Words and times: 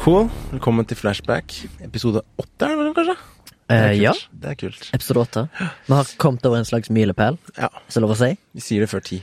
Cool. 0.00 0.28
Velkommen 0.52 0.86
til 0.88 0.96
Flashback. 0.98 1.52
Episode 1.84 2.22
åtte, 2.40 2.64
er 2.66 2.72
det 2.72 2.78
vel 2.80 2.94
kanskje? 2.96 3.16
Det 3.70 3.76
Eh, 3.76 3.88
er 3.90 3.92
ja, 4.02 4.12
Det 4.40 4.48
er 4.50 4.54
kult. 4.54 4.90
episode 4.94 5.20
åtte. 5.20 5.48
Vi 5.86 5.94
har 5.94 6.04
kommet 6.18 6.44
over 6.46 6.56
en 6.58 6.64
slags 6.64 6.88
milepæl, 6.90 7.38
Ja, 7.56 7.68
hvis 7.68 7.94
det 7.94 7.96
er 7.96 8.00
lov 8.00 8.10
å 8.10 8.16
si. 8.16 8.38
vi 8.54 8.60
sier 8.60 8.80
det 8.80 8.88
før 8.90 9.02
ti. 9.04 9.22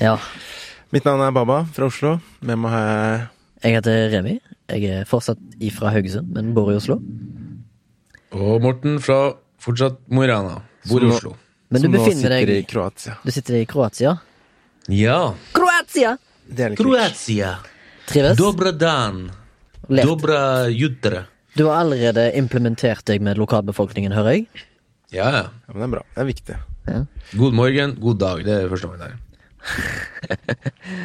Ja. 0.00 0.16
Mitt 0.92 1.04
navn 1.04 1.20
er 1.20 1.30
Baba 1.30 1.64
fra 1.72 1.86
Oslo. 1.86 2.20
Med 2.40 2.58
meg 2.58 2.70
har 2.70 2.80
jeg 2.88 3.28
Jeg 3.62 3.74
heter 3.82 4.10
Remi. 4.10 4.40
Jeg 4.68 4.84
er 4.84 5.04
fortsatt 5.04 5.38
ifra 5.60 5.92
Haugesund, 5.92 6.32
men 6.32 6.52
bor 6.54 6.70
i 6.72 6.74
Oslo. 6.76 6.94
Og 8.32 8.60
Morten 8.62 8.98
fra 8.98 9.34
fortsatt 9.60 9.98
Mo 10.10 10.22
i 10.22 10.26
Rana. 10.26 10.62
Bor 10.88 11.00
i 11.00 11.06
Oslo. 11.06 11.36
Men 11.70 11.82
du 11.82 11.86
som 11.88 11.92
nå 11.92 11.98
befinner 12.04 12.28
deg 12.30 12.48
i 12.48 12.62
Kroatia. 12.64 13.16
Du 13.24 13.30
sitter 13.30 13.54
i 13.60 13.64
Kroatia. 13.66 14.20
Ja. 14.88 15.34
Kroatia! 15.52 16.16
Det 16.48 16.60
er 16.64 16.68
litt. 16.70 16.78
Kroatia. 16.78 17.58
Trives? 18.06 18.36
Dobra 18.36 18.72
Levt. 19.88 20.06
Dobra 20.06 20.68
jutre. 20.70 21.24
Du 21.56 21.64
har 21.66 21.82
allerede 21.82 22.28
implementert 22.38 23.04
deg 23.08 23.20
med 23.24 23.36
lokalbefolkningen, 23.40 24.12
hører 24.16 24.38
jeg. 24.38 24.46
Ja, 25.12 25.26
ja. 25.30 25.42
Ja, 25.68 25.72
men 25.74 25.82
det 25.82 25.88
er 25.88 25.92
bra. 25.96 26.04
Det 26.14 26.22
er 26.22 26.28
viktig. 26.30 26.56
Ja. 26.88 27.00
God 27.38 27.54
morgen, 27.58 27.96
god 28.00 28.18
dag. 28.22 28.44
Det 28.46 28.54
er 28.62 28.68
første 28.72 28.88
gang 28.88 28.98
der. 29.02 29.18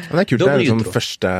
Men 0.08 0.14
det 0.16 0.22
er 0.22 0.28
kult. 0.30 0.40
Det 0.40 0.48
er 0.48 0.62
liksom 0.62 0.80
første 0.94 1.34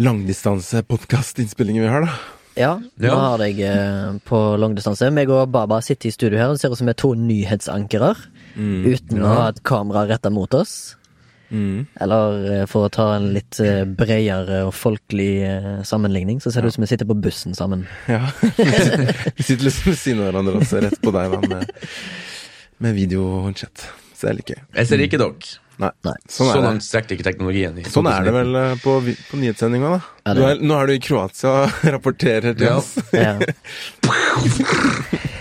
langdistanse-podkastinnspillingen 0.00 1.82
vi 1.84 1.90
har, 1.92 2.06
da. 2.06 2.16
Ja, 2.56 2.70
nå 2.80 3.04
Ja. 3.10 3.14
har 3.36 3.38
jeg 3.44 3.60
eh, 3.60 4.16
på 4.24 4.38
langdistanse. 4.58 5.10
Meg 5.12 5.28
og 5.28 5.50
Baba 5.52 5.80
sitter 5.84 6.08
i 6.08 6.12
studio 6.14 6.38
her 6.38 6.48
og 6.54 6.58
ser 6.58 6.70
ut 6.72 6.78
som 6.78 6.86
vi 6.88 6.94
er 6.94 7.00
to 7.02 7.12
nyhetsankere. 7.14 8.14
Uten 8.56 9.20
å 9.20 9.28
ha 9.34 9.48
et 9.50 9.62
kamera 9.62 10.06
retta 10.08 10.30
mot 10.32 10.52
oss. 10.56 10.96
Mm. 11.50 11.86
Eller 12.02 12.38
eh, 12.52 12.64
for 12.70 12.86
å 12.86 12.92
ta 12.92 13.04
en 13.16 13.28
litt 13.34 13.60
eh, 13.62 13.84
bredere 13.86 14.64
og 14.66 14.72
folkelig 14.74 15.30
eh, 15.46 15.68
sammenligning, 15.86 16.40
så 16.42 16.50
ser 16.50 16.64
det 16.66 16.72
ut 16.72 16.78
som 16.78 16.86
vi 16.86 16.90
sitter 16.90 17.08
på 17.08 17.18
bussen 17.18 17.54
sammen. 17.58 17.86
Ja. 18.10 18.22
vi 18.40 19.42
sitter 19.44 19.68
liksom 19.68 19.92
ved 19.92 20.00
siden 20.00 20.22
av 20.24 20.30
hverandre 20.30 20.56
og 20.60 20.66
ser 20.66 20.86
rett 20.88 20.98
på 21.02 21.12
deg 21.14 21.36
da, 21.36 21.40
med, 21.52 21.70
med 22.82 22.98
videohåndkjett. 22.98 23.86
Så 24.16 24.26
det 24.26 24.32
er 24.32 24.36
litt 24.40 24.52
gøy. 24.54 24.60
Jeg 24.80 24.90
ser 24.90 25.04
ikke 25.04 25.20
dere. 25.20 25.54
Nei. 25.76 25.90
Nei. 26.06 26.14
Sånn 26.32 26.48
Så 26.48 26.54
er 26.56 26.62
langt 26.64 26.84
strekker 26.86 27.18
ikke 27.18 27.26
teknologien. 27.26 27.76
i 27.76 27.84
Sånn 27.92 28.06
er 28.08 28.24
det 28.24 28.32
vel 28.32 28.56
på, 28.80 28.94
på 29.28 29.40
nyhetssendinga, 29.42 29.90
da. 29.98 29.98
Ja, 30.24 30.32
Du 30.38 30.40
er, 30.48 30.62
nå 30.64 30.78
er 30.78 30.88
du 30.88 30.94
i 30.94 31.02
Kroatia 31.04 31.52
og 31.66 31.82
rapporterer 31.98 32.56
til 32.56 32.70
oss. 32.72 32.94
Ja. 33.12 33.36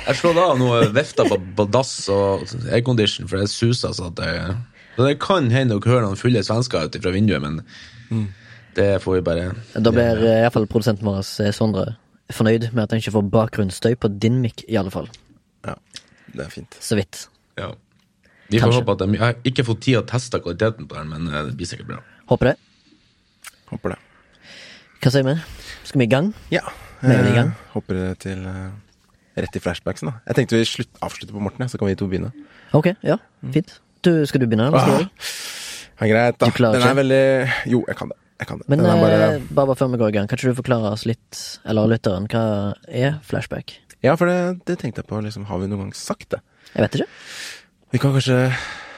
Jeg 0.05 0.19
slår 0.19 0.41
av 0.43 0.59
noe 0.59 0.83
vifter 0.93 1.31
på, 1.31 1.39
på 1.57 1.65
dass 1.71 1.93
og 2.13 2.43
aircondition, 2.67 3.29
for 3.31 3.41
det 3.41 3.49
suser 3.53 3.95
så 3.95 4.11
at 4.11 4.19
det 4.19 4.33
så 4.95 5.07
Det 5.07 5.19
kan 5.19 5.49
hende 5.51 5.75
dere 5.75 5.91
hører 5.91 6.05
noen 6.07 6.19
fulle 6.19 6.41
svensker 6.45 6.87
ute 6.87 7.01
fra 7.03 7.13
vinduet, 7.13 7.41
men 7.43 7.61
det 8.75 9.01
får 9.03 9.17
vi 9.17 9.21
bare 9.25 9.45
Da 9.75 9.91
blir 9.91 10.19
ja. 10.23 10.39
i 10.39 10.43
hvert 10.45 10.55
fall 10.55 10.67
produsenten 10.71 11.07
vår, 11.07 11.21
eh, 11.43 11.51
Sondre, 11.55 11.95
fornøyd 12.33 12.69
med 12.73 12.83
at 12.85 12.95
han 12.95 13.01
ikke 13.03 13.15
får 13.15 13.29
bakgrunnsstøy 13.33 13.95
på 13.99 14.11
din 14.19 14.41
mic, 14.43 14.63
i 14.67 14.77
alle 14.79 14.91
fall. 14.93 15.09
Ja, 15.65 15.75
det 16.33 16.45
er 16.45 16.53
fint. 16.53 16.77
Så 16.81 16.97
vidt. 16.99 17.27
Ja. 17.59 17.73
Vi 18.49 18.59
får 18.59 18.67
Kanskje. 18.67 18.81
håpe 18.81 18.91
at 18.93 19.03
de, 19.03 19.11
Jeg 19.13 19.23
har 19.23 19.35
ikke 19.43 19.65
fått 19.65 19.81
tid 19.81 19.99
å 19.99 20.05
teste 20.05 20.39
kvaliteten 20.39 20.87
på 20.89 20.97
den, 20.99 21.09
men 21.09 21.29
eh, 21.33 21.45
det 21.49 21.55
blir 21.57 21.69
sikkert 21.69 21.87
bra. 21.93 22.01
Håper 22.29 22.51
det. 22.51 22.55
Håper 23.71 23.95
det. 23.95 24.01
Hva 25.01 25.11
sier 25.13 25.25
vi? 25.27 25.35
Skal 25.85 26.01
vi 26.01 26.05
i 26.07 26.11
gang? 26.11 26.33
Ja. 26.53 26.65
I 27.05 27.35
gang. 27.35 27.51
Eh, 27.53 27.71
Hopper 27.75 27.97
det 27.99 28.11
til 28.25 28.45
eh, 28.49 28.69
rett 29.37 29.57
i 29.57 29.61
flashbacksen, 29.61 30.09
da. 30.09 30.21
Jeg 30.29 30.39
tenkte 30.39 30.57
vi 30.57 30.67
slutt, 30.69 30.91
avslutter 31.05 31.35
på 31.35 31.43
Morten, 31.43 31.65
ja, 31.65 31.69
så 31.69 31.77
kan 31.77 31.89
vi 31.89 31.97
to 31.99 32.07
begynne. 32.09 32.31
Ok, 32.77 32.93
ja, 33.05 33.17
fint. 33.53 33.75
Du, 34.05 34.11
skal 34.29 34.43
du 34.43 34.47
begynne? 34.47 34.69
Eller 34.69 35.01
jeg? 35.01 35.09
Ja, 35.95 36.07
greit, 36.11 36.37
da. 36.41 36.49
Den 36.51 36.77
ikke? 36.81 36.91
er 36.91 36.97
veldig 36.99 37.25
Jo, 37.71 37.81
jeg 37.87 37.97
kan 37.99 38.11
det. 38.11 38.19
Jeg 38.41 38.49
kan 38.49 38.59
det. 38.59 38.67
Men 38.71 38.83
bare 38.83 39.19
eh, 39.29 39.43
bare 39.55 39.75
før 39.79 39.93
vi 39.93 39.99
går 40.01 40.11
i 40.11 40.15
gang, 40.17 40.27
kan 40.27 40.39
ikke 40.39 40.51
du 40.51 40.57
forklare 40.57 40.91
oss 40.91 41.05
litt, 41.07 41.41
eller 41.63 41.87
lytteren, 41.87 42.27
hva 42.31 42.45
er 42.91 43.19
flashback? 43.23 43.77
Ja, 44.03 44.17
for 44.19 44.29
det, 44.29 44.65
det 44.67 44.75
tenkte 44.81 45.01
jeg 45.01 45.09
på. 45.09 45.21
Liksom, 45.23 45.47
har 45.49 45.61
vi 45.61 45.69
noen 45.71 45.87
gang 45.87 45.93
sagt 45.97 46.35
det? 46.35 46.41
Jeg 46.73 46.83
vet 46.83 46.97
ikke. 46.99 47.07
Vi 47.95 48.01
kan 48.03 48.11
kanskje 48.17 48.41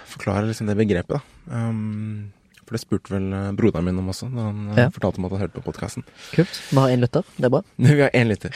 forklare 0.10 0.50
liksom 0.50 0.72
det 0.72 0.78
begrepet, 0.80 1.20
da. 1.20 1.62
Um, 1.70 2.34
for 2.68 2.76
det 2.76 2.82
spurte 2.84 3.14
vel 3.14 3.30
eh, 3.34 3.48
broderen 3.56 3.86
min 3.88 4.00
om 4.02 4.10
også, 4.12 4.28
da 4.34 4.44
han 4.50 4.58
eh, 4.74 4.82
Ja. 4.84 4.88
fortalte 4.92 5.22
om 5.22 5.26
at 5.30 5.32
han 5.38 5.42
hørte 5.46 5.56
på 5.56 5.64
podkasten. 5.70 6.04
Kult. 6.36 6.60
Vi 6.70 6.78
har 6.82 6.92
én 6.92 7.00
lytter. 7.04 7.24
Det 7.38 7.48
er 7.48 7.54
bra. 7.54 7.62
Vi 7.80 7.96
har 8.02 8.12
én 8.14 8.28
lytter. 8.28 8.52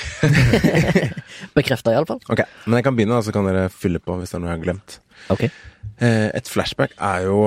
Bekrefta, 1.57 1.93
iallfall. 1.95 2.19
Ok, 2.29 2.43
men 2.67 2.77
jeg 2.81 2.85
kan 2.89 2.97
begynne, 2.99 3.15
da, 3.17 3.23
så 3.25 3.33
kan 3.35 3.47
dere 3.47 3.69
fylle 3.73 4.01
på 4.03 4.17
hvis 4.19 4.33
det 4.33 4.37
er 4.39 4.43
noe 4.43 4.51
jeg 4.51 4.59
har 4.59 4.65
glemt. 4.67 4.97
Ok. 5.33 5.43
Eh, 5.47 6.27
et 6.37 6.51
flashback 6.51 6.93
er 6.99 7.25
jo 7.29 7.39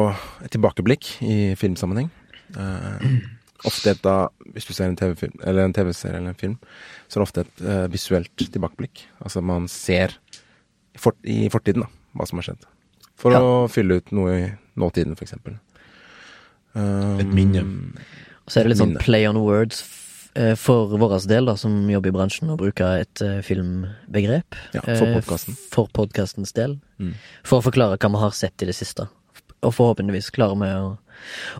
et 0.44 0.50
tilbakeblikk 0.54 1.12
i 1.26 1.38
filmsammenheng. 1.60 2.10
Ofte 3.64 3.94
et 3.94 4.03
da, 4.04 4.14
hvis 4.53 4.66
du 4.69 4.74
ser 4.76 4.91
en 4.91 4.97
TV-film, 4.98 5.38
eller 5.47 5.64
en 5.64 5.72
TV-serie 5.72 6.19
eller 6.19 6.34
en 6.34 6.38
film, 6.41 6.56
så 7.08 7.16
er 7.16 7.22
det 7.22 7.28
ofte 7.28 7.44
et 7.47 7.62
visuelt 7.94 8.34
tilbakeblikk. 8.53 9.06
Altså 9.24 9.41
man 9.44 9.69
ser 9.72 10.12
i, 10.94 11.00
i 11.32 11.50
fortiden 11.53 11.86
da, 11.86 11.88
hva 12.14 12.26
som 12.28 12.41
har 12.42 12.50
skjedd. 12.50 12.66
For 13.19 13.32
Ja. 13.32 13.41
å 13.41 13.64
fylle 13.72 14.00
ut 14.03 14.12
noe 14.12 14.34
i 14.36 14.44
nåtiden, 14.76 15.14
for 15.16 15.24
eksempel. 15.24 15.56
Um, 16.74 17.20
Et 17.22 17.34
minne. 17.34 17.64
Og 18.44 18.52
så 18.52 18.60
er 18.60 18.66
det 18.66 18.74
litt 18.74 18.82
sånn 18.82 18.96
play 19.00 19.26
on 19.28 19.38
words 19.40 19.82
eh, 20.36 20.52
for 20.58 20.92
vår 21.00 21.16
del, 21.30 21.48
da, 21.48 21.56
som 21.60 21.76
jobber 21.88 22.12
i 22.12 22.16
bransjen, 22.16 22.50
å 22.52 22.58
bruke 22.60 22.88
et 23.00 23.22
eh, 23.24 23.38
filmbegrep. 23.46 24.58
Ja, 24.76 24.82
for 24.84 25.06
eh, 25.06 25.16
podcasten. 25.20 25.58
For 25.72 25.92
podkastens 25.96 26.52
del. 26.56 26.76
Mm. 27.00 27.14
For 27.46 27.60
å 27.62 27.64
forklare 27.64 27.96
hva 27.96 28.12
vi 28.12 28.22
har 28.26 28.36
sett 28.36 28.66
i 28.66 28.68
det 28.68 28.76
siste. 28.76 29.08
Og 29.64 29.72
forhåpentligvis 29.72 30.28
klarer 30.34 30.60
vi 30.60 30.70
å 30.76 30.92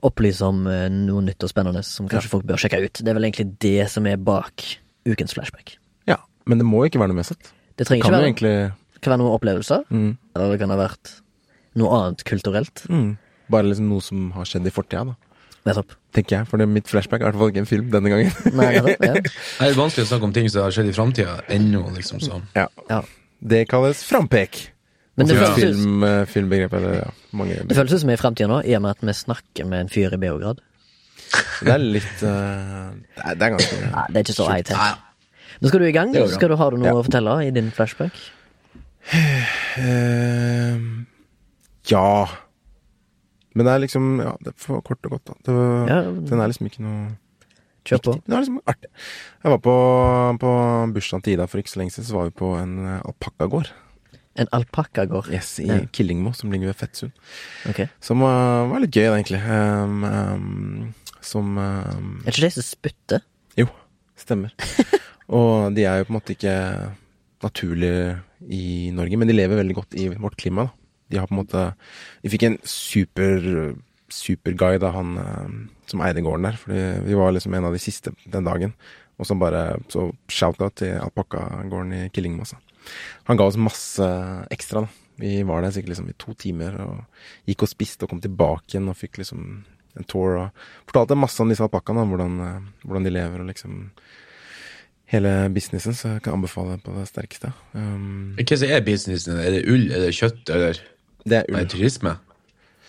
opplyse 0.05 0.45
om 0.45 0.67
noe 0.67 1.23
nytt 1.25 1.47
og 1.47 1.49
spennende 1.49 1.81
som 1.87 2.09
kanskje 2.11 2.29
folk 2.35 2.45
bør 2.45 2.61
sjekke 2.61 2.83
ut. 2.85 3.01
Det 3.01 3.09
er 3.09 3.17
vel 3.17 3.31
egentlig 3.31 3.55
det 3.65 3.87
som 3.89 4.05
er 4.11 4.21
bak 4.21 4.67
ukens 5.09 5.33
flashback. 5.33 5.79
Ja, 6.11 6.19
men 6.45 6.61
det 6.61 6.67
må 6.69 6.83
ikke 6.85 7.01
være 7.01 7.15
noe 7.15 7.23
med 7.23 7.31
sett. 7.31 7.55
Det 7.79 7.87
trenger 7.89 8.05
kan 8.05 8.13
ikke 8.13 8.19
være, 8.19 8.29
egentlig 8.29 8.57
kan 9.05 9.15
være 9.15 9.23
noen 9.23 9.37
opplevelser, 9.37 9.85
mm, 9.93 10.11
eller 10.35 10.53
det 10.53 10.61
kan 10.63 10.73
ha 10.73 10.79
vært 10.81 11.13
noe 11.81 11.99
annet 11.99 12.25
kulturelt. 12.29 12.85
mm, 12.89 13.11
Bare 13.53 13.69
liksom 13.69 13.89
noe 13.93 14.05
som 14.05 14.29
har 14.37 14.49
skjedd 14.49 14.67
i 14.69 14.73
fortida, 14.75 15.05
da. 15.13 15.17
Nettopp. 15.65 15.95
Tenker 16.15 16.37
jeg, 16.37 16.49
for 16.51 16.61
det, 16.61 16.67
mitt 16.69 16.89
flashback 16.91 17.23
er 17.23 17.25
i 17.25 17.31
hvert 17.31 17.41
fall 17.41 17.51
ikke 17.53 17.63
en 17.65 17.69
film 17.69 17.87
denne 17.93 18.11
gangen. 18.13 18.33
Nei, 18.53 18.71
nettopp. 18.77 19.05
Ja. 19.09 19.15
Det 19.65 19.69
er 19.71 19.79
vanskelig 19.79 20.05
å 20.05 20.11
snakke 20.13 20.29
om 20.29 20.35
ting 20.37 20.51
som 20.53 20.67
har 20.67 20.75
skjedd 20.77 20.91
i 20.91 20.97
framtida 20.97 21.39
ennå, 21.57 21.83
liksom. 21.97 22.21
Så. 22.25 22.41
ja. 22.57 22.69
Ja. 22.91 23.01
Det 23.45 23.65
kalles 23.69 24.01
frampek. 24.09 24.61
Men 25.15 25.29
det 25.31 25.37
føles, 25.39 25.59
film, 25.79 26.03
eh, 26.03 26.23
filmbegrep, 26.27 26.73
eller 26.75 26.95
ja, 26.99 27.11
mange 27.39 27.59
det 27.69 27.77
føles 27.77 27.93
ut 27.95 28.01
som 28.03 28.09
vi 28.11 28.15
er 28.17 28.19
i 28.19 28.23
framtida 28.23 28.49
nå, 28.51 28.57
i 28.67 28.73
og 28.75 28.83
med 28.83 28.97
at 28.97 29.05
vi 29.07 29.15
snakker 29.15 29.69
med 29.71 29.85
en 29.85 29.91
fyr 29.93 30.17
i 30.17 30.19
Beograd. 30.19 30.63
Det 31.61 31.71
er 31.71 31.83
litt 31.83 32.23
uh, 32.27 32.91
det, 33.15 33.21
er, 33.23 33.37
det 33.39 33.47
er 33.47 33.53
ganske 33.55 33.79
Nei, 33.85 34.05
det 34.11 34.19
er 34.19 34.25
ikke 34.25 34.37
så 34.37 34.49
high 34.51 34.65
tech. 34.67 34.99
Nå 35.63 35.71
skal 35.71 35.85
du 35.85 35.87
i 35.87 35.95
gang. 35.95 36.15
Skal 36.33 36.51
du, 36.51 36.57
har 36.59 36.75
du 36.75 36.81
noe 36.83 36.91
Ja. 36.91 36.97
å 36.99 37.05
fortelle 37.07 37.37
i 37.47 37.53
din 37.55 37.71
flashback? 37.75 38.19
Uh, 39.79 40.79
Ja. 41.91 42.07
Men 43.55 43.67
det 43.67 43.73
er 43.75 43.83
liksom 43.85 44.09
Ja, 44.23 44.33
det 44.43 44.53
er 44.53 44.59
for 44.59 44.83
kort 44.87 45.07
og 45.07 45.17
godt, 45.17 45.31
da. 45.31 45.37
Det, 45.47 45.55
Ja, 45.91 46.01
Den 46.11 46.41
er 46.43 46.51
liksom 46.51 46.67
ikke 46.71 46.83
noe 46.85 47.15
kjør 47.85 48.01
på. 48.03 48.13
Det 48.25 48.33
er 48.33 48.43
liksom 48.43 48.61
artig. 48.71 48.91
Jeg 49.45 49.53
var 49.53 49.61
på, 49.65 49.75
på 50.41 50.53
bursdagen 50.97 51.25
til 51.25 51.35
Ida 51.37 51.47
for 51.51 51.61
ikke 51.61 51.73
så 51.75 51.81
lenge 51.83 51.95
siden, 51.95 52.09
så 52.09 52.17
var 52.17 52.31
vi 52.31 52.37
på 52.41 52.53
en 52.59 52.79
uh, 52.81 53.01
alpakkagård. 53.05 53.71
En 54.41 54.49
alpakkagård. 54.57 55.29
Yes, 55.31 55.59
i 55.63 55.69
Ja. 55.69 55.79
Killingmo, 55.95 56.33
som 56.35 56.51
ligger 56.51 56.73
ved 56.73 56.79
Fettsund. 56.81 57.13
Okay. 57.71 57.87
Som 58.03 58.25
var, 58.25 58.67
var 58.73 58.83
litt 58.83 58.95
gøy, 58.97 59.07
da, 59.07 59.19
egentlig. 59.21 59.43
Um, 59.47 60.03
um, 60.03 60.95
som 61.25 61.53
um, 61.61 62.09
Er 62.25 62.33
ikke 62.33 62.49
de 62.49 62.55
som 62.57 62.67
spytter? 62.67 63.23
Jo, 63.61 63.69
stemmer. 64.19 64.55
og 65.39 65.77
de 65.77 65.85
er 65.87 66.01
jo 66.01 66.09
på 66.09 66.15
en 66.15 66.19
måte 66.19 66.35
ikke 66.35 66.57
naturlige 67.45 68.17
i 68.49 68.91
Norge, 68.97 69.21
men 69.21 69.31
de 69.31 69.37
lever 69.37 69.61
veldig 69.61 69.77
godt 69.77 70.01
i 70.01 70.09
vårt 70.17 70.41
klima. 70.41 70.67
da. 70.67 70.84
De 71.13 71.21
har 71.21 71.29
på 71.29 71.37
en 71.37 71.43
måte 71.43 71.65
Vi 72.23 72.33
fikk 72.33 72.47
en 72.49 72.59
super 72.65 73.75
superguide 74.15 74.87
av 74.87 74.95
han 74.99 75.17
eh, 75.19 75.55
som 75.91 76.03
eide 76.05 76.23
gården 76.25 76.49
der, 76.49 76.59
fordi 76.61 76.83
vi 77.07 77.17
var 77.19 77.35
liksom 77.35 77.55
en 77.57 77.69
av 77.69 77.75
de 77.75 77.83
siste 77.83 78.15
den 78.31 78.47
dagen. 78.47 78.75
Og 79.19 79.29
så 79.29 79.37
bare 79.39 79.79
Så 79.89 80.11
shout-out 80.29 80.77
til 80.81 80.99
alpakkagården 80.99 81.93
i 81.93 82.09
Killingmossa. 82.11 82.59
Han 83.29 83.39
ga 83.39 83.47
oss 83.49 83.61
masse 83.61 84.07
ekstra, 84.53 84.85
da. 84.85 84.89
Vi 85.17 85.45
var 85.47 85.63
der 85.63 85.71
sikkert 85.71 85.95
liksom 85.95 86.09
i 86.11 86.19
to 86.19 86.35
timer 86.35 86.75
og 86.83 87.05
gikk 87.47 87.63
og 87.63 87.71
spiste 87.71 88.05
og 88.05 88.11
kom 88.11 88.21
tilbake 88.21 88.75
igjen 88.75 88.91
og 88.91 88.99
fikk 88.99 89.21
liksom 89.21 89.63
en 89.95 90.07
tour 90.11 90.41
og 90.41 90.65
fortalte 90.89 91.15
masse 91.15 91.39
om 91.39 91.53
disse 91.53 91.63
alpakkaene, 91.63 92.03
da, 92.03 92.11
hvordan, 92.11 92.41
eh, 92.43 92.67
hvordan 92.83 93.07
de 93.07 93.13
lever 93.15 93.45
og 93.45 93.47
liksom 93.53 93.85
hele 95.13 95.31
businessen, 95.55 95.95
så 95.95 96.17
jeg 96.17 96.25
kan 96.25 96.35
anbefale 96.35 96.75
det 96.75 96.83
på 96.83 96.95
det 96.97 97.05
sterkeste. 97.07 97.53
Um, 97.77 98.35
Hva 98.41 98.59
er 98.67 98.83
businessen? 98.83 99.39
Er 99.39 99.55
det 99.55 99.67
ull, 99.71 99.87
er 99.93 100.03
det 100.03 100.15
kjøtt, 100.17 100.51
eller 100.51 100.81
det 101.25 101.43
er 101.43 101.53
nei, 101.55 101.65
turisme? 101.71 102.17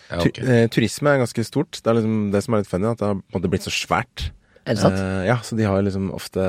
Ja, 0.10 0.20
Tu 0.22 0.30
ok. 0.30 0.40
eh, 0.44 0.68
turisme 0.70 1.10
er 1.16 1.22
ganske 1.24 1.44
stort. 1.48 1.80
Det 1.82 1.88
er 1.90 1.98
liksom 2.00 2.32
det 2.34 2.42
som 2.46 2.54
er 2.54 2.62
litt 2.64 2.70
funny, 2.70 2.90
at 2.92 3.00
det 3.02 3.08
har 3.08 3.16
på 3.18 3.24
en 3.34 3.38
måte 3.40 3.50
blitt 3.52 3.66
så 3.66 3.74
svært. 3.74 4.28
Er 4.66 4.76
det 4.76 4.82
sant? 4.84 4.98
Eh, 5.00 5.24
ja, 5.30 5.38
så 5.46 5.58
de 5.58 5.66
har 5.66 5.82
liksom 5.86 6.12
ofte 6.14 6.44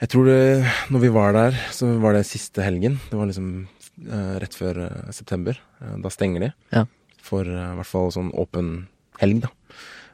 Jeg 0.00 0.08
tror 0.10 0.26
det 0.26 0.66
Når 0.90 1.00
vi 1.04 1.08
var 1.14 1.32
der, 1.32 1.58
så 1.72 1.86
var 2.02 2.12
det 2.16 2.24
siste 2.26 2.62
helgen. 2.66 2.98
Det 3.10 3.18
var 3.18 3.26
liksom 3.30 3.48
eh, 4.10 4.34
rett 4.42 4.54
før 4.58 4.80
eh, 4.88 5.10
september. 5.14 5.58
Eh, 5.80 5.96
da 6.02 6.10
stenger 6.10 6.40
de. 6.48 6.52
Ja. 6.74 6.84
For 7.22 7.46
eh, 7.46 7.70
i 7.72 7.76
hvert 7.78 7.86
fall 7.90 8.10
sånn 8.14 8.32
åpen 8.34 8.88
helg, 9.22 9.44
da. 9.46 9.52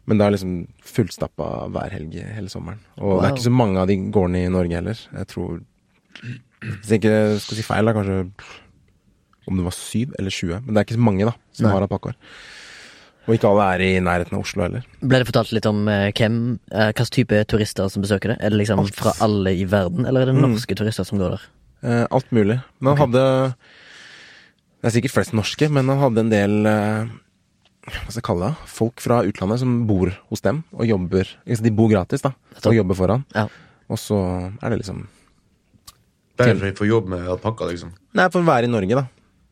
Men 0.08 0.18
det 0.20 0.26
er 0.26 0.34
liksom 0.34 0.54
fullstappa 0.84 1.46
hver 1.72 1.92
helg 1.94 2.16
hele 2.18 2.48
sommeren. 2.52 2.80
Og 2.98 3.20
det 3.20 3.28
er 3.28 3.34
ikke 3.36 3.46
så 3.48 3.52
mange 3.54 3.80
av 3.82 3.88
de 3.90 3.96
gårdene 4.12 4.44
i 4.46 4.52
Norge 4.52 4.74
heller. 4.80 5.00
Jeg 5.16 5.28
tror 5.32 5.60
Hvis 6.20 6.90
jeg 6.92 7.00
ikke 7.00 7.40
skal 7.40 7.56
si 7.60 7.64
feil, 7.64 7.88
da 7.88 7.94
kanskje 7.96 8.16
om 9.50 9.60
det 9.60 9.66
var 9.66 9.76
syv 9.76 10.14
eller 10.18 10.30
20. 10.34 10.62
Men 10.64 10.74
det 10.74 10.80
er 10.82 10.88
ikke 10.88 10.98
så 10.98 11.04
mange 11.10 11.26
da 11.28 11.34
som 11.52 11.66
Nei. 11.66 11.72
har 11.74 11.84
alpakkaer. 11.86 12.16
Og 13.28 13.34
ikke 13.36 13.50
alle 13.50 13.66
er 13.76 13.82
i 13.84 13.90
nærheten 14.02 14.34
av 14.34 14.40
Oslo 14.42 14.62
heller. 14.64 14.84
Ble 15.04 15.18
det 15.20 15.26
fortalt 15.28 15.52
litt 15.54 15.66
om 15.68 15.82
eh, 15.92 16.08
hvem, 16.16 16.38
eh, 16.72 16.88
hvilken 16.90 17.10
type 17.14 17.40
turister 17.52 17.90
som 17.92 18.02
besøker 18.02 18.32
det? 18.32 18.38
Er 18.40 18.50
det 18.54 18.58
liksom 18.62 18.80
Alt. 18.82 18.96
fra 18.96 19.12
alle 19.22 19.52
i 19.60 19.66
verden, 19.68 20.06
eller 20.08 20.22
er 20.24 20.30
det 20.32 20.34
Mm. 20.40 20.54
norske 20.54 20.74
turister 20.74 21.04
som 21.06 21.18
går 21.20 21.36
der? 21.36 21.42
Eh, 21.82 22.06
alt 22.10 22.30
mulig. 22.32 22.62
Men 22.80 22.96
han 22.96 23.10
hadde 23.12 23.54
Det 24.82 24.88
er 24.88 25.00
sikkert 25.00 25.12
flest 25.12 25.32
norske, 25.36 25.68
men 25.70 25.88
han 25.88 25.98
hadde 26.00 26.18
en 26.24 26.30
del 26.30 26.66
eh, 26.66 27.08
Hva 27.90 28.08
skal 28.10 28.20
jeg 28.20 28.22
kalle 28.24 28.48
det? 28.50 28.56
Folk 28.68 29.00
fra 29.00 29.22
utlandet 29.28 29.58
som 29.60 29.86
bor 29.86 30.10
hos 30.30 30.40
dem 30.40 30.64
og 30.72 30.86
jobber 30.86 31.28
liksom, 31.46 31.64
De 31.64 31.70
bor 31.70 31.88
gratis, 31.92 32.22
da, 32.22 32.32
og 32.64 32.74
jobber 32.74 32.94
for 32.96 33.08
han. 33.08 33.24
Ja. 33.34 33.46
Og 33.90 33.98
så 33.98 34.16
er 34.62 34.70
det 34.70 34.78
liksom 34.82 35.06
Bare 36.40 36.56
for 36.56 36.72
får 36.72 36.88
jobb 36.88 37.08
med 37.12 37.26
alpakka, 37.28 37.66
liksom. 37.68 37.92
Nei, 38.16 38.28
for 38.32 38.40
å 38.40 38.46
være 38.48 38.64
i 38.64 38.72
Norge, 38.72 38.94
da. 38.96 39.06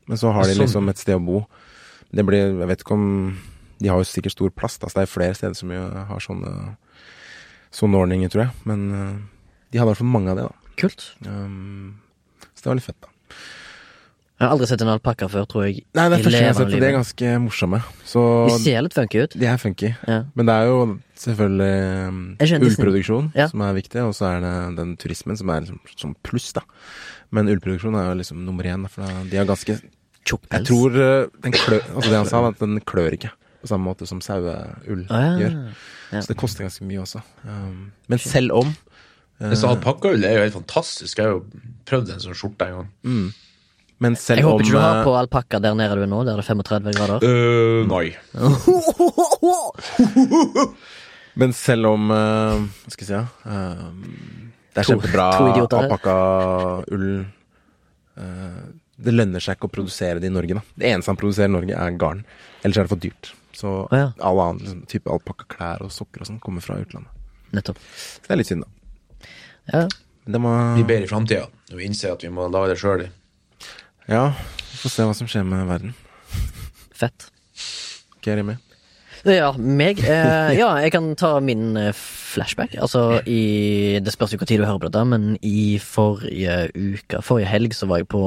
Men 0.09 0.17
så 0.21 0.33
har 0.33 0.45
de 0.49 0.55
Sånn. 0.57 0.63
liksom 0.65 0.89
et 0.91 0.99
sted 1.01 1.15
å 1.19 1.25
bo. 1.25 1.43
Det 2.11 2.25
blir 2.25 2.59
Jeg 2.59 2.69
vet 2.71 2.81
ikke 2.81 2.95
om 2.97 3.39
De 3.79 3.89
har 3.93 3.99
jo 4.01 4.05
sikkert 4.09 4.33
stor 4.33 4.51
plass, 4.51 4.79
da, 4.81 4.89
så 4.89 4.99
det 5.01 5.05
er 5.07 5.13
flere 5.13 5.35
steder 5.37 5.55
som 5.55 5.71
har 5.71 6.19
sånne 6.25 6.77
sånne 7.71 7.99
ordninger, 8.01 8.31
tror 8.33 8.47
jeg. 8.47 8.53
Men 8.65 8.81
eh, 8.91 9.15
de 9.71 9.79
hadde 9.79 9.87
i 9.87 9.93
hvert 9.93 10.01
fall 10.01 10.09
mange 10.11 10.33
av 10.33 10.39
det, 10.41 10.47
da. 10.49 10.73
Kult. 10.81 11.05
Um, 11.27 11.99
så 12.57 12.65
det 12.65 12.71
var 12.71 12.79
litt 12.81 12.87
fett, 12.89 13.01
da. 13.05 13.09
Jeg 14.39 14.47
har 14.47 14.53
aldri 14.55 14.69
sett 14.71 14.83
en 14.85 14.91
alpakka 14.93 15.27
før, 15.31 15.47
tror 15.51 15.65
jeg. 15.67 15.81
Nei, 15.99 16.05
det 16.09 16.19
er 16.21 16.23
første 16.23 16.31
gang 16.31 16.45
jeg 16.47 16.49
har 16.53 16.59
sett 16.61 16.71
det. 16.73 16.79
De 16.81 16.87
er 16.89 16.95
ganske 16.95 17.31
morsomme. 17.43 17.81
Så 18.07 18.23
De 18.49 18.59
ser 18.63 18.83
litt 18.87 18.95
funky 18.95 19.23
ut. 19.27 19.33
de 19.35 19.47
er 19.51 19.59
funky. 19.59 19.91
Ja. 20.07 20.19
Men 20.39 20.47
det 20.47 20.55
er 20.55 20.69
jo 20.71 20.77
selvfølgelig 21.19 22.09
um, 22.09 22.21
ullproduksjon 22.71 23.33
Ja. 23.35 23.49
som 23.51 23.65
er 23.67 23.75
viktig, 23.75 24.01
og 24.07 24.15
så 24.15 24.29
er 24.37 24.41
det 24.47 24.55
den 24.79 24.97
turismen 24.97 25.37
som 25.37 25.51
er 25.51 25.61
liksom, 25.67 25.81
som 25.99 26.15
pluss, 26.23 26.53
da. 26.55 26.63
Men 27.35 27.51
ullproduksjon 27.51 27.99
er 27.99 28.13
jo 28.13 28.19
liksom 28.23 28.45
nummer 28.47 28.65
én, 28.65 28.87
for 28.89 29.03
de 29.29 29.37
har 29.37 29.45
ganske 29.51 29.81
Tjukk 30.29 30.43
Jeg 30.53 30.63
tror 30.69 30.91
uh, 30.99 31.05
den 31.45 31.53
klør 31.57 31.83
Altså 31.95 32.09
det 32.13 32.19
han 32.19 32.29
sa, 32.31 32.37
var 32.45 32.51
at 32.57 32.61
den 32.65 32.75
klør 32.89 33.13
ikke 33.19 33.31
på 33.59 33.67
samme 33.73 33.85
måte 33.89 34.05
som 34.07 34.21
saueull 34.23 35.03
Ah, 35.11 35.35
ja. 35.35 35.39
gjør. 35.41 35.53
Ja. 36.13 36.21
Så 36.23 36.29
det 36.31 36.37
koster 36.39 36.63
ganske 36.63 36.85
mye 36.87 37.01
også. 37.03 37.19
Um, 37.43 37.91
men 38.09 38.19
selv 38.23 38.53
om 38.55 38.69
uh, 38.71 39.51
så 39.59 39.67
alpakkaull 39.73 40.23
er 40.25 40.33
jo 40.37 40.43
helt 40.45 40.55
fantastisk. 40.55 41.19
Jeg 41.19 41.27
har 41.27 41.33
jo 41.35 41.43
prøvd 41.91 42.07
en 42.15 42.23
sånn 42.23 42.39
skjorte 42.39 42.63
en 42.69 42.75
gang. 42.79 42.87
mm, 43.03 43.29
Men 44.07 44.15
selv 44.21 44.39
Jeg 44.39 44.47
håper 44.47 44.55
om 44.55 44.61
ikke 44.63 44.77
du 44.77 44.81
har 44.85 44.95
uh, 45.01 45.05
på 45.09 45.13
alpakka 45.19 45.59
der 45.65 45.75
nede 45.75 45.91
du 45.99 46.03
er 46.07 46.11
nå, 46.15 46.21
der 46.29 46.39
det 46.39 46.45
er 46.47 46.51
35 46.55 46.95
grader. 47.01 47.19
Uh, 47.27 47.83
nei. 47.91 48.15
Men 51.39 51.53
selv 51.55 51.87
om 51.93 52.09
uh, 52.11 52.17
Hva 52.63 52.91
skal 52.95 53.05
jeg 53.05 53.11
si 53.11 53.15
ja, 53.15 53.25
um, 53.47 54.03
Det 54.75 54.81
er 54.83 54.87
To- 54.87 54.91
kjempebra 54.95 55.27
alpakkaull 55.83 57.07
uh, 58.19 58.63
Det 58.99 59.15
lønner 59.15 59.43
seg 59.43 59.59
ikke 59.59 59.69
å 59.69 59.75
produsere 59.77 60.23
det 60.23 60.31
i 60.31 60.35
Norge, 60.35 60.59
da. 60.59 60.63
Det 60.75 60.89
eneste 60.91 61.13
han 61.13 61.21
produserer 61.21 61.51
i 61.51 61.55
Norge, 61.55 61.77
er 61.79 62.01
garn. 62.01 62.25
Ellers 62.65 62.81
er 62.81 62.89
det 62.89 62.93
for 62.93 63.03
dyrt. 63.03 63.31
Så 63.55 63.71
oh, 63.85 63.95
ja. 63.95 64.11
all 64.23 64.41
annen 64.43 64.65
liksom, 64.65 64.83
type 64.91 65.11
alpakkaklær 65.11 65.85
og 65.87 65.95
sokker 65.95 66.25
og 66.25 66.31
sånn 66.31 66.43
kommer 66.43 66.65
fra 66.65 66.81
utlandet. 66.83 67.15
Nettopp. 67.55 67.81
Så 67.95 68.27
det 68.27 68.35
er 68.35 68.41
litt 68.41 68.51
synd, 68.51 68.67
da. 68.67 69.31
Ja. 69.73 69.87
Det 70.29 70.41
må 70.43 70.53
Vi 70.77 70.85
ber 70.89 71.05
i 71.05 71.09
framtida 71.09 71.47
og 71.49 71.81
innser 71.83 72.13
at 72.13 72.25
vi 72.25 72.31
må 72.33 72.51
lage 72.53 72.75
det 72.75 72.79
sjøl. 72.81 73.07
Ja, 74.09 74.25
vi 74.37 74.81
får 74.83 74.93
se 74.93 75.07
hva 75.09 75.17
som 75.17 75.31
skjer 75.31 75.47
med 75.49 75.69
verden. 75.69 75.95
Fett. 76.97 77.31
Ok, 78.19 78.29
Remi? 78.29 78.59
Ja, 79.27 79.51
meg? 79.57 79.99
Eh, 80.05 80.53
ja, 80.59 80.69
jeg 80.83 80.93
kan 80.95 81.09
ta 81.19 81.33
min 81.43 81.77
eh, 81.77 81.95
flashback. 81.97 82.77
Altså 82.79 83.21
i 83.27 83.99
Det 84.05 84.15
spørs 84.15 84.35
jo 84.35 84.41
hva 84.41 84.49
tid 84.49 84.63
du 84.63 84.67
hører 84.67 84.83
på 84.83 84.91
dette, 84.91 85.05
men 85.09 85.33
i 85.43 85.79
forrige 85.83 86.69
uke, 86.77 87.23
forrige 87.25 87.51
helg, 87.51 87.75
så 87.75 87.89
var 87.91 88.03
jeg 88.03 88.11
på 88.13 88.23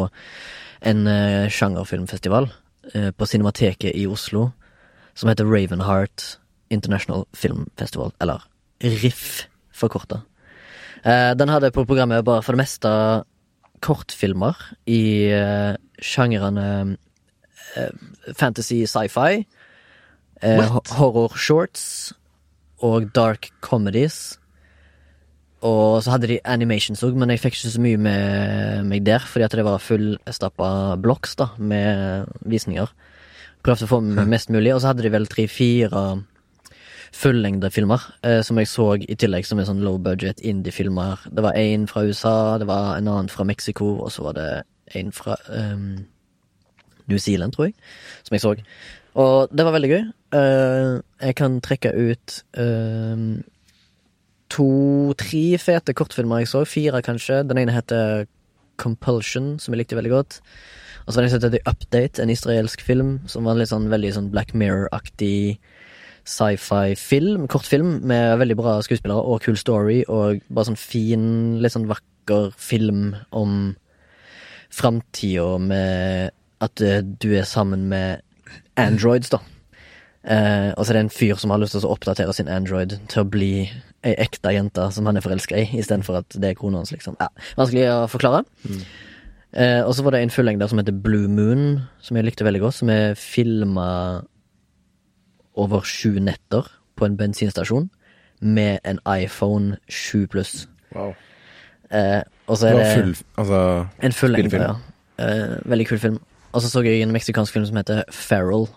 en 0.81 1.07
eh, 1.07 1.50
sjangerfilmfestival 1.50 2.50
eh, 2.94 3.12
på 3.12 3.28
Cinemateket 3.30 3.94
i 3.95 4.07
Oslo 4.10 4.50
som 5.13 5.30
heter 5.30 5.45
Ravenheart 5.45 6.38
International 6.72 7.25
Film 7.36 7.68
Festival, 7.78 8.13
eller 8.24 8.42
RIF 8.81 9.45
forkorta. 9.75 10.22
Eh, 11.04 11.33
den 11.38 11.51
hadde 11.51 11.74
på 11.75 11.86
programmet 11.86 12.25
bare 12.25 12.42
for 12.42 12.56
det 12.56 12.63
meste 12.63 12.92
kortfilmer 13.81 14.57
i 14.86 15.33
sjangrene 16.06 16.98
fantasy 18.38 18.83
sci-fi, 18.86 19.42
horror 20.94 21.33
shorts 21.33 22.13
og 22.86 23.10
dark 23.16 23.50
comedies. 23.66 24.38
Og 25.67 26.01
så 26.01 26.15
hadde 26.15 26.29
de 26.31 26.39
animations 26.49 27.03
òg, 27.05 27.17
men 27.19 27.29
jeg 27.29 27.43
fikk 27.43 27.57
ikke 27.57 27.73
så 27.75 27.83
mye 27.83 28.01
med 28.01 28.87
meg 28.89 29.05
der, 29.05 29.21
fordi 29.21 29.45
at 29.45 29.55
det 29.57 29.65
var 29.67 29.83
fullstappa 29.83 30.71
blocks 31.01 31.35
da, 31.37 31.51
med 31.61 32.31
visninger. 32.49 32.89
Prøvde 33.61 33.85
å 33.85 33.91
få 33.91 33.99
med 34.01 34.29
mest 34.31 34.49
mulig, 34.49 34.73
og 34.73 34.81
så 34.81 34.89
hadde 34.91 35.05
de 35.05 35.13
vel 35.13 35.29
tre-fire 35.29 36.05
fullengdefilmer, 37.11 38.07
eh, 38.23 38.39
som 38.41 38.57
jeg 38.57 38.69
så 38.71 38.87
i 39.03 39.17
tillegg 39.19 39.45
som 39.45 39.59
er 39.59 39.67
sånn 39.67 39.83
low 39.85 39.99
budget 40.01 40.41
indie-filmer. 40.41 41.27
Det 41.29 41.43
var 41.43 41.59
én 41.59 41.85
fra 41.89 42.05
USA, 42.07 42.57
det 42.57 42.69
var 42.69 42.95
en 42.95 43.11
annen 43.11 43.29
fra 43.29 43.45
Mexico, 43.45 43.97
og 44.01 44.11
så 44.15 44.25
var 44.29 44.37
det 44.39 44.49
en 44.95 45.11
fra 45.11 45.35
um, 45.49 46.07
New 47.07 47.19
Zealand, 47.19 47.53
tror 47.53 47.69
jeg, 47.69 47.75
som 48.23 48.35
jeg 48.35 48.41
så. 48.41 48.55
Og 49.21 49.51
det 49.51 49.67
var 49.67 49.75
veldig 49.75 49.91
gøy. 49.91 50.03
Uh, 50.31 51.03
jeg 51.19 51.35
kan 51.35 51.59
trekke 51.59 51.91
ut 51.91 52.37
ehm, 52.55 53.43
to-tre 54.51 55.57
fete 55.62 55.95
kortfilmer 55.98 56.44
jeg 56.44 56.51
så. 56.51 56.63
Fire, 56.68 57.01
kanskje. 57.06 57.42
Den 57.48 57.62
ene 57.62 57.75
heter 57.75 58.27
Compulsion, 58.81 59.56
som 59.62 59.74
jeg 59.74 59.83
likte 59.83 59.98
veldig 60.00 60.13
godt. 60.13 60.39
Og 61.06 61.13
så 61.13 61.21
en 61.21 61.30
som 61.30 61.39
heter 61.39 61.53
The 61.56 61.63
Update, 61.69 62.21
en 62.21 62.33
israelsk 62.33 62.81
film, 62.86 63.19
som 63.31 63.45
var 63.45 63.56
en 63.56 63.62
litt 63.62 63.71
sånn 63.71 63.89
veldig 63.92 64.12
sånn 64.18 64.31
Black 64.33 64.53
Mirror-aktig 64.57 65.57
sci-fi-film, 66.27 67.48
kortfilm, 67.50 67.95
med 68.07 68.38
veldig 68.42 68.57
bra 68.59 68.75
skuespillere 68.86 69.24
og 69.25 69.42
cool 69.45 69.57
story, 69.57 70.01
og 70.07 70.44
bare 70.54 70.69
sånn 70.69 70.80
fin, 70.80 71.24
litt 71.63 71.74
sånn 71.74 71.89
vakker 71.89 72.51
film 72.62 73.15
om 73.33 73.74
framtida 74.71 75.57
med 75.59 76.35
at 76.61 76.83
eh, 76.85 77.02
du 77.02 77.31
er 77.33 77.47
sammen 77.49 77.87
med 77.92 78.21
androids, 78.80 79.33
da. 79.33 79.42
Eh, 80.21 80.69
og 80.78 80.85
så 80.85 80.92
er 80.92 80.99
det 80.99 81.06
en 81.07 81.13
fyr 81.13 81.40
som 81.42 81.49
har 81.49 81.61
lyst 81.61 81.73
til 81.73 81.85
å 81.87 81.94
oppdatere 81.95 82.33
sin 82.37 82.49
android 82.51 82.99
til 83.09 83.23
å 83.23 83.30
bli 83.30 83.54
ei 84.06 84.13
ekte 84.21 84.54
jente 84.54 84.83
som 84.94 85.07
han 85.09 85.18
er 85.18 85.25
forelska 85.25 85.57
i, 85.57 85.63
istedenfor 85.81 86.19
at 86.21 86.37
det 86.37 86.51
er 86.51 86.59
kona 86.59 86.81
hans, 86.81 86.92
liksom. 86.94 87.18
Ja, 87.21 87.30
vanskelig 87.57 87.87
å 87.90 87.95
forklare. 88.09 88.44
Eh, 89.51 89.81
og 89.81 89.95
så 89.97 90.06
var 90.06 90.16
det 90.16 90.21
en 90.23 90.33
fullengder 90.33 90.69
som 90.69 90.81
heter 90.81 90.95
Blue 90.95 91.30
Moon, 91.30 91.81
som 92.01 92.18
jeg 92.18 92.28
likte 92.28 92.45
veldig 92.45 92.61
godt, 92.63 92.78
som 92.78 92.94
er 92.94 93.18
filma 93.19 93.87
over 95.59 95.83
sju 95.85 96.21
netter 96.23 96.69
på 96.95 97.06
en 97.06 97.18
bensinstasjon 97.18 97.90
med 98.42 98.80
en 98.87 99.01
iPhone 99.09 99.78
7 99.90 100.28
pluss. 100.31 100.68
Wow. 100.95 101.13
Eh, 101.92 102.21
og 102.47 102.57
så 102.57 102.68
er 102.69 102.78
det 102.78 102.85
full 102.95 103.16
Altså 103.40 103.57
en 103.99 104.13
fullengder 104.16 104.61
ja. 104.63 104.75
Eh, 105.19 105.57
veldig 105.66 105.87
kul 105.87 105.99
film. 105.99 106.21
Og 106.51 106.61
så 106.61 106.69
så 106.69 106.81
jeg 106.83 107.01
en 107.01 107.11
meksikansk 107.11 107.54
film 107.54 107.66
som 107.66 107.78
heter 107.78 108.04
Feral 108.11 108.68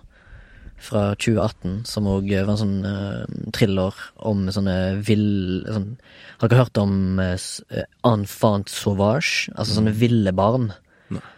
fra 0.81 1.05
2018, 1.17 1.83
som 1.89 2.09
òg 2.11 2.31
var 2.35 2.55
en 2.55 2.61
sånn 2.61 2.79
uh, 2.85 3.51
thriller 3.57 3.97
om 4.27 4.47
sånne 4.53 4.77
vill 5.07 5.63
sånn, 5.69 5.95
Har 6.41 6.51
dere 6.51 6.65
hørt 6.65 6.81
om 6.83 7.21
uh, 7.23 7.37
enfant 8.05 8.73
sauvage? 8.73 9.53
Altså 9.55 9.79
sånne 9.79 9.95
ville 9.97 10.35
barn. 10.37 10.73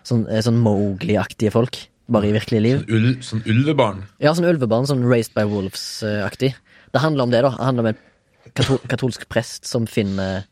Sånn, 0.07 0.25
eh, 0.31 0.43
sånn 0.45 0.59
Mowgli-aktige 0.63 1.53
folk. 1.55 1.79
Bare 2.13 2.29
i 2.31 2.35
virkelige 2.35 2.63
liv. 2.63 2.83
Sånn, 2.83 2.97
ul, 2.97 3.09
sånn 3.27 3.47
ulvebarn. 3.51 4.05
Ja, 4.23 4.33
sånn 4.35 4.49
ulvebarn, 4.49 4.87
sånn 4.89 5.05
Raised 5.07 5.35
by 5.37 5.47
Wolves-aktig. 5.51 6.55
Det 6.95 7.03
handler 7.03 7.27
om 7.27 7.33
det, 7.35 7.43
da. 7.43 7.51
Det 7.57 7.67
handler 7.67 7.87
om 7.87 7.91
en 7.93 8.53
katol 8.55 8.79
katolsk 8.89 9.27
prest 9.29 9.67
som 9.67 9.89
finner 9.91 10.47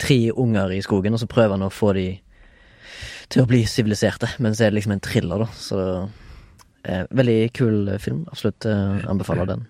tre 0.00 0.32
unger 0.32 0.72
i 0.76 0.82
skogen, 0.84 1.14
og 1.14 1.22
så 1.22 1.28
prøver 1.30 1.56
han 1.56 1.66
å 1.66 1.72
få 1.72 1.92
de 1.96 2.06
til 3.32 3.42
å 3.42 3.48
bli 3.48 3.62
siviliserte. 3.68 4.30
Men 4.42 4.56
så 4.56 4.66
er 4.66 4.72
det 4.72 4.80
liksom 4.80 4.96
en 4.96 5.04
thriller, 5.04 5.44
da. 5.44 5.48
Så 5.60 5.82
eh, 5.82 6.25
veldig 7.10 7.40
kul 7.56 7.90
film. 8.02 8.24
Absolutt 8.32 8.66
eh, 8.68 9.02
anbefaler 9.10 9.48
den. 9.50 9.66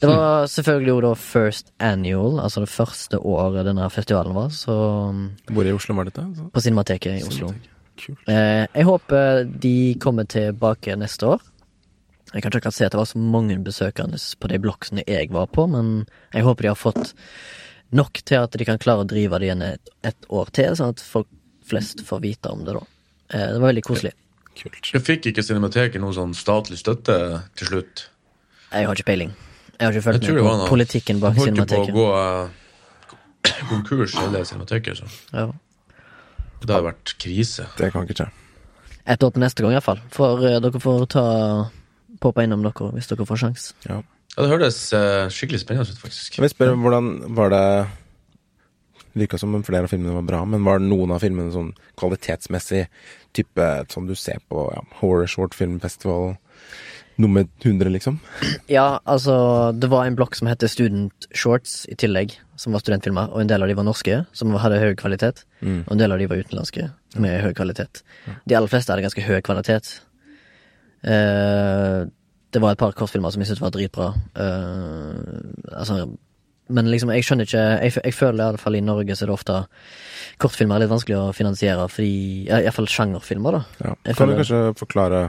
Det 0.00 0.06
var 0.06 0.46
selvfølgelig 0.46 0.92
jo 0.92 1.00
da 1.02 1.10
first 1.18 1.72
annual, 1.82 2.38
altså 2.40 2.62
det 2.62 2.70
første 2.70 3.18
året 3.18 3.66
denne 3.66 3.88
festivalen 3.90 4.36
var, 4.36 4.52
så 4.54 4.76
Hvor 5.50 5.66
i 5.66 5.72
Oslo 5.74 5.96
var 5.98 6.06
dette? 6.06 6.22
Så? 6.36 6.46
på 6.54 6.62
Cinemateket 6.62 7.18
i 7.18 7.24
Oslo. 7.26 7.50
Kult. 8.00 8.20
Eh, 8.30 8.66
jeg 8.70 8.86
håper 8.86 9.42
de 9.44 9.74
kommer 10.00 10.28
tilbake 10.30 10.94
neste 10.96 11.26
år. 11.34 11.42
Jeg 12.30 12.44
kan 12.44 12.52
ikke 12.52 12.60
akkurat 12.62 12.76
se 12.78 12.86
at 12.86 12.94
det 12.94 13.00
var 13.00 13.10
så 13.10 13.18
mange 13.18 13.58
besøkende 13.58 14.20
på 14.38 14.48
de 14.52 14.60
blokkene 14.62 15.02
jeg 15.06 15.32
var 15.34 15.50
på, 15.50 15.66
men 15.66 16.06
jeg 16.32 16.46
håper 16.46 16.62
de 16.62 16.70
har 16.70 16.78
fått 16.78 17.12
nok 17.90 18.22
til 18.22 18.38
at 18.46 18.54
de 18.54 18.64
kan 18.68 18.78
klare 18.78 19.02
å 19.02 19.08
drive 19.10 19.40
det 19.42 19.48
igjen 19.48 19.66
et, 19.66 19.90
et 20.06 20.30
år 20.30 20.52
til, 20.54 20.76
sånn 20.78 20.94
at 20.94 21.02
folk 21.02 21.26
flest 21.66 22.04
får 22.06 22.22
vite 22.22 22.52
om 22.54 22.62
det 22.64 22.78
da. 22.78 22.84
Eh, 23.34 23.48
det 23.50 23.58
var 23.58 23.72
veldig 23.72 23.86
koselig. 23.86 24.14
Kult. 24.58 24.90
Jeg 24.92 25.02
fikk 25.06 25.26
ikke 25.30 25.42
Cinemateket 25.46 26.00
noe 26.02 26.12
sånn 26.16 26.34
statlig 26.36 26.80
støtte 26.80 27.16
til 27.56 27.70
slutt. 27.70 28.02
Jeg 28.70 28.86
har 28.86 28.98
ikke 28.98 29.06
peiling. 29.08 29.30
Jeg 29.78 29.86
har 29.86 29.94
ikke 29.96 30.04
følt 30.04 30.26
med 30.28 30.42
på 30.44 30.68
politikken 30.68 31.20
bak 31.22 31.38
Cinemateket. 31.38 31.78
holdt 31.78 31.94
på 31.94 32.02
å 32.02 32.10
gå 32.10 32.10
uh, 32.18 33.64
konkurs, 33.70 34.14
hele 34.20 34.42
Cinemateket. 34.44 35.00
Så 35.00 35.08
Ja. 35.32 35.46
det 36.60 36.74
har 36.74 36.82
vært 36.84 37.14
krise. 37.18 37.66
Det 37.78 37.92
kan 37.92 38.04
ikke 38.04 38.18
skje. 38.24 38.28
Et 39.06 39.22
år 39.24 39.30
til 39.32 39.40
neste 39.40 39.62
gang, 39.64 39.72
iallfall. 39.72 40.02
For 40.12 40.42
uh, 40.44 40.58
dere 40.60 40.80
får 40.82 41.06
ta 41.14 41.24
poppe 42.20 42.44
innom 42.44 42.62
dere 42.66 42.90
hvis 42.92 43.08
dere 43.08 43.24
får 43.26 43.40
sjans. 43.46 43.70
Ja. 43.88 44.02
Ja, 44.36 44.44
det 44.44 44.50
hørtes 44.52 44.92
uh, 44.94 45.26
skikkelig 45.32 45.60
spennende 45.64 45.90
ut, 45.90 45.98
faktisk. 45.98 46.36
Jeg 46.36 46.44
vil 46.44 46.52
spørre, 46.52 46.76
hvordan 46.78 47.34
var 47.34 47.50
det 47.50 47.64
Virka 49.18 49.38
som 49.38 49.54
om 49.54 49.62
flere 49.66 49.84
av 49.88 49.90
filmene 49.92 50.14
var 50.14 50.22
bra, 50.26 50.44
men 50.46 50.64
var 50.64 50.78
noen 50.82 51.10
av 51.14 51.22
filmene 51.24 51.50
sånn 51.54 51.72
kvalitetsmessig 51.98 52.84
type 53.36 53.66
som 53.90 54.06
du 54.06 54.14
ser 54.18 54.38
på 54.50 54.68
ja, 54.74 54.84
Horror 55.00 55.26
Short 55.30 55.54
Film 55.58 55.80
Festival 55.82 56.36
nummer 57.20 57.44
100, 57.62 57.90
liksom? 57.92 58.16
Ja, 58.70 59.00
altså, 59.04 59.34
det 59.76 59.90
var 59.92 60.06
en 60.08 60.14
blokk 60.16 60.38
som 60.38 60.48
heter 60.48 60.70
Student 60.72 61.26
Shorts 61.36 61.82
i 61.92 61.96
tillegg, 62.00 62.32
som 62.56 62.72
var 62.72 62.80
studentfilmer, 62.80 63.28
og 63.34 63.42
en 63.42 63.50
del 63.50 63.60
av 63.60 63.68
de 63.68 63.76
var 63.76 63.84
norske, 63.84 64.22
som 64.32 64.54
hadde 64.56 64.78
høy 64.80 64.94
kvalitet, 64.96 65.42
Mm. 65.60 65.82
og 65.86 65.92
en 65.92 65.98
del 66.00 66.12
av 66.14 66.18
de 66.18 66.26
var 66.30 66.40
utenlandske, 66.40 66.86
med 67.20 67.42
høy 67.44 67.52
kvalitet. 67.52 68.00
De 68.48 68.54
aller 68.56 68.68
fleste 68.72 68.88
hadde 68.94 69.04
ganske 69.04 69.26
høy 69.26 69.42
kvalitet. 69.44 70.00
Eh, 71.04 72.06
det 72.52 72.60
var 72.62 72.72
et 72.72 72.78
par 72.80 72.92
kortfilmer 72.96 73.30
som 73.32 73.42
jeg 73.42 73.50
syntes 73.50 73.62
var 73.62 73.70
dritbra. 73.74 74.08
Uh, 74.34 75.52
altså, 75.76 76.16
men 76.70 76.88
liksom, 76.92 77.10
jeg 77.14 77.26
skjønner 77.26 77.48
ikke 77.48 77.64
Jeg, 77.84 77.92
jeg 78.04 78.14
føler 78.16 78.40
i 78.44 78.48
alle 78.52 78.60
fall 78.62 78.76
i 78.78 78.80
Norge 78.84 79.16
så 79.16 79.24
er 79.26 79.30
det 79.30 79.34
ofte 79.36 79.58
kortfilmer 80.40 80.78
er 80.78 80.84
litt 80.86 80.92
vanskelig 80.92 81.18
å 81.18 81.32
finansiere, 81.36 81.84
fordi 81.92 82.12
Iallfall 82.48 82.88
sjangerfilmer, 82.88 83.58
da. 83.58 83.62
Ja. 83.84 83.94
Kan 84.06 84.14
Kan 84.16 84.30
du 84.32 84.36
kanskje 84.40 84.60
forklare 84.80 85.22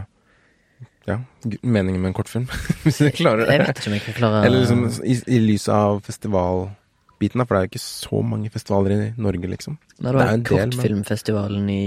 ja, 1.09 1.17
meningen 1.63 1.99
med 2.01 2.11
en 2.11 2.15
kortfilm? 2.15 2.45
Hvis 2.85 3.01
du 3.01 3.09
klarer 3.17 3.43
det. 3.45 3.55
Jeg 3.57 3.65
vet 3.65 3.81
ikke 3.81 3.89
om 3.91 3.95
jeg 3.97 4.05
kan 4.05 4.17
klare 4.19 4.43
Eller 4.47 4.63
liksom 4.63 4.85
i, 5.03 5.17
i 5.35 5.39
lys 5.43 5.65
av 5.73 5.99
festivalbiten, 6.05 7.41
da, 7.41 7.47
for 7.47 7.57
det 7.57 7.59
er 7.59 7.67
jo 7.67 7.71
ikke 7.73 7.83
så 7.83 8.21
mange 8.33 8.53
festivaler 8.53 8.95
i 8.95 9.09
Norge, 9.17 9.49
liksom. 9.51 9.79
Nei, 9.99 10.05
det 10.11 10.15
var 10.19 10.31
en 10.35 10.45
del, 10.45 10.55
men- 10.61 10.75
Kortfilmfestivalen 10.77 11.69
i. 11.73 11.81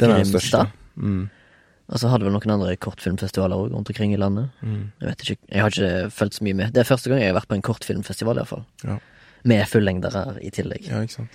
Grimstad. 0.00 0.74
Mm. 0.96 1.24
Og 1.86 2.00
så 2.02 2.08
hadde 2.10 2.26
vel 2.26 2.34
noen 2.34 2.50
andre 2.56 2.72
kortfilmfestivaler 2.82 3.56
også 3.62 3.74
rundt 3.76 3.90
omkring 3.92 4.12
i 4.12 4.18
landet. 4.18 4.48
Mm. 4.62 4.90
Jeg 5.00 5.08
vet 5.08 5.20
ikke, 5.22 5.36
jeg 5.52 5.62
har 5.62 5.70
ikke 5.70 6.10
fulgt 6.10 6.34
så 6.40 6.42
mye 6.46 6.56
med. 6.58 6.72
Det 6.74 6.80
er 6.82 6.88
første 6.88 7.10
gang 7.12 7.20
jeg 7.22 7.30
har 7.30 7.36
vært 7.38 7.48
på 7.52 7.54
en 7.54 7.62
kortfilmfestival, 7.62 8.34
i 8.36 8.42
hvert 8.42 8.50
fall. 8.50 8.64
Ja. 8.82 8.96
Med 9.46 9.68
fullengdere 9.70 10.24
i 10.42 10.50
tillegg. 10.50 10.88
ja, 10.90 11.02
ikke 11.06 11.14
sant. 11.20 11.30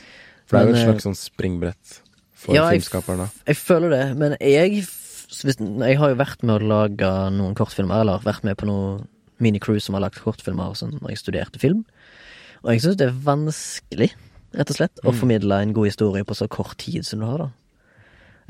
For 0.46 0.58
det 0.58 0.62
er 0.62 0.68
jo 0.68 0.74
et 0.76 0.82
eh, 0.82 0.88
slags 0.90 1.06
sånn 1.08 1.16
springbrett 1.16 1.94
for 2.36 2.56
Ja, 2.58 2.66
jeg- 2.68 2.82
filmskaperne. 2.82 3.30
Jeg 3.48 3.56
føler 3.56 3.90
det, 3.96 4.18
men 4.18 4.36
jeg 4.42 4.84
Jeg 5.88 5.98
har 5.98 6.10
jo 6.10 6.16
vært 6.20 6.44
med 6.44 6.60
å 6.62 6.68
lage 6.68 7.10
noen 7.32 7.56
kortfilmer, 7.56 8.02
eller 8.02 8.20
vært 8.20 8.44
med 8.44 8.58
på 8.58 8.66
noen 8.68 9.08
minicrew 9.40 9.80
som 9.80 9.96
har 9.96 10.02
lagd 10.04 10.20
kortfilmer 10.20 10.76
sånn, 10.76 11.00
når 11.00 11.14
jeg 11.14 11.18
studerte 11.22 11.58
film. 11.62 11.86
Og 12.66 12.74
jeg 12.74 12.82
syns 12.82 12.98
det 12.98 13.08
er 13.08 13.16
vanskelig, 13.24 14.12
rett 14.54 14.70
og 14.70 14.76
slett, 14.76 15.00
å 15.08 15.14
formidle 15.16 15.62
en 15.62 15.72
god 15.72 15.88
historie 15.88 16.26
på 16.28 16.36
så 16.36 16.50
kort 16.52 16.76
tid 16.78 17.06
som 17.08 17.20
du 17.22 17.26
har, 17.26 17.38
da. 17.38 17.50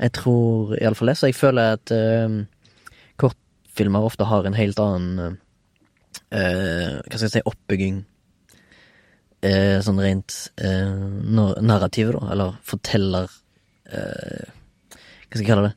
Jeg 0.02 0.14
tror 0.18 0.74
iallfall 0.78 1.12
det, 1.12 1.18
så 1.18 1.30
jeg 1.30 1.38
føler 1.38 1.76
at 1.76 1.92
uh, 1.94 2.40
kortfilmer 3.20 4.08
ofte 4.08 4.26
har 4.26 4.48
en 4.48 4.56
helt 4.58 4.80
annen 4.82 5.36
uh, 6.32 6.98
Hva 7.06 7.14
skal 7.14 7.28
jeg 7.28 7.34
si 7.36 7.44
oppbygging. 7.46 8.02
uh, 9.46 9.78
sånn 9.84 10.00
rent 10.02 10.40
narrativet, 10.58 12.16
da, 12.18 12.32
eller 12.34 12.58
forteller 12.66 13.30
Hva 13.86 15.30
skal 15.30 15.42
jeg 15.44 15.48
kalle 15.48 15.70
det? 15.70 15.76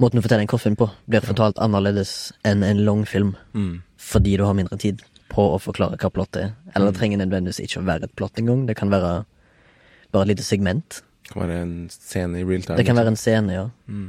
Måten 0.00 0.16
du 0.16 0.24
forteller 0.24 0.46
en 0.46 0.48
kortfilm 0.48 0.78
på, 0.80 0.88
blir 1.12 1.24
fortalt 1.28 1.58
annerledes 1.60 2.32
enn 2.48 2.62
en 2.64 2.78
langfilm. 2.86 3.34
Mm. 3.52 3.82
Fordi 4.00 4.38
du 4.40 4.46
har 4.46 4.56
mindre 4.56 4.78
tid 4.80 5.02
på 5.28 5.44
å 5.52 5.58
forklare 5.60 5.98
hva 6.00 6.08
plottet 6.14 6.40
er. 6.40 6.54
Eller 6.72 6.88
det 6.88 6.96
trenger 6.96 7.20
nødvendigvis 7.20 7.60
ikke 7.66 7.82
å 7.82 7.88
være 7.90 8.08
et 8.08 8.14
plott 8.16 8.40
engang. 8.40 8.64
Det 8.64 8.78
kan 8.78 8.88
være 8.92 9.10
bare 10.14 10.24
et 10.24 10.32
lite 10.32 10.46
segment. 10.46 11.02
Det 11.30 11.36
kan 11.38 11.46
være 11.46 11.62
en 11.62 11.74
scene 11.94 12.40
i 12.40 12.42
real 12.42 12.62
time. 12.62 12.76
Det 12.76 12.84
kan 12.84 12.96
liksom. 12.96 12.96
være 12.96 13.10
en 13.12 13.16
scene, 13.16 13.52
ja. 13.54 13.66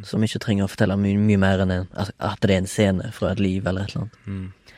Som 0.09 0.23
ikke 0.25 0.39
trenger 0.41 0.65
å 0.65 0.69
fortelle 0.71 0.95
mye, 0.97 1.19
mye 1.21 1.37
mer 1.37 1.61
enn 1.61 1.73
en, 1.75 1.83
at 1.93 2.39
det 2.41 2.55
er 2.55 2.63
en 2.63 2.69
scene 2.69 3.11
fra 3.13 3.35
et 3.35 3.41
liv 3.43 3.67
eller 3.69 3.85
et 3.85 3.93
eller 3.93 4.07
annet. 4.07 4.71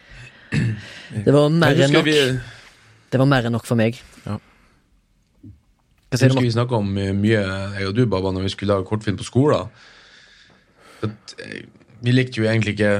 Det 1.23 1.33
var 1.33 1.53
mer 1.55 1.79
enn 1.85 1.95
nok. 1.95 2.09
vi, 2.09 2.17
Det 3.13 3.21
var 3.21 3.29
mer 3.31 3.47
enn 3.47 3.55
nok 3.55 3.63
for 3.69 3.79
meg. 3.79 4.01
Ja. 4.25 4.35
Jeg 6.11 6.27
husker 6.27 6.43
vi 6.43 6.51
snakka 6.51 6.81
om 6.83 6.91
eh, 6.99 7.13
mye, 7.15 7.39
jeg 7.79 7.87
og 7.87 7.95
du, 7.95 8.03
Baba, 8.11 8.33
når 8.35 8.49
vi 8.49 8.51
skulle 8.53 8.75
lage 8.75 8.85
kortfilm 8.91 9.15
på 9.17 9.25
skolen. 9.25 9.71
At, 11.07 11.35
eh, 11.39 11.63
vi 12.03 12.11
likte 12.11 12.41
jo 12.41 12.49
egentlig 12.49 12.75
ikke 12.75 12.97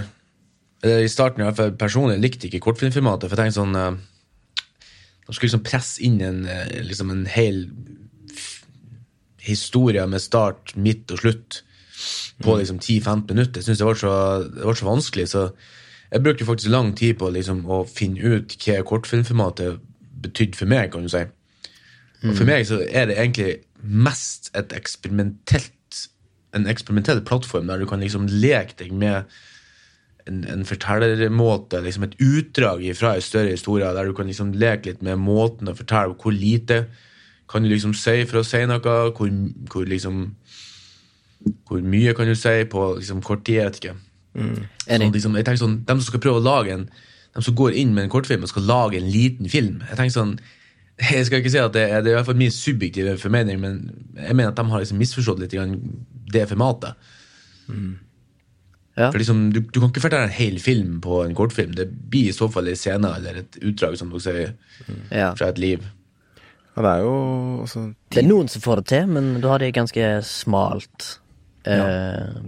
eller 0.84 1.04
I 1.04 1.12
starten 1.12 1.44
i 1.44 1.46
hvert 1.48 1.60
fall 1.60 1.76
personlig 1.80 2.18
likte 2.20 2.48
ikke 2.48 2.64
kortfilmformatet. 2.64 3.28
For 3.28 3.40
jeg 3.40 3.52
tenkte 3.52 3.62
sånn 3.62 3.76
Man 3.76 5.36
skulle 5.36 5.48
liksom 5.48 5.64
presse 5.64 6.02
inn 6.04 6.18
en, 6.24 6.42
eh, 6.48 6.80
liksom 6.84 7.12
en 7.12 7.28
hel 7.32 7.68
historie 9.44 10.06
med 10.08 10.24
start, 10.24 10.74
midt 10.76 11.12
og 11.12 11.24
slutt 11.24 11.62
på 12.44 12.58
liksom 12.58 12.80
10-15 12.80 13.24
minutter. 13.30 13.60
Jeg 13.60 13.64
synes 13.64 13.80
det 13.80 13.88
var, 13.88 14.00
så, 14.00 14.14
det 14.56 14.66
var 14.66 14.80
så 14.80 14.88
vanskelig. 14.88 15.28
Så 15.30 15.44
jeg 16.12 16.24
brukte 16.24 16.46
faktisk 16.46 16.72
lang 16.72 16.94
tid 16.98 17.18
på 17.20 17.30
liksom 17.34 17.64
å 17.70 17.84
finne 17.90 18.36
ut 18.36 18.58
hva 18.64 18.82
kortfilmformatet 18.88 19.80
betydde 20.24 20.58
for 20.58 20.72
meg, 20.72 20.92
kan 20.94 21.06
du 21.06 21.12
si. 21.12 21.24
Og 22.24 22.36
for 22.38 22.48
meg 22.48 22.68
så 22.68 22.80
er 22.88 23.10
det 23.10 23.20
egentlig 23.20 23.54
mest 23.84 24.52
et 24.56 24.72
eksperimentelt 24.76 25.72
en 26.54 26.70
eksperimentell 26.70 27.24
plattform 27.26 27.68
der 27.70 27.82
du 27.82 27.88
kan 27.90 28.04
liksom 28.04 28.28
leke 28.30 28.78
deg 28.78 28.94
med 28.94 29.32
en, 30.30 30.44
en 30.48 30.66
fortellermåte, 30.68 31.82
liksom 31.84 32.06
et 32.08 32.14
utdrag 32.22 32.86
fra 32.96 33.16
en 33.18 33.26
større 33.26 33.56
historie, 33.56 33.90
der 33.96 34.08
du 34.08 34.14
kan 34.16 34.30
liksom 34.30 34.54
leke 34.56 34.92
litt 34.92 35.02
med 35.04 35.20
måten 35.20 35.72
å 35.72 35.76
fortelle 35.76 36.16
hvor 36.22 36.36
lite 36.36 36.86
kan 37.50 37.64
du 37.64 37.70
liksom 37.70 37.94
si 37.98 38.24
for 38.30 38.42
å 38.42 38.48
si 38.48 38.64
noe, 38.70 38.80
hvor, 38.82 39.32
hvor 39.72 39.88
liksom 39.90 40.26
hvor 41.68 41.82
mye 41.84 42.14
kan 42.16 42.30
du 42.30 42.36
si 42.40 42.64
på 42.72 42.84
liksom 42.98 43.22
kort 43.26 43.44
tid, 43.46 43.60
jeg 43.60 43.66
vet 43.68 43.80
ikke. 43.82 43.96
Mm. 44.34 44.54
Sånn, 44.88 45.12
liksom, 45.14 45.36
jeg 45.38 45.46
tenker 45.46 45.62
sånn, 45.62 45.76
De 45.86 45.94
som 45.94 46.08
skal 46.08 46.22
prøve 46.24 46.40
å 46.40 46.42
lage 46.42 46.74
en 46.74 46.88
De 47.36 47.42
som 47.46 47.54
går 47.54 47.76
inn 47.78 47.92
med 47.94 48.08
en 48.08 48.10
kortfilm 48.10 48.42
og 48.42 48.50
skal 48.50 48.66
lage 48.66 48.98
en 48.98 49.06
liten 49.14 49.46
film 49.46 49.84
Jeg 49.86 50.00
tenker 50.00 50.16
sånn 50.16 50.32
Jeg 51.04 51.28
skal 51.28 51.44
ikke 51.44 51.52
si 51.54 51.62
at 51.62 51.76
det 51.76 51.84
det 51.92 52.10
er 52.10 52.16
i 52.16 52.16
hvert 52.16 52.26
fall 52.32 52.40
min 52.40 52.56
subjektive 52.56 53.14
formening, 53.22 53.60
men 53.62 53.78
jeg 54.18 54.34
mener 54.34 54.50
at 54.50 54.58
de 54.58 54.66
har 54.72 54.82
liksom 54.82 54.98
misforstått 55.02 55.44
litt 55.44 55.54
det 56.34 56.44
formatet. 56.50 56.98
Ja. 58.98 59.08
For 59.10 59.18
liksom, 59.18 59.48
du, 59.54 59.64
du 59.66 59.80
kan 59.80 59.90
ikke 59.90 60.04
fortelle 60.04 60.30
en 60.30 60.36
hel 60.36 60.60
film 60.62 61.00
på 61.02 61.24
en 61.24 61.34
kortfilm. 61.38 61.74
Det 61.78 61.88
blir 61.90 62.30
i 62.30 62.36
så 62.36 62.46
fall 62.54 62.70
en 62.70 62.78
scene 62.78 63.10
eller 63.18 63.42
et 63.42 63.58
utdrag 63.66 63.98
som 63.98 64.14
dere 64.14 64.22
sier, 64.22 64.54
mm. 64.86 65.02
fra 65.40 65.50
et 65.50 65.62
liv. 65.62 65.88
Ja, 66.75 66.82
det 66.82 66.92
er 66.92 67.03
jo 67.06 67.13
altså 67.62 67.82
Det 68.10 68.24
er 68.24 68.27
noen 68.27 68.48
som 68.50 68.62
får 68.63 68.80
det 68.82 68.86
til, 68.89 69.08
men 69.13 69.27
da 69.44 69.50
har 69.53 69.60
de 69.62 69.72
ganske 69.75 70.08
smalt 70.25 71.20
eh, 71.70 72.39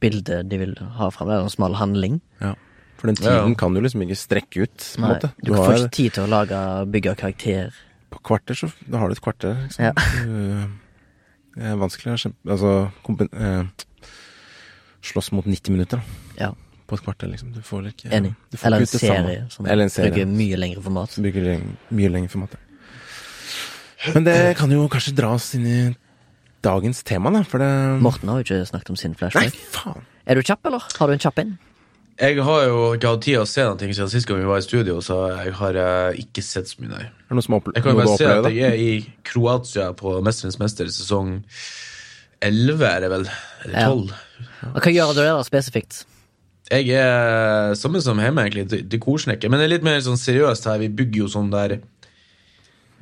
bilde 0.00 0.42
de 0.48 0.58
vil 0.60 0.74
ha 0.98 1.08
fram. 1.10 1.28
Det 1.28 1.34
er 1.40 1.42
en 1.48 1.50
smal 1.50 1.74
handling. 1.80 2.20
Ja. 2.40 2.52
For 3.00 3.08
den 3.10 3.16
Ja, 3.20 3.32
ja. 3.32 3.40
tiden 3.42 3.56
kan 3.58 3.74
du 3.74 3.80
liksom 3.82 4.02
ikke 4.06 4.16
strekke 4.16 4.62
ut, 4.68 4.78
på 4.94 5.00
Nei, 5.02 5.08
måte. 5.16 5.32
du 5.42 5.52
får 5.54 5.64
har, 5.66 5.74
ikke 5.82 5.90
tid 5.98 6.12
til 6.16 6.24
å 6.24 6.30
lage, 6.30 6.60
bygge 6.94 7.16
karakter. 7.20 7.74
På 8.14 8.20
kvarter, 8.30 8.54
så 8.54 8.70
da 8.86 8.98
har 9.02 9.08
du 9.10 9.16
et 9.18 9.20
kvarter. 9.24 9.56
Liksom. 9.66 9.84
Ja. 9.84 9.92
Det 11.54 11.62
er 11.70 11.76
vanskelig 11.78 12.14
å 12.14 12.18
kjempe 12.18 12.50
Altså 12.50 12.70
kompen, 13.06 13.28
eh, 13.30 14.08
slåss 15.06 15.32
mot 15.36 15.46
90 15.46 15.70
minutter 15.74 16.00
da, 16.00 16.46
Ja, 16.48 16.48
på 16.86 16.96
et 16.98 17.02
kvarter, 17.04 17.28
liksom. 17.30 17.52
Du 17.54 17.60
får 17.62 17.90
ikke 17.92 18.10
enig. 18.10 18.34
du 18.50 18.56
får 18.56 18.66
Eller 18.66 18.80
en 18.80 18.86
serie 18.86 19.46
som 19.50 19.66
Eller 19.66 19.84
en 19.84 19.90
serie. 19.90 20.10
bruker 20.10 20.26
mye 20.26 20.56
lengre 20.58 20.82
format. 20.82 21.14
Bruker 21.18 21.60
mye 21.90 22.10
lengre 22.10 22.28
format. 22.32 22.50
ja. 22.54 22.60
Men 24.12 24.26
det 24.26 24.38
kan 24.58 24.72
jo 24.72 24.86
kanskje 24.92 25.14
dra 25.16 25.34
oss 25.38 25.52
inn 25.56 25.68
i 25.68 25.78
dagens 26.64 27.02
tema, 27.04 27.32
da, 27.32 27.44
for 27.46 27.62
det 27.62 27.70
Morten 28.04 28.30
har 28.32 28.40
jo 28.40 28.46
ikke 28.46 28.66
snakket 28.68 28.92
om 28.94 28.98
sin 29.00 29.14
Nei, 29.20 29.48
faen! 29.72 30.04
Er 30.24 30.38
du 30.38 30.44
kjapp, 30.44 30.64
eller? 30.68 30.84
Har 30.98 31.08
du 31.08 31.14
en 31.16 31.22
kjapp 31.22 31.40
inn? 31.42 31.54
Jeg 32.14 32.38
har 32.46 32.60
jo 32.68 32.82
ikke 32.94 33.10
hatt 33.10 33.24
tid 33.26 33.40
å 33.40 33.46
se 33.48 33.64
noe 33.66 33.74
siden 33.90 34.10
sist 34.12 34.28
gang 34.28 34.38
vi 34.38 34.46
var 34.46 34.60
i 34.62 34.64
studio, 34.64 35.00
så 35.02 35.16
jeg 35.32 35.54
har 35.58 35.78
eh, 35.82 36.20
ikke 36.22 36.44
sett 36.46 36.70
så 36.70 36.78
mye, 36.78 36.92
nei. 36.92 37.02
Er 37.10 37.32
det 37.32 37.38
noe 37.40 37.46
som 37.46 37.56
opple 37.58 37.74
Jeg 37.74 37.82
kan 37.84 37.96
jo 37.96 38.00
bare 38.04 38.18
se 38.20 38.28
at 38.30 38.48
jeg 38.54 38.68
er 38.68 38.78
i 38.78 38.92
Kroatia 39.26 39.88
på 39.98 40.14
Mesterens 40.24 40.60
mester 40.62 40.92
sesong 40.94 41.40
11, 42.44 42.84
er 42.86 43.00
det 43.02 43.10
vel? 43.10 43.26
Eller 43.64 43.80
Ja. 43.80 43.88
12. 43.90 44.14
Og 44.74 44.78
Hva 44.84 44.92
gjør 44.94 45.14
du 45.16 45.22
der 45.24 45.42
spesifikt? 45.48 46.04
Jeg 46.70 46.88
er 46.96 47.74
samme 47.76 48.00
som 48.00 48.20
hjemme, 48.22 48.46
egentlig. 48.46 48.68
Det, 48.70 48.78
det 48.88 49.00
koser 49.02 49.34
ikke. 49.34 49.50
Men 49.52 49.60
det 49.60 49.66
er 49.66 49.74
litt 49.74 49.84
mer 49.84 49.98
sånn 50.00 50.16
seriøst 50.16 50.64
her. 50.70 50.78
Vi 50.80 50.88
bygger 50.88 51.26
jo 51.26 51.32
sånn 51.34 51.50
der 51.52 51.76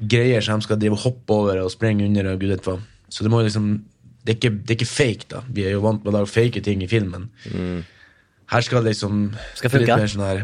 greier 0.08 0.44
som 0.44 0.60
de 0.60 0.66
skal 0.66 0.80
drive 0.80 0.98
hoppe 1.04 1.34
over 1.34 1.62
og 1.62 1.72
sprenge 1.72 2.06
under 2.06 2.32
og 2.32 2.42
gud 2.42 2.54
vet 2.54 2.66
hva. 2.66 2.78
Så 3.12 3.26
det 3.26 3.32
liksom 3.32 3.72
det 4.22 4.36
er, 4.36 4.38
ikke, 4.38 4.50
det 4.54 4.70
er 4.70 4.78
ikke 4.78 4.86
fake, 4.86 5.26
da. 5.32 5.40
Vi 5.50 5.64
er 5.66 5.72
jo 5.74 5.82
vant 5.82 6.04
med 6.06 6.14
å 6.14 6.26
fake 6.30 6.62
ting 6.62 6.82
i 6.84 6.90
filmen. 6.90 7.26
Her 8.52 8.62
skal 8.62 8.84
det 8.84 8.92
liksom 8.92 9.32
Skal 9.58 9.72
er 9.72 9.82
litt 9.82 9.94
mer 9.98 10.10
Sånn 10.12 10.22
her, 10.22 10.42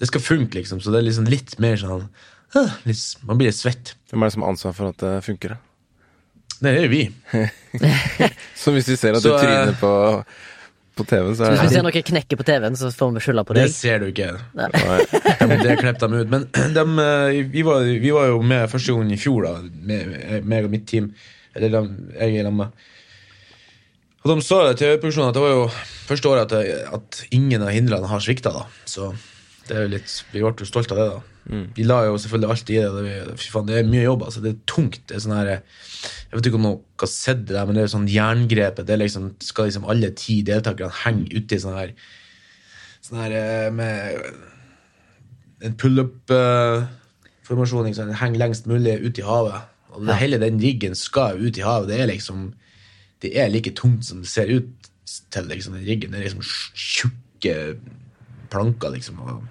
det 0.00 0.08
skal 0.08 0.22
funke, 0.24 0.56
liksom. 0.60 0.80
Så 0.80 0.94
det 0.94 1.02
er 1.02 1.08
liksom 1.10 1.28
litt 1.28 1.56
mer 1.60 1.76
sånn 1.80 2.06
ah, 2.56 2.76
litt, 2.88 3.02
Man 3.28 3.40
blir 3.40 3.50
litt 3.50 3.58
svett. 3.58 3.96
Hvem 4.08 4.22
er 4.22 4.30
det 4.30 4.36
som 4.36 4.46
har 4.46 4.54
ansvar 4.54 4.76
for 4.78 4.92
at 4.94 5.02
det 5.02 5.14
funker? 5.26 5.56
da? 5.56 5.64
Det 6.58 6.72
er 6.72 6.86
jo 6.86 6.90
vi. 6.90 7.02
Så 8.62 8.72
hvis 8.74 8.88
vi 8.90 8.96
ser 8.98 9.18
at 9.18 9.22
Så, 9.22 9.34
du 9.34 9.42
tryner 9.42 9.74
eh, 9.74 9.78
på, 9.78 9.92
på 10.98 11.06
TV, 11.08 11.30
så 11.38 11.48
hvis 11.52 11.62
vi 11.62 11.68
ser 11.70 11.80
det 11.80 11.84
noe 11.86 12.02
knekke 12.10 12.38
på 12.40 12.46
TV-en, 12.48 12.76
så 12.78 12.90
får 12.94 13.14
vi 13.16 13.22
skylda 13.24 13.44
på 13.48 13.56
Det 13.56 13.64
deg. 13.68 13.74
ser 13.74 14.02
du 14.02 14.06
ikke. 14.10 14.28
Nei. 14.58 14.68
Nei. 14.74 15.58
Det 15.62 15.78
klippet 15.80 16.04
de 16.04 16.20
ut. 16.24 16.30
Men 16.34 16.46
dem, 16.78 16.98
eh, 17.02 17.40
vi, 17.54 17.64
var, 17.66 17.86
vi 18.04 18.12
var 18.14 18.28
jo 18.32 18.42
med 18.42 18.68
første 18.72 18.94
gang 18.98 19.14
i 19.14 19.20
fjor, 19.20 19.46
da, 19.48 19.54
med 19.88 20.44
meg 20.50 20.68
og 20.68 20.74
mitt 20.74 20.86
team. 20.90 21.10
Eller 21.56 21.72
de, 21.74 21.82
jeg 22.18 22.42
er 22.42 22.48
sammen 22.50 22.66
med. 22.66 22.86
Og 24.26 24.30
de 24.34 24.42
sa 24.44 24.56
det 24.66 24.76
til 24.76 24.88
TV-produksjonen 24.90 25.30
at 25.30 25.36
det 25.38 25.42
var 25.46 25.52
jo 25.54 25.66
første 26.08 26.28
året 26.28 26.52
at, 26.58 26.94
at 26.98 27.20
ingen 27.34 27.62
av 27.64 27.70
hindrene 27.72 28.10
har 28.10 28.20
svikta. 28.24 28.50
da. 28.52 28.66
Så 28.84 29.12
det 29.68 29.76
er 29.78 29.86
jo 29.86 29.92
litt, 29.94 30.14
vi 30.34 30.42
ble 30.42 30.52
jo 30.58 30.68
stolt 30.68 30.92
av 30.92 30.98
det. 31.00 31.06
da. 31.14 31.20
Vi 31.48 31.84
la 31.86 32.02
jo 32.04 32.18
selvfølgelig 32.20 32.50
alt 32.52 32.70
i 32.70 32.74
det. 32.76 32.88
det. 33.04 33.40
Faen, 33.48 33.68
det 33.68 33.76
er 33.78 33.86
mye 33.88 34.02
jobb. 34.04 34.22
altså. 34.26 34.40
Det 34.44 34.50
er 34.52 34.58
tungt. 34.68 35.00
det 35.08 35.14
er 35.16 35.22
sånn 35.24 35.38
her, 35.38 35.48
Jeg 35.54 36.34
vet 36.36 36.46
ikke 36.50 36.60
om 36.60 36.66
noen 36.66 36.82
har 37.00 37.10
sett 37.12 37.40
det, 37.46 37.54
der, 37.56 37.66
men 37.66 37.74
det 37.78 37.84
er 37.86 37.94
sånn 37.94 38.12
jerngrepet. 38.12 38.86
det 38.86 38.94
er 38.94 39.02
liksom, 39.04 39.24
Skal 39.44 39.64
liksom 39.70 39.88
alle 39.88 40.08
ti 40.12 40.34
deltakerne 40.44 40.98
henge 41.04 41.26
uti 41.32 41.56
sånn 41.62 41.78
her 41.78 41.90
Sånn 43.00 43.20
her 43.22 43.32
eh, 43.38 43.70
med 43.72 43.94
en 45.64 45.74
pullup-formasjon. 45.80 47.86
Liksom, 47.88 48.12
Henge 48.20 48.40
lengst 48.42 48.64
mulig 48.68 48.94
ut 49.00 49.18
i 49.18 49.26
havet. 49.26 49.60
Og 49.94 49.98
det, 50.04 50.20
Hele 50.20 50.38
den 50.42 50.60
riggen 50.60 50.94
skal 50.98 51.40
ut 51.40 51.56
i 51.56 51.64
havet. 51.64 51.88
Det 51.88 51.98
er 52.02 52.12
liksom 52.12 52.38
Det 53.22 53.30
er 53.34 53.48
like 53.50 53.72
tungt 53.74 54.04
som 54.06 54.20
det 54.22 54.30
ser 54.30 54.46
ut 54.52 54.68
til. 55.30 55.44
liksom, 55.48 55.74
den 55.74 55.88
riggen. 55.88 56.10
Det 56.12 56.18
er 56.20 56.28
liksom 56.28 56.44
tjukke 56.74 57.54
planker, 58.52 58.88
liksom. 58.92 59.16
Og... 59.24 59.42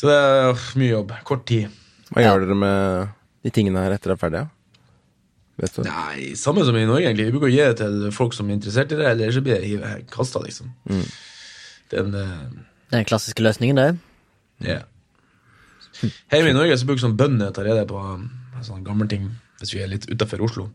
Så 0.00 0.08
det 0.08 0.16
er 0.16 0.54
uh, 0.54 0.68
mye 0.80 0.94
jobb. 0.94 1.12
Kort 1.28 1.44
tid. 1.50 1.68
Hva 2.10 2.24
gjør 2.24 2.46
dere 2.46 2.56
med 2.56 3.12
de 3.44 3.52
tingene 3.52 3.82
her 3.84 3.92
etter 3.94 4.10
dere 4.10 4.16
er 4.16 4.22
ferdige? 4.22 4.46
Vet 5.60 5.76
du? 5.76 5.82
Nei, 5.84 6.30
samme 6.40 6.64
som 6.64 6.76
i 6.78 6.86
Norge, 6.88 7.04
egentlig. 7.04 7.26
Vi 7.28 7.34
bruker 7.34 7.50
å 7.50 7.52
gi 7.52 7.60
det 7.60 7.76
til 7.82 8.06
folk 8.16 8.32
som 8.36 8.48
er 8.48 8.56
interessert 8.56 8.94
i 8.94 9.00
det, 9.00 9.10
eller 9.10 9.34
så 9.36 9.42
blir 9.44 9.60
det 9.60 9.90
kasta, 10.12 10.40
liksom. 10.40 10.70
Det 11.90 12.00
en 12.00 12.16
eh, 12.16 12.32
Det 12.88 12.94
er 12.94 13.02
den 13.02 13.10
klassiske 13.10 13.44
løsningen, 13.44 13.76
det. 13.76 13.90
Ja. 14.64 14.80
Hjemme 16.32 16.54
i 16.54 16.56
Norge 16.56 16.78
så 16.80 16.88
bruker 16.88 17.04
sånn 17.04 17.18
bønder 17.20 17.52
ta 17.52 17.64
rede 17.66 17.84
på 17.88 18.00
um, 18.00 18.24
sånne 18.64 18.86
gamle 18.86 19.08
ting 19.10 19.28
hvis 19.60 19.74
vi 19.74 19.82
er 19.84 19.92
litt 19.92 20.08
utafor 20.08 20.46
Oslo. 20.46 20.70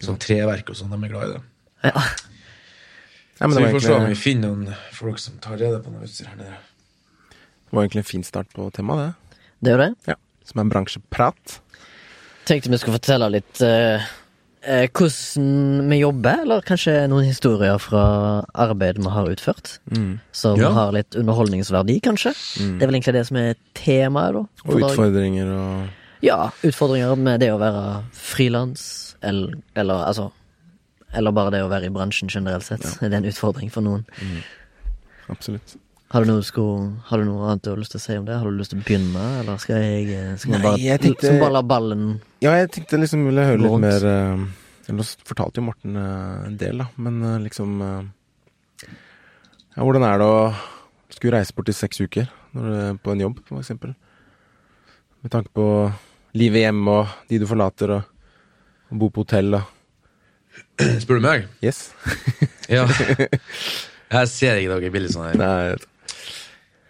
Sånn 0.00 0.20
treverk 0.22 0.72
og 0.72 0.78
sånn, 0.78 0.94
de 0.94 0.96
er 1.04 1.12
glad 1.12 1.28
i 1.28 1.34
det. 1.34 1.42
Ja. 1.90 2.04
Ja, 3.40 3.48
men 3.48 3.52
så 3.52 3.60
det 3.60 3.66
vi 3.66 3.74
får 3.76 3.84
se 3.84 3.94
om 3.96 4.08
vi 4.08 4.16
finner 4.20 4.52
noen 4.52 4.80
folk 4.96 5.20
som 5.20 5.36
tar 5.44 5.60
rede 5.60 5.80
på 5.84 5.92
noe 5.92 6.08
utstyr 6.08 6.28
her 6.28 6.40
nede. 6.40 6.56
Det 7.70 7.76
var 7.78 7.84
egentlig 7.86 8.02
en 8.04 8.10
fin 8.12 8.24
start 8.26 8.48
på 8.56 8.70
temaet, 8.74 9.12
det. 9.14 9.40
Det 9.62 9.70
er 9.72 9.76
jo 9.76 9.82
det. 9.84 9.92
Ja. 10.10 10.14
Som 10.50 10.60
en 10.64 10.70
bransjeprat. 10.72 11.60
Tenkte 12.48 12.70
vi 12.72 12.78
skulle 12.80 12.96
fortelle 12.98 13.28
litt 13.30 13.60
eh, 13.62 14.02
eh, 14.66 14.86
hvordan 14.90 15.90
vi 15.92 15.98
jobber, 16.00 16.40
eller 16.42 16.64
kanskje 16.66 16.94
noen 17.12 17.28
historier 17.28 17.78
fra 17.78 18.02
arbeid 18.58 18.98
vi 18.98 19.12
har 19.14 19.28
utført. 19.30 19.76
Som 20.32 20.58
Ja. 20.58 20.70
har 20.74 20.90
litt 20.96 21.14
underholdningsverdi, 21.14 22.00
kanskje. 22.02 22.32
Det 22.58 22.82
er 22.82 22.86
vel 22.90 22.98
egentlig 22.98 23.14
det 23.20 23.26
som 23.28 23.36
er 23.38 23.54
temaet, 23.78 24.34
da. 24.34 24.44
Og 24.66 24.80
utfordringer 24.82 25.52
og 25.54 25.88
Ja, 26.26 26.50
utfordringer 26.66 27.14
med 27.16 27.40
det 27.40 27.52
å 27.52 27.60
være 27.60 28.02
frilans, 28.12 29.14
eller, 29.22 29.54
eller 29.76 30.04
altså 30.08 30.32
Eller 31.12 31.32
bare 31.32 31.50
det 31.50 31.62
å 31.64 31.68
være 31.68 31.86
i 31.86 31.90
bransjen 31.90 32.28
generelt 32.30 32.62
sett. 32.62 32.82
Det 33.00 33.12
er 33.12 33.16
en 33.16 33.24
utfordring 33.26 33.70
for 33.70 33.82
noen. 33.82 34.04
Absolutt. 35.28 35.76
Har 36.10 36.24
du, 36.24 36.30
noe, 36.32 36.42
skulle, 36.42 36.88
har 37.06 37.20
du 37.22 37.26
noe 37.28 37.44
annet 37.46 37.62
du 37.62 37.68
har 37.70 37.78
lyst 37.78 37.92
til 37.94 38.00
å 38.00 38.02
si 38.02 38.16
om 38.18 38.24
det? 38.26 38.34
Har 38.40 38.50
du 38.50 38.56
lyst 38.58 38.72
til 38.72 38.80
å 38.80 38.82
begynne, 38.82 39.26
eller 39.42 39.60
skal 39.62 39.76
jeg 39.84 40.08
eh, 40.16 40.32
Skal 40.42 40.56
Nei, 40.56 40.62
bare, 40.64 40.80
jeg 40.82 41.02
tenkte- 41.04 41.28
skal 41.28 41.38
bare 41.44 41.54
la 41.54 41.62
ballen 41.70 42.06
Ja, 42.42 42.54
jeg 42.58 42.70
tenkte 42.74 42.98
liksom 42.98 43.22
ville 43.28 43.44
høre 43.46 43.60
litt 43.62 43.84
mer 43.84 44.06
Nå 44.90 45.04
fortalte 45.28 45.60
jo 45.62 45.66
Morten 45.68 45.94
eh, 46.00 46.48
en 46.48 46.56
del, 46.58 46.82
da, 46.82 46.88
men 46.98 47.20
eh, 47.22 47.36
liksom 47.46 47.76
Ja, 47.86 49.84
hvordan 49.86 50.02
er 50.08 50.18
det 50.18 50.26
å 50.26 50.40
skulle 51.14 51.36
reise 51.38 51.54
bort 51.54 51.70
i 51.70 51.76
seks 51.78 52.02
uker 52.02 52.26
når 52.56 52.66
du 52.66 52.74
er 52.82 52.96
på 52.98 53.12
en 53.14 53.22
jobb, 53.22 53.38
for 53.46 53.62
eksempel? 53.62 53.92
Med 55.22 55.30
tanke 55.30 55.52
på 55.54 55.66
livet 56.34 56.64
hjemme 56.64 56.90
og 57.04 57.14
de 57.30 57.38
du 57.38 57.46
forlater, 57.46 57.92
og, 58.00 58.02
og 58.90 58.98
bo 58.98 59.12
på 59.14 59.22
hotell 59.22 59.60
og 59.60 59.76
Spør 61.00 61.20
du 61.20 61.22
meg? 61.22 61.44
Yes? 61.62 61.92
Ja. 62.66 62.82
Jeg 64.10 64.30
ser 64.32 64.58
ikke 64.58 64.72
noe 64.74 64.90
billig 64.90 65.12
sånn 65.14 65.28
her. 65.28 65.36
Nei, 65.38 65.76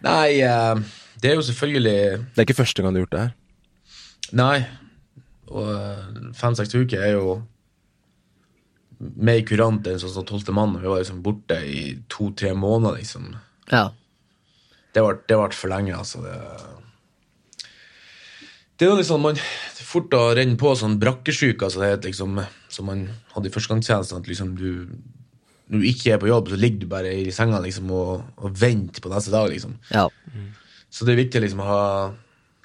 Nei, 0.05 0.41
eh, 0.41 0.81
det 1.21 1.31
er 1.31 1.37
jo 1.37 1.45
selvfølgelig 1.45 1.95
det 2.33 2.41
er 2.41 2.47
ikke 2.47 2.57
første 2.57 2.81
gang 2.81 2.93
du 2.93 3.01
har 3.01 3.05
gjort 3.05 3.15
det 3.15 3.23
her. 3.25 3.33
Nei. 4.37 4.57
Og 5.51 6.35
fem-seks 6.37 6.73
uker 6.77 7.01
er 7.03 7.15
jo 7.17 7.41
mer 9.01 9.41
kurant 9.47 9.87
enn 9.89 9.99
sånn 10.01 10.13
som 10.13 10.27
tolvte 10.27 10.53
mann. 10.55 10.77
Vi 10.79 10.87
var 10.87 11.01
liksom 11.01 11.23
borte 11.25 11.57
i 11.65 11.83
to-tre 12.11 12.53
måneder, 12.57 13.01
liksom. 13.01 13.33
Ja. 13.71 13.89
Det 14.91 15.03
ble, 15.03 15.17
det 15.27 15.39
for 15.57 15.71
lenge, 15.71 15.95
altså. 15.97 16.21
Det, 16.25 16.35
det 18.77 18.87
er 18.87 18.91
jo 18.91 18.99
liksom 18.99 19.23
man, 19.25 19.37
er 19.37 19.87
fort 19.87 20.13
å 20.17 20.23
renne 20.37 20.57
på 20.59 20.73
sånn 20.77 20.99
brakkesjuke, 21.01 21.67
altså 21.67 21.83
det 21.83 22.11
liksom, 22.11 22.39
som 22.71 22.87
man 22.89 23.07
hadde 23.35 23.49
i 23.49 23.53
førstegangstjenesten, 23.53 24.21
at 24.21 24.29
liksom 24.29 24.55
du 24.59 24.69
når 25.71 25.79
du 25.79 25.87
ikke 25.87 26.11
er 26.11 26.19
på 26.19 26.27
jobb, 26.27 26.49
så 26.51 26.57
ligger 26.59 26.81
du 26.83 26.89
bare 26.91 27.11
i 27.15 27.31
senga 27.31 27.61
liksom, 27.63 27.91
og, 27.95 28.25
og 28.43 28.55
venter 28.59 29.03
på 29.03 29.11
neste 29.11 29.31
dag. 29.31 29.47
liksom. 29.51 29.77
ja. 29.93 30.07
Så 30.91 31.05
det 31.07 31.13
er 31.13 31.21
viktig 31.21 31.39
liksom 31.39 31.61
å 31.63 31.67
ha 31.69 31.83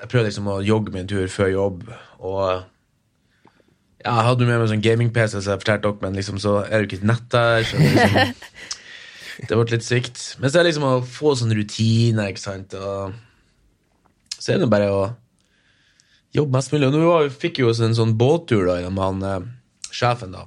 Jeg 0.00 0.08
prøver 0.10 0.26
liksom 0.26 0.48
å 0.50 0.56
jogge 0.66 0.90
meg 0.90 1.04
en 1.04 1.10
tur 1.12 1.28
før 1.30 1.52
jobb. 1.52 1.84
Og 2.18 2.40
ja, 2.42 4.10
jeg 4.10 4.24
hadde 4.26 4.44
jo 4.44 4.48
med 4.50 4.58
meg 4.60 4.68
sånn 4.72 4.82
gaming-PC, 4.84 5.38
så 5.38 5.54
jeg 5.54 5.62
fortalte 5.62 5.86
dere, 5.86 6.00
men 6.02 6.18
liksom 6.18 6.40
så 6.42 6.58
er 6.64 6.74
det 6.74 6.82
jo 6.82 6.88
ikke 6.90 6.98
et 6.98 7.06
nett 7.12 7.28
der. 7.32 7.62
Så 7.64 7.78
det, 7.78 7.92
liksom, 7.94 8.66
det 9.46 9.60
ble 9.60 9.68
litt 9.72 9.86
svikt. 9.86 10.24
Men 10.42 10.50
så 10.50 10.58
er 10.58 10.66
det 10.66 10.72
liksom 10.72 10.88
å 10.90 10.98
få 11.16 11.32
sånne 11.38 11.56
rutiner, 11.56 12.34
ikke 12.34 12.42
sant. 12.42 12.76
Og 12.76 14.34
så 14.36 14.52
er 14.52 14.60
det 14.60 14.68
bare 14.74 14.90
å 14.92 15.00
jobbe 16.36 16.58
mest 16.58 16.74
mulig. 16.74 16.90
Og 16.90 16.98
nå 16.98 17.06
var, 17.08 17.30
fikk 17.32 17.62
jo 17.62 17.72
en 17.72 17.96
sånn 17.96 18.18
båttur 18.20 18.66
da, 18.68 18.82
med 18.90 19.04
han 19.06 19.24
eh, 19.30 19.48
sjefen, 19.94 20.36
da. 20.36 20.44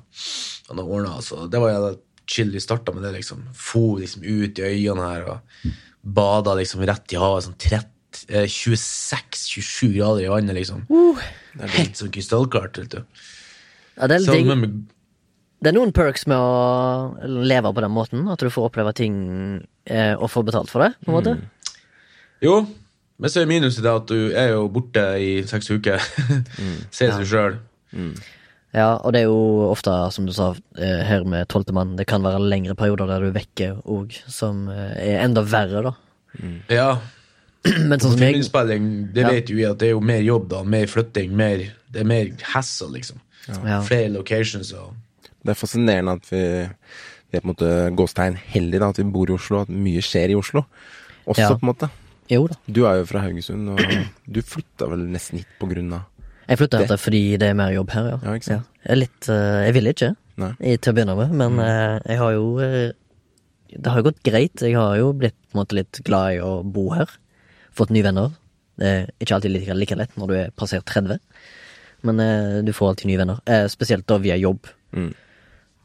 Han 0.70 0.84
har 0.84 0.94
ordna, 1.00 1.18
så 1.26 1.48
det 1.50 1.64
var 1.64 1.74
jævla 1.74 1.96
chill. 2.30 2.52
Vi 2.54 2.62
starta 2.64 2.94
med 2.96 3.06
det, 3.08 3.14
liksom. 3.18 3.46
For 3.58 4.00
liksom 4.02 4.26
ut 4.26 4.60
i 4.62 4.68
øyene 4.68 5.08
her 5.08 5.26
og 5.34 5.72
bada 6.20 6.56
liksom 6.60 6.86
rett 6.88 7.16
i 7.16 7.20
havet. 7.22 7.48
Sånn 7.48 7.58
30, 7.60 8.24
eh, 8.30 8.48
26-27 8.50 9.98
grader 9.98 10.24
i 10.28 10.32
vannet, 10.32 10.58
liksom. 10.62 10.86
Helt 11.60 12.00
sånn 12.00 12.14
krystallklart. 12.16 12.82
vet 12.84 12.98
du. 12.98 13.26
ja 14.00 14.08
det, 14.08 14.22
er 14.24 14.46
med 14.48 14.64
med, 14.64 14.82
det 15.60 15.74
er 15.74 15.76
noen 15.76 15.92
perks 15.96 16.28
med 16.30 16.38
å 16.40 17.28
leve 17.28 17.74
på 17.74 17.84
den 17.84 17.96
måten. 17.96 18.28
At 18.32 18.40
du 18.40 18.52
får 18.54 18.70
oppleve 18.72 18.96
ting 18.98 19.16
eh, 19.86 20.14
og 20.14 20.30
få 20.32 20.46
betalt 20.48 20.72
for 20.72 20.86
det. 20.86 20.94
på 21.06 21.12
en 21.12 21.20
måte 21.20 21.40
jo, 22.40 22.60
men 23.20 23.32
så 23.32 23.42
er 23.42 23.50
minuset 23.50 23.84
det 23.84 23.92
at 23.92 24.12
du 24.12 24.32
er 24.32 24.54
jo 24.54 24.68
borte 24.72 25.04
i 25.20 25.32
seks 25.48 25.72
uker. 25.74 26.04
Sier 26.96 27.12
seg 27.18 27.26
sjøl. 27.28 27.58
Ja, 28.76 29.00
og 29.02 29.14
det 29.16 29.24
er 29.24 29.30
jo 29.32 29.70
ofte, 29.72 29.92
som 30.14 30.28
du 30.28 30.34
sa 30.36 30.52
eh, 30.78 31.00
her 31.08 31.24
med 31.26 31.48
tolvte 31.50 31.74
mann, 31.74 31.96
det 31.98 32.06
kan 32.10 32.22
være 32.22 32.42
lengre 32.52 32.76
perioder 32.78 33.08
der 33.10 33.24
du 33.26 33.32
vekker 33.34 33.80
òg, 33.90 34.14
som 34.30 34.68
eh, 34.70 34.92
er 35.16 35.24
enda 35.26 35.42
verre, 35.42 35.82
da. 35.88 35.94
Ja. 36.70 36.90
Men 37.90 37.98
sånn 38.00 38.14
som 38.14 38.22
jeg 38.22 38.36
Filminnspilling, 38.36 38.86
det 39.16 39.24
Ja. 39.26 39.32
vet 39.34 39.50
jo 39.50 39.58
vi 39.58 39.66
at 39.66 39.80
det 39.82 39.90
er 39.90 39.96
jo 39.96 40.04
mer 40.06 40.22
jobb, 40.22 40.46
da. 40.54 40.62
Mer 40.64 40.86
flytting. 40.88 41.34
Mer, 41.36 41.64
det 41.90 42.04
er 42.04 42.08
mer 42.12 42.30
hassle, 42.54 42.92
liksom. 42.94 43.18
ja. 43.50 43.80
Flere 43.88 44.12
locations 44.14 44.70
og 44.78 44.94
Det 45.42 45.56
er 45.56 45.58
fascinerende 45.58 46.14
at 46.20 46.30
vi, 46.30 46.44
vi 47.32 47.38
er 47.38 47.42
på 47.42 47.48
en 47.48 47.54
måte 47.56 47.72
gåstegn 47.98 48.38
heldige, 48.54 48.80
da, 48.84 48.90
at 48.94 48.98
vi 49.02 49.08
bor 49.10 49.30
i 49.32 49.34
Oslo, 49.40 49.64
at 49.66 49.70
mye 49.74 50.02
skjer 50.06 50.34
i 50.34 50.38
Oslo. 50.38 50.66
Også, 51.26 51.42
Ja. 51.42 51.50
på 51.56 51.64
en 51.66 51.72
måte. 51.74 51.90
Jo 52.30 52.44
da. 52.52 52.56
Du 52.70 52.84
er 52.86 53.00
jo 53.02 53.06
fra 53.10 53.24
Haugesund, 53.26 53.70
og 53.74 53.80
du 54.30 54.42
flytta 54.46 54.86
vel 54.92 55.08
nesten 55.10 55.40
hit 55.42 55.50
på 55.58 55.66
grunn 55.72 55.94
av 55.98 56.06
Jeg 56.50 56.58
flytta 56.58 56.82
hit 56.82 57.04
fordi 57.04 57.22
det 57.42 57.52
er 57.52 57.58
mer 57.58 57.72
jobb 57.74 57.94
her, 57.94 58.10
ja. 58.14 58.18
Ja, 58.26 58.34
ikke 58.38 58.48
sant? 58.48 58.70
Jeg, 58.82 58.92
er 58.96 59.00
litt, 59.04 59.30
eh, 59.30 59.60
jeg 59.68 59.76
ville 59.78 59.94
ikke, 59.94 60.10
i, 60.40 60.74
til 60.80 60.92
å 60.92 60.96
begynne 60.98 61.16
med, 61.20 61.36
men 61.38 61.62
eh, 61.62 61.96
jeg 62.10 62.20
har 62.22 62.34
jo 62.34 62.46
eh, 62.64 62.92
Det 63.76 63.92
har 63.92 64.00
jo 64.00 64.08
gått 64.08 64.22
greit. 64.26 64.64
Jeg 64.66 64.78
har 64.80 64.96
jo 64.98 65.12
blitt 65.14 65.38
på 65.50 65.58
en 65.58 65.62
måte 65.62 65.78
litt 65.78 66.00
glad 66.08 66.40
i 66.40 66.42
å 66.42 66.54
bo 66.66 66.88
her. 66.96 67.12
Fått 67.76 67.94
nye 67.94 68.06
venner. 68.06 68.32
Det 68.80 68.90
er 68.90 69.10
ikke 69.22 69.36
alltid 69.38 69.54
like, 69.54 69.76
like 69.78 69.98
lett 70.00 70.16
når 70.18 70.32
du 70.32 70.36
er 70.40 70.54
passert 70.58 70.88
30, 70.90 71.20
men 72.08 72.22
du 72.66 72.72
får 72.74 72.94
alltid 72.94 73.12
nye 73.12 73.20
venner. 73.20 73.44
Spesielt 73.70 74.08
da 74.10 74.18
via 74.24 74.40
jobb. 74.40 74.72
Mm. 74.96 75.12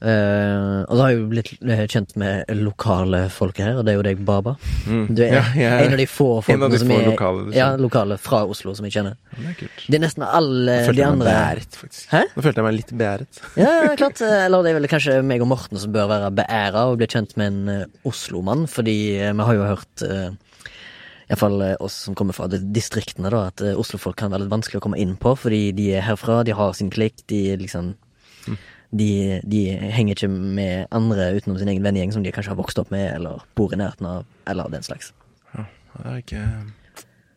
Eh, 0.05 0.81
og 0.85 0.91
så 0.93 1.01
har 1.01 1.13
jeg 1.15 1.19
jo 1.23 1.29
blitt 1.31 1.51
eh, 1.65 1.83
kjent 1.89 2.11
med 2.21 2.51
lokale 2.61 3.23
folk 3.33 3.57
her, 3.63 3.79
og 3.81 3.87
det 3.87 3.95
er 3.95 3.97
jo 3.97 4.03
deg, 4.05 4.19
Baba. 4.29 4.53
Mm. 4.85 5.07
Du 5.17 5.23
er 5.25 5.33
Ja, 5.39 5.45
ja. 5.57 5.71
en 5.87 5.95
av 5.97 6.01
de 6.03 6.07
få 6.11 6.27
folkene 6.45 6.69
de 6.75 6.81
som 6.83 6.91
få 6.93 6.99
er 7.01 7.09
lokale 7.09 7.47
du 7.47 7.57
ja, 7.57 7.71
lokale 7.81 8.19
fra 8.21 8.43
Oslo 8.45 8.75
som 8.77 8.85
jeg 8.85 8.99
kjenner. 8.99 9.17
Det 9.33 9.55
er. 9.55 9.71
Det 9.89 9.97
er 9.97 10.05
nesten 10.05 10.27
alle 10.27 10.77
de 10.93 11.07
andre 11.07 11.31
beæret? 11.31 11.81
Nå 12.35 12.45
følte 12.45 12.61
jeg 12.61 12.69
meg 12.69 12.77
litt 12.83 12.93
beæret. 13.01 13.41
Ja, 13.57 13.73
klart. 13.97 14.21
eh, 14.21 14.45
Eller 14.45 14.67
det 14.67 14.75
er 14.75 14.79
vel 14.83 14.91
kanskje 14.93 15.17
meg 15.25 15.41
og 15.47 15.49
Morten 15.55 15.81
som 15.81 15.95
bør 15.97 16.11
være 16.13 16.31
beæra 16.43 16.85
og 16.93 17.01
bli 17.01 17.09
kjent 17.09 17.33
med 17.41 17.53
en 17.55 17.75
eh, 17.79 17.85
Oslo-mann, 18.05 18.69
fordi 18.69 18.99
vi 19.25 19.49
har 19.49 19.57
jo 19.57 19.65
hørt 19.73 20.05
uh, 20.05 20.29
Iallfall 21.31 21.63
oss 21.81 22.03
som 22.05 22.15
kommer 22.19 22.37
fra 22.37 22.51
distriktene, 22.53 23.31
da, 23.33 23.47
at 23.49 23.63
Oslo-folk 23.81 24.19
kan 24.21 24.35
være 24.35 24.45
litt 24.45 24.53
vanskelig 24.53 24.83
å 24.83 24.85
komme 24.85 25.01
inn 25.01 25.17
på, 25.17 25.33
fordi 25.41 25.71
de 25.73 25.95
er 25.97 26.05
herfra, 26.05 26.43
de 26.45 26.53
har 26.53 26.75
sin 26.77 26.93
klikk, 26.93 27.25
de 27.33 27.55
liksom 27.65 27.95
De, 28.93 29.41
de 29.43 29.61
henger 29.95 30.15
ikke 30.15 30.29
med 30.31 30.87
andre 30.95 31.31
utenom 31.39 31.59
sin 31.59 31.69
egen 31.73 31.83
vennegjeng 31.83 32.13
som 32.13 32.23
de 32.23 32.33
kanskje 32.35 32.53
har 32.53 32.59
vokst 32.61 32.79
opp 32.79 32.91
med, 32.95 33.09
eller 33.17 33.41
bor 33.57 33.73
i 33.75 33.79
nærheten 33.81 34.07
av, 34.07 34.25
eller 34.47 34.69
den 34.71 34.83
slags. 34.87 35.13
Det 35.55 36.11
er 36.11 36.17
ikke 36.19 36.43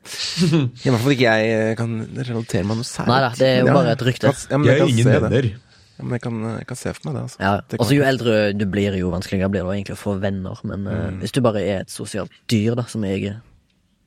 I 0.86 0.90
hvert 0.90 1.02
fall 1.04 1.14
ikke 1.14 1.32
jeg 1.36 1.48
eh, 1.54 1.72
kan 1.78 1.96
relatere 2.16 2.64
meg 2.68 2.80
noe 2.80 2.88
særlig. 2.88 3.12
Neida, 3.12 3.32
det 3.38 3.48
er 3.48 3.58
jo 3.60 3.74
bare 3.76 3.96
et 3.98 4.04
rykte. 4.08 4.32
Ja, 4.32 4.60
jeg, 4.64 4.78
er 4.78 4.92
ingen 4.94 5.10
venner. 5.12 5.48
Ja, 5.98 6.06
men 6.06 6.14
jeg 6.16 6.22
kan, 6.24 6.38
jeg 6.60 6.68
kan 6.70 6.78
se 6.80 6.94
for 6.94 7.10
meg 7.10 7.18
det, 7.18 7.24
altså. 7.26 7.40
Ja, 7.42 7.52
Det 7.68 7.80
og 7.82 7.92
Jo 7.92 8.06
eldre 8.06 8.36
du 8.56 8.64
blir, 8.70 8.96
jo 9.02 9.10
vanskeligere 9.12 9.50
blir 9.52 9.66
det 9.68 9.76
egentlig 9.80 9.98
å 9.98 10.00
få 10.00 10.16
venner. 10.22 10.62
Men 10.64 10.88
eh, 10.88 11.04
Mm. 11.10 11.20
hvis 11.24 11.34
du 11.36 11.42
bare 11.44 11.64
er 11.66 11.82
et 11.84 11.92
sosialt 11.92 12.32
dyr, 12.54 12.76
da, 12.80 12.86
som 12.88 13.04
jeg 13.04 13.26
er, 13.34 13.40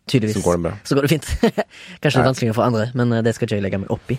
tydeligvis, 0.08 0.38
Så 0.40 0.46
går 0.46 0.56
det 0.56 0.62
bra. 0.68 0.72
så 0.84 0.94
går 0.96 1.06
det 1.06 1.10
fint. 1.18 1.28
Kanskje 2.02 2.16
litt 2.22 2.30
vanskeligere 2.30 2.54
for 2.56 2.64
andre, 2.70 2.88
men 2.94 3.12
eh, 3.12 3.22
det 3.26 3.34
skal 3.36 3.46
ikke 3.50 3.58
jeg 3.60 3.66
legge 3.66 3.82
meg 3.84 3.90
opp 3.92 4.14
i. 4.14 4.18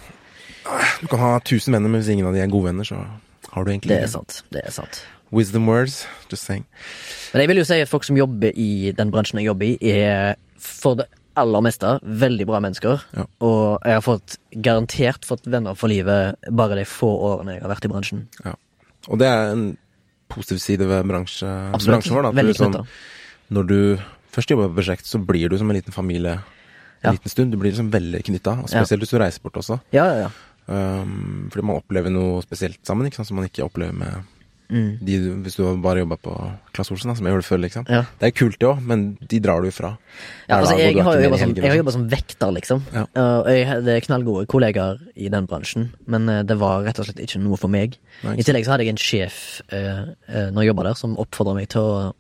Du 1.02 1.08
kan 1.10 1.20
ha 1.20 1.40
tusen 1.40 1.74
venner, 1.74 1.90
men 1.90 2.02
hvis 2.02 2.12
ingen 2.14 2.28
av 2.30 2.34
de 2.38 2.42
er 2.44 2.52
gode 2.52 2.70
venner, 2.70 2.86
så 2.88 3.00
har 3.52 3.66
du 3.66 3.72
egentlig 3.72 3.96
Det 3.96 4.04
er 4.04 4.12
sant. 4.12 4.44
det 4.54 4.62
er 4.66 4.72
sant 4.72 5.02
Wisdom 5.32 5.66
words, 5.68 6.06
just 6.30 6.44
saying. 6.44 6.66
Men 7.34 7.42
jeg 7.46 7.48
vil 7.48 7.62
jo 7.62 7.64
si 7.64 7.78
at 7.80 7.88
folk 7.90 8.04
som 8.04 8.18
jobber 8.20 8.52
i 8.60 8.92
den 8.92 9.12
bransjen 9.14 9.40
jeg 9.40 9.48
jobber 9.48 9.66
i, 9.70 9.78
er 9.96 10.36
for 10.60 11.00
det 11.00 11.06
aller 11.40 11.64
meste 11.64 11.94
veldig 12.04 12.46
bra 12.50 12.60
mennesker. 12.60 13.00
Ja. 13.16 13.24
Og 13.40 13.80
jeg 13.88 13.96
har 13.96 14.04
fått 14.04 14.36
garantert 14.60 15.24
fått 15.24 15.48
venner 15.48 15.78
for 15.80 15.88
livet 15.88 16.36
bare 16.52 16.76
de 16.82 16.84
få 16.84 17.08
årene 17.30 17.56
jeg 17.56 17.64
har 17.64 17.72
vært 17.72 17.88
i 17.88 17.94
bransjen. 17.94 18.26
Ja. 18.44 18.58
Og 19.08 19.22
det 19.24 19.30
er 19.32 19.54
en 19.54 19.66
positiv 20.32 20.60
side 20.60 20.88
ved 20.92 21.08
bransje, 21.08 21.48
bransjen 21.80 22.18
vår. 22.20 22.28
Da, 22.36 22.54
sånn, 22.60 22.78
når 23.56 23.68
du 23.72 23.78
først 24.36 24.52
jobber 24.52 24.68
på 24.68 24.82
prosjekt, 24.82 25.08
så 25.08 25.24
blir 25.24 25.48
du 25.52 25.58
som 25.60 25.72
en 25.72 25.80
liten 25.80 25.96
familie 25.96 26.42
en 27.02 27.08
Ja. 27.08 27.12
liten 27.16 27.32
stund. 27.32 27.52
Du 27.52 27.58
blir 27.58 27.72
liksom 27.72 27.90
veldig 27.90 28.20
knytta, 28.28 28.68
spesielt 28.68 29.02
hvis 29.02 29.10
du 29.10 29.18
reiser 29.18 29.42
bort 29.42 29.54
også. 29.58 29.80
Ja, 29.96 30.06
ja, 30.12 30.16
ja. 30.28 30.30
Um, 30.72 31.50
fordi 31.52 31.66
man 31.68 31.82
opplever 31.82 32.14
noe 32.14 32.44
spesielt 32.46 32.80
sammen, 32.88 33.10
ikke 33.10 33.20
sant, 33.20 33.32
som 33.32 33.40
man 33.42 33.50
ikke 33.50 33.66
opplever 33.66 33.98
med 33.98 34.30
Mm. 34.72 35.04
de 35.04 35.18
du, 35.20 35.32
hvis 35.44 35.58
du 35.60 35.66
bare 35.84 36.00
jobba 36.00 36.16
på 36.24 36.34
Klass 36.72 36.92
Olsen, 36.94 37.10
da, 37.12 37.16
som 37.18 37.28
jeg 37.28 37.34
gjorde 37.36 37.44
før. 37.44 37.60
Liksom. 37.66 37.88
Ja. 37.92 38.06
Det 38.22 38.30
er 38.30 38.36
kult, 38.40 38.58
det 38.62 38.70
òg, 38.70 38.80
men 38.88 39.04
de 39.20 39.40
drar 39.44 39.60
du 39.60 39.68
ifra. 39.68 39.90
Ja, 40.48 40.62
altså, 40.62 40.78
jeg, 40.80 40.96
jeg, 40.96 41.04
har 41.04 41.18
jo 41.20 41.82
jobba 41.82 41.96
som, 41.98 42.06
vekter, 42.12 42.54
liksom. 42.56 42.86
Ja. 42.96 43.04
Og 43.20 43.50
jeg 43.52 43.68
hadde 43.68 43.98
knallgode 44.08 44.48
kollegaer 44.52 45.02
i 45.20 45.28
den 45.34 45.50
bransjen, 45.50 45.90
men 46.08 46.30
uh, 46.32 46.40
det 46.48 46.56
var 46.62 46.86
rett 46.88 47.02
og 47.04 47.10
slett 47.10 47.20
ikke 47.26 47.42
noe 47.44 47.60
for 47.60 47.74
meg. 47.74 47.98
Nei, 48.24 48.38
I 48.40 48.48
tillegg 48.48 48.68
så 48.68 48.76
hadde 48.76 48.88
jeg 48.88 48.96
en 48.96 49.02
sjef 49.02 49.42
uh, 49.76 50.08
uh, 50.32 50.48
når 50.56 50.64
jeg 50.64 50.72
jobba 50.72 50.88
der, 50.88 51.02
som 51.04 51.20
oppfordra 51.20 51.58
meg 51.60 51.68
til 51.76 51.84
å 51.84 52.14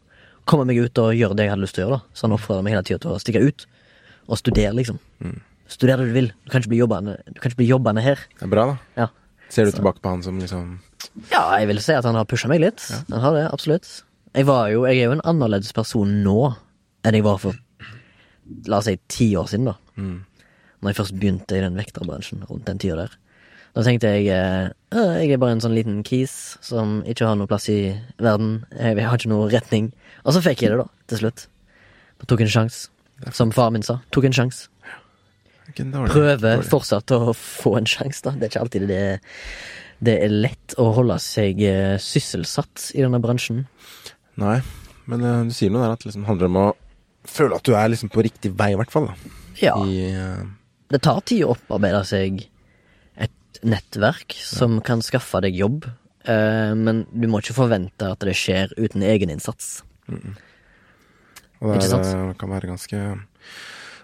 komme 0.49 0.67
meg 0.67 0.81
ut 0.83 0.99
og 0.99 1.15
gjøre 1.15 1.37
det 1.37 1.47
jeg 1.47 1.53
hadde 1.53 1.63
lyst 1.63 1.77
til 1.77 1.85
å 1.85 1.87
gjøre. 1.87 2.01
da 2.01 2.19
Så 2.19 2.27
han 2.27 2.35
oppfordra 2.35 2.65
meg 2.67 2.75
hele 2.75 2.83
tida 2.83 2.99
til 3.05 3.15
å 3.15 3.21
stikke 3.21 3.45
ut 3.47 3.67
og 4.27 4.39
studere, 4.39 4.75
liksom. 4.75 4.99
Mm. 5.23 5.39
Studer 5.71 6.01
det 6.01 6.10
du 6.10 6.13
vil. 6.17 6.29
Du 6.45 6.51
kan 6.51 6.62
ikke 6.62 6.73
bli 6.73 6.81
jobbende, 6.81 7.17
ikke 7.31 7.55
bli 7.62 7.67
jobbende 7.69 8.03
her. 8.03 8.19
Det 8.38 8.43
er 8.47 8.51
bra, 8.51 8.65
da. 8.73 8.77
Ja. 9.05 9.07
Ser 9.51 9.65
du 9.67 9.71
Så- 9.71 9.77
tilbake 9.79 10.01
på 10.03 10.10
han 10.12 10.23
som 10.23 10.39
liksom 10.39 10.79
Ja, 11.31 11.57
jeg 11.60 11.67
vil 11.67 11.79
si 11.81 11.93
at 11.93 12.05
han 12.05 12.15
har 12.15 12.25
pusha 12.25 12.47
meg 12.51 12.60
litt. 12.62 12.81
Han 13.10 13.19
har 13.23 13.34
det, 13.34 13.45
absolutt. 13.51 14.03
Jeg, 14.36 14.45
var 14.47 14.69
jo, 14.71 14.86
jeg 14.86 14.99
er 14.99 15.05
jo 15.10 15.15
en 15.17 15.21
annerledes 15.27 15.71
person 15.73 16.07
nå 16.23 16.55
enn 17.03 17.13
jeg 17.17 17.23
var 17.23 17.38
for 17.41 17.55
la 18.67 18.77
oss 18.77 18.86
si 18.86 18.97
ti 19.07 19.34
år 19.36 19.47
siden, 19.47 19.65
da. 19.65 19.73
mm, 19.97 20.19
Når 20.81 20.89
jeg 20.91 20.95
først 20.97 21.15
begynte 21.19 21.57
i 21.57 21.62
den 21.62 21.75
vekterbransjen 21.77 22.43
rundt 22.49 22.65
den 22.65 22.77
tida 22.79 22.95
der. 22.95 23.12
Da 23.75 23.84
tenkte 23.84 24.10
jeg 24.12 24.27
eh, 24.27 24.69
«Øh, 24.91 25.21
jeg 25.23 25.31
er 25.31 25.38
bare 25.38 25.51
en 25.55 25.62
sånn 25.62 25.75
liten 25.75 26.03
kis 26.03 26.57
som 26.60 27.03
ikke 27.07 27.25
har 27.27 27.36
noe 27.39 27.47
plass 27.47 27.69
i 27.69 27.95
verden. 28.19 28.65
Jeg, 28.75 28.97
jeg 28.97 29.05
har 29.07 29.17
ikke 29.17 29.29
noe 29.31 29.49
retning. 29.51 29.91
Og 30.25 30.34
så 30.34 30.41
fikk 30.43 30.63
jeg 30.65 30.71
det, 30.73 30.79
da, 30.81 30.88
til 31.07 31.17
slutt. 31.21 31.45
Da 32.19 32.25
tok 32.27 32.39
jeg 32.43 32.49
en 32.49 32.55
sjanse. 32.67 32.89
Som 33.31 33.51
far 33.53 33.69
min 33.71 33.84
sa. 33.86 33.99
Tok 34.12 34.25
en 34.25 34.34
sjanse. 34.36 34.67
Ikke 35.69 35.86
en 35.86 35.93
dårlig- 35.93 36.15
Prøver 36.15 36.58
dårlig. 36.58 36.69
fortsatt 36.71 37.13
å 37.15 37.36
få 37.38 37.78
en 37.78 37.86
sjanse, 37.86 38.24
da. 38.26 38.32
Det 38.32 38.47
er 38.47 38.52
ikke 38.54 38.65
alltid 38.65 38.88
det 38.89 39.06
det 40.02 40.17
er 40.26 40.34
lett 40.34 40.76
å 40.82 40.88
holde 40.97 41.17
seg 41.21 41.62
eh, 41.62 41.97
sysselsatt 42.02 42.89
i 42.97 43.04
denne 43.04 43.21
bransjen. 43.21 43.67
Nei, 44.41 44.58
men 45.12 45.26
uh, 45.26 45.43
du 45.45 45.54
sier 45.54 45.69
noe 45.74 45.84
der 45.84 45.93
at 45.93 46.02
det 46.02 46.10
liksom 46.10 46.26
handler 46.26 46.50
om 46.50 46.58
å 46.58 46.67
føle 47.30 47.58
at 47.60 47.67
du 47.67 47.76
er 47.78 47.91
liksom 47.91 48.10
på 48.13 48.24
riktig 48.26 48.54
vei, 48.58 48.71
i 48.74 48.80
hvert 48.80 48.93
fall. 48.93 49.12
da. 49.12 49.36
Ja. 49.62 49.76
I, 49.86 50.10
uh... 50.15 50.41
Det 50.91 51.04
tar 51.06 51.21
tid 51.30 51.45
å 51.45 51.54
opparbeide 51.54 52.02
seg 52.08 52.41
et 53.21 53.62
nettverk 53.62 54.34
som 54.41 54.80
kan 54.86 55.04
skaffe 55.06 55.43
deg 55.45 55.60
jobb, 55.60 55.86
uh, 56.26 56.74
men 56.74 57.06
du 57.12 57.28
må 57.30 57.43
ikke 57.43 57.60
forvente 57.60 58.10
at 58.15 58.26
det 58.26 58.34
skjer 58.39 58.74
uten 58.80 59.06
egeninnsats. 59.06 59.84
og 60.10 60.17
det 60.17 61.78
Ikke 61.78 61.86
er, 61.86 61.91
sant? 61.93 62.10
Det 62.10 62.39
kan 62.41 62.56
være 62.56 62.71
ganske 62.74 63.04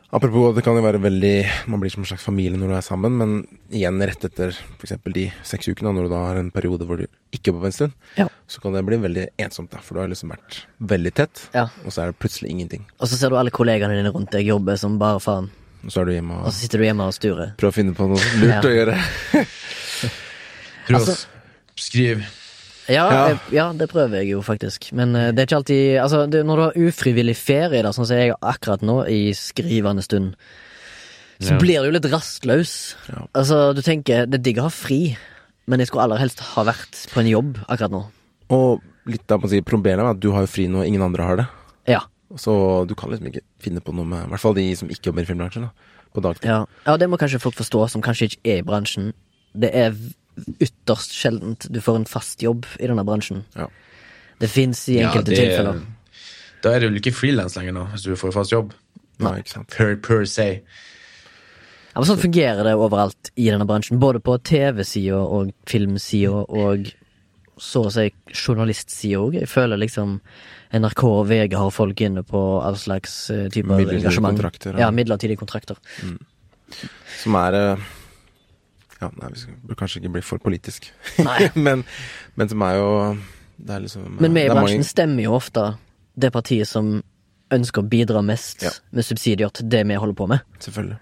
Apropos, 0.10 0.54
det 0.56 0.64
kan 0.64 0.78
jo 0.78 0.82
være 0.86 1.02
veldig 1.04 1.68
Man 1.68 1.82
blir 1.82 1.92
som 1.92 2.00
en 2.06 2.08
slags 2.08 2.24
familie 2.24 2.56
når 2.56 2.70
du 2.72 2.76
er 2.78 2.86
sammen, 2.86 3.18
men 3.20 3.32
igjen 3.76 4.00
rett 4.08 4.24
etter 4.24 4.54
f.eks. 4.80 4.94
de 5.12 5.26
seks 5.44 5.68
ukene, 5.68 5.92
når 5.92 6.08
du 6.08 6.14
da 6.14 6.22
har 6.30 6.40
en 6.40 6.52
periode 6.56 6.88
hvor 6.88 7.02
du 7.02 7.08
ikke 7.36 7.52
jobber 7.52 7.66
på 7.66 7.70
en 7.72 7.76
stund, 7.76 7.94
Ja. 8.16 8.28
så 8.48 8.62
kan 8.64 8.72
det 8.72 8.86
bli 8.88 8.96
veldig 9.04 9.26
ensomt, 9.38 9.70
da, 9.70 9.82
for 9.84 9.96
du 9.96 10.00
har 10.00 10.08
liksom 10.08 10.32
vært 10.32 10.62
veldig 10.80 11.14
tett, 11.14 11.50
Ja. 11.54 11.66
og 11.84 11.92
så 11.92 12.02
er 12.06 12.06
det 12.14 12.20
plutselig 12.24 12.50
ingenting. 12.56 12.86
Og 13.02 13.08
så 13.12 13.18
ser 13.20 13.30
du 13.30 13.36
alle 13.36 13.52
kollegaene 13.52 13.98
dine 14.00 14.14
rundt 14.16 14.32
deg 14.32 14.48
jobbe 14.48 14.78
som 14.80 14.98
bare 14.98 15.20
faen, 15.20 15.50
Og 15.84 15.92
så 15.92 16.02
er 16.02 16.06
du 16.06 16.12
hjemme 16.16 16.34
og 16.40 16.46
og 16.48 16.52
så 16.54 16.60
sitter 16.64 16.78
du 16.80 16.84
hjemme 16.88 17.04
og 17.06 17.14
sturer. 17.14 17.52
prøver 17.58 17.72
å 17.72 17.76
finne 17.76 17.94
på 17.94 18.08
noe 18.08 18.24
lurt 18.40 18.48
Ja. 18.48 18.62
å 18.64 18.76
gjøre. 18.80 18.96
Prøv 20.88 20.96
Altså- 20.96 21.12
å 21.12 21.16
s- 21.20 21.28
skrive. 21.76 22.24
Ja, 22.88 23.06
Ja. 23.12 23.24
Jeg, 23.30 23.40
ja, 23.52 23.66
det 23.76 23.90
prøver 23.92 24.22
jeg 24.22 24.30
jo 24.32 24.42
faktisk, 24.46 24.92
men 24.96 25.16
uh, 25.16 25.30
det 25.36 25.44
er 25.44 25.48
ikke 25.50 25.58
alltid 25.60 25.98
Altså, 26.02 26.22
det, 26.32 26.46
når 26.48 26.56
du 26.56 26.64
har 26.68 26.78
ufrivillig 26.88 27.36
ferie, 27.36 27.82
da, 27.84 27.92
sånn 27.96 28.08
som 28.08 28.18
jeg 28.20 28.36
akkurat 28.42 28.82
nå, 28.86 29.02
i 29.12 29.34
skrivende 29.36 30.04
stund, 30.06 30.36
så 31.40 31.54
Ja. 31.54 31.58
blir 31.62 31.82
det 31.82 31.90
jo 31.92 31.96
litt 31.98 32.08
rastløs. 32.12 32.72
Ja. 33.12 33.26
Altså, 33.36 33.74
du 33.76 33.82
tenker, 33.86 34.26
det 34.26 34.40
er 34.40 34.46
digg 34.48 34.58
å 34.62 34.70
ha 34.70 34.74
fri, 34.74 35.18
men 35.68 35.80
jeg 35.84 35.88
skulle 35.92 36.08
aller 36.08 36.18
helst 36.24 36.40
ha 36.56 36.64
vært 36.66 37.04
på 37.14 37.20
en 37.22 37.28
jobb 37.30 37.60
akkurat 37.68 37.92
nå. 37.94 38.06
Og 38.56 38.82
litt 39.06 39.30
av 39.32 39.44
si, 39.52 39.60
problemet 39.62 40.02
er 40.06 40.14
at 40.16 40.20
du 40.24 40.32
har 40.32 40.48
jo 40.48 40.50
fri 40.50 40.66
når 40.72 40.88
ingen 40.88 41.04
andre 41.06 41.24
har 41.28 41.38
det. 41.44 41.48
Ja. 41.92 42.02
Så 42.36 42.88
du 42.88 42.96
kan 42.96 43.12
liksom 43.12 43.28
ikke 43.30 43.44
finne 43.64 43.80
på 43.84 43.94
noe 43.96 44.04
med 44.08 44.26
I 44.26 44.32
hvert 44.34 44.42
fall 44.44 44.56
de 44.58 44.66
som 44.76 44.90
ikke 44.92 45.12
jobber 45.12 45.24
i 45.24 45.30
filmbransjen, 45.30 45.68
da. 45.68 45.94
På 46.16 46.24
dagtid. 46.24 46.50
Ja, 46.50 46.64
ja, 46.88 46.96
det 46.98 47.08
må 47.12 47.20
kanskje 47.20 47.40
folk 47.44 47.56
forstå, 47.60 47.86
som 47.92 48.02
kanskje 48.02 48.32
ikke 48.32 48.42
er 48.56 48.58
i 48.64 48.66
bransjen. 48.66 49.12
Det 49.54 49.70
er 49.76 49.94
ytterst 50.60 51.14
sjeldent 51.18 51.68
du 51.74 51.80
får 51.82 52.02
en 52.02 52.06
fast 52.10 52.44
jobb 52.46 52.66
i 52.80 52.88
denne 52.90 53.06
bransjen. 53.08 53.44
Ja. 53.56 53.68
Det 54.40 54.50
fins 54.54 54.84
i 54.90 55.00
enkelte 55.02 55.32
det- 55.34 55.40
tilfeller. 55.42 55.82
Da 56.64 56.74
er 56.74 56.80
det 56.82 56.90
vel 56.92 57.00
ikke 57.02 57.14
frilans 57.14 57.56
lenger, 57.56 57.74
nå, 57.74 57.88
hvis 57.94 58.04
du 58.04 58.16
får 58.18 58.34
fast 58.34 58.52
jobb. 58.52 58.74
Nei, 59.20 59.40
ikke 59.42 59.50
sant. 59.56 59.68
Per, 59.74 59.96
per 59.96 60.26
se. 60.30 60.48
Ja, 61.94 62.02
men 62.02 62.06
sånn 62.10 62.20
fungerer 62.22 62.64
det 62.68 62.76
overalt 62.78 63.32
i 63.36 63.48
denne 63.50 63.66
bransjen. 63.66 63.98
Både 64.02 64.20
på 64.22 64.36
TV-sida 64.46 65.18
og 65.18 65.52
filmsida 65.70 66.44
og 66.46 66.92
så 67.58 67.86
å 67.88 67.92
si 67.94 68.12
journalistsida 68.30 69.18
òg. 69.18 69.40
Jeg 69.40 69.50
føler 69.50 69.80
liksom 69.82 70.20
NRK 70.78 71.04
og 71.08 71.24
VG 71.32 71.56
har 71.58 71.72
folk 71.74 72.02
inne 72.06 72.22
på 72.28 72.42
all 72.62 72.76
slags 72.78 73.16
eh, 73.34 73.48
typer 73.50 73.80
Midlertidige 73.80 74.04
engasjement. 74.04 74.38
kontrakter, 74.38 74.74
ja. 74.78 74.86
Ja, 74.86 74.92
midlertidige 74.94 75.40
kontrakter. 75.42 75.78
Som 77.24 77.38
er 77.40 77.58
eh, 77.58 77.88
Ja, 79.02 79.10
nei, 79.22 79.30
vi 79.36 79.54
burde 79.64 79.78
kanskje 79.78 80.00
ikke 80.02 80.12
bli 80.16 80.22
for 80.26 80.40
politisk. 80.42 80.88
Nei. 81.28 81.50
men, 81.56 81.84
men 82.36 82.50
som 82.50 82.62
er 82.66 82.78
jo 82.80 82.88
Det 83.58 83.76
er 83.76 83.84
liksom 83.84 84.16
Men 84.22 84.34
vi 84.34 84.46
i 84.46 84.50
bransjen 84.50 84.80
mange- 84.82 84.88
stemmer 84.90 85.24
jo 85.28 85.36
ofte 85.38 85.68
det 86.18 86.32
partiet 86.34 86.68
som 86.68 87.04
ønsker 87.54 87.84
å 87.84 87.88
bidra 87.90 88.24
mest 88.26 88.64
Ja. 88.66 88.72
med 88.92 89.06
subsidier 89.06 89.50
til 89.54 89.70
det 89.70 89.84
vi 89.88 89.96
holder 89.96 90.16
på 90.18 90.28
med. 90.28 90.42
Selvfølgelig. 90.60 90.98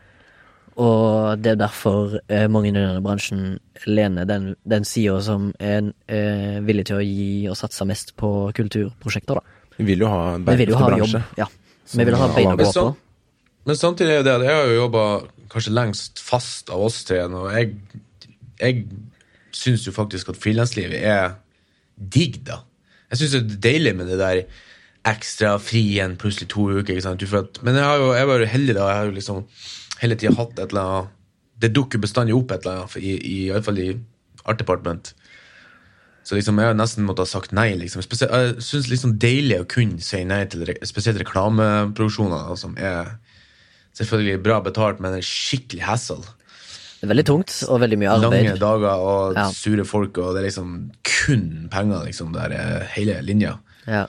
Og 0.75 1.39
det 1.39 1.53
er 1.53 1.59
derfor 1.61 2.17
eh, 2.27 2.47
mange 2.51 2.67
i 2.67 2.73
denne 2.75 2.99
bransjen 3.01 3.59
lener 3.87 4.27
den, 4.27 4.49
den 4.67 4.83
sida 4.83 5.21
som 5.23 5.53
er 5.59 5.87
eh, 6.11 6.59
villig 6.67 6.83
til 6.89 6.99
å 6.99 7.05
gi 7.05 7.47
og 7.47 7.55
satse 7.55 7.87
mest 7.87 8.11
på 8.19 8.51
kulturprosjekter, 8.57 9.39
da. 9.39 9.71
Vi 9.79 9.87
vil 9.87 10.03
jo 10.03 10.09
ha 10.11 10.35
en 10.35 10.43
bærekraftig 10.47 10.99
jobb. 10.99 11.15
bransje. 11.15 11.23
Ja. 11.39 11.47
Vi 11.95 12.03
vil 12.11 12.15
ha 12.19 12.27
bein 12.35 12.51
å 12.51 12.57
gå 12.59 12.67
på. 12.75 12.85
Men 13.65 13.75
samtidig 13.79 14.11
er 14.13 14.19
jo 14.19 14.25
det 14.27 14.35
at 14.35 14.43
jeg 14.45 14.55
har 14.59 14.67
jo 14.69 14.75
jobba 14.83 15.05
kanskje 15.55 15.73
lengst 15.73 16.21
fast 16.23 16.69
av 16.73 16.83
oss 16.83 17.01
tre, 17.07 17.23
og 17.25 17.49
jeg, 17.55 17.73
jeg 18.59 18.85
syns 19.55 19.85
jo 19.87 19.95
faktisk 19.95 20.33
at 20.33 20.39
frilanslivet 20.41 20.99
er 20.99 21.37
digg, 21.95 22.41
da. 22.47 22.61
Jeg 23.11 23.21
syns 23.21 23.35
det 23.35 23.41
er 23.41 23.65
deilig 23.69 23.95
med 23.95 24.09
det 24.11 24.19
der 24.19 24.41
ekstra 25.05 25.55
fri 25.61 25.83
igjen 25.93 26.17
plutselig 26.19 26.49
to 26.51 26.67
uker. 26.73 26.95
ikke 26.95 27.05
sant? 27.05 27.23
At, 27.37 27.59
men 27.63 27.77
jeg, 27.77 27.85
har 27.85 28.01
jo, 28.01 28.13
jeg 28.17 28.27
var 28.27 28.41
jo 28.41 28.51
heldig, 28.55 28.75
da. 28.75 28.87
Jeg 28.89 28.99
har 28.99 29.09
jo 29.09 29.17
liksom 29.19 29.43
hele 30.01 30.17
tida 30.19 30.33
hatt 30.35 30.57
et 30.59 30.73
eller 30.73 30.81
annet 30.81 31.13
Det 31.61 31.69
dukker 31.71 32.01
bestandig 32.03 32.35
opp 32.35 32.51
et 32.51 32.65
eller 32.65 32.81
annet, 32.81 32.95
i, 32.99 33.13
i, 33.15 33.37
i, 33.47 33.85
i 33.85 33.93
Art 34.45 34.59
Department. 34.59 35.13
Så 36.25 36.35
liksom, 36.35 36.57
jeg 36.59 36.67
har 36.67 36.75
nesten 36.75 37.05
måttet 37.05 37.27
ha 37.27 37.29
sagt 37.29 37.53
nei. 37.55 37.69
liksom. 37.79 38.01
Spesielt, 38.03 38.33
jeg 38.33 38.65
syns 38.65 38.89
liksom 38.89 39.13
deilig 39.21 39.61
å 39.61 39.69
kunne 39.69 40.01
si 40.03 40.23
nei 40.27 40.41
til 40.49 40.67
spesielt 40.83 41.21
reklameproduksjoner 41.21 42.57
som 42.59 42.73
er 42.81 43.13
selvfølgelig 43.95 44.41
bra 44.43 44.59
betalt, 44.65 44.99
men 45.03 45.13
en 45.17 45.21
skikkelig 45.25 45.81
hassle. 45.87 46.23
Det 46.99 47.07
er 47.07 47.11
veldig 47.11 47.25
tungt 47.27 47.53
og 47.69 47.79
veldig 47.83 47.97
mye 48.01 48.09
arbeid. 48.15 48.45
Lange 48.47 48.59
dager 48.59 49.03
og 49.09 49.35
Ja. 49.35 49.49
sure 49.51 49.85
folk, 49.85 50.17
og 50.17 50.33
det 50.35 50.41
er 50.43 50.47
liksom 50.49 50.91
kun 51.03 51.67
penger, 51.71 52.05
liksom, 52.05 52.31
der 52.33 52.49
er 52.55 52.85
hele 52.95 53.19
linja. 53.21 53.57
Ja. 53.87 54.05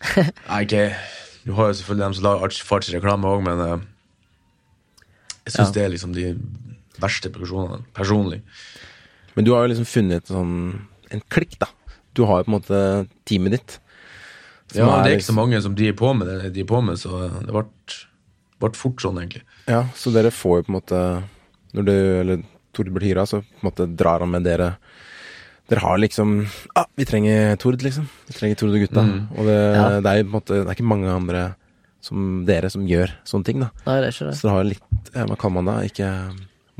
Nei, 0.48 0.62
ikke 0.64 0.94
Du 1.44 1.52
har 1.52 1.66
jo 1.68 1.72
selvfølgelig 1.76 2.04
dem 2.06 2.14
som 2.14 2.24
lager 2.24 2.46
arts- 2.46 2.62
fartsreklame 2.64 3.28
òg, 3.28 3.42
men 3.44 3.60
eh, 3.60 3.80
jeg 5.44 5.52
syns 5.52 5.68
Ja. 5.68 5.72
det 5.76 5.82
er 5.84 5.88
liksom 5.92 6.14
de 6.14 6.38
verste 7.02 7.28
produksjonene, 7.30 7.84
personlig. 7.92 8.40
Men 9.36 9.44
du 9.44 9.52
har 9.52 9.66
jo 9.66 9.74
liksom 9.74 9.84
funnet 9.90 10.26
sånn 10.30 10.86
en 11.10 11.22
klikk, 11.28 11.58
da. 11.58 11.66
Du 12.14 12.24
har 12.24 12.38
jo 12.40 12.44
på 12.46 12.52
en 12.54 12.56
måte 12.60 13.08
teamet 13.26 13.50
ditt. 13.58 13.78
Ja, 14.74 14.86
det 15.02 15.12
er 15.12 15.16
ikke 15.18 15.20
liksom- 15.20 15.34
så 15.34 15.36
mange 15.36 15.60
som 15.62 15.74
driver 15.74 15.98
på 15.98 16.16
med 16.16 16.26
det 16.28 16.42
de 16.42 16.50
driver 16.62 16.68
på 16.72 16.84
med, 16.86 16.96
så 16.96 17.44
det 17.44 17.52
ble, 17.52 17.64
ble 18.62 18.70
fort 18.78 19.02
sånn, 19.02 19.18
egentlig. 19.22 19.42
Ja, 19.70 19.84
så 19.98 20.12
dere 20.14 20.30
får 20.34 20.60
jo 20.60 20.66
på 20.66 20.72
en 20.72 20.78
måte 20.78 20.98
Når 21.74 21.86
du, 21.88 21.94
eller 22.20 22.42
Tord 22.74 22.90
blir 22.94 23.08
hyra, 23.08 23.24
så 23.26 23.40
på 23.42 23.62
en 23.62 23.68
måte 23.70 23.86
drar 23.96 24.20
han 24.20 24.30
med 24.30 24.44
dere 24.46 24.76
Dere 25.70 25.80
har 25.80 25.98
liksom 25.98 26.46
ah, 26.76 26.84
vi 26.94 27.06
trenger 27.08 27.56
Tord, 27.56 27.80
liksom. 27.82 28.06
Vi 28.28 28.34
trenger 28.36 28.58
Tord 28.60 28.74
og 28.76 28.82
gutta. 28.84 29.00
Mm. 29.02 29.20
Og 29.32 29.46
det, 29.48 29.58
Ja. 29.74 29.84
det 30.00 30.10
er 30.10 30.18
jo 30.20 30.24
på 30.24 30.28
en 30.28 30.36
måte 30.38 30.54
Det 30.60 30.66
er 30.68 30.74
ikke 30.76 30.90
mange 30.92 31.08
andre 31.14 31.44
som 32.04 32.44
dere 32.44 32.68
som 32.68 32.84
gjør 32.84 33.14
sånne 33.24 33.44
ting, 33.48 33.60
da. 33.64 33.70
Nei, 33.86 33.94
det 34.02 34.10
er 34.10 34.12
ikke 34.12 34.26
det. 34.28 34.34
Så 34.36 34.44
dere 34.48 34.56
har 34.58 34.66
litt 34.68 35.14
ja, 35.14 35.24
Hva 35.24 35.38
kaller 35.40 35.62
man 35.62 35.70
det? 35.70 35.92
Ikke 35.92 36.08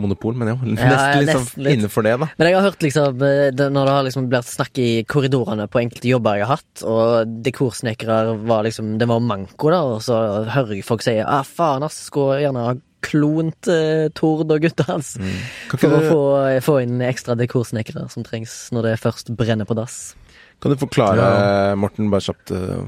monopol, 0.00 0.34
men 0.38 0.50
jo. 0.50 0.56
Ja, 0.64 0.70
Nesten 0.74 1.20
liksom 1.22 1.42
nesten 1.44 1.64
litt. 1.66 1.78
innenfor 1.78 2.06
det, 2.06 2.14
da. 2.22 2.28
Men 2.38 2.48
jeg 2.48 2.56
har 2.56 2.66
hørt 2.66 2.86
liksom 2.86 3.22
eh, 3.26 3.50
det, 3.54 3.68
når 3.74 3.88
det 3.88 3.94
har 3.96 4.06
liksom 4.08 4.30
blitt 4.32 4.48
snakk 4.50 4.80
i 4.82 4.88
korridorene 5.08 5.68
på 5.70 5.82
enkelte 5.82 6.10
jobber 6.10 6.40
jeg 6.40 6.48
har 6.48 6.58
hatt, 6.58 6.82
og 6.88 7.36
dekorsnekere 7.46 8.18
var 8.48 8.66
liksom 8.66 8.96
Det 8.98 9.08
var 9.10 9.22
manko, 9.22 9.70
da, 9.70 9.82
og 9.94 10.02
så 10.04 10.18
hører 10.50 10.78
jeg 10.78 10.86
folk 10.86 11.04
si 11.06 11.16
ah, 11.22 11.44
faen, 11.46 11.86
ass, 11.86 12.00
skulle 12.08 12.40
gjerne 12.42 12.66
ha 12.66 12.74
klont 13.04 13.68
eh, 13.70 14.08
Tord 14.16 14.50
og 14.50 14.64
gutta 14.64 14.86
hans. 14.88 15.14
mm. 15.20 15.38
For 15.74 15.86
du... 15.86 15.96
å 15.96 16.02
få, 16.08 16.22
få 16.64 16.78
inn 16.84 17.02
ekstra 17.04 17.36
dekorsnekere 17.38 18.06
som 18.12 18.26
trengs 18.26 18.54
når 18.74 18.88
det 18.88 19.00
først 19.02 19.34
brenner 19.36 19.68
på 19.68 19.76
dass. 19.78 20.14
kan 20.62 20.72
du 20.72 20.80
forklare, 20.80 21.74
Morten, 21.76 22.10
bare 22.12 22.24
kjapt 22.24 22.54
eh, 22.56 22.86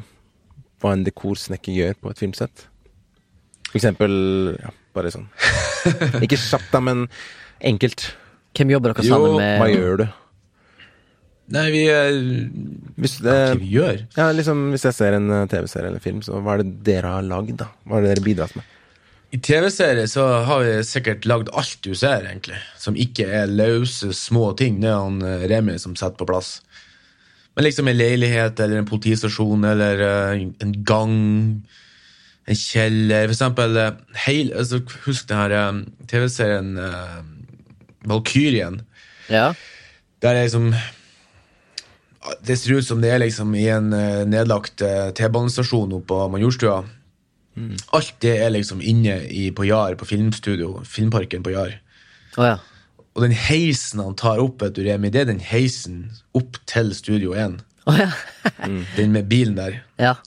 hva 0.83 0.95
en 0.97 1.05
dekorsnekker 1.07 1.77
gjør 1.77 2.01
på 2.01 2.13
et 2.13 2.25
filmsett? 2.25 2.67
For 3.67 3.79
eksempel 3.81 4.13
ja, 4.57 4.73
bare 4.97 5.13
sånn 5.15 5.27
Ikke 6.25 6.39
kjapt, 6.41 6.71
da, 6.73 6.81
men 6.83 7.07
enkelt. 7.61 8.09
Hvem 8.57 8.73
jobber 8.75 8.95
dere 8.97 9.05
Jo, 9.07 9.13
sammen 9.15 9.37
med? 9.39 9.53
Jo, 9.53 9.59
Hva 9.63 9.69
gjør 9.73 10.01
du? 10.03 10.07
Nei, 11.55 11.67
vi 11.71 11.83
er 11.95 12.17
Hvis, 12.99 13.19
det, 13.23 13.35
Hva 13.37 13.59
vi 13.61 13.69
gjør? 13.77 14.01
ja, 14.17 14.31
liksom, 14.35 14.65
hvis 14.75 14.87
jeg 14.89 14.97
ser 14.97 15.15
en 15.19 15.29
eh, 15.31 15.45
TV-serie 15.53 15.93
eller 15.93 16.03
film, 16.03 16.23
så 16.27 16.41
hva 16.43 16.57
er 16.57 16.65
det 16.65 16.73
dere 16.89 17.13
har 17.19 17.27
lagd, 17.29 17.53
da? 17.61 17.69
Hva 17.87 18.01
er 18.01 18.07
det 18.09 18.17
dere 18.17 18.25
bidratt 18.27 18.57
med? 18.59 18.73
I 19.35 19.39
TV-serier 19.43 20.07
så 20.11 20.25
har 20.49 20.63
vi 20.65 20.75
sikkert 20.87 21.27
lagd 21.29 21.49
alt 21.59 21.79
du 21.85 21.93
ser, 21.99 22.25
egentlig. 22.27 22.59
Som 22.81 22.97
ikke 22.99 23.27
er 23.43 23.51
løse, 23.51 24.11
små 24.17 24.53
ting. 24.59 24.79
Det 24.83 24.89
er 24.91 24.99
han 25.03 25.19
eh, 25.27 25.47
Remi 25.51 25.75
som 25.83 25.95
setter 25.99 26.19
på 26.23 26.29
plass. 26.31 26.57
Men 27.57 27.67
liksom 27.69 27.89
en 27.91 27.97
leilighet 27.99 28.59
eller 28.63 28.83
en 28.83 28.89
politistasjon 28.89 29.67
eller 29.71 30.03
eh, 30.07 30.45
en 30.67 30.75
gang, 30.89 31.17
en 32.47 32.59
kjeller 32.59 33.27
For 33.27 33.35
eksempel 33.35 33.79
eh, 33.81 33.95
heil, 34.27 34.53
altså, 34.55 34.81
Husk 35.07 35.29
den 35.31 35.41
her 35.41 35.55
eh, 35.57 35.81
TV-serien 36.11 36.77
uh, 36.79 37.23
Valkyrien. 38.07 38.81
Ja. 39.27 39.49
Der 40.23 40.37
er 40.37 40.45
liksom 40.47 40.69
Det 42.47 42.59
ser 42.59 42.79
ut 42.79 42.87
som 42.87 43.03
det 43.03 43.11
er 43.11 43.19
liksom 43.23 43.55
i 43.59 43.67
en 43.71 43.91
uh, 43.95 44.23
nedlagt 44.29 44.83
uh, 44.83 45.11
T-banestasjon 45.15 45.95
oppe 45.99 46.13
på 46.13 46.29
Majorstua. 46.31 46.85
Alt 47.97 48.17
det 48.21 48.35
er 48.45 48.51
liksom 48.53 48.83
inne 48.85 49.23
i, 49.33 49.49
på 49.51 49.65
Jar, 49.65 49.95
på 49.97 50.05
filmstudio, 50.05 50.83
Filmparken 50.85 51.43
på 51.43 51.55
Jar. 51.55 51.79
Oh, 52.37 52.45
ja. 52.45 52.57
Og 53.17 53.23
den 53.25 53.33
heisen 53.33 54.03
han 54.03 54.19
tar 54.19 54.43
opp, 54.43 54.61
vet 54.61 54.75
du, 54.77 54.83
Remi, 54.85 55.09
det 55.09 55.23
er 55.23 55.31
den 55.31 55.41
heisen 55.41 56.11
opp 56.37 56.59
til 56.69 56.93
Studio 56.95 57.33
1. 57.33 57.63
Oh, 57.89 57.97
ja. 57.97 58.11
Den 58.99 59.15
med 59.15 59.31
bilen 59.31 59.57
der. 59.57 59.81
ja. 59.99 60.19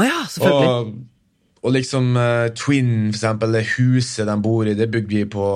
Å 0.00 0.06
ja, 0.06 0.22
selvfølgelig. 0.32 0.72
Og, 0.72 1.60
og 1.60 1.76
liksom 1.76 2.10
uh, 2.16 2.48
Twin, 2.56 2.90
for 3.10 3.18
eksempel, 3.18 3.54
det 3.58 3.66
huset 3.76 4.26
de 4.28 4.36
bor 4.40 4.68
i, 4.68 4.74
det 4.78 4.88
bygde 4.90 5.16
vi 5.18 5.28
på 5.28 5.52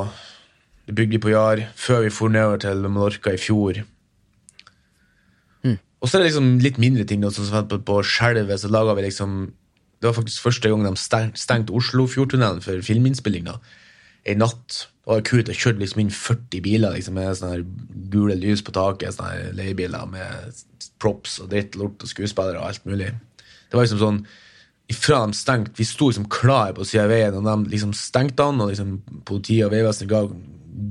Det 0.84 0.92
bygde 0.94 1.16
vi 1.16 1.24
på 1.24 1.32
Jar 1.32 1.64
før 1.80 2.04
vi 2.04 2.12
for 2.12 2.28
nedover 2.28 2.60
til 2.60 2.86
Mallorca 2.92 3.32
i 3.32 3.40
fjor. 3.40 3.84
Og 6.04 6.10
så 6.10 6.18
er 6.18 6.20
det 6.24 6.34
liksom 6.34 6.48
litt 6.60 6.76
mindre 6.76 7.06
ting. 7.08 7.24
som 7.32 7.68
på, 7.68 7.80
på 7.80 8.02
Skjelvet 8.04 8.60
så 8.60 8.68
laga 8.68 8.94
vi 8.94 9.06
liksom 9.06 9.54
Det 10.00 10.10
var 10.10 10.18
faktisk 10.18 10.42
første 10.44 10.68
gang 10.68 10.84
de 10.84 10.96
steng, 11.00 11.30
stengte 11.32 11.72
Oslofjordtunnelen 11.72 12.60
for 12.60 12.82
filminnspilling. 12.84 13.44
da, 13.48 13.56
En 14.24 14.38
natt. 14.38 14.88
Det 15.04 15.12
var 15.12 15.20
kult. 15.24 15.48
Jeg 15.48 15.56
kjørte 15.56 15.80
liksom 15.80 16.00
inn 16.00 16.10
40 16.10 16.60
biler 16.60 16.92
liksom, 16.92 17.14
med 17.14 17.36
sånne 17.36 17.52
her 17.54 17.64
gule 18.12 18.36
lys 18.36 18.60
på 18.62 18.72
taket. 18.72 19.14
sånne 19.14 19.30
her 19.30 19.56
leiebiler 19.56 20.04
med 20.06 20.60
props 21.00 21.40
og 21.40 21.48
dritt, 21.50 21.76
lort 21.76 22.04
og 22.04 22.08
skuespillere 22.08 22.60
og 22.60 22.68
alt 22.68 22.84
mulig. 22.84 23.14
Det 23.74 23.78
var 23.80 23.88
liksom 23.88 23.98
sånn 23.98 24.18
ifra 24.86 25.24
de 25.24 25.34
stengte, 25.34 25.72
Vi 25.74 25.84
sto 25.84 26.06
liksom 26.06 26.28
klar 26.30 26.74
på 26.76 26.84
sida 26.86 27.08
av 27.08 27.10
veien, 27.10 27.34
og 27.34 27.46
de 27.48 27.72
liksom 27.72 27.90
stengte 27.98 28.44
han, 28.46 28.60
og 28.62 28.70
liksom 28.70 29.00
politiet 29.26 29.66
og 29.66 29.72
Vegvesenet 29.72 30.12
ga 30.12 30.20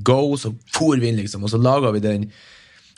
go, 0.03 0.35
så 0.35 0.51
for 0.73 0.99
vi 0.99 1.07
inn, 1.07 1.21
liksom, 1.21 1.45
og 1.45 1.53
så 1.53 1.61
laga 1.61 1.93
vi 1.95 2.01
den 2.03 2.27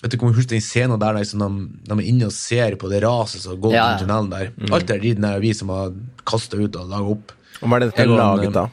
Vet 0.01 0.11
du, 0.11 0.25
Husk 0.25 0.49
den 0.49 0.61
scenen 0.61 0.99
der 0.99 1.13
liksom, 1.19 1.43
de, 1.45 1.77
de 1.85 1.95
er 1.99 2.07
inne 2.09 2.27
og 2.27 2.33
ser 2.33 2.75
på 2.81 2.89
det 2.89 3.03
raset 3.05 3.45
som 3.45 3.61
går 3.61 3.77
Ja, 3.77 3.85
ja, 3.93 3.99
tunnelen 4.01 4.27
der. 4.33 4.49
Alt 4.73 4.89
det 4.89 4.97
er 4.99 5.29
er 5.29 5.39
vi 5.39 5.53
som 5.53 5.69
har 5.69 5.93
kasta 6.27 6.57
ut 6.57 6.75
og 6.75 6.89
laga 6.89 7.13
opp. 7.13 7.31
Og 7.61 7.69
hva 7.69 7.77
er 7.77 7.85
det 7.85 7.91
dette 7.93 8.03
er 8.03 8.11
laget 8.11 8.57
da? 8.57 8.65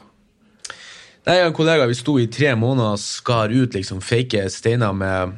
Nei, 1.23 1.37
jeg 1.37 1.45
og 1.45 1.53
en 1.53 1.57
kollega 1.61 1.87
vi 1.87 1.95
sto 1.95 2.17
i 2.19 2.27
tre 2.27 2.57
måneder 2.59 2.97
og 2.97 3.05
skar 3.05 3.53
ut 3.53 3.77
liksom 3.77 4.01
fake 4.03 4.49
steiner 4.51 4.97
med 4.97 5.37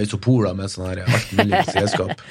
isopoler 0.00 0.54
med 0.56 0.70
sånn 0.72 0.88
her 0.88 1.02
alt 1.04 1.34
mulig 1.36 1.60
redskap. 1.76 2.24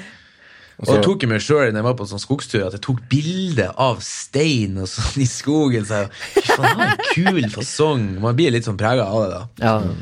Og 0.80 0.88
så- 0.88 1.02
tok 1.04 1.22
jeg 1.26 1.30
meg 1.30 1.42
sjøl 1.44 1.72
når 1.74 1.82
jeg 1.82 1.84
var 1.84 1.94
på 2.00 2.06
sånn 2.08 2.22
skogstur, 2.24 2.66
at 2.66 2.72
jeg 2.78 2.82
tok 2.86 3.02
bilde 3.12 3.66
av 3.78 4.00
stein 4.06 4.78
og 4.80 4.88
sånn 4.88 5.20
i 5.22 5.28
skogen. 5.28 5.84
Så 5.86 6.06
jeg, 6.06 6.10
faen, 6.56 6.80
en 6.86 6.98
kul 7.14 7.50
fasong. 7.52 8.06
Man 8.24 8.36
blir 8.38 8.52
litt 8.56 8.64
sånn 8.68 8.78
prega 8.80 9.04
av 9.04 9.22
det. 9.26 9.30
da 9.60 9.66
Ja. 9.66 9.94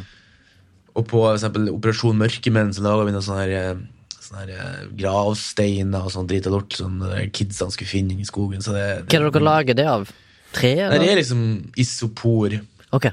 Og 0.97 1.05
på 1.07 1.17
for 1.21 1.33
eksempel 1.35 1.69
Operasjon 1.69 2.17
Mørkemenn 2.17 2.73
så 2.73 2.81
laga 2.85 3.05
vi 3.05 3.11
noen 3.11 3.25
sånne, 3.25 3.43
her, 3.45 3.51
eh, 3.73 3.75
sånne 4.21 4.39
her, 4.45 4.49
eh, 4.53 4.87
gravsteiner 4.97 6.05
og 6.05 6.11
sånn 6.13 6.27
drit 6.29 6.47
og 6.49 6.53
lort 6.53 6.73
som 6.73 6.99
kidsene 7.33 7.71
skulle 7.73 7.89
finne 7.91 8.17
i 8.19 8.25
skogen. 8.25 8.61
Så 8.65 8.73
det, 8.73 8.87
Hva 9.07 9.19
er 9.19 9.23
det 9.27 9.33
dere 9.33 9.43
lager 9.49 9.75
det 9.77 9.85
av? 9.87 10.11
Tre? 10.53 10.75
Nei, 10.89 10.97
det 11.01 11.09
er 11.09 11.19
liksom 11.21 11.43
isopor. 11.77 12.55
Ok. 12.93 13.09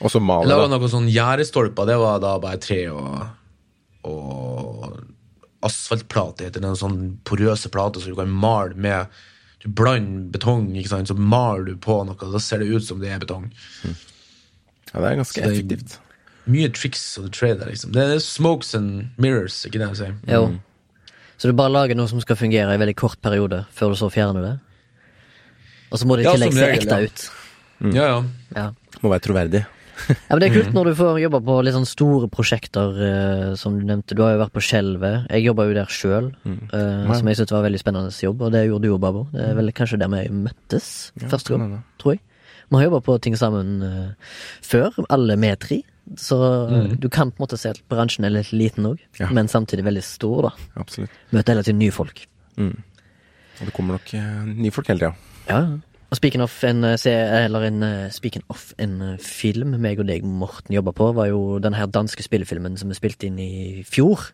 Og 0.00 0.10
så 0.10 0.20
maler 0.24 0.48
laga 0.48 0.68
noen 0.72 0.88
sånn 0.92 1.08
gjerdestolper. 1.12 1.86
Det 1.86 1.98
var 2.00 2.20
da 2.24 2.38
bare 2.42 2.60
tre 2.60 2.86
og, 2.88 3.26
og 4.08 4.39
asfaltplate. 5.66 6.46
heter 6.48 6.62
det, 6.62 6.68
En 6.68 6.78
sånn 6.78 7.00
porøse 7.24 7.70
plate 7.72 8.00
som 8.00 8.12
du 8.12 8.16
kan 8.18 8.30
male 8.30 8.74
med 8.74 9.06
Du 9.60 9.68
blander 9.68 10.30
betong, 10.32 10.70
ikke 10.72 10.88
sant? 10.88 11.08
så 11.08 11.14
maler 11.14 11.74
du 11.74 11.76
på 11.76 11.98
noe. 12.08 12.16
Da 12.16 12.40
ser 12.40 12.62
det 12.62 12.70
ut 12.72 12.84
som 12.84 13.00
det 13.00 13.10
er 13.12 13.18
betong. 13.20 13.50
Ja, 14.94 15.02
det 15.02 15.10
er 15.10 15.18
ganske 15.20 15.36
det 15.36 15.44
er 15.44 15.52
effektivt. 15.52 15.98
Mye 16.48 16.70
tricks 16.72 17.18
of 17.18 17.26
the 17.26 17.30
trade 17.30 17.66
liksom. 17.68 17.92
Det 17.92 18.00
er 18.00 18.22
smokes 18.24 18.74
and 18.74 19.10
mirrors, 19.20 19.58
ikke 19.66 19.82
det 19.82 19.90
jeg 19.90 19.98
sier. 20.00 20.14
Jo. 20.32 20.46
Så 21.36 21.48
du 21.48 21.56
bare 21.56 21.72
lager 21.72 21.96
noe 21.96 22.08
som 22.08 22.20
skal 22.24 22.36
fungere 22.40 22.72
i 22.72 22.80
veldig 22.80 22.96
kort 22.96 23.20
periode, 23.20 23.66
før 23.76 23.92
du 23.92 24.00
så 24.00 24.08
fjerner 24.12 24.44
det? 24.44 24.54
Og 25.90 26.00
så 26.00 26.08
må 26.08 26.16
det 26.16 26.24
i 26.24 26.32
tillegg 26.32 26.56
se 26.56 26.70
ekte 26.78 26.96
ja. 26.96 27.06
ut. 27.10 27.26
Ja, 27.96 28.08
ja. 28.08 28.18
Ja. 28.56 28.66
Må 29.00 29.12
være 29.12 29.24
troverdig. 29.28 29.62
Ja, 30.08 30.14
men 30.30 30.40
Det 30.40 30.48
er 30.50 30.54
kult 30.62 30.72
når 30.74 30.84
du 30.90 30.94
får 30.98 31.20
jobbe 31.22 31.40
på 31.44 31.56
litt 31.64 31.74
sånn 31.76 31.86
store 31.88 32.28
prosjekter, 32.32 32.96
eh, 33.06 33.54
som 33.60 33.78
du 33.78 33.84
nevnte. 33.86 34.14
Du 34.16 34.22
har 34.22 34.32
jo 34.36 34.40
vært 34.44 34.54
på 34.56 34.62
Skjelvet. 34.64 35.26
Jeg 35.30 35.44
jobba 35.44 35.66
jo 35.68 35.74
der 35.74 35.86
sjøl, 35.92 36.32
Ja. 36.44 37.14
som 37.14 37.28
jeg 37.28 37.36
syntes 37.40 37.52
var 37.52 37.60
en 37.64 37.68
veldig 37.72 37.82
spennende 37.82 38.10
jobb, 38.24 38.42
og 38.42 38.52
det 38.52 38.64
gjorde 38.68 38.82
du 38.82 38.88
jo, 38.88 38.98
Babo. 38.98 39.26
Det 39.32 39.40
er 39.50 39.54
vel 39.54 39.72
kanskje 39.72 39.98
der 39.98 40.08
vi 40.08 40.24
møttes 40.30 41.12
Ja, 41.20 41.28
første 41.28 41.48
kan 41.54 41.58
gang, 41.58 41.70
hende. 41.70 41.82
tror 41.98 42.12
jeg. 42.16 42.20
Vi 42.70 42.76
har 42.78 42.84
jobba 42.90 43.00
på 43.02 43.20
ting 43.20 43.34
sammen 43.34 43.82
eh, 43.82 44.12
før, 44.62 44.92
alle 45.10 45.36
vi 45.36 45.54
tre. 45.56 45.82
Så 46.16 46.36
eh, 46.70 46.94
du 46.98 47.08
kan 47.08 47.30
på 47.30 47.38
en 47.40 47.46
måte 47.46 47.58
se 47.58 47.70
at 47.70 47.80
bransjen 47.88 48.24
er 48.26 48.30
litt 48.30 48.50
liten 48.52 48.86
òg, 48.86 48.98
Ja. 49.20 49.28
men 49.30 49.46
samtidig 49.48 49.84
veldig 49.84 50.02
stor, 50.02 50.42
da. 50.42 50.50
Absolutt. 50.76 51.10
Møter 51.32 51.54
hele 51.54 51.62
tiden 51.62 51.78
nye 51.78 51.90
folk. 51.92 52.26
Og 52.58 53.66
det 53.66 53.72
kommer 53.76 53.98
nok 53.98 54.14
eh, 54.14 54.44
nye 54.56 54.70
folk 54.72 54.86
hele 54.88 54.98
tida. 55.00 55.14
Ja. 55.48 55.60
Og 56.10 56.18
speaking 56.18 56.42
of 56.42 56.64
en, 56.66 56.84
eh, 56.84 57.44
eller 57.44 57.60
en, 57.60 57.82
eh, 57.82 58.10
speaking 58.10 58.44
of 58.48 58.72
en 58.78 59.02
eh, 59.02 59.18
film 59.18 59.76
meg 59.78 60.00
og 60.00 60.08
deg, 60.08 60.24
Morten, 60.24 60.74
jobba 60.74 60.90
på, 60.90 61.12
var 61.14 61.26
jo 61.30 61.58
den 61.58 61.74
her 61.74 61.86
danske 61.86 62.22
spillefilmen 62.22 62.76
som 62.76 62.90
vi 62.90 62.98
spilte 62.98 63.28
inn 63.28 63.38
i 63.38 63.84
fjor. 63.86 64.32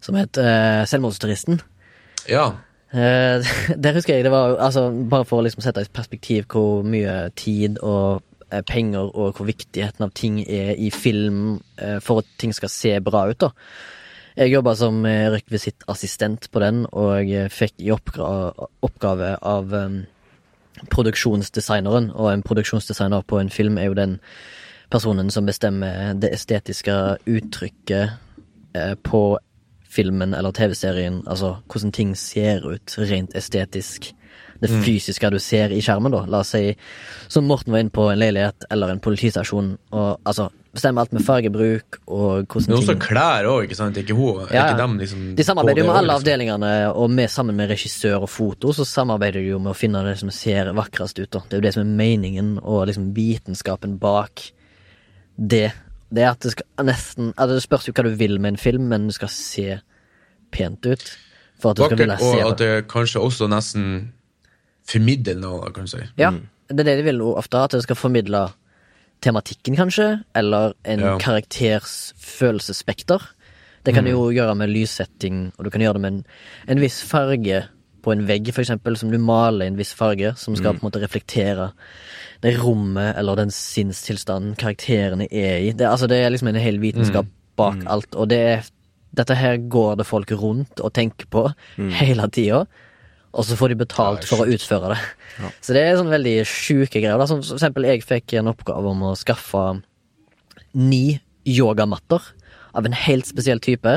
Som 0.00 0.16
het 0.16 0.36
uh, 0.40 0.84
Selvmordsturisten. 0.84 1.60
ja. 2.28 2.50
Uh, 2.90 3.38
der 3.78 3.94
husker 3.94 4.16
jeg 4.16 4.24
det 4.24 4.32
var 4.32 4.56
altså, 4.58 4.88
Bare 4.90 5.22
for 5.22 5.38
å 5.38 5.44
liksom 5.46 5.62
sette 5.62 5.84
i 5.84 5.90
perspektiv 5.94 6.48
hvor 6.50 6.82
mye 6.82 7.28
tid 7.38 7.76
og 7.86 8.24
penger 8.66 9.12
og 9.14 9.36
hvor 9.36 9.46
viktigheten 9.46 10.02
av 10.02 10.10
ting 10.10 10.40
er 10.42 10.72
i 10.74 10.88
film 10.90 11.60
uh, 11.78 12.00
for 12.02 12.24
at 12.24 12.32
ting 12.42 12.50
skal 12.50 12.68
se 12.68 12.96
bra 12.98 13.28
ut, 13.30 13.38
da. 13.38 13.52
Jeg 14.34 14.56
jobba 14.56 14.74
som 14.74 15.04
rekvisittassistent 15.06 16.50
på 16.50 16.64
den, 16.64 16.82
og 16.90 17.30
jeg 17.30 17.52
fikk 17.54 17.78
i 17.78 17.92
oppgave, 17.94 18.66
oppgave 18.82 19.36
av 19.38 19.74
eh, 19.74 20.00
produksjonsdesigneren, 20.90 22.10
og 22.10 22.32
en 22.32 22.42
produksjonsdesigner 22.42 23.20
på 23.26 23.38
en 23.40 23.50
film 23.50 23.78
er 23.78 23.90
jo 23.90 23.98
den 23.98 24.18
personen 24.90 25.30
som 25.30 25.46
bestemmer 25.46 26.14
det 26.18 26.32
estetiske 26.34 26.94
uttrykket 27.26 28.10
eh, 28.74 28.94
på 29.04 29.38
filmen 29.90 30.34
eller 30.34 30.54
TV-serien, 30.54 31.22
altså 31.26 31.56
hvordan 31.66 31.92
ting 31.92 32.16
ser 32.18 32.66
ut 32.66 32.98
rent 32.98 33.36
estetisk. 33.36 34.12
Det 34.60 34.70
fysiske 34.84 35.30
du 35.32 35.38
ser 35.42 35.72
i 35.72 35.80
skjermen, 35.84 36.12
da. 36.12 36.24
La 36.28 36.42
oss 36.44 36.52
si, 36.54 36.74
som 37.32 37.46
Morten 37.48 37.72
var 37.72 37.82
inne 37.84 37.92
på, 37.94 38.08
en 38.12 38.20
leilighet 38.20 38.66
eller 38.70 38.92
en 38.92 39.00
politistasjon, 39.02 39.74
og 39.96 40.10
altså 40.24 40.50
bestemme 40.70 41.02
alt 41.02 41.10
med 41.16 41.24
fargebruk 41.26 41.96
og 42.06 42.44
hvordan 42.46 42.68
Men 42.70 42.76
også 42.76 42.92
ting 42.92 43.00
klær 43.02 43.48
òg, 43.50 43.64
ikke 43.66 43.78
sant? 43.78 43.96
Ikke 43.98 44.14
hun, 44.14 44.44
Ja, 44.54 44.68
ikke 44.68 44.78
dem, 44.78 44.98
liksom. 45.02 45.24
De 45.34 45.46
samarbeider 45.46 45.82
jo 45.82 45.86
med 45.88 45.96
alle 45.96 46.06
liksom. 46.12 46.22
avdelingene, 46.22 46.72
og 46.94 47.10
med, 47.10 47.30
sammen 47.32 47.56
med 47.58 47.72
regissør 47.72 48.22
og 48.22 48.30
foto, 48.30 48.72
så 48.76 48.86
samarbeider 48.86 49.40
de 49.42 49.50
jo 49.50 49.58
med 49.58 49.72
å 49.72 49.78
finne 49.78 50.04
det 50.06 50.16
som 50.20 50.30
ser 50.30 50.70
vakrest 50.76 51.18
ut. 51.18 51.30
da. 51.32 51.42
Det 51.48 51.56
er 51.56 51.62
jo 51.62 51.66
det 51.66 51.74
som 51.74 51.82
er 51.82 51.96
meningen, 52.04 52.52
og 52.62 52.86
liksom 52.86 53.10
vitenskapen 53.16 53.98
bak 53.98 54.44
det. 55.36 55.72
Det 56.10 56.22
er 56.22 56.30
at 56.34 56.42
det 56.42 56.52
skal 56.54 56.86
nesten 56.86 57.28
altså 57.36 57.54
Det 57.54 57.62
spørs 57.62 57.88
jo 57.88 57.92
hva 57.94 58.02
du 58.06 58.14
vil 58.18 58.38
med 58.42 58.54
en 58.54 58.60
film, 58.60 58.88
men 58.90 59.06
det 59.08 59.14
skal 59.18 59.30
se 59.30 59.80
pent 60.54 60.86
ut. 60.86 61.04
For 61.60 61.70
at 61.72 61.76
du 61.76 61.84
skal 61.84 61.98
ville 61.98 62.16
Vakkert, 62.16 62.38
se 62.38 62.44
og 62.44 62.52
at 62.52 62.58
det. 62.58 62.70
det 62.70 62.88
kanskje 62.90 63.20
også 63.20 63.46
nesten 63.52 64.12
formidler 64.90 65.38
noe, 65.40 65.70
kan 65.74 65.86
du 65.88 65.92
si. 65.94 66.02
Ja, 66.20 66.30
det 66.70 66.80
er 66.84 66.88
det 66.90 66.96
de 67.00 67.08
vil 67.10 67.22
ofte, 67.30 67.58
at 67.64 67.74
det 67.76 67.82
skal 67.86 67.98
formidle 67.98 68.44
tematikken, 69.24 69.76
kanskje, 69.76 70.24
eller 70.34 70.72
en 70.84 71.00
Ja. 71.00 71.18
karakters 71.18 72.12
følelsesspekter. 72.18 73.20
Det 73.84 73.94
kan 73.94 74.04
du 74.04 74.10
jo 74.10 74.30
gjøre 74.30 74.54
med 74.56 74.68
lyssetting, 74.68 75.52
og 75.58 75.64
du 75.64 75.70
kan 75.70 75.80
gjøre 75.80 75.94
det 75.94 76.00
med 76.04 76.12
en, 76.12 76.24
en 76.68 76.80
viss 76.80 77.02
farge 77.02 77.62
på 78.02 78.12
en 78.12 78.26
vegg, 78.28 78.48
for 78.52 78.62
eksempel, 78.62 78.96
som 78.96 79.10
du 79.12 79.18
maler 79.18 79.64
i 79.66 79.68
en 79.68 79.76
viss 79.76 79.92
farge, 79.96 80.34
som 80.36 80.54
skal 80.56 80.74
på 80.74 80.84
en 80.84 80.90
måte 80.90 81.00
reflektere 81.02 81.70
det 82.42 82.54
rommet 82.62 83.16
eller 83.20 83.36
den 83.36 83.50
sinnstilstanden 83.50 84.54
karakterene 84.56 85.26
er 85.30 85.58
i. 85.60 85.72
Det, 85.72 85.86
altså, 85.88 86.06
det 86.08 86.16
er 86.24 86.30
liksom 86.32 86.48
en 86.48 86.60
hel 86.60 86.78
vitenskap 86.80 87.26
bak 87.56 87.82
alt, 87.86 88.14
og 88.16 88.28
det 88.32 88.38
er, 88.38 88.62
dette 89.16 89.34
her 89.36 89.56
går 89.68 89.96
det 90.00 90.06
folk 90.06 90.30
rundt 90.32 90.80
og 90.80 90.92
tenker 90.94 91.26
på 91.28 91.52
hele 92.00 92.28
tida. 92.32 92.62
Og 93.30 93.46
så 93.46 93.56
får 93.58 93.72
de 93.72 93.78
betalt 93.84 94.24
Ja, 94.24 94.28
for 94.32 94.42
å 94.42 94.50
utføre 94.50 94.92
det. 94.94 95.00
Så 95.64 95.72
det 95.76 95.84
er 95.86 95.98
sånne 95.98 96.12
veldig 96.16 96.36
sjuke 96.48 96.98
greier. 96.98 97.20
Da. 97.20 97.28
Som 97.30 97.44
for 97.44 97.54
eksempel, 97.56 97.86
jeg 97.86 98.02
fikk 98.04 98.34
en 98.40 98.50
oppgave 98.50 98.90
om 98.90 99.04
å 99.06 99.16
skaffe 99.18 99.62
ni 100.74 101.20
yogamatter 101.48 102.24
av 102.76 102.86
en 102.86 102.94
helt 102.94 103.26
spesiell 103.30 103.62
type, 103.62 103.94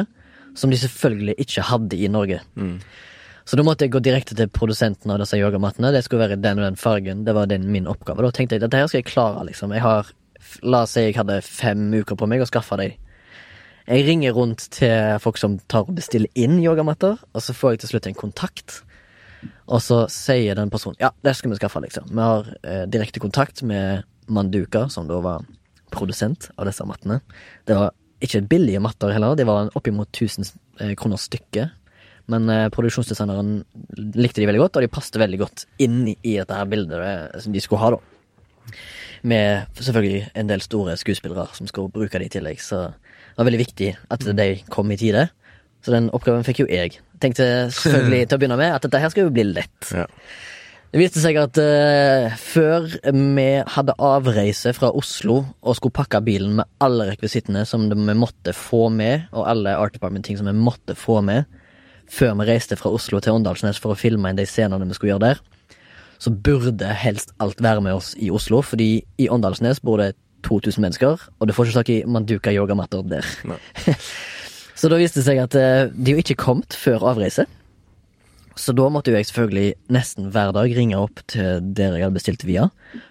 som 0.57 0.71
de 0.71 0.77
selvfølgelig 0.79 1.35
ikke 1.41 1.65
hadde 1.65 1.97
i 1.97 2.07
Norge. 2.13 2.39
Så 3.43 3.57
da 3.59 3.65
måtte 3.65 3.83
jeg 3.85 3.91
gå 3.91 3.99
direkte 4.05 4.37
til 4.37 4.47
produsenten 4.53 5.11
av 5.11 5.19
disse 5.19 5.37
yogamattene. 5.41 5.91
Det 5.91 6.03
skulle 6.05 6.29
være 6.29 6.39
den 6.39 6.61
og 6.61 6.67
den 6.69 6.79
fargen. 6.79 7.25
Det 7.27 7.33
var 7.35 7.49
den 7.51 7.65
min 7.73 7.89
oppgave. 7.91 8.23
Da 8.23 8.31
tenkte 8.31 8.55
jeg 8.55 8.63
dette 8.63 8.79
her 8.79 8.87
skal 8.87 9.01
jeg 9.01 9.09
klare, 9.09 9.43
liksom. 9.49 9.73
Jeg 9.75 9.83
har, 9.83 10.13
la 10.63 10.85
oss 10.85 10.93
si 10.95 11.03
jeg 11.09 11.17
hadde 11.17 11.41
fem 11.43 11.89
uker 11.91 12.15
på 12.15 12.29
meg 12.29 12.45
å 12.45 12.47
skaffe 12.47 12.77
dem. 12.79 12.95
Jeg 13.89 14.05
ringer 14.07 14.37
rundt 14.37 14.69
til 14.71 15.17
folk 15.19 15.41
som 15.41 15.57
tar 15.67 15.89
og 15.89 15.97
bestiller 15.97 16.31
inn 16.39 16.55
yogamatter, 16.63 17.17
og 17.19 17.43
så 17.43 17.51
får 17.57 17.75
jeg 17.75 17.83
til 17.83 17.95
slutt 17.95 18.07
en 18.13 18.21
kontakt. 18.21 18.79
Og 19.67 19.81
så 19.83 20.03
sier 20.11 20.57
den 20.59 20.71
personen 20.73 20.99
ja, 21.01 21.11
det 21.23 21.35
skal 21.37 21.53
vi 21.53 21.59
skaffe, 21.59 21.81
liksom. 21.83 22.09
Vi 22.11 22.23
har 22.23 22.49
eh, 22.63 22.85
direkte 22.91 23.21
kontakt 23.23 23.63
med 23.67 24.07
Manduka, 24.27 24.87
som 24.89 25.07
da 25.09 25.19
var 25.23 25.45
produsent 25.93 26.49
av 26.57 26.67
disse 26.69 26.85
mattene. 26.87 27.19
Det 27.67 27.77
var 27.77 27.93
ikke 28.23 28.45
billige 28.49 28.81
matter 28.83 29.11
heller, 29.13 29.35
de 29.35 29.47
var 29.47 29.71
oppimot 29.77 30.09
1000 30.13 30.47
eh, 30.79 30.93
kroner 30.99 31.19
stykket. 31.21 31.79
Men 32.31 32.47
eh, 32.49 32.69
produksjonsdesigneren 32.71 33.55
likte 34.15 34.41
de 34.41 34.47
veldig 34.47 34.63
godt, 34.63 34.79
og 34.79 34.85
de 34.85 34.91
passet 34.91 35.19
veldig 35.19 35.39
godt 35.41 35.65
inn 35.83 36.05
i, 36.13 36.17
dette 36.23 36.55
her 36.55 36.69
bildet 36.71 37.03
eh, 37.03 37.39
som 37.43 37.55
de 37.55 37.63
skulle 37.63 37.83
ha, 37.83 37.95
da. 37.97 38.75
Med 39.27 39.79
selvfølgelig 39.79 40.25
en 40.39 40.49
del 40.49 40.63
store 40.63 40.97
skuespillere 40.99 41.45
som 41.55 41.67
skulle 41.69 41.91
bruke 41.91 42.19
det 42.19 42.27
i 42.27 42.33
tillegg, 42.37 42.59
så 42.63 42.89
det 42.91 43.39
var 43.39 43.47
veldig 43.47 43.63
viktig 43.63 43.93
at 44.11 44.25
de 44.35 44.47
kom 44.71 44.91
i 44.91 44.99
tide. 44.99 45.27
Så 45.83 45.91
den 45.91 46.09
oppgaven 46.15 46.45
fikk 46.47 46.63
jo 46.63 46.69
jeg. 46.71 46.97
Tenkte 47.23 47.45
selvfølgelig 47.75 48.25
til 48.27 48.37
å 48.37 48.41
begynne 48.41 48.59
med 48.59 48.75
at 48.75 48.85
dette 48.85 49.03
her 49.03 49.11
skal 49.11 49.27
jo 49.27 49.35
bli 49.35 49.45
lett. 49.51 49.91
Ja. 49.91 50.07
Det 50.93 51.01
viste 51.01 51.23
seg 51.23 51.39
at 51.41 51.57
uh, 51.57 52.35
før 52.37 52.85
vi 53.09 53.47
hadde 53.75 53.95
avreise 53.97 54.75
fra 54.77 54.91
Oslo 54.93 55.39
og 55.41 55.77
skulle 55.79 55.95
pakke 55.97 56.21
bilen 56.21 56.59
med 56.59 56.69
alle 56.85 57.07
rekvisittene 57.09 57.63
som 57.65 57.87
vi 57.89 58.13
måtte 58.13 58.53
få 58.53 58.91
med, 58.93 59.25
og 59.33 59.47
alle 59.49 59.73
Art 59.73 59.97
Department-ting 59.97 60.37
som 60.37 60.51
vi 60.51 60.53
måtte 60.53 60.93
få 60.93 61.17
med, 61.25 61.49
før 62.13 62.35
vi 62.37 62.45
reiste 62.51 62.77
fra 62.77 62.91
Oslo 62.93 63.17
til 63.23 63.39
Åndalsnes 63.39 63.81
for 63.81 63.95
å 63.95 63.97
filme 63.97 64.29
inn 64.29 64.37
de 64.37 64.45
scenene 64.45 64.85
vi 64.85 64.93
skulle 64.93 65.15
gjøre 65.15 65.31
der, 65.31 65.41
så 66.21 66.29
burde 66.45 66.93
helst 67.01 67.33
alt 67.41 67.57
være 67.63 67.81
med 67.81 67.97
oss 67.97 68.13
i 68.21 68.29
Oslo, 68.29 68.61
fordi 68.61 68.91
i 69.17 69.31
Åndalsnes 69.33 69.81
bor 69.81 69.97
det 69.97 70.13
2000 70.45 70.77
mennesker, 70.83 71.25
og 71.39 71.49
du 71.49 71.55
får 71.57 71.71
ikke 71.71 71.79
tak 71.79 71.89
i 71.89 71.99
Manduka 72.05 72.53
yogamatter 72.53 73.01
der. 73.07 73.25
Så 74.83 74.89
da 74.91 74.97
viste 74.99 75.21
det 75.21 75.29
seg 75.29 75.37
at 75.39 75.55
eh, 75.55 75.85
de 75.95 76.11
jo 76.11 76.19
ikke 76.19 76.35
kommet 76.41 76.75
før 76.75 77.05
avreise. 77.13 77.45
Så 78.59 78.73
da 78.75 78.89
måtte 78.91 79.13
jo 79.13 79.15
jeg 79.15 79.29
selvfølgelig 79.29 79.77
nesten 79.95 80.25
hver 80.33 80.51
dag 80.53 80.73
ringe 80.75 80.97
opp 80.99 81.21
til 81.31 81.61
dere 81.71 82.01
jeg 82.01 82.03
hadde 82.03 82.17
bestilt 82.17 82.43
via, 82.43 82.65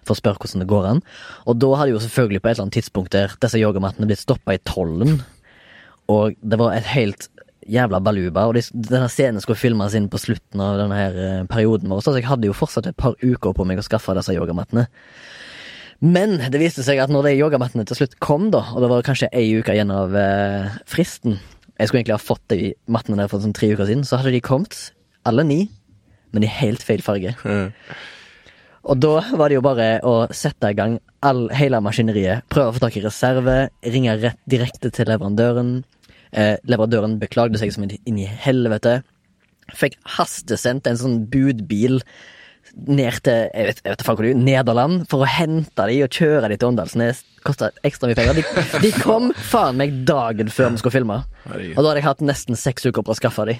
for 0.04 0.12
å 0.12 0.18
spørre 0.20 0.42
hvordan 0.42 0.62
det 0.62 0.68
går 0.68 0.88
an. 0.90 1.00
Og 1.48 1.56
da 1.64 1.70
hadde 1.80 1.94
jo 1.94 2.02
selvfølgelig 2.04 2.42
på 2.42 2.50
et 2.50 2.54
eller 2.54 2.66
annet 2.66 2.76
tidspunkt 2.76 3.14
der 3.16 3.32
disse 3.40 3.62
yogamattene 3.62 4.10
blitt 4.10 4.20
stoppa 4.20 4.54
i 4.54 4.60
tollen, 4.68 5.22
og 6.12 6.36
det 6.44 6.58
var 6.60 6.76
et 6.76 6.90
helt 6.92 7.30
jævla 7.72 8.02
baluba, 8.04 8.44
og 8.50 8.58
de, 8.58 8.62
denne 8.74 9.08
scenen 9.10 9.40
skulle 9.40 9.58
filmes 9.58 9.96
inn 9.96 10.10
på 10.12 10.20
slutten 10.20 10.60
av 10.60 10.76
denne 10.82 10.98
her 10.98 11.18
eh, 11.24 11.44
perioden 11.48 11.88
vår, 11.88 12.02
så 12.04 12.14
jeg 12.18 12.28
hadde 12.28 12.50
jo 12.50 12.58
fortsatt 12.58 12.90
et 12.90 12.98
par 13.00 13.16
uker 13.22 13.56
på 13.56 13.64
meg 13.64 13.80
å 13.80 13.86
skaffe 13.86 14.12
disse 14.18 14.34
yogamattene. 14.36 14.84
Men 16.04 16.36
det 16.50 16.58
viste 16.58 16.84
seg 16.84 16.98
at 16.98 17.10
når 17.14 17.30
de 17.30 17.36
yogamattene 17.38 17.86
til 17.86 18.00
slutt 18.00 18.18
kom, 18.22 18.50
da, 18.52 18.64
og 18.74 18.82
det 18.82 18.90
var 18.92 19.06
kanskje 19.06 19.30
ei 19.30 19.46
uke 19.54 19.72
igjen 19.72 19.94
av 19.94 20.14
eh, 20.18 20.78
fristen 20.90 21.40
Jeg 21.82 21.90
skulle 21.90 22.04
egentlig 22.04 22.14
ha 22.14 22.22
fått 22.22 22.44
de 22.52 22.72
mattene 22.94 23.18
der 23.18 23.30
for 23.30 23.42
sånn 23.42 23.54
tre 23.56 23.72
uker 23.74 23.88
siden, 23.88 24.04
så 24.06 24.20
hadde 24.20 24.30
de 24.36 24.40
kommet, 24.44 24.92
alle 25.26 25.42
ni, 25.42 25.60
men 26.30 26.46
i 26.46 26.50
helt 26.50 26.84
feil 26.86 27.02
farge. 27.02 27.34
Og 28.82 28.98
da 29.02 29.16
var 29.38 29.50
det 29.50 29.56
jo 29.58 29.64
bare 29.66 29.88
å 30.06 30.14
sette 30.34 30.70
i 30.70 30.76
gang 30.78 30.96
all, 31.26 31.48
hele 31.54 31.80
maskineriet. 31.82 32.46
Prøve 32.50 32.70
å 32.70 32.76
få 32.76 32.82
tak 32.84 32.98
i 32.98 33.02
reserve, 33.02 33.56
ringe 33.82 34.14
rett 34.22 34.38
direkte 34.50 34.90
til 34.94 35.10
leverandøren. 35.10 35.74
Eh, 36.30 36.54
leverandøren 36.70 37.18
beklagde 37.22 37.58
seg 37.58 37.74
som 37.74 37.86
inn 37.86 38.18
i 38.18 38.26
helvete. 38.46 39.00
Fikk 39.74 39.98
hastesendt 40.18 40.86
en 40.86 40.98
sånn 41.02 41.18
budbil 41.30 41.98
ned 42.72 43.18
til 43.26 43.50
jeg 43.52 43.66
vet, 43.68 43.80
jeg 43.84 43.92
vet 43.92 44.02
det 44.02 44.30
er, 44.32 44.38
Nederland 44.38 45.02
for 45.10 45.22
å 45.24 45.28
hente 45.28 45.84
de 45.90 45.98
og 46.06 46.14
kjøre 46.16 46.48
de 46.50 46.56
til 46.56 46.70
Åndalsnes. 46.70 47.20
Kosta 47.44 47.68
ekstra 47.84 48.08
mye 48.08 48.16
penger. 48.16 48.38
De, 48.38 48.44
de 48.84 48.90
kom 49.02 49.28
faen 49.50 49.76
meg 49.80 49.96
dagen 50.08 50.48
før 50.52 50.70
vi 50.72 50.80
skulle 50.80 50.94
filme. 50.94 51.18
Og 51.50 51.78
da 51.82 51.88
hadde 51.90 51.98
jeg 52.00 52.06
hatt 52.06 52.24
nesten 52.24 52.56
seks 52.58 52.86
uker 52.88 53.04
på 53.04 53.12
å 53.12 53.18
skaffe 53.18 53.44
de. 53.50 53.58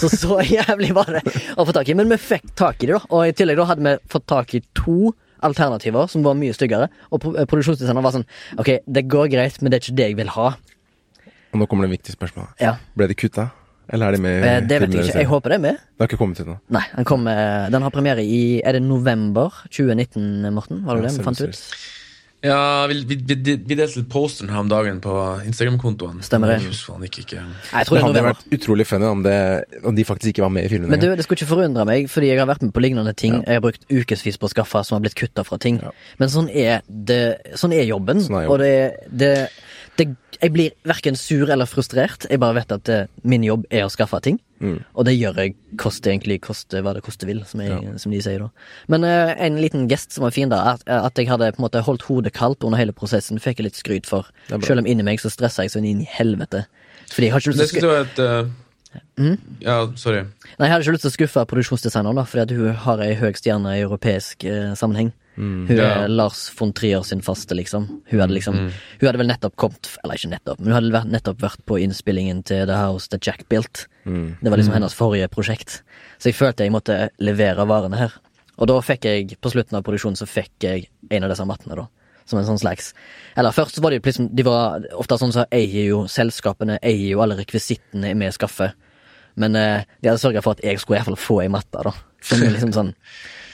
Så 0.00 0.10
så 0.10 0.40
jævlig 0.48 0.90
var 0.96 1.12
det 1.18 1.22
å 1.54 1.66
få 1.68 1.74
tak 1.76 1.88
i. 1.92 1.96
Men 1.98 2.10
vi 2.12 2.18
fikk 2.20 2.50
tak 2.58 2.82
i 2.82 2.90
de, 2.90 2.96
da. 2.96 3.02
Og 3.14 3.28
i 3.30 3.36
tillegg 3.36 3.60
da 3.60 3.68
hadde 3.70 3.84
vi 3.86 3.94
fått 4.10 4.26
tak 4.32 4.54
i 4.58 4.62
to 4.78 5.12
alternativer 5.44 6.08
som 6.10 6.24
var 6.26 6.34
mye 6.40 6.56
styggere. 6.56 6.88
Og 7.12 7.22
pro- 7.22 7.36
produksjonsdesigneren 7.38 8.02
var 8.08 8.16
sånn 8.16 8.26
Ok, 8.58 8.72
det 8.88 9.04
går 9.12 9.30
greit, 9.36 9.60
men 9.62 9.70
det 9.70 9.78
er 9.78 9.84
ikke 9.86 9.98
det 10.00 10.08
jeg 10.10 10.18
vil 10.18 10.32
ha. 10.34 10.48
Og 11.52 11.60
nå 11.62 11.68
kommer 11.70 11.86
det 11.86 11.94
viktige 11.98 12.16
spørsmålet. 12.18 12.56
Ja, 12.60 12.74
Ble 12.98 13.06
de 13.12 13.16
kutta? 13.16 13.50
Eller 13.88 14.08
er 14.08 14.16
de 14.16 14.22
med 14.22 14.44
eh, 14.44 14.58
Det 14.68 14.80
vet 14.82 14.96
jeg 14.96 15.06
ikke. 15.08 15.20
Jeg 15.22 15.30
håper 15.30 15.54
det 15.54 15.58
er 15.58 15.64
med. 15.64 15.84
Det 15.84 16.04
har 16.04 16.10
ikke 16.10 16.20
kommet 16.20 16.40
ut 16.42 16.50
nå. 16.50 16.58
Nei, 16.76 16.84
den, 16.96 17.06
kom, 17.08 17.28
eh, 17.30 17.68
den 17.72 17.86
har 17.86 17.94
premiere 17.94 18.24
i 18.24 18.40
Er 18.60 18.78
det 18.78 18.82
november 18.84 19.62
2019, 19.70 20.50
Morten? 20.52 20.84
Var 20.84 20.98
det 20.98 21.08
Ja, 21.08 21.08
det 21.08 21.16
vi 21.18 21.28
fant 21.30 21.46
ut? 21.46 21.62
Ja, 22.40 22.86
vi, 22.86 23.04
vi, 23.04 23.16
vi, 23.34 23.56
vi 23.66 23.74
delte 23.74 24.04
posteren 24.06 24.52
her 24.54 24.60
om 24.62 24.68
dagen 24.70 25.00
på 25.02 25.12
Instagram-kontoen. 25.48 26.20
Stemmer 26.22 26.52
det. 26.52 26.58
Nei, 26.62 27.08
jeg 27.10 27.26
tror 27.88 27.98
Det 27.98 27.98
det 27.98 28.02
hadde 28.04 28.22
vært 28.28 28.44
utrolig 28.54 28.86
funny 28.86 29.08
om, 29.10 29.24
det, 29.26 29.38
om 29.82 29.96
de 29.96 30.04
faktisk 30.06 30.30
ikke 30.30 30.44
var 30.44 30.52
med 30.54 30.68
i 30.68 30.70
filmen. 30.70 30.86
Men 30.92 31.02
du, 31.02 31.08
det 31.18 31.26
skulle 31.26 31.40
ikke 31.40 31.50
forundre 31.50 31.86
meg, 31.88 32.06
fordi 32.12 32.30
jeg 32.30 32.38
har 32.38 32.46
vært 32.46 32.62
med 32.62 32.70
på 32.76 32.84
lignende 32.84 33.14
ting. 33.18 33.40
Jeg 33.42 33.58
har 33.58 33.64
brukt 33.64 33.82
ukevis 33.90 34.38
på 34.38 34.46
å 34.46 34.52
skaffe 34.54 34.84
som 34.86 35.00
har 35.00 35.02
blitt 35.08 35.18
kutta 35.18 35.42
fra 35.48 35.58
ting. 35.58 35.80
Ja. 35.82 35.90
Men 36.22 36.30
sånn 36.30 36.46
er 36.54 36.84
det 36.86 37.18
Sånn 37.58 37.74
er 37.74 37.82
jobben. 37.88 38.22
Sånn 38.22 38.38
er 38.38 38.46
jobben. 38.46 38.54
Og 38.54 38.62
det, 38.62 39.10
det, 39.10 39.32
det 39.98 40.08
Jeg 40.38 40.52
blir 40.54 40.74
verken 40.86 41.16
sur 41.18 41.50
eller 41.50 41.66
frustrert. 41.66 42.26
Jeg 42.30 42.38
bare 42.38 42.54
vet 42.60 42.70
at 42.70 42.84
det, 42.86 42.98
min 43.26 43.42
jobb 43.42 43.64
er 43.74 43.86
å 43.86 43.90
skaffe 43.90 44.20
ting. 44.22 44.36
Mm. 44.62 44.76
Og 44.94 45.06
det 45.08 45.16
gjør 45.16 45.40
jeg 45.42 45.54
koste 45.78 46.12
egentlig 46.12 46.36
koste 46.44 46.82
hva 46.82 46.92
det 46.94 47.02
koste 47.06 47.26
vil, 47.26 47.40
som, 47.46 47.62
jeg, 47.62 47.96
som 47.98 48.14
de 48.14 48.20
sier 48.22 48.44
da. 48.44 48.48
Men 48.86 49.06
uh, 49.06 49.32
en 49.34 49.58
liten 49.58 49.88
gest 49.90 50.14
som 50.14 50.26
var 50.26 50.34
fin, 50.34 50.50
da, 50.50 50.76
at, 50.76 50.86
at 50.86 51.18
jeg 51.18 51.30
hadde 51.30 51.50
på 51.56 51.62
en 51.62 51.66
måte 51.66 51.82
holdt 51.82 52.06
hodet 52.06 52.34
kaldt 52.38 52.62
under 52.66 52.78
hele 52.78 52.94
prosessen, 52.94 53.42
fikk 53.42 53.58
jeg 53.58 53.68
litt 53.68 53.80
skryt 53.80 54.06
for. 54.06 54.30
Selv 54.52 54.84
om 54.84 54.86
inni 54.86 55.06
meg 55.06 55.22
så 55.22 55.32
stressa 55.32 55.66
jeg 55.66 55.74
sånn 55.74 55.90
inn 55.90 56.06
i 56.06 56.08
helvete. 56.10 56.64
Fordi 57.10 57.28
jeg 57.28 57.34
har 57.34 57.42
ikke 57.42 57.58
lyst 57.58 57.78
til 57.78 57.90
å 57.90 57.98
eh, 57.98 58.56
Mm? 59.18 59.36
Ja, 59.60 59.82
sorry. 60.00 60.22
Nei, 60.56 60.66
jeg 60.66 60.72
hadde 60.72 60.84
ikke 60.86 60.94
lyst 60.94 61.04
til 61.04 61.10
å 61.10 61.16
skuffe 61.16 61.42
produksjonsdesigneren, 61.50 62.18
da, 62.18 62.24
fordi 62.28 62.44
at 62.46 62.54
hun 62.56 62.78
har 62.86 63.02
ei 63.04 63.16
høy 63.18 63.32
stjerne 63.36 63.74
i 63.76 63.82
europeisk 63.84 64.46
eh, 64.48 64.72
sammenheng. 64.78 65.10
Hun 65.38 65.68
Ja. 65.70 66.02
er 66.04 66.08
Lars 66.10 66.48
von 66.58 66.72
Trier 66.74 67.04
sin 67.06 67.20
faste, 67.22 67.54
liksom. 67.54 67.84
Hun 68.10 68.20
hadde 68.20 68.34
liksom 68.34 68.56
Hun 68.58 69.06
hadde 69.06 69.18
vel 69.20 69.28
nettopp 69.30 69.54
kommet 69.56 69.92
Eller 70.02 70.14
ikke 70.18 70.32
nettopp, 70.32 70.58
men 70.58 70.72
hun 70.72 70.90
hadde 70.90 71.04
nettopp 71.12 71.38
vært 71.44 71.62
på 71.64 71.78
innspillingen 71.78 72.42
til 72.44 72.66
The 72.66 72.74
House 72.74 73.06
That 73.12 73.24
Jack 73.26 73.44
Built. 73.48 73.86
Mm. 74.04 74.36
Det 74.42 74.50
var 74.50 74.58
liksom 74.58 74.74
hennes 74.74 74.94
forrige 74.98 75.28
prosjekt. 75.30 75.82
Så 76.18 76.30
jeg 76.32 76.34
følte 76.34 76.64
jeg 76.66 76.72
måtte 76.74 77.10
levere 77.20 77.66
varene 77.68 77.96
her. 77.96 78.12
Og 78.58 78.66
da 78.66 78.80
fikk 78.82 79.04
jeg, 79.06 79.36
på 79.40 79.50
slutten 79.52 79.76
av 79.78 79.84
produksjonen, 79.86 80.16
så 80.18 80.26
fikk 80.26 80.50
jeg 80.66 80.88
en 81.14 81.22
av 81.22 81.30
disse 81.30 81.46
mattene, 81.46 81.76
da. 81.76 81.86
Som 82.26 82.40
en 82.40 82.44
sånn 82.44 82.58
slags 82.58 82.92
Eller 83.36 83.52
først 83.52 83.76
så 83.78 83.80
var 83.80 83.90
de 83.94 84.00
liksom 84.00 84.34
De 84.34 84.42
var 84.44 84.82
ofte 84.98 85.16
sånn 85.16 85.32
så 85.32 85.46
eier 85.50 85.86
jo 85.88 86.02
selskapene 86.10 86.78
eier 86.82 87.12
jo 87.14 87.22
alle 87.22 87.36
rekvisittene 87.38 88.10
vi 88.18 88.28
skaffer. 88.34 88.74
Men 89.36 89.54
eh, 89.56 89.84
de 90.02 90.08
hadde 90.10 90.18
sørga 90.20 90.42
for 90.42 90.58
at 90.58 90.64
jeg 90.64 90.80
skulle 90.80 90.98
i 90.98 91.00
hvert 91.00 91.12
fall 91.14 91.16
få 91.16 91.42
ei 91.44 91.48
matte, 91.48 91.78
da. 91.86 91.92
Som 92.20 92.40
liksom 92.42 92.72
sånn 92.74 92.94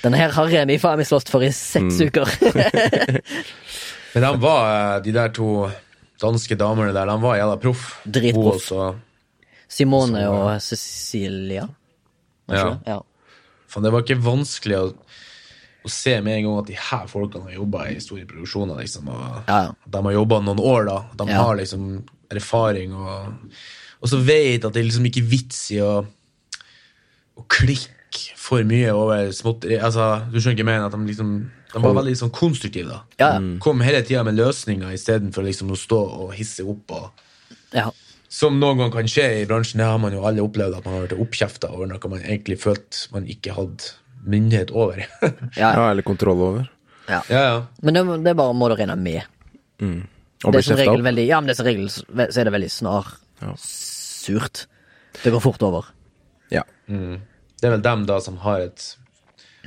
Denne 0.05 0.19
her 0.21 0.35
har 0.37 0.51
Remi 0.53 0.77
faen 0.83 1.01
meg 1.01 1.09
slåss 1.09 1.27
for 1.33 1.43
i 1.47 1.49
seks 1.55 1.97
Mm. 2.01 2.09
uker. 2.11 2.29
Men 4.15 4.23
de 4.23 4.31
var, 4.41 4.67
eh, 4.97 5.03
de 5.03 5.13
der 5.17 5.33
to 5.35 5.49
danske 6.23 6.57
damene 6.61 6.93
der, 6.95 7.09
de 7.11 7.17
var 7.23 7.39
jævla 7.41 7.57
proff. 7.63 7.87
Dritproff. 8.07 8.69
Simone 9.75 10.21
Så, 10.23 10.31
og 10.37 10.61
Cecilia. 10.63 11.65
Ja. 12.53 12.67
ja. 12.87 12.99
Faen, 13.73 13.83
det 13.87 13.91
var 13.95 14.05
ikke 14.05 14.21
vanskelig 14.23 14.77
å, 14.79 14.85
å 15.85 15.91
se 15.91 16.15
med 16.23 16.37
en 16.39 16.45
gang 16.47 16.59
at 16.61 16.69
de 16.71 16.77
her 16.79 17.09
folkene 17.11 17.49
har 17.49 17.57
jobba 17.57 17.87
i 17.91 17.97
store 18.05 18.27
produksjoner, 18.31 18.79
liksom. 18.85 19.09
Og 19.11 19.49
Ja, 19.51 19.63
de 19.73 20.03
har 20.07 20.15
jobba 20.21 20.39
noen 20.45 20.61
år, 20.63 20.85
da. 20.93 20.99
De 21.19 21.31
Ja. 21.33 21.41
har 21.43 21.57
liksom 21.59 21.89
erfaring, 22.35 22.93
og, 22.95 23.35
og 24.01 24.09
så 24.13 24.21
vet 24.25 24.65
at 24.65 24.73
det 24.77 24.81
er 24.85 24.89
liksom 24.93 25.09
ikke 25.11 25.25
vits 25.33 25.65
i 25.75 25.81
å, 25.83 26.05
å 27.35 27.45
klikke 27.51 27.91
for 28.37 28.65
mye 28.69 28.93
over 28.95 29.31
småtteri. 29.35 29.79
Altså, 29.81 30.07
du 30.33 30.39
skjønner 30.41 30.59
ikke 30.59 30.67
mer 30.69 30.79
mener? 30.81 30.87
At 30.91 30.97
de 30.97 31.11
liksom 31.11 31.35
De 31.75 31.83
var 31.83 31.97
veldig 31.99 32.15
sånn 32.21 32.31
konstruktive, 32.35 32.89
da. 32.93 33.01
Ja, 33.19 33.29
ja. 33.35 33.59
Kom 33.65 33.81
hele 33.83 34.03
tida 34.07 34.23
med 34.27 34.37
løsninger 34.39 34.93
istedenfor 34.95 35.43
liksom 35.47 35.73
å 35.75 35.79
stå 35.79 35.99
og 36.27 36.33
hisse 36.39 36.63
opp. 36.63 36.91
og 36.95 37.11
ja. 37.75 37.89
som 38.31 38.61
noen 38.61 38.79
gang 38.79 38.93
kan 38.95 39.09
skje 39.11 39.27
i 39.41 39.47
bransjen, 39.51 39.81
det 39.83 39.89
har 39.91 39.99
man 39.99 40.15
jo 40.15 40.23
alle 40.29 40.43
opplevd, 40.45 40.77
at 40.79 40.85
man 40.87 40.95
har 40.95 41.07
vært 41.09 41.19
oppkjefta 41.19 41.73
over 41.75 41.91
noe 41.91 42.11
man 42.13 42.23
egentlig 42.23 42.61
følte 42.63 43.11
man 43.13 43.27
ikke 43.27 43.57
hadde 43.57 43.91
myndighet 44.25 44.71
over. 44.71 45.03
ja, 45.03 45.33
ja. 45.63 45.73
Ja, 45.75 45.91
eller 45.91 46.03
kontroll 46.07 46.41
over. 46.47 46.71
ja, 47.09 47.21
ja. 47.29 47.67
Men 47.83 47.95
det, 47.99 48.05
det 48.25 48.31
er 48.31 48.39
bare 48.39 48.55
må 48.55 48.69
du 48.71 48.77
regne 48.79 48.97
med. 48.97 49.23
Og 50.45 50.53
Det 50.53 50.61
bli 50.61 50.63
kjefta 50.69 50.93
opp. 50.95 51.03
veldig 51.05 51.27
Ja, 51.27 51.41
men 51.41 51.49
det 51.51 51.55
er 51.57 51.61
som 51.63 51.67
regel 51.67 51.91
så 51.91 52.41
er 52.41 52.45
det 52.47 52.53
veldig 52.55 52.71
snar 52.71 53.11
Ja. 53.43 53.53
surt. 53.59 54.67
Det 55.23 55.33
går 55.33 55.41
fort 55.43 55.63
over. 55.63 55.85
Ja. 56.53 56.63
Det 57.65 57.71
er 57.71 57.75
vel 57.79 57.85
dem 57.87 58.05
da 58.13 58.21
som 58.21 58.37
har 58.45 58.61
et 58.69 58.85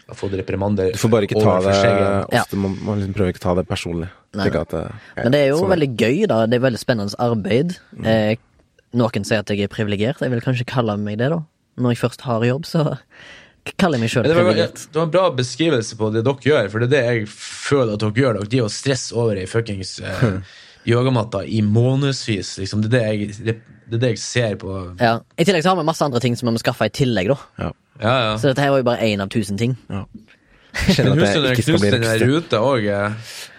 har 0.08 0.16
fått 0.16 0.36
reprimander 0.40 0.94
Du 0.94 1.00
får 1.02 1.10
bare 1.12 1.26
ikke 1.28 1.42
ta 1.42 1.58
det 1.66 1.72
ofte, 1.74 2.36
ja. 2.38 2.44
Må 2.56 2.70
man 2.86 3.00
liksom 3.02 3.16
prøve 3.18 3.34
ikke 3.34 3.42
ta 3.44 3.56
det 3.58 3.66
personlig. 3.68 4.08
Nei, 4.38 4.46
nei. 4.48 4.62
at 4.62 4.70
det- 4.70 4.92
Men 5.24 5.32
det 5.34 5.40
er 5.42 5.48
jo 5.50 5.58
sånn 5.64 5.74
veldig 5.74 5.90
gøy, 6.00 6.28
da. 6.32 6.38
Det 6.46 6.56
er 6.60 6.64
veldig 6.64 6.80
spennende 6.80 7.16
arbeid. 7.20 7.74
Mm. 7.98 8.06
Eh, 8.06 8.36
noen 8.94 9.26
sier 9.26 9.40
at 9.42 9.50
jeg 9.52 9.66
er 9.66 9.68
privilegert. 9.74 10.22
Jeg 10.22 10.32
vil 10.32 10.40
kanskje 10.46 10.66
kalle 10.70 10.96
meg 11.02 11.18
det, 11.18 11.30
da. 11.34 11.42
Når 11.78 11.92
jeg 11.96 11.98
først 12.06 12.22
har 12.22 12.46
jobb, 12.48 12.64
så 12.66 12.98
kaller 13.78 13.98
jeg 13.98 14.02
meg 14.06 14.10
sjøl 14.14 14.24
privilegert. 14.32 14.86
det 14.92 14.96
var 14.96 15.04
en 15.04 15.12
bra 15.12 15.30
beskrivelse 15.36 15.98
på 16.00 16.14
det 16.14 16.24
dere 16.24 16.40
gjør, 16.40 16.70
for 16.72 16.80
det 16.80 16.88
er 16.88 16.96
det 16.96 17.04
jeg 17.18 17.28
føler 17.28 17.94
at 17.94 18.00
dere 18.00 18.14
gjør. 18.22 18.34
Dere 18.40 18.48
driver 18.54 18.70
og 18.70 18.72
stresser 18.78 19.18
over 19.18 19.36
ei 19.36 19.46
fuckings 19.46 20.00
eh, 20.00 20.40
yogamatta 20.94 21.44
i 21.44 21.60
månedsvis. 21.62 22.58
Liksom. 22.62 22.82
Det, 22.88 22.94
er 22.94 23.12
det, 23.12 23.20
jeg, 23.20 23.46
det, 23.46 23.58
det 23.90 23.98
er 24.00 24.04
det 24.06 24.14
jeg 24.16 24.20
ser 24.24 24.56
på 24.56 24.78
Ja. 25.02 25.18
I 25.38 25.44
tillegg 25.44 25.64
så 25.64 25.74
har 25.74 25.82
vi 25.82 25.84
masse 25.84 26.02
andre 26.06 26.22
ting 26.24 26.36
som 26.38 26.48
vi 26.48 26.56
må 26.56 26.64
skaffe 26.64 26.88
i 26.88 26.90
tillegg, 26.96 27.28
da. 27.28 27.38
Ja. 27.66 27.72
Ja, 28.02 28.16
ja. 28.28 28.34
Så 28.38 28.52
dette 28.52 28.64
her 28.64 28.74
var 28.74 28.84
jo 28.84 28.88
bare 28.88 29.08
én 29.08 29.24
av 29.24 29.32
tusen 29.34 29.60
ting. 29.60 29.78
ja. 29.90 30.06
Jeg 30.78 30.98
kjenner 31.00 31.24
at 31.26 31.34
jeg 31.34 31.58
ikke 31.58 31.64
skal 31.66 31.82
bli 31.82 31.92
den 31.96 32.04
der 32.06 32.24
ruta 32.30 32.60
òg? 32.62 32.86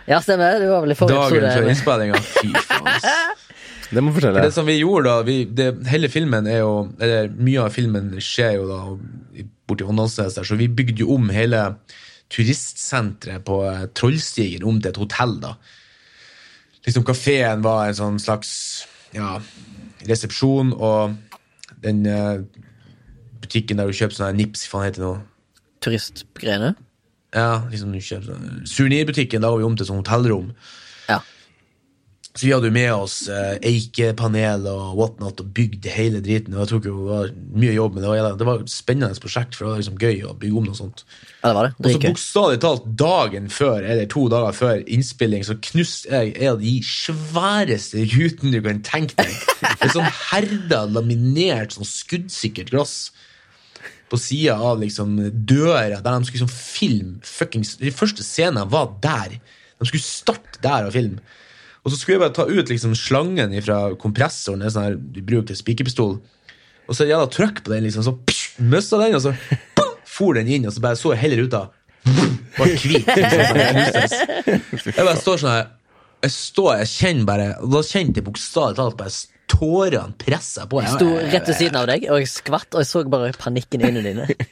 Ja, 0.09 0.21
stemmer. 0.25 0.61
Det 0.63 0.69
var 0.71 0.85
vel 0.85 0.95
i 0.95 0.97
forrige 0.97 1.19
Dagen 1.19 1.57
før 1.57 1.71
innspillinga. 1.73 2.21
Fy 2.39 2.53
faen. 2.69 3.39
Det 3.89 4.05
må 4.05 4.13
fortelle. 4.15 4.39
For 4.39 4.49
det 4.49 4.55
som 4.55 4.69
vi 4.69 4.77
gjorde 4.79 5.09
da 5.09 5.25
vi, 5.25 5.37
det, 5.49 5.69
Hele 5.89 6.11
filmen 6.13 6.45
er 6.45 6.59
jo 6.61 6.73
Eller 7.01 7.31
mye 7.33 7.63
av 7.63 7.73
filmen 7.73 8.11
skjer 8.21 8.59
jo 8.59 8.67
da 8.69 8.81
borti 9.69 9.87
Håndalsnes 9.89 10.37
der, 10.37 10.45
så 10.49 10.57
vi 10.61 10.69
bygde 10.69 11.03
jo 11.03 11.15
om 11.17 11.29
hele 11.33 11.63
turistsenteret 12.33 13.45
på 13.45 13.59
eh, 13.69 13.87
Trollstigen 13.97 14.65
om 14.69 14.79
til 14.81 14.93
et 14.93 15.01
hotell, 15.01 15.35
da. 15.43 15.55
Liksom 16.87 17.05
Kafeen 17.05 17.65
var 17.65 17.89
en 17.89 17.99
sånn 17.99 18.21
slags 18.21 18.51
ja, 19.17 19.35
resepsjon, 20.09 20.73
og 20.73 21.17
den 21.85 22.01
eh, 22.09 22.41
butikken 23.43 23.81
der 23.81 23.89
du 23.89 23.97
kjøper 23.97 24.19
sånn 24.19 24.31
her 24.31 24.39
nips, 24.39 24.67
hva 24.67 24.79
faen 24.79 24.89
heter 24.89 25.05
det 25.05 25.09
nå? 25.09 25.17
Turistgreiene. 25.85 26.75
Ja, 27.37 27.65
liksom 27.69 27.93
du 27.93 28.01
kjøper 28.01 28.31
sånn 28.33 28.69
Suvenirbutikken, 28.69 29.45
da 29.45 29.53
var 29.53 29.61
vi 29.61 29.69
om 29.69 29.77
til 29.79 29.89
sånn 29.89 30.01
hotellrom. 30.01 30.53
Ja. 31.09 31.21
Så 32.39 32.47
vi 32.47 32.53
hadde 32.55 32.69
jo 32.69 32.75
med 32.77 32.93
oss 32.95 33.17
eh, 33.35 33.57
eikepanel 33.67 34.69
og 34.71 34.95
whatnot 34.95 35.41
og 35.43 35.49
bygde 35.57 35.91
hele 35.91 36.21
driten. 36.23 36.55
Og 36.55 36.63
jeg 36.63 36.71
tok 36.71 36.87
jo 36.87 36.95
det 37.01 37.09
var 37.09 37.33
mye 37.65 37.75
jobb, 37.75 37.97
men 37.97 38.05
det 38.05 38.13
var, 38.13 38.37
det 38.39 38.47
var 38.47 38.63
et 38.63 38.71
spennende 38.73 39.23
prosjekt, 39.25 39.57
for 39.59 39.67
det 39.67 39.73
var 39.73 39.81
liksom 39.83 39.99
gøy 39.99 40.23
å 40.29 40.37
bygge 40.39 40.61
om 40.61 40.69
noe 40.69 40.79
sånt. 40.79 41.03
ja, 41.41 41.49
det 41.49 41.55
var 41.57 41.67
det. 41.67 41.73
Og 41.83 41.91
så 41.91 42.03
bokstavelig 42.05 42.61
talt 42.63 42.87
dagen 43.03 43.51
før, 43.51 43.81
eller 43.83 44.07
to 44.13 44.29
dager 44.31 44.55
før 44.55 44.85
innspilling, 44.87 45.43
så 45.49 45.59
knuste 45.71 46.15
jeg 46.15 46.37
en 46.37 46.53
av 46.55 46.63
de 46.63 46.77
sværeste 46.87 48.07
rutene 48.15 48.55
du 48.55 48.63
kan 48.69 48.85
tenke 48.87 49.19
deg. 49.19 49.35
Et 49.83 49.91
sånn 49.97 50.09
herda, 50.31 50.85
laminert, 50.95 51.75
sånn 51.75 51.91
skuddsikkert 51.91 52.71
glass 52.71 53.11
på 54.09 54.19
sida 54.21 54.57
av 54.57 54.81
liksom 54.81 55.17
døra, 55.49 56.01
der 56.01 56.03
de 56.03 56.25
skulle 56.25 56.41
liksom 56.41 56.53
filme 56.53 57.19
fuckings 57.27 57.77
De 57.81 57.93
første 57.93 58.25
scenene 58.25 58.65
var 58.71 58.95
der. 59.05 59.37
De 59.79 59.89
skulle 59.89 60.05
starte 60.05 60.63
der 60.65 60.89
og 60.89 60.95
filme. 60.97 61.21
Og 61.85 61.93
så 61.93 61.99
skulle 61.99 62.17
jeg 62.17 62.25
bare 62.25 62.37
ta 62.37 62.47
ut 62.49 62.73
liksom 62.73 62.97
slangen 62.99 63.55
fra 63.65 63.79
kompressoren, 64.01 64.61
det 64.61 64.69
er 64.69 64.75
sånn 64.75 64.89
her 64.89 64.99
du 64.99 65.21
bruker 65.25 65.53
til 65.53 65.61
spikerpistol, 65.61 66.19
og 66.89 66.97
så 66.97 67.07
jævla 67.09 67.29
trykk 67.33 67.63
på 67.65 67.73
den, 67.73 67.87
liksom, 67.87 68.05
så 68.05 68.15
psh, 68.29 68.59
mista 68.65 68.99
den, 69.01 69.17
og 69.17 69.23
så 69.25 69.33
pum, 69.77 69.95
for 70.09 70.37
den 70.37 70.51
inn, 70.53 70.67
og 70.69 70.75
så 70.75 70.83
bare 70.85 70.99
så 70.99 71.15
jeg 71.15 71.47
ut 71.47 71.57
av 71.57 71.75
Var 72.59 72.71
hvit. 72.81 73.09
Jeg 74.89 75.05
bare 75.05 75.19
står 75.21 75.43
sånn 75.43 75.53
her 75.53 75.67
Jeg 76.25 76.33
står, 76.35 76.71
jeg 76.81 76.91
kjenner 76.93 77.27
bare 77.29 77.49
Da 77.61 77.83
kjente 77.85 78.19
jeg 78.23 78.27
bokstavelig 78.27 78.79
talt 78.79 78.97
bare 78.99 79.13
tårene 79.59 80.15
pressa 80.21 80.67
på. 80.71 80.81
Jeg 80.85 80.95
sto 80.97 81.09
rett 81.19 81.51
ved 81.51 81.59
siden 81.59 81.79
av 81.81 81.89
deg, 81.91 82.07
og 82.09 82.23
jeg 82.23 82.31
skvatt, 82.33 82.71
og 82.75 82.85
jeg 82.85 82.91
så 82.91 83.03
bare 83.11 83.33
panikken 83.39 83.83
i 83.83 83.91
øynene 83.91 84.15
dine. 84.15 84.29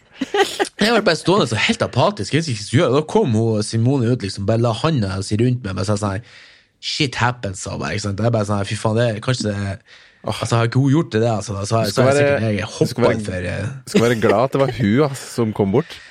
Jeg 0.76 0.92
var 0.92 1.02
bare 1.04 1.18
stående 1.18 1.46
så 1.48 1.58
helt 1.60 1.82
apatisk. 1.84 2.32
Da 2.36 3.00
kom 3.08 3.34
hun, 3.36 3.62
Simone 3.64 4.10
ut, 4.12 4.22
liksom, 4.24 4.46
bare 4.48 4.62
la 4.64 4.72
handa 4.76 5.18
si 5.24 5.36
rundt 5.40 5.64
meg. 5.64 5.76
Bare 5.76 5.88
sa 5.88 5.96
sånn 6.00 6.24
Shit 6.80 7.16
happens, 7.20 7.62
sa 7.64 7.74
hun 7.74 7.80
bare. 7.82 7.96
Ikke 7.96 8.04
sant? 8.06 8.18
Det 8.20 8.26
er 8.28 8.34
bare 8.34 8.48
sånn 8.48 8.66
Fy 8.68 8.76
faen, 8.80 8.98
det 8.98 9.06
er 9.06 9.22
kanskje 9.24 9.48
det 9.52 9.78
Altså, 10.26 10.58
Har 10.58 10.68
ikke 10.68 10.82
hun 10.82 10.90
gjort 10.90 11.12
det, 11.14 11.22
det 11.22 11.30
altså, 11.30 11.54
da, 11.54 11.62
så, 11.68 11.78
har- 11.78 11.86
Du 11.86 11.94
så 11.94 12.02
har 12.02 12.12
jeg 12.12 12.26
sikkert 12.26 12.58
jeg 12.58 12.68
hoppa 12.74 13.14
utfor 13.14 13.48
eh, 13.52 13.70
Du 13.86 13.94
skal 13.94 14.04
være 14.08 14.20
glad 14.20 14.44
at 14.44 14.52
det 14.56 14.60
var 14.64 14.72
hun 14.80 15.02
ass, 15.06 15.24
som 15.36 15.52
kom 15.56 15.72
bort. 15.76 15.96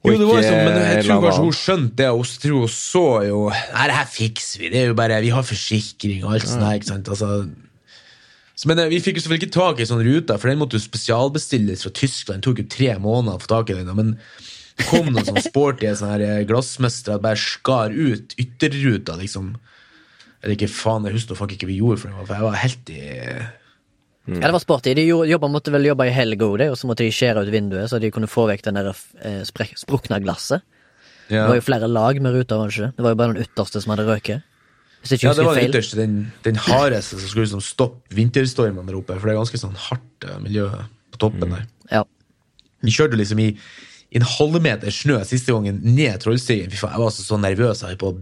Og 0.00 0.14
Jo, 0.14 0.18
det 0.18 0.26
var 0.30 0.38
liksom, 0.40 0.60
men 0.64 0.78
jeg 0.80 1.04
tror 1.04 1.24
kanskje 1.26 1.42
hun 1.44 1.56
skjønte 1.58 1.96
det, 2.00 2.06
og 2.08 2.22
så 2.24 2.38
tror 2.40 2.62
hun 2.64 2.70
så 2.72 3.02
jo 3.28 3.40
Nei, 3.52 3.82
det 3.90 3.96
her 3.98 4.06
fikser 4.08 4.62
vi. 4.62 4.70
Det 4.72 4.80
er 4.80 4.86
jo 4.88 4.94
bare 4.96 5.18
Vi 5.20 5.32
har 5.34 5.44
forsikring 5.44 6.22
og 6.24 6.36
alt 6.38 6.48
sånt 6.48 6.64
der, 6.64 6.78
ikke 6.78 6.88
sant. 6.88 7.10
Altså, 7.12 7.28
så, 7.28 7.69
men 8.68 8.82
eh, 8.82 8.90
vi 8.92 9.00
fikk 9.00 9.16
jo 9.16 9.24
selvfølgelig 9.24 9.46
ikke 9.46 9.56
tak 9.56 9.80
i 9.80 9.88
sånn 9.88 10.02
ruta, 10.04 10.36
for 10.40 10.50
den 10.50 10.60
måtte 10.60 10.76
jo 10.76 10.84
spesialbestilles 10.84 11.84
fra 11.86 11.92
Tyskland. 11.96 12.42
Det 12.42 12.48
tok 12.48 12.58
jo 12.60 12.72
tre 12.74 12.90
måneder 13.00 13.38
å 13.38 13.42
få 13.44 13.52
tak 13.54 13.72
i 13.72 13.78
den. 13.78 13.88
Men 13.96 14.10
det 14.76 14.88
kom 14.90 15.08
noen 15.08 15.28
sånn 15.28 15.40
sporty 15.44 15.88
sånne 16.00 16.18
eh, 16.26 16.42
glassmestere 16.48 17.16
og 17.16 17.24
bare 17.24 17.40
skar 17.40 17.94
ut 17.94 18.36
ytterruta, 18.40 19.16
liksom. 19.20 19.54
Eller 20.42 20.56
ikke 20.56 20.70
faen, 20.72 21.08
jeg 21.08 21.16
husker 21.16 21.38
faktisk 21.38 21.60
ikke 21.60 21.68
hva 21.68 21.72
vi 21.72 21.80
gjorde 21.82 22.00
for 22.00 22.34
jeg 22.34 22.44
var 22.46 22.60
helt 22.62 22.92
i 22.92 23.00
Ja, 24.30 24.46
det 24.46 24.52
var 24.54 24.62
sporty. 24.62 24.94
De 24.96 25.04
jobba, 25.08 25.48
måtte 25.52 25.72
vel 25.74 25.88
jobbe 25.88 26.06
i 26.08 26.14
helga, 26.14 26.48
òg, 26.48 26.66
og 26.72 26.76
så 26.80 26.88
måtte 26.88 27.04
de 27.04 27.12
skjære 27.12 27.42
ut 27.44 27.52
vinduet, 27.52 27.88
så 27.92 28.00
de 28.00 28.12
kunne 28.14 28.28
få 28.30 28.46
vekk 28.48 28.64
den 28.68 28.78
der 28.78 28.92
sprukna 29.48 29.80
sprukne 29.80 30.20
glasset. 30.24 30.64
ja. 31.28 31.42
Det 31.42 31.48
var 31.48 31.58
jo 31.58 31.66
flere 31.66 31.88
lag 31.88 32.20
med 32.20 32.36
ruta, 32.36 32.60
var 32.60 32.68
det 32.68 32.76
ikke 32.76 32.86
det? 32.86 32.96
Det 32.96 33.04
var 33.04 33.14
jo 33.14 33.20
bare 33.20 33.34
den 33.34 33.48
ytterste 33.48 33.82
som 33.84 33.92
hadde 33.94 34.08
røket. 34.08 34.49
Hvis 35.00 35.14
ikke 35.16 35.26
Ja, 35.28 35.34
det 35.34 35.44
var 35.46 35.54
den 35.56 35.62
feil. 35.62 35.70
ytterste, 35.72 35.96
den, 35.96 36.16
den 36.44 36.56
hardeste 36.60 37.18
som 37.18 37.28
skulle 37.30 37.46
liksom 37.46 37.62
stoppe 37.64 38.14
vinterstormene 38.16 38.84
der 38.88 38.98
oppe. 38.98 39.16
For 39.16 39.28
det 39.30 39.34
er 39.34 39.38
ganske 39.40 39.60
sånn 39.62 39.76
hardt 39.88 40.26
eh, 40.28 40.40
miljø 40.44 40.66
på 41.14 41.20
toppen 41.22 41.54
der. 41.56 41.64
Ja. 41.90 42.02
Vi 42.84 42.92
kjørte 42.94 43.16
liksom 43.20 43.40
i, 43.40 43.48
i 44.10 44.20
en 44.20 44.26
halvmeter 44.28 44.92
snø 44.92 45.18
siste 45.28 45.54
gangen 45.56 45.80
ned 45.84 46.20
Trollstigen. 46.20 46.68
Fy 46.72 46.80
faen, 46.82 46.92
jeg 46.96 47.02
var 47.04 47.12
altså 47.12 47.24
så 47.24 47.38
nervøs. 47.40 47.80
Jeg 47.84 47.94
holdt 47.94 48.02
på 48.02 48.12
å 48.12 48.18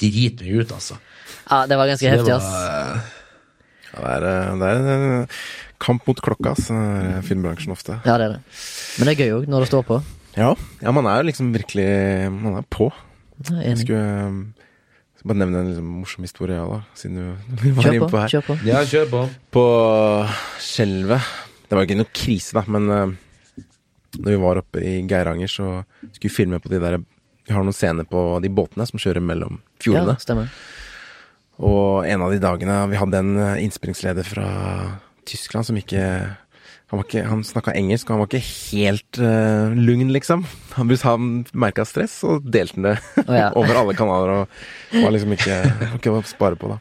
drite 0.00 0.46
meg 0.46 0.62
ut, 0.64 0.72
altså. 0.72 0.96
ja, 1.50 1.60
det 1.68 1.76
var 1.78 1.92
ganske 1.92 2.14
heftig, 2.14 2.32
ass. 2.38 2.48
Ja, 3.92 4.16
det 4.24 4.32
er, 4.32 4.56
det 4.56 4.72
en 4.96 5.26
kamp 5.82 6.06
mot 6.08 6.20
klokka, 6.24 6.54
ass, 6.56 6.70
filmbransjen 7.28 7.74
ofte. 7.74 7.98
Ja, 8.08 8.16
det 8.16 8.30
er 8.30 8.34
det. 8.38 8.42
Men 8.96 9.08
det 9.08 9.12
er 9.14 9.20
gøy 9.26 9.34
òg, 9.36 9.48
når 9.52 9.66
det 9.66 9.68
står 9.68 9.84
på. 9.90 10.00
Ja, 10.32 10.54
ja, 10.80 10.92
man 10.96 11.04
er 11.10 11.20
jo 11.20 11.26
liksom 11.28 11.50
virkelig 11.52 11.86
Man 12.32 12.54
er 12.56 12.64
på. 12.72 12.86
Jeg 13.50 13.74
er 13.74 13.80
skulle 13.82 14.00
eh, 14.00 14.61
skal 15.22 15.30
bare 15.30 15.38
nevne 15.38 15.60
en 15.62 15.68
liksom, 15.70 15.90
morsom 16.02 16.24
historie, 16.26 16.58
ja, 16.58 16.66
da, 16.66 16.80
siden 16.98 17.36
du 17.62 17.68
var 17.76 17.86
Kjør 17.86 17.94
inne 17.94 18.02
på. 18.02 18.10
på 18.10 18.22
her. 18.22 18.32
Kjør 18.32 18.46
på. 18.48 18.56
ja, 18.66 18.82
kjør 18.90 19.10
på. 19.12 19.20
På 19.54 19.66
Skjelvet 20.62 21.30
Det 21.68 21.78
var 21.78 21.86
ikke 21.86 21.98
noe 22.00 22.10
krise, 22.12 22.56
da, 22.58 22.64
men 22.74 22.90
uh, 22.90 23.14
når 24.18 24.34
vi 24.34 24.40
var 24.42 24.60
oppe 24.60 24.82
i 24.82 24.98
Geiranger, 25.08 25.48
så 25.48 25.68
skulle 26.10 26.26
vi 26.26 26.34
filme 26.34 26.58
på 26.60 26.68
de 26.72 26.82
der 26.82 26.98
Vi 26.98 27.54
har 27.54 27.62
noen 27.64 27.76
scener 27.76 28.04
på 28.04 28.40
de 28.42 28.50
båtene 28.52 28.84
som 28.90 29.00
kjører 29.00 29.24
mellom 29.24 29.62
fjordene. 29.80 30.18
Ja, 30.18 30.24
stemmer. 30.26 30.50
Og 31.62 32.04
en 32.08 32.24
av 32.26 32.32
de 32.32 32.40
dagene 32.42 32.76
Vi 32.90 32.98
hadde 32.98 33.22
en 33.22 33.32
eh, 33.38 33.62
innspillingsleder 33.64 34.26
fra 34.26 34.46
Tyskland 35.28 35.68
som 35.68 35.78
ikke 35.78 36.02
Han, 36.92 37.00
ikke, 37.00 37.22
han 37.24 37.40
snakka 37.40 37.72
engelsk, 37.72 38.10
og 38.10 38.12
han 38.12 38.20
var 38.20 38.28
ikke 38.28 38.44
helt 38.44 39.18
uh, 39.22 39.72
lugn, 39.72 40.10
liksom. 40.12 40.42
Han, 40.76 40.90
han 41.06 41.28
merka 41.56 41.86
stress, 41.88 42.18
så 42.20 42.34
delte 42.44 42.76
han 42.76 42.88
det 42.90 42.96
oh, 43.22 43.32
ja. 43.32 43.46
over 43.58 43.78
alle 43.80 43.94
kanaler. 43.96 44.32
Og 44.42 44.98
var 45.00 45.14
liksom 45.14 45.32
ikke, 45.32 45.56
ikke 45.96 46.12
å 46.12 46.20
spare 46.28 46.58
på, 46.60 46.68
da. 46.74 46.76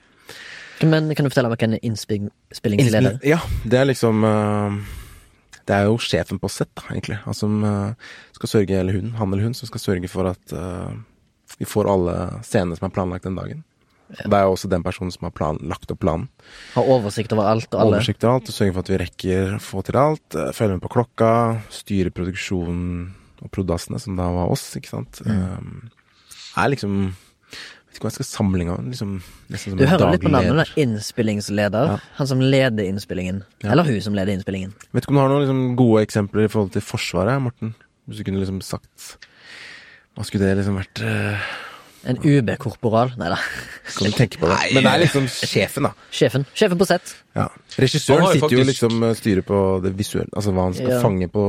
Men 0.84 1.08
kan 1.16 1.24
du 1.24 1.32
fortelle 1.32 1.54
meg 1.54 1.64
hvem 1.64 1.78
innspillingsleder? 1.80 3.16
Innspill- 3.16 3.32
Ja, 3.32 3.40
det 3.64 3.80
er 3.80 3.88
liksom 3.88 4.26
uh, 4.28 4.76
Det 5.64 5.78
er 5.78 5.88
jo 5.88 5.96
sjefen 6.04 6.42
på 6.44 6.52
sett, 6.52 6.74
da, 6.76 6.90
egentlig. 6.92 7.22
Han 7.24 7.38
som 7.38 7.62
uh, 7.64 8.12
skal 8.36 8.52
sørge, 8.58 8.84
eller 8.84 9.00
hun, 9.00 9.14
han 9.16 9.32
eller 9.32 9.48
hun, 9.48 9.56
som 9.56 9.72
skal 9.72 9.86
sørge 9.86 10.12
for 10.12 10.28
at 10.34 10.60
vi 11.60 11.68
får 11.68 11.88
alle 11.88 12.14
scenene 12.48 12.76
som 12.76 12.88
er 12.88 12.94
planlagt 12.96 13.28
den 13.28 13.40
dagen. 13.40 13.64
Det 14.12 14.36
er 14.36 14.44
jo 14.44 14.56
også 14.56 14.70
den 14.72 14.84
personen 14.84 15.14
som 15.14 15.28
har 15.28 15.34
plan, 15.36 15.60
lagt 15.72 15.92
opp 15.94 16.02
planen. 16.04 16.28
Har 16.76 16.90
oversikt 16.92 17.32
over 17.36 17.48
alt 17.52 17.70
og 17.72 17.80
alle. 17.80 18.02
Oversikt 18.02 18.26
over 18.26 18.40
alt, 18.40 18.52
og 18.52 18.58
Sørger 18.58 18.76
for 18.76 18.84
at 18.84 18.92
vi 18.92 19.02
rekker 19.02 19.56
å 19.56 19.64
få 19.64 19.84
til 19.88 20.00
alt. 20.02 20.38
Følger 20.58 20.78
med 20.78 20.84
på 20.84 20.94
klokka, 20.98 21.32
styre 21.72 22.14
produksjonen 22.16 22.86
og 23.42 23.52
prodassene, 23.56 24.00
som 24.02 24.20
da 24.20 24.28
var 24.36 24.52
oss, 24.54 24.68
ikke 24.78 24.92
sant. 24.92 25.22
Mm. 25.26 25.44
Um, 25.58 25.92
er 26.62 26.74
liksom 26.76 27.04
Vet 27.92 27.98
ikke 28.00 28.06
hva 28.06 28.10
jeg 28.14 28.16
skal 28.22 28.28
sammenligne 28.30 28.76
med. 28.78 28.92
Liksom, 28.94 29.16
Du 29.76 29.82
hører 29.84 30.14
litt 30.14 30.24
på 30.24 30.30
navnet, 30.32 30.62
da. 30.62 30.80
Innspillingsleder. 30.80 31.90
Ja. 31.92 31.98
Han 32.22 32.30
som 32.30 32.40
leder 32.40 32.88
innspillingen. 32.88 33.42
Ja. 33.66 33.74
Eller 33.74 33.84
hun 33.84 33.98
som 34.00 34.16
leder 34.16 34.32
innspillingen. 34.32 34.72
Vet 34.96 35.04
ikke 35.04 35.12
om 35.12 35.20
du 35.20 35.22
har 35.26 35.34
noen 35.34 35.44
liksom, 35.44 35.60
gode 35.76 36.06
eksempler 36.08 36.48
i 36.48 36.52
forhold 36.54 36.72
til 36.72 36.86
Forsvaret, 36.88 37.42
Morten? 37.44 37.74
Hvis 38.08 38.22
du 38.22 38.28
kunne 38.30 38.40
liksom 38.40 38.62
sagt 38.64 39.18
Hva 40.16 40.24
skulle 40.24 40.48
det 40.48 40.62
liksom 40.62 40.80
vært 40.80 41.04
eh, 41.04 41.52
En 42.10 42.18
UB-korporal. 42.18 43.12
Nei 43.22 43.30
da. 43.30 43.38
Kan 43.98 44.10
du 44.10 44.16
tenke 44.18 44.40
på 44.42 44.48
det? 44.50 44.58
Men 44.74 44.84
det 44.88 44.92
er 44.96 45.02
liksom 45.04 45.28
sjefen, 45.30 45.84
da. 45.86 45.92
Sjefen. 46.12 46.46
Sjefen 46.58 46.80
på 46.80 46.88
sett. 46.90 47.12
Ja. 47.38 47.48
Regissøren 47.78 48.24
Han 48.24 48.28
har 48.28 48.34
jo 48.36 48.40
sitter 48.42 48.58
jo 48.58 48.64
liksom 48.72 49.04
og 49.06 49.16
styrer 49.20 49.46
på 49.46 49.60
det 49.84 49.92
visuelle, 50.00 50.32
altså 50.36 50.54
hva 50.56 50.64
han 50.70 50.74
skal 50.74 50.90
Ja. 50.96 51.02
fange 51.02 51.28
på 51.32 51.46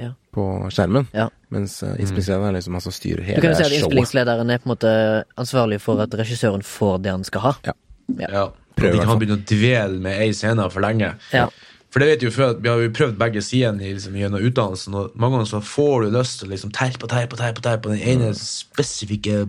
Ja. 0.00 0.10
på 0.34 0.44
skjermen. 0.72 1.06
Ja. 1.14 1.28
Mens 1.50 1.82
uh, 1.82 1.94
innspillingslederen 1.98 2.48
er 2.48 2.56
liksom 2.58 2.74
altså 2.74 2.90
styrer 2.94 3.22
hele 3.22 3.36
Du 3.36 3.42
kan 3.42 3.50
jo 3.50 3.56
si 3.56 3.62
at 3.62 3.68
showet. 3.70 3.82
innspillingslederen 3.82 4.50
er 4.50 4.58
på 4.58 4.66
en 4.70 4.74
måte 4.74 5.24
ansvarlig 5.36 5.80
for 5.80 6.00
at 6.00 6.10
regissøren 6.10 6.62
får 6.66 7.02
det 7.02 7.10
han 7.10 7.24
skal 7.24 7.40
ha. 7.40 7.52
Ja. 7.66 7.72
Ja. 8.18 8.44
Prøv, 8.76 8.86
i 8.86 8.88
At 8.88 8.94
ikke 8.94 9.04
hvert 9.04 9.08
han 9.10 9.18
begynner 9.20 9.38
å 9.38 9.46
dvele 9.46 10.00
med 10.00 10.20
ei 10.24 10.30
scene 10.32 10.70
for 10.72 10.80
lenge. 10.80 11.14
Ja. 11.32 11.48
For 11.90 12.02
det 12.02 12.06
vet 12.06 12.22
jo 12.22 12.30
før, 12.30 12.52
at 12.54 12.62
Vi 12.62 12.68
har 12.70 12.78
jo 12.78 12.90
prøvd 12.94 13.16
begge 13.18 13.42
sidene 13.42 13.82
liksom, 13.82 14.14
gjennom 14.14 14.42
utdannelsen, 14.46 14.94
og 14.94 15.10
mange 15.18 15.38
ganger 15.38 15.50
så 15.50 15.60
får 15.60 16.04
du 16.06 16.16
lyst 16.18 16.38
til 16.40 16.48
å 16.48 16.52
liksom 16.54 16.72
terpe 16.76 17.06
og 17.06 17.10
terpe 17.10 17.34
og 17.34 17.42
terpe, 17.42 17.64
terpe 17.64 17.82
på 17.88 17.94
den 17.94 18.02
ene 18.12 18.30
spesifikke 18.38 19.40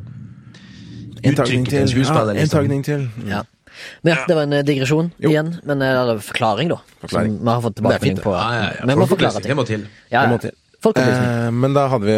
En 1.21 1.35
tagning 1.37 1.61
uttrykket 1.61 1.69
til 1.69 1.81
en 1.83 1.91
skuespiller. 1.91 2.31
Ja, 2.33 2.39
en 2.39 2.41
liksom. 2.41 2.57
tagning 2.57 2.85
til. 2.87 3.09
Ja. 3.29 3.43
Men 4.01 4.13
ja, 4.15 4.23
det 4.27 4.35
var 4.35 4.47
en 4.47 4.53
eh, 4.53 4.63
digresjon 4.65 5.11
Jo. 5.21 5.29
igjen. 5.29 5.53
Men 5.67 5.81
eh, 5.85 5.93
eller 6.01 6.21
forklaring, 6.25 6.71
da. 6.73 6.79
Forklaring. 7.03 7.37
Som 7.37 7.45
vi 7.45 7.53
har 7.53 7.61
fått 7.61 7.77
tilbakemelding 7.79 8.23
på. 8.23 8.33
Ja, 8.35 8.47
ja, 8.55 8.65
ja. 8.79 8.87
Vi 8.89 8.97
må 8.97 9.07
forklare 9.07 9.31
forklare 9.37 9.43
Det 9.43 9.47
ting. 9.49 9.59
må 9.59 9.67
til. 9.69 9.85
Ja, 10.11 10.25
Det 10.25 10.33
må 10.33 10.39
ja. 10.39 10.43
til. 10.47 10.57
Eh, 10.81 11.51
men 11.53 11.77
da 11.77 11.85
hadde 11.93 12.09
vi 12.09 12.17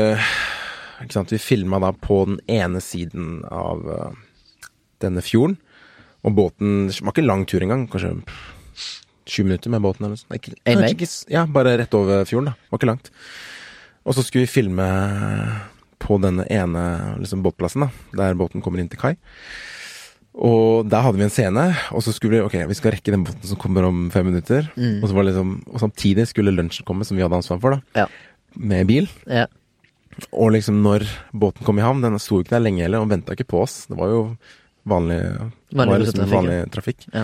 Ikke 1.03 1.17
sant, 1.17 1.33
vi 1.35 1.37
filma 1.41 1.81
da 1.83 1.91
på 1.91 2.21
den 2.29 2.39
ene 2.47 2.79
siden 2.79 3.41
av 3.51 3.81
uh, 3.83 4.13
denne 5.03 5.19
fjorden. 5.19 5.57
Og 6.23 6.31
båten 6.37 6.87
Det 6.87 7.01
var 7.03 7.11
ikke 7.11 7.27
lang 7.27 7.43
tur 7.49 7.59
engang. 7.59 7.89
Kanskje 7.91 8.13
sju 9.29 9.43
minutter 9.45 9.71
med 9.73 9.83
båten 9.83 10.05
eller 10.05 10.15
noe 10.15 10.21
sånt. 10.21 10.33
Nei, 10.33 10.39
Ikke, 10.93 11.09
Ja, 11.31 11.45
bare 11.49 11.77
rett 11.79 11.93
over 11.97 12.25
fjorden, 12.29 12.51
da. 12.51 12.69
Var 12.71 12.81
ikke 12.81 12.89
langt. 12.91 13.11
Og 14.03 14.17
så 14.17 14.23
skulle 14.25 14.45
vi 14.47 14.51
filme 14.51 14.87
på 16.03 16.17
denne 16.19 16.43
ene 16.51 16.81
liksom, 17.21 17.43
båtplassen, 17.45 17.85
da, 17.85 18.17
der 18.19 18.35
båten 18.39 18.63
kommer 18.63 18.81
inn 18.81 18.89
til 18.91 18.99
kai. 18.99 19.13
Og 20.33 20.87
der 20.89 21.03
hadde 21.05 21.19
vi 21.19 21.27
en 21.27 21.31
scene, 21.33 21.67
og 21.93 22.01
så 22.03 22.11
skulle 22.15 22.39
vi 22.39 22.45
ok, 22.47 22.55
vi 22.71 22.77
skal 22.77 22.95
rekke 22.95 23.13
den 23.13 23.23
båten 23.27 23.45
som 23.45 23.59
kommer 23.61 23.85
om 23.85 24.07
fem 24.11 24.25
minutter. 24.31 24.65
Og, 24.75 25.05
så 25.07 25.13
var 25.13 25.23
det 25.23 25.31
liksom, 25.31 25.51
og 25.69 25.83
samtidig 25.83 26.25
skulle 26.31 26.55
lunsjen 26.55 26.87
komme, 26.87 27.05
som 27.05 27.19
vi 27.19 27.23
hadde 27.23 27.37
ansvar 27.37 27.61
for, 27.61 27.77
da. 27.77 28.03
Ja. 28.03 28.07
Med 28.57 28.89
bil. 28.89 29.07
Ja. 29.29 29.45
Og 30.33 30.51
liksom 30.53 30.81
når 30.85 31.05
båten 31.33 31.65
kom 31.65 31.79
i 31.79 31.85
havn, 31.85 32.01
den 32.03 32.17
sto 32.21 32.41
ikke 32.41 32.57
der 32.57 32.65
lenge 32.65 32.83
heller, 32.85 33.05
og 33.05 33.13
venta 33.13 33.37
ikke 33.37 33.47
på 33.53 33.61
oss. 33.63 33.83
Det 33.89 33.97
var 33.97 34.11
jo 34.11 34.23
vanlig, 34.89 35.21
Vanlig 35.73 35.93
var 35.93 36.03
liksom 36.03 36.33
vanlig 36.33 36.57
trafikk. 36.73 37.07
Ja. 37.13 37.23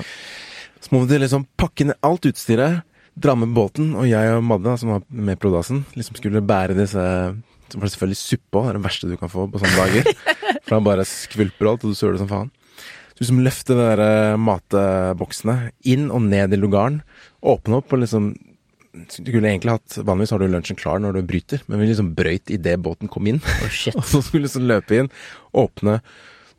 Så 0.80 0.93
må 0.93 1.03
vi 1.05 1.19
liksom 1.19 1.45
pakke 1.59 1.89
ned 1.89 1.99
alt 2.05 2.27
utstyret, 2.30 2.86
dra 3.19 3.36
med 3.36 3.51
båten, 3.55 3.91
og 3.99 4.07
jeg 4.07 4.36
og 4.38 4.45
Madde, 4.47 4.77
som 4.80 4.93
var 4.93 5.05
med 5.09 5.39
Prodasen, 5.41 5.84
liksom 5.97 6.19
skulle 6.19 6.45
bære 6.45 6.77
disse 6.77 7.03
som 7.69 7.84
var 7.84 7.91
selvfølgelig 7.91 8.17
suppe 8.17 8.57
òg, 8.57 8.65
det 8.65 8.71
er 8.71 8.77
det 8.80 8.86
verste 8.88 9.09
du 9.09 9.17
kan 9.19 9.32
få 9.32 9.45
på 9.51 9.61
sånne 9.61 9.77
dager. 9.77 10.07
For 10.65 10.77
han 10.77 10.86
bare 10.88 11.05
skvulper 11.07 11.71
alt, 11.71 11.86
og 11.86 11.93
du 11.93 11.97
søler 11.97 12.17
som 12.21 12.30
faen. 12.32 12.51
Så 13.13 13.23
liksom 13.23 13.41
løfte 13.45 13.75
de 13.75 13.84
der 13.84 14.01
eh, 14.05 14.39
matboksene 14.39 15.57
inn 15.91 16.07
og 16.07 16.23
ned 16.25 16.55
i 16.55 16.59
lugaren, 16.59 17.01
åpne 17.39 17.82
opp 17.82 17.93
og 17.93 18.05
liksom 18.05 18.32
du 18.89 19.27
kunne 19.30 19.51
egentlig 19.51 19.75
hatt, 19.75 19.99
Vanligvis 20.01 20.32
har 20.34 20.41
du 20.41 20.47
lunsjen 20.49 20.77
klar 20.80 20.97
når 20.99 21.19
du 21.19 21.27
bryter, 21.30 21.61
men 21.69 21.77
vi 21.80 21.91
liksom 21.91 22.09
brøyt 22.17 22.49
idet 22.51 22.80
båten 22.82 23.11
kom 23.11 23.27
inn. 23.30 23.38
Oh, 23.38 23.69
shit. 23.69 23.95
og 23.99 24.07
så 24.07 24.23
skulle 24.25 24.41
vi 24.41 24.47
liksom 24.47 24.65
løpe 24.67 24.97
inn, 24.97 25.11
åpne, 25.53 25.99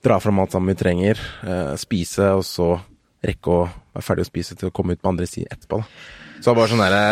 dra 0.06 0.20
fram 0.22 0.38
alt 0.40 0.54
sammen 0.54 0.70
vi 0.70 0.78
trenger, 0.78 1.20
eh, 1.42 1.74
spise, 1.80 2.30
og 2.38 2.46
så 2.46 2.70
rekke 3.26 3.56
å 3.56 3.64
være 3.95 4.07
ferdig 4.07 4.24
å 4.26 4.30
spise 4.30 4.57
til 4.59 4.70
å 4.70 4.74
komme 4.74 4.95
ut 4.97 5.03
på 5.03 5.11
andre 5.12 5.26
siden 5.28 5.51
etterpå. 5.55 5.80
da. 5.82 5.86
Så 6.41 6.45
det 6.45 6.51
var 6.53 6.59
bare 6.62 6.70
sånn 6.72 6.82
derre 6.84 7.05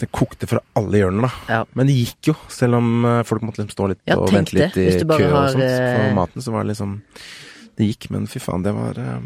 Det 0.00 0.08
kokte 0.16 0.46
fra 0.48 0.62
alle 0.80 0.96
hjørner, 1.02 1.26
da. 1.28 1.30
Ja. 1.52 1.60
Men 1.76 1.86
det 1.90 1.94
gikk 1.98 2.30
jo, 2.32 2.34
selv 2.48 2.78
om 2.78 3.04
eh, 3.04 3.20
folk 3.28 3.42
måtte 3.44 3.60
liksom 3.60 3.74
stå 3.76 3.88
litt 3.92 4.00
Ja, 4.08 4.16
og 4.16 4.32
vente 4.32 4.56
litt 4.56 4.76
i 4.80 4.86
kø 5.04 5.18
har... 5.28 5.36
og 5.36 5.52
sånt 5.52 5.60
for 5.60 6.06
eh, 6.06 6.14
maten. 6.16 6.40
Så 6.40 6.54
var 6.54 6.64
det 6.64 6.72
liksom 6.72 6.94
Det 7.76 7.88
gikk, 7.90 8.08
men 8.14 8.24
fy 8.26 8.40
faen, 8.40 8.64
det 8.64 8.72
var 8.72 8.96
eh, 8.96 9.20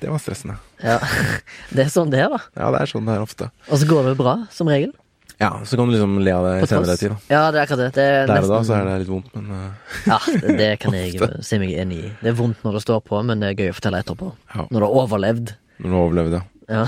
Det 0.00 0.08
var 0.12 0.22
stressende. 0.22 0.56
ja. 0.78 0.98
Det 1.74 1.84
er 1.84 1.90
sånn 1.90 2.10
det 2.14 2.20
er, 2.22 2.30
da. 2.30 2.38
Ja, 2.54 2.70
det 2.70 2.84
er 2.84 2.90
sånn 2.92 3.06
det 3.10 3.16
er 3.18 3.24
ofte. 3.26 3.50
Og 3.68 3.80
så 3.82 3.88
går 3.90 4.12
det 4.12 4.18
bra, 4.22 4.36
som 4.54 4.70
regel. 4.70 4.92
Ja, 5.40 5.54
så 5.64 5.76
kan 5.78 5.88
du 5.88 5.94
liksom 5.96 6.18
le 6.20 6.32
av 6.36 6.44
det 6.44 6.52
i 6.62 6.66
senere 6.68 6.96
tid, 7.00 7.10
da. 7.14 7.18
Ja, 7.32 7.42
det 7.50 7.58
er 7.58 7.62
akkurat 7.64 7.80
det. 7.80 7.90
det 7.96 8.04
er 8.04 8.26
Der 8.28 8.42
og 8.44 8.50
da 8.52 8.58
så 8.68 8.74
er 8.76 8.84
det 8.90 8.96
litt 9.02 9.08
vondt, 9.10 9.30
men 9.34 9.50
eh, 9.56 9.94
Ja, 10.06 10.18
det, 10.26 10.56
det 10.58 10.66
kan 10.82 10.94
jeg 10.98 11.16
si 11.46 11.58
meg 11.62 11.72
enig 11.80 11.98
i. 12.04 12.10
Det 12.20 12.30
er 12.30 12.36
vondt 12.38 12.60
når 12.66 12.76
det 12.78 12.82
står 12.84 13.00
på, 13.10 13.22
men 13.26 13.40
det 13.42 13.50
er 13.54 13.58
gøy 13.64 13.72
å 13.72 13.76
fortelle 13.78 14.02
etterpå. 14.04 14.30
Ja. 14.54 14.66
Når 14.70 14.76
du 14.78 14.86
har 14.86 14.98
overlevd. 15.02 15.54
Når 15.80 15.90
du 15.90 15.98
overlevde, 15.98 16.40
ja. 16.40 16.46
Ja. 16.70 16.84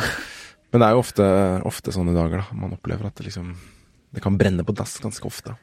Men 0.72 0.80
det 0.80 0.86
er 0.88 0.94
jo 0.94 1.02
ofte, 1.02 1.24
ofte 1.68 1.92
sånne 1.92 2.14
dager, 2.16 2.40
da. 2.44 2.56
Man 2.56 2.72
opplever 2.76 3.08
at 3.08 3.18
det 3.18 3.26
liksom 3.26 3.50
Det 4.12 4.22
kan 4.24 4.38
brenne 4.40 4.64
på 4.64 4.74
dass 4.76 4.94
ganske 5.02 5.24
ofte. 5.28 5.54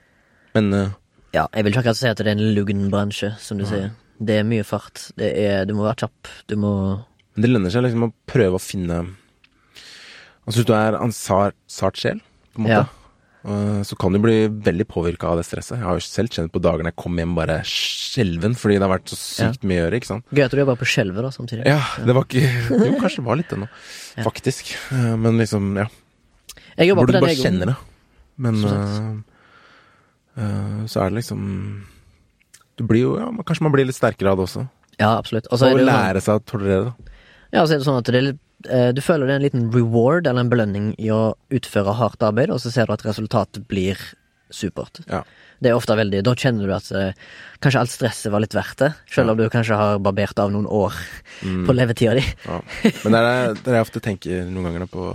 Men 0.58 0.74
uh, 0.74 0.92
ja, 1.34 1.46
jeg 1.54 1.66
vil 1.66 1.74
ikke 1.74 1.82
akkurat 1.84 2.00
si 2.00 2.10
at 2.10 2.18
det 2.18 2.28
er 2.28 2.38
en 2.38 2.54
lugn 2.58 2.88
bransje, 2.90 3.32
som 3.42 3.60
du 3.62 3.66
sier. 3.70 3.92
Det 4.18 4.40
er 4.42 4.48
mye 4.48 4.66
fart. 4.66 5.12
Det 5.18 5.30
er, 5.38 5.66
du 5.70 5.76
må 5.78 5.86
være 5.86 6.02
kjapp. 6.04 6.32
Du 6.50 6.56
må 6.60 6.72
Men 7.36 7.46
det 7.46 7.52
lønner 7.52 7.74
seg 7.74 7.86
liksom 7.86 8.08
å 8.10 8.14
prøve 8.30 8.58
å 8.58 8.64
finne 8.64 9.04
Altså 10.50 10.64
hvis 10.64 10.66
du 10.66 10.74
er 10.74 10.98
en 10.98 11.14
sart 11.14 12.00
sjel, 12.02 12.24
på 12.56 12.64
en 12.64 12.66
måte, 12.66 12.80
Ja. 12.82 12.99
Øh, 13.46 13.82
så 13.88 13.96
kan 14.00 14.12
du 14.14 14.20
bli 14.24 14.48
veldig 14.50 14.86
påvirka 14.90 15.30
av 15.32 15.38
det 15.40 15.46
stresset. 15.48 15.78
Jeg 15.78 15.86
har 15.88 15.96
jo 16.00 16.04
selv 16.06 16.30
kjent 16.36 16.52
på 16.52 16.60
dagene 16.64 16.92
jeg 16.92 16.98
kom 17.00 17.16
hjem 17.22 17.36
bare 17.38 17.60
skjelven 17.68 18.56
fordi 18.60 18.76
det 18.80 18.86
har 18.88 18.94
vært 18.98 19.12
så 19.14 19.20
sykt 19.20 19.64
mye 19.64 19.80
å 19.80 19.86
gjøre, 19.86 20.00
ikke 20.02 20.10
sant. 20.12 20.26
Gøy 20.36 20.44
at 20.46 20.52
du 20.52 20.60
jobber 20.62 20.80
på 20.82 20.90
skjelvet, 20.90 21.22
da, 21.24 21.32
samtidig. 21.32 21.66
Ja, 21.70 21.80
det 22.06 22.16
var 22.18 22.28
ikke 22.28 22.44
Jo, 22.90 22.98
kanskje 23.00 23.22
det 23.22 23.28
var 23.30 23.40
litt 23.42 23.50
det 23.54 23.60
nå, 23.64 23.70
Ja. 24.20 24.24
faktisk. 24.28 24.74
Eh, 24.92 25.14
Men 25.16 25.38
liksom, 25.40 25.72
ja. 25.80 25.88
Jeg 26.80 26.94
Hvor 26.96 27.04
på 27.06 27.12
du 27.12 27.16
den 27.18 27.24
bare 27.24 27.36
kjenner 27.40 27.72
det. 27.74 27.78
Men 28.40 28.56
uh, 28.64 29.20
øh, 30.40 30.84
så 30.88 31.02
er 31.04 31.10
det 31.12 31.18
liksom 31.20 31.40
Du 32.80 32.86
blir 32.88 33.02
jo 33.04 33.16
Ja, 33.20 33.26
kanskje 33.44 33.66
man 33.68 33.74
blir 33.76 33.88
litt 33.90 33.98
sterkere 33.98 34.32
av 34.32 34.40
det 34.40 34.46
også. 34.48 34.64
Ja, 35.00 35.18
absolutt. 35.18 35.48
Og 35.52 35.60
så 35.60 35.72
Og 35.74 35.82
lære 35.84 36.22
seg 36.24 36.40
å 36.40 36.44
tolerere 36.48 36.86
det. 36.90 37.10
ja, 37.52 37.66
så 37.66 37.74
er 37.76 37.78
det 37.82 37.86
sånn 37.88 38.00
at 38.00 38.08
det 38.08 38.16
er 38.16 38.26
litt, 38.30 38.40
eh, 38.40 38.49
du 38.66 39.00
føler 39.02 39.26
det 39.30 39.34
er 39.34 39.40
en 39.40 39.46
liten 39.48 39.68
reward 39.72 40.28
eller 40.28 40.42
en 40.44 40.50
belønning 40.52 40.90
i 41.00 41.08
å 41.16 41.34
utføre 41.56 41.94
hardt 41.96 42.24
arbeid, 42.28 42.50
og 42.52 42.60
så 42.60 42.72
ser 42.74 42.86
du 42.90 42.94
at 42.98 43.06
resultatet 43.08 43.68
blir 43.72 43.96
supert. 44.52 45.00
Ja. 45.08 45.22
Det 45.62 45.70
er 45.70 45.76
ofte 45.78 45.94
veldig 46.00 46.22
Da 46.24 46.32
kjenner 46.40 46.66
du 46.68 46.72
at 46.74 46.88
eh, 46.96 47.12
kanskje 47.62 47.80
alt 47.84 47.92
stresset 47.92 48.32
var 48.34 48.40
litt 48.42 48.56
verdt 48.56 48.80
det, 48.82 48.90
selv 49.12 49.34
om 49.34 49.38
du 49.38 49.46
kanskje 49.52 49.76
har 49.78 50.00
barbert 50.04 50.40
av 50.40 50.52
noen 50.52 50.66
år 50.68 50.96
Mm. 51.40 51.62
på 51.68 51.72
levetida 51.72 52.16
di. 52.18 52.24
Ja. 52.44 52.58
Men 53.06 53.14
det 53.16 53.20
er 53.24 53.54
det 53.64 53.74
jeg 53.78 53.84
ofte 53.86 54.02
tenker 54.04 54.42
noen 54.52 54.66
ganger 54.74 54.90
på 54.92 55.06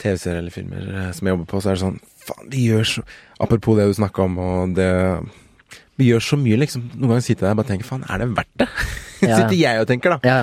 TV-serier 0.00 0.38
eller 0.40 0.54
filmer 0.54 0.86
eh, 0.88 1.10
som 1.12 1.26
jeg 1.28 1.34
jobber 1.34 1.48
på, 1.50 1.60
så 1.60 1.70
er 1.72 1.76
det 1.76 1.82
sånn 1.84 1.98
Faen, 2.22 2.46
vi 2.52 2.62
gjør 2.70 2.86
så 2.86 3.02
Apropos 3.42 3.76
det 3.76 3.88
du 3.90 3.94
snakka 3.98 4.24
om, 4.24 4.38
og 4.38 4.72
det 4.78 4.88
Vi 5.98 6.06
gjør 6.08 6.22
så 6.24 6.38
mye, 6.40 6.56
liksom. 6.62 6.84
Noen 6.94 7.12
ganger 7.16 7.24
sitter 7.26 7.44
jeg 7.44 7.50
der 7.50 7.56
og 7.56 7.60
bare 7.60 7.70
tenker 7.74 7.88
faen, 7.88 8.04
er 8.08 8.22
det 8.22 8.28
verdt 8.38 8.54
det? 8.62 8.68
Ja. 9.28 9.36
sitter 9.38 9.54
jeg 9.58 9.82
og 9.82 9.86
tenker, 9.86 10.16
da. 10.16 10.18
Ja, 10.26 10.38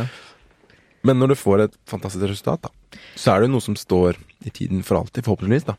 Men 1.07 1.21
når 1.21 1.33
du 1.33 1.37
får 1.39 1.65
et 1.67 1.77
fantastisk 1.89 2.25
resultat, 2.27 2.67
da, 2.67 2.99
så 3.15 3.33
er 3.33 3.41
det 3.41 3.49
jo 3.49 3.53
noe 3.55 3.63
som 3.63 3.77
står 3.79 4.19
i 4.45 4.51
tiden 4.55 4.81
for 4.85 4.99
alltid, 4.99 5.23
forhåpentligvis, 5.27 5.67
da. 5.69 5.77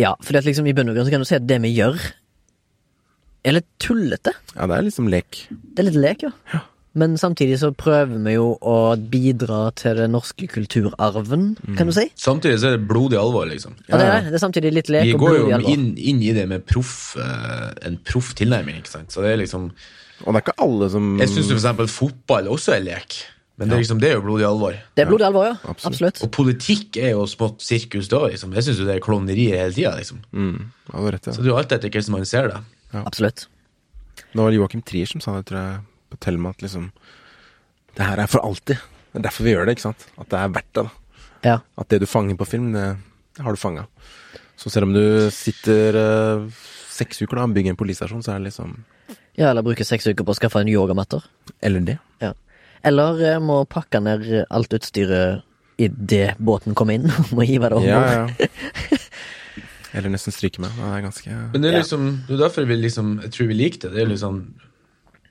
ja 0.00 0.12
at 0.16 0.48
liksom 0.48 0.66
i 0.68 0.74
bunn 0.76 0.90
og 0.92 0.96
grunn 0.96 1.08
så 1.08 1.14
kan 1.14 1.24
du 1.24 1.28
si 1.28 1.38
at 1.38 1.46
det 1.48 1.60
vi 1.64 1.72
gjør, 1.76 2.00
er 3.42 3.56
litt 3.58 3.70
tullete. 3.82 4.34
Ja, 4.54 4.68
det 4.70 4.76
er 4.76 4.86
liksom 4.86 5.08
lek. 5.10 5.46
Det 5.50 5.82
er 5.82 5.88
litt 5.90 5.98
lek, 6.00 6.28
ja. 6.28 6.62
Men 6.92 7.14
samtidig 7.16 7.56
så 7.62 7.70
prøver 7.72 8.18
vi 8.20 8.34
jo 8.34 8.50
å 8.60 8.76
bidra 8.96 9.70
til 9.80 9.96
den 9.96 10.12
norske 10.12 10.44
kulturarven, 10.52 11.46
kan 11.78 11.88
du 11.88 11.94
si. 11.96 12.04
Samtidig 12.20 12.60
så 12.60 12.68
er 12.68 12.76
det 12.76 12.84
blodig 12.90 13.16
alvor, 13.16 13.46
liksom. 13.48 13.78
Ja, 13.88 13.96
det, 13.96 14.08
er, 14.10 14.28
det 14.28 14.36
er 14.36 14.42
samtidig 14.44 14.74
litt 14.76 14.92
lek 14.92 15.08
Vi 15.08 15.14
og 15.16 15.24
går 15.24 15.36
jo 15.38 15.46
blodig 15.46 15.56
alvor. 15.56 15.72
inn, 15.72 15.86
inn 15.96 16.20
i 16.20 16.34
det 16.36 16.44
med 16.50 16.66
proff, 16.68 16.94
eh, 17.16 17.70
en 17.88 17.96
proff 18.04 18.34
tilnærming, 18.38 18.82
ikke 18.82 18.92
sant. 18.92 19.14
Så 19.14 19.24
det 19.24 19.32
er 19.32 19.40
liksom 19.40 19.70
Og 19.72 20.28
det 20.28 20.36
er 20.36 20.44
ikke 20.44 20.58
alle 20.62 20.90
som 20.92 21.06
Jeg 21.18 21.32
syns 21.32 21.48
for 21.48 21.56
eksempel 21.58 21.88
fotball 21.90 22.52
også 22.52 22.76
er 22.76 22.84
lek. 22.84 23.22
Men 23.62 23.70
det 23.70 23.76
er, 23.78 23.82
liksom, 23.84 24.00
det 24.02 24.10
er 24.10 24.16
jo 24.18 24.24
blodig 24.26 24.44
alvor. 24.48 24.76
Det 24.98 25.04
er 25.04 25.08
blodig 25.08 25.26
alvor, 25.28 25.46
ja. 25.46 25.54
Absolutt. 25.62 25.86
Absolutt. 25.92 26.20
Og 26.26 26.30
politikk 26.34 26.98
er 27.00 27.12
jo 27.14 27.24
smått 27.30 27.62
sirkus 27.64 28.10
da, 28.12 28.24
liksom. 28.32 28.52
Jeg 28.58 28.66
syns 28.66 28.82
jo 28.82 28.86
det 28.88 28.96
er 28.98 29.04
klovnerier 29.04 29.60
hele 29.62 29.76
tida, 29.76 29.94
liksom. 29.98 30.20
mm, 30.34 30.58
ja, 30.90 30.94
du 30.98 31.10
rett 31.14 31.28
i 31.28 31.30
Så 31.30 31.38
det. 31.38 31.44
det 31.44 31.50
er 31.50 31.52
jo 31.54 31.58
alt 31.62 31.74
etter 31.78 31.92
hvordan 31.94 32.16
man 32.16 32.28
ser 32.28 32.50
det. 32.52 32.60
Absolutt. 33.02 33.46
Det 34.32 34.40
var 34.40 34.56
Joakim 34.56 34.82
Trier 34.84 35.08
som 35.08 35.22
sa 35.24 35.36
det, 35.38 35.46
tror 35.48 35.60
jeg, 35.60 35.78
på 36.12 36.18
Thelma, 36.24 36.50
at 36.52 36.64
liksom 36.64 36.90
Det 37.96 38.04
her 38.08 38.20
er 38.24 38.28
for 38.32 38.40
alltid. 38.44 38.80
Det 39.12 39.20
er 39.20 39.24
derfor 39.28 39.44
vi 39.44 39.52
gjør 39.52 39.66
det, 39.68 39.76
ikke 39.76 39.86
sant? 39.86 40.06
At 40.16 40.28
det 40.32 40.38
er 40.40 40.52
verdt 40.52 40.70
det, 40.72 40.84
da. 40.84 41.18
Ja. 41.44 41.56
At 41.76 41.88
det 41.92 42.00
du 42.00 42.06
fanger 42.08 42.36
på 42.38 42.46
film, 42.48 42.72
det, 42.72 42.96
Det 43.36 43.44
har 43.44 43.52
du 43.52 43.60
fanga. 43.60 43.86
Så 44.56 44.70
selv 44.70 44.88
om 44.88 44.94
du 44.94 45.30
sitter 45.34 45.96
uh, 45.96 46.46
seks 46.92 47.20
uker 47.22 47.36
da 47.36 47.44
og 47.48 47.54
bygger 47.56 47.74
en 47.74 47.80
politistasjon, 47.80 48.22
så 48.24 48.34
er 48.34 48.40
det 48.42 48.50
liksom 48.52 48.76
Ja, 49.36 49.50
eller 49.50 49.64
bruker 49.64 49.84
seks 49.84 50.06
uker 50.06 50.24
på 50.24 50.34
å 50.34 50.38
skaffe 50.38 50.60
en 50.60 50.68
yogamatter. 50.68 51.24
Eller 51.64 51.80
det. 51.80 51.98
Ja. 52.20 52.32
Eller 52.84 53.22
eh, 53.22 53.40
må 53.42 53.62
pakke 53.70 54.00
ned 54.02 54.26
alt 54.50 54.74
utstyret 54.74 55.42
idet 55.82 56.36
båten 56.38 56.74
kommer 56.78 56.98
inn. 56.98 57.08
og 57.10 57.30
må 57.36 57.46
hive 57.48 57.70
det 57.70 57.78
over. 57.78 57.88
Ja, 57.88 58.26
ja. 58.26 58.48
Eller 59.92 60.08
nesten 60.08 60.32
stryke 60.32 60.62
med. 60.62 60.72
Det 60.72 60.88
er 60.88 61.02
ganske 61.04 61.38
Men 61.52 61.62
det 61.64 61.68
er 61.68 61.74
liksom 61.82 62.04
Det 62.28 62.34
er 62.38 62.42
derfor 62.46 62.64
vi 62.64 62.76
liksom 62.80 63.10
Jeg 63.20 63.32
tror 63.34 63.48
vi 63.50 63.56
liker 63.58 63.82
det. 63.82 63.90
Det 63.92 64.02
er 64.02 64.08
liksom 64.08 64.38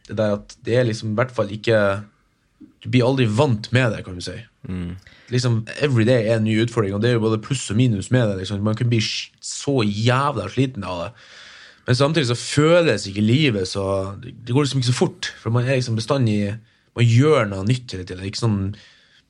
Det 0.07 0.17
der 0.19 0.35
at 0.37 0.53
det 0.65 0.75
er 0.77 0.85
liksom 0.85 1.13
i 1.13 1.17
hvert 1.17 1.33
fall 1.33 1.49
ikke 1.55 1.79
Du 2.83 2.89
blir 2.93 3.07
aldri 3.07 3.25
vant 3.25 3.71
med 3.73 3.89
det, 3.95 4.03
kan 4.05 4.15
du 4.15 4.21
si. 4.21 4.37
mm. 4.69 4.91
Liksom 5.33 5.61
Every 5.81 6.05
day 6.05 6.27
er 6.27 6.37
en 6.37 6.43
ny 6.45 6.59
utfordring, 6.61 6.93
og 6.93 7.01
det 7.01 7.09
er 7.09 7.13
jo 7.15 7.23
både 7.23 7.41
pluss 7.41 7.69
og 7.71 7.77
minus 7.79 8.11
med 8.11 8.27
det. 8.27 8.37
Liksom. 8.41 8.61
Man 8.61 8.75
kan 8.75 8.89
bli 8.91 8.99
så 9.01 9.79
jævla 9.81 10.49
sliten 10.51 10.83
av 10.83 11.05
det. 11.05 11.11
Men 11.87 11.95
samtidig 11.95 12.27
så 12.27 12.35
føles 12.35 13.07
ikke 13.07 13.23
livet 13.23 13.67
så 13.67 14.13
Det 14.21 14.51
går 14.53 14.65
liksom 14.67 14.81
ikke 14.81 14.91
så 14.91 14.97
fort. 14.97 15.31
For 15.41 15.49
man 15.49 15.63
er 15.65 15.79
liksom 15.79 15.95
bestandig 15.95 16.57
Man 16.97 17.07
gjør 17.07 17.49
noe 17.49 17.67
nytt 17.67 17.95
hele 17.95 18.07
tida. 18.07 18.23
Ikke 18.27 18.43
sånn 18.43 18.61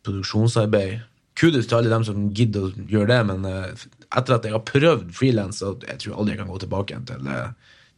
produksjonsarbeid. 0.05 1.01
Kudos 1.37 1.69
til 1.69 1.77
alle 1.77 1.91
dem 1.91 2.05
som 2.05 2.29
gidder 2.35 2.67
å 2.67 2.87
gjøre 2.91 3.09
det, 3.13 3.19
men 3.29 3.45
eh, 3.47 3.85
etter 4.11 4.35
at 4.35 4.47
jeg 4.47 4.55
har 4.55 4.63
prøvd 4.67 5.11
frilans, 5.15 5.61
så 5.61 5.75
jeg 5.87 6.01
tror 6.01 6.17
aldri 6.19 6.35
jeg 6.35 6.41
kan 6.41 6.51
gå 6.51 6.59
tilbake 6.63 6.93
igjen 6.93 7.07
til 7.07 7.29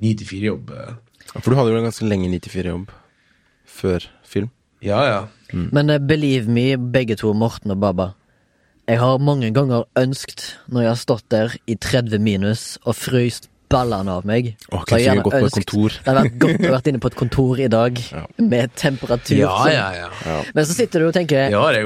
ni 0.04 0.12
til 0.20 0.30
fire-jobb. 0.30 0.74
For 1.40 1.50
du 1.50 1.58
hadde 1.58 1.74
jo 1.74 1.80
en 1.80 1.88
ganske 1.88 2.08
lenge 2.08 2.30
9-4-jobb 2.36 2.92
før 3.74 4.06
film. 4.28 4.52
Ja, 4.84 5.00
ja. 5.08 5.22
Men 5.54 5.90
eh, 5.90 6.02
believe 6.02 6.52
me, 6.52 6.76
begge 6.78 7.18
to, 7.20 7.32
Morten 7.34 7.74
og 7.74 7.80
Baba. 7.82 8.12
Jeg 8.90 9.00
har 9.00 9.22
mange 9.24 9.48
ganger 9.56 9.86
ønsket, 9.96 10.58
når 10.68 10.82
jeg 10.84 10.92
har 10.92 11.00
stått 11.00 11.28
der 11.32 11.54
i 11.72 11.78
30 11.80 12.20
minus 12.20 12.64
og 12.84 12.98
fryst 13.00 13.48
ballene 13.74 14.16
av 14.20 14.28
meg 14.30 14.54
Åh, 14.70 14.84
så 14.86 14.98
jeg 15.00 15.10
har 15.10 15.18
gjerne 15.18 15.26
gått 15.28 15.38
på 15.40 15.50
et 15.50 15.58
kontor. 15.60 15.98
Det 15.98 16.10
hadde 16.12 16.24
vært 16.28 16.40
godt 16.46 16.66
å 16.70 16.74
vært 16.78 16.90
inne 16.92 17.04
på 17.04 17.12
et 17.12 17.20
kontor 17.20 17.62
i 17.64 17.70
dag 17.74 18.02
Ja. 18.14 18.24
med 18.38 18.76
temperatur. 18.80 19.38
Ja, 19.42 19.54
ja, 19.72 19.88
ja. 19.98 20.10
Ja. 20.26 20.40
Men 20.54 20.66
så 20.70 20.78
sitter 20.78 21.04
du 21.04 21.10
og 21.10 21.16
tenker 21.18 21.50
Det 21.50 21.60
har 21.60 21.80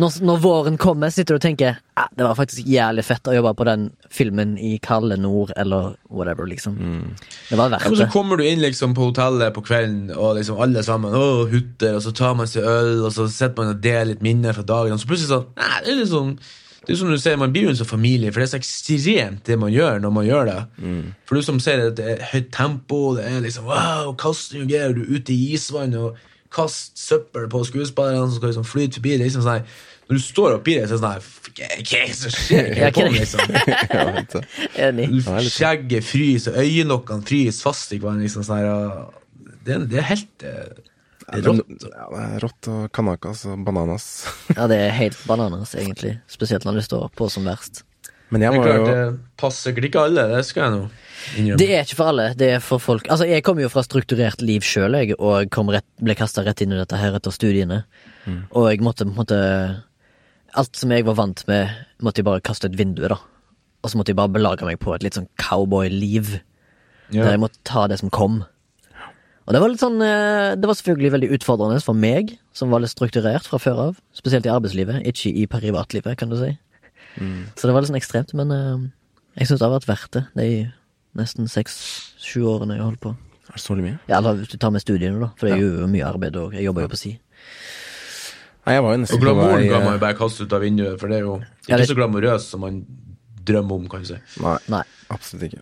når, 0.00 0.20
når 0.24 0.42
våren 0.42 0.78
kommer, 0.80 1.12
sitter 1.14 1.36
du 1.36 1.42
og 1.42 1.44
tenker 1.44 1.78
ah, 1.94 2.08
det 2.16 2.24
var 2.26 2.34
faktisk 2.34 2.66
jævlig 2.66 3.04
fett 3.06 3.28
å 3.30 3.34
jobbe 3.36 3.52
på 3.58 3.66
den 3.68 3.86
filmen 4.12 4.56
i 4.58 4.78
kalde 4.82 5.16
nord, 5.20 5.52
eller 5.56 5.94
whatever, 6.10 6.46
liksom. 6.50 6.76
Det 7.50 7.58
var 7.58 7.70
verdt 7.70 7.84
verdt 7.84 7.94
men 7.94 8.00
så 8.00 8.12
kommer 8.12 8.40
du 8.40 8.46
inn 8.46 8.62
liksom 8.62 8.94
på 8.96 9.10
hotellet 9.10 9.54
på 9.54 9.64
kvelden, 9.66 10.10
og 10.16 10.36
liksom 10.38 10.60
alle 10.64 10.82
sammen 10.86 11.14
å, 11.14 11.46
hutter, 11.50 11.98
og 11.98 12.04
så 12.04 12.14
tar 12.16 12.36
man 12.38 12.50
seg 12.50 12.66
øl, 12.66 13.04
og 13.06 13.14
så 13.14 13.28
sitter 13.30 13.56
man 13.60 13.74
og 13.76 13.82
deler 13.84 14.12
litt 14.12 14.24
minner 14.26 14.56
fra 14.56 14.66
dagen, 14.66 14.94
og 14.96 15.02
så 15.02 15.10
plutselig 15.10 15.32
sånn 15.32 15.48
Nei, 15.60 15.72
det 15.84 15.92
er 15.94 16.00
litt 16.02 16.12
sånn 16.12 16.36
det 16.86 16.94
er 16.94 16.98
som 17.00 17.10
du 17.10 17.18
ser, 17.18 17.36
Man 17.40 17.52
blir 17.52 17.66
jo 17.66 17.72
en 17.72 17.78
sånn 17.78 17.88
familie, 17.88 18.32
for 18.32 18.40
det 18.40 18.46
er 18.48 18.52
så 18.52 18.60
ekstremt 18.60 19.44
det 19.46 19.58
man 19.60 19.72
gjør 19.72 19.98
når 20.04 20.12
man 20.14 20.26
gjør 20.26 20.44
det. 20.50 20.60
For 21.26 21.34
du 21.38 21.42
som 21.46 21.60
ser 21.60 21.80
det, 21.80 21.96
det 21.98 22.06
er 22.12 22.22
høyt 22.32 22.52
tempo, 22.52 23.00
det 23.16 23.24
er 23.30 23.40
liksom 23.44 23.64
wow, 23.70 24.14
kasting 24.20 24.62
og 24.66 24.70
greier, 24.72 24.94
du 24.94 25.02
er 25.04 25.16
ute 25.18 25.34
i 25.34 25.52
isvann 25.56 25.96
og 25.98 26.20
kaster 26.54 26.94
søppel 26.94 27.48
på 27.50 27.64
skuespillerne 27.66 28.28
som 28.28 28.36
skal 28.38 28.52
liksom 28.52 28.68
flyte 28.68 29.00
forbi. 29.00 29.16
Det 29.16 29.20
er 29.20 29.28
liksom 29.30 29.46
sånn 29.46 29.66
Når 30.04 30.18
du 30.18 30.22
står 30.22 30.54
oppi 30.58 30.74
det, 30.76 30.88
så 30.88 30.94
er 30.94 31.00
det 31.00 31.02
sånn 31.02 31.10
Hva 31.54 31.80
hva 31.80 31.98
er 31.98 32.08
det 32.08 32.16
som 32.20 32.30
skjer? 32.34 32.64
Skjegget 35.58 36.04
fryser, 36.04 36.58
øyelokkene 36.60 37.26
fryser 37.26 37.62
fast 37.62 37.94
i 37.94 37.98
hverandre. 38.02 38.26
Liksom, 38.28 38.44
sånn 38.46 38.60
det, 39.64 39.78
det 39.90 39.98
er 40.02 40.10
helt 40.10 40.44
Ja, 41.24 41.40
det 41.40 41.48
rått. 41.48 41.88
ja, 41.88 42.04
det 42.12 42.22
er 42.24 42.44
rått 42.44 42.68
og 42.68 42.84
kanakas 42.94 43.46
og 43.48 43.64
bananas. 43.64 44.06
Ja, 44.58 44.68
det 44.70 44.78
er 44.82 44.94
helt 44.96 45.18
bananas, 45.30 45.74
egentlig. 45.78 46.18
Spesielt 46.30 46.66
når 46.68 46.80
det 46.80 46.86
står 46.88 47.10
på 47.16 47.30
som 47.32 47.48
verst. 47.48 47.84
Men 48.32 48.42
jeg 48.42 48.56
var 48.56 48.66
jo 48.66 48.84
det 48.88 49.00
passer 49.38 49.70
sikkert 49.70 49.86
ikke 49.90 50.04
alle, 50.08 50.22
det 50.32 50.40
skal 50.48 50.64
jeg 50.64 50.72
nå 50.72 50.78
innrømme. 51.38 51.58
Det 51.60 51.68
er 51.70 51.84
ikke 51.84 51.98
for 51.98 52.10
alle, 52.10 52.24
det 52.40 52.48
er 52.56 52.62
for 52.64 52.82
folk 52.82 53.06
Altså, 53.12 53.28
jeg 53.28 53.44
kommer 53.46 53.62
jo 53.62 53.70
fra 53.70 53.84
strukturert 53.86 54.42
liv 54.42 54.64
sjøl, 54.66 54.96
jeg, 54.98 55.18
og 55.20 55.50
kom 55.54 55.70
rett, 55.72 55.86
ble 56.02 56.16
kasta 56.18 56.42
rett 56.46 56.64
inn 56.64 56.74
i 56.74 56.80
dette 56.80 56.98
her 56.98 57.14
etter 57.18 57.34
studiene. 57.34 57.84
Og 58.56 58.70
jeg 58.72 58.82
måtte 58.84 59.06
på 59.06 59.12
en 59.12 59.20
måte 59.20 59.40
Alt 60.54 60.78
som 60.78 60.92
jeg 60.94 61.02
var 61.02 61.16
vant 61.18 61.40
med, 61.50 61.70
måtte 61.98 62.22
jeg 62.22 62.28
bare 62.28 62.42
kaste 62.44 62.68
ut 62.70 62.76
vinduet, 62.78 63.10
da. 63.10 63.16
Og 63.82 63.90
så 63.90 63.98
måtte 63.98 64.12
jeg 64.12 64.18
bare 64.20 64.30
belage 64.30 64.66
meg 64.66 64.78
på 64.78 64.92
et 64.94 65.02
litt 65.02 65.16
sånn 65.18 65.26
cowboy-liv, 65.42 66.36
ja. 67.10 67.24
der 67.24 67.32
jeg 67.34 67.40
måtte 67.42 67.58
ta 67.66 67.88
det 67.90 67.98
som 67.98 68.12
kom. 68.14 68.44
Og 69.44 69.52
det 69.52 69.60
var 69.60 69.68
litt 69.68 69.82
sånn 69.82 70.00
eh, 70.00 70.54
Det 70.56 70.68
var 70.70 70.76
selvfølgelig 70.78 71.10
veldig 71.18 71.28
utfordrende 71.36 71.82
for 71.84 71.92
meg, 71.98 72.36
som 72.56 72.70
var 72.72 72.80
litt 72.80 72.92
strukturert 72.94 73.44
fra 73.50 73.58
før 73.60 73.80
av. 73.90 73.98
Spesielt 74.16 74.46
i 74.48 74.52
arbeidslivet, 74.52 75.02
ikke 75.10 75.32
i 75.36 75.44
privatlivet, 75.50 76.16
kan 76.20 76.30
du 76.32 76.38
si. 76.40 76.54
Så 77.54 77.68
det 77.68 77.74
var 77.76 77.84
litt 77.84 77.90
sånn 77.92 78.00
ekstremt, 78.00 78.32
men 78.34 78.50
eh, 78.54 78.86
jeg 79.42 79.50
syns 79.50 79.60
det 79.60 79.68
har 79.68 79.74
vært 79.76 79.90
verdt 79.90 80.16
det, 80.16 80.24
de 80.38 80.48
nesten 81.20 81.46
seks-sju 81.50 82.42
årene 82.50 82.78
jeg 82.78 82.86
holdt 82.88 83.02
på. 83.04 83.12
Er 83.44 83.58
det 83.58 83.62
så 83.62 83.76
mye? 83.76 83.98
Ja, 84.08 84.18
eller 84.18 84.40
hvis 84.40 84.50
du 84.50 84.56
tar 84.58 84.72
med 84.74 84.82
studiene, 84.82 85.20
da, 85.20 85.28
for 85.38 85.46
det 85.46 85.58
er 85.58 85.62
jo 85.62 85.86
mye 85.92 86.08
arbeid, 86.08 86.38
og 86.40 86.56
jeg 86.56 86.64
jobber 86.64 86.86
jo 86.88 86.90
på 86.94 86.98
si. 86.98 87.12
Nei, 88.64 88.78
jeg 88.78 88.82
var 88.86 88.94
jo 88.96 89.00
nesten 89.02 89.18
Og 89.18 89.22
glamouren 89.26 89.66
kan 89.68 89.82
man 89.84 89.90
eh, 89.92 89.98
jo 89.98 90.02
bare 90.06 90.16
kaste 90.16 90.46
ut 90.48 90.54
av 90.56 90.62
vinduet, 90.64 90.96
for 90.98 91.12
det 91.12 91.18
er 91.20 91.26
jo 91.26 91.34
Ja, 91.68 91.76
ikke 91.76 91.82
det- 91.84 91.88
så 91.92 91.96
glamorøst 92.00 92.54
som 92.54 92.64
man 92.64 92.80
drømmer 93.44 93.76
om, 93.76 93.88
kan 93.92 94.00
du 94.00 94.08
si. 94.08 94.18
Nei, 94.40 94.56
Nei. 94.72 94.82
absolutt 95.12 95.50
ikke. 95.50 95.60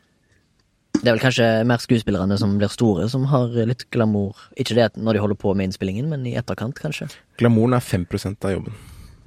Det 1.02 1.10
er 1.10 1.16
vel 1.16 1.22
kanskje 1.24 1.46
mer 1.66 1.80
skuespillerne 1.82 2.36
som 2.38 2.52
blir 2.60 2.70
store, 2.70 3.08
som 3.10 3.24
har 3.26 3.48
litt 3.66 3.84
glamour. 3.90 4.36
Ikke 4.56 4.76
det 4.78 4.92
når 4.96 5.16
de 5.16 5.22
holder 5.24 5.38
på 5.42 5.54
med 5.58 5.66
innspillingen, 5.68 6.08
men 6.12 6.24
i 6.30 6.36
etterkant, 6.38 6.78
kanskje. 6.78 7.08
Glamouren 7.40 7.74
er 7.74 7.82
5% 7.82 8.44
av 8.46 8.52
jobben. 8.54 8.76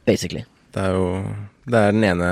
Basically. 0.07 0.45
Det 0.71 0.83
er 0.83 0.91
jo 0.95 1.35
Det 1.67 1.73
er 1.79 1.91
den 1.91 2.03
ene 2.03 2.29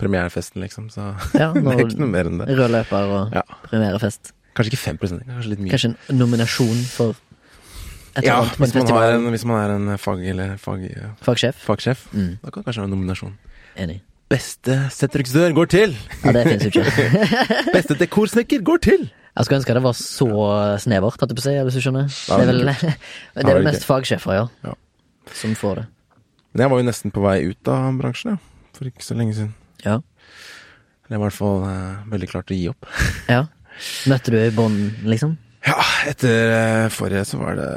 premierefesten, 0.00 0.62
liksom, 0.62 0.88
så 0.90 1.10
Ja, 1.38 1.52
det 1.52 1.62
er 1.66 1.82
ikke 1.84 1.98
noe 2.00 2.08
mer 2.10 2.24
enn 2.30 2.38
det. 2.40 2.48
rød 2.56 2.70
løper 2.72 3.10
og 3.16 3.34
Ja. 3.34 3.42
premierefest. 3.68 4.32
Kanskje 4.56 4.72
ikke 4.72 4.82
5 4.82 4.98
kanskje 4.98 5.48
litt 5.52 5.60
mye. 5.60 5.70
Kanskje 5.70 5.94
en 6.10 6.18
nominasjon 6.18 6.80
for 6.90 7.10
et 8.16 8.24
eller 8.24 8.26
ja, 8.26 8.38
på 8.40 8.42
en 8.42 8.48
hvis 8.64 8.74
man, 8.74 8.82
festival. 8.82 9.02
er 9.06 9.14
en, 9.14 9.30
hvis 9.30 9.44
man 9.46 9.60
er 9.60 9.74
en 9.76 9.98
fag, 9.98 10.24
eller 10.32 10.56
fag, 10.58 10.80
Fagsjef. 11.22 11.54
fagsjef, 11.62 12.08
Mm. 12.12 12.38
da 12.42 12.50
kan 12.50 12.62
det 12.62 12.66
kanskje 12.66 12.80
ha 12.82 12.84
en 12.88 12.90
nominasjon. 12.96 13.36
Enig. 13.76 14.00
Beste 14.30 14.76
settryksdør 14.94 15.52
går 15.56 15.70
til! 15.72 15.94
Ja, 16.22 16.32
det 16.36 16.44
fins 16.46 16.66
jo 16.68 16.82
ikke. 16.84 17.24
Beste 17.76 17.96
dekorsnekker 17.98 18.62
går 18.66 18.82
til! 18.84 19.08
Jeg 19.30 19.46
skulle 19.46 19.58
ønske 19.60 19.74
det 19.76 19.82
var 19.82 19.96
så 19.98 20.28
snevert, 20.82 21.16
hadde 21.22 21.34
jeg 21.34 21.38
på 21.38 21.42
å 21.42 21.46
si, 21.46 21.54
hvis 21.66 21.78
du 21.78 21.82
skjønner. 21.84 22.06
Det 22.10 22.36
er 22.36 22.50
vel, 22.50 22.62
det 22.70 23.42
er 23.42 23.48
det 23.48 23.56
vel 23.58 23.66
mest 23.66 23.86
fagsjefer, 23.88 24.36
ja, 24.38 24.44
Ja. 24.66 24.74
som 25.38 25.54
får 25.58 25.80
det. 25.80 25.84
Men 26.52 26.64
jeg 26.64 26.72
var 26.72 26.80
jo 26.82 26.86
nesten 26.88 27.12
på 27.14 27.22
vei 27.24 27.36
ut 27.50 27.70
av 27.70 27.98
bransjen, 27.98 28.34
ja. 28.36 28.70
For 28.78 28.88
ikke 28.90 29.04
så 29.06 29.16
lenge 29.18 29.34
siden. 29.36 29.52
Ja. 29.84 29.98
Jeg 31.10 31.18
var 31.18 31.18
i 31.18 31.22
hvert 31.26 31.38
fall 31.40 31.64
eh, 31.66 32.00
veldig 32.14 32.28
klar 32.30 32.46
til 32.46 32.56
å 32.56 32.60
gi 32.60 32.68
opp. 32.74 32.90
ja. 33.30 33.42
Møtte 34.10 34.34
du 34.34 34.36
i 34.36 34.50
bånn, 34.52 34.76
liksom? 35.08 35.34
Ja, 35.64 35.76
etter 36.10 36.50
eh, 36.54 36.86
forrige 36.92 37.22
så 37.28 37.38
var 37.40 37.54
det 37.56 37.68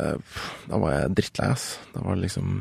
Da 0.70 0.78
var 0.82 0.94
jeg 0.98 1.14
drittlei, 1.18 1.50
ass. 1.54 1.66
Da 1.94 2.02
var 2.04 2.18
det 2.18 2.26
liksom 2.26 2.58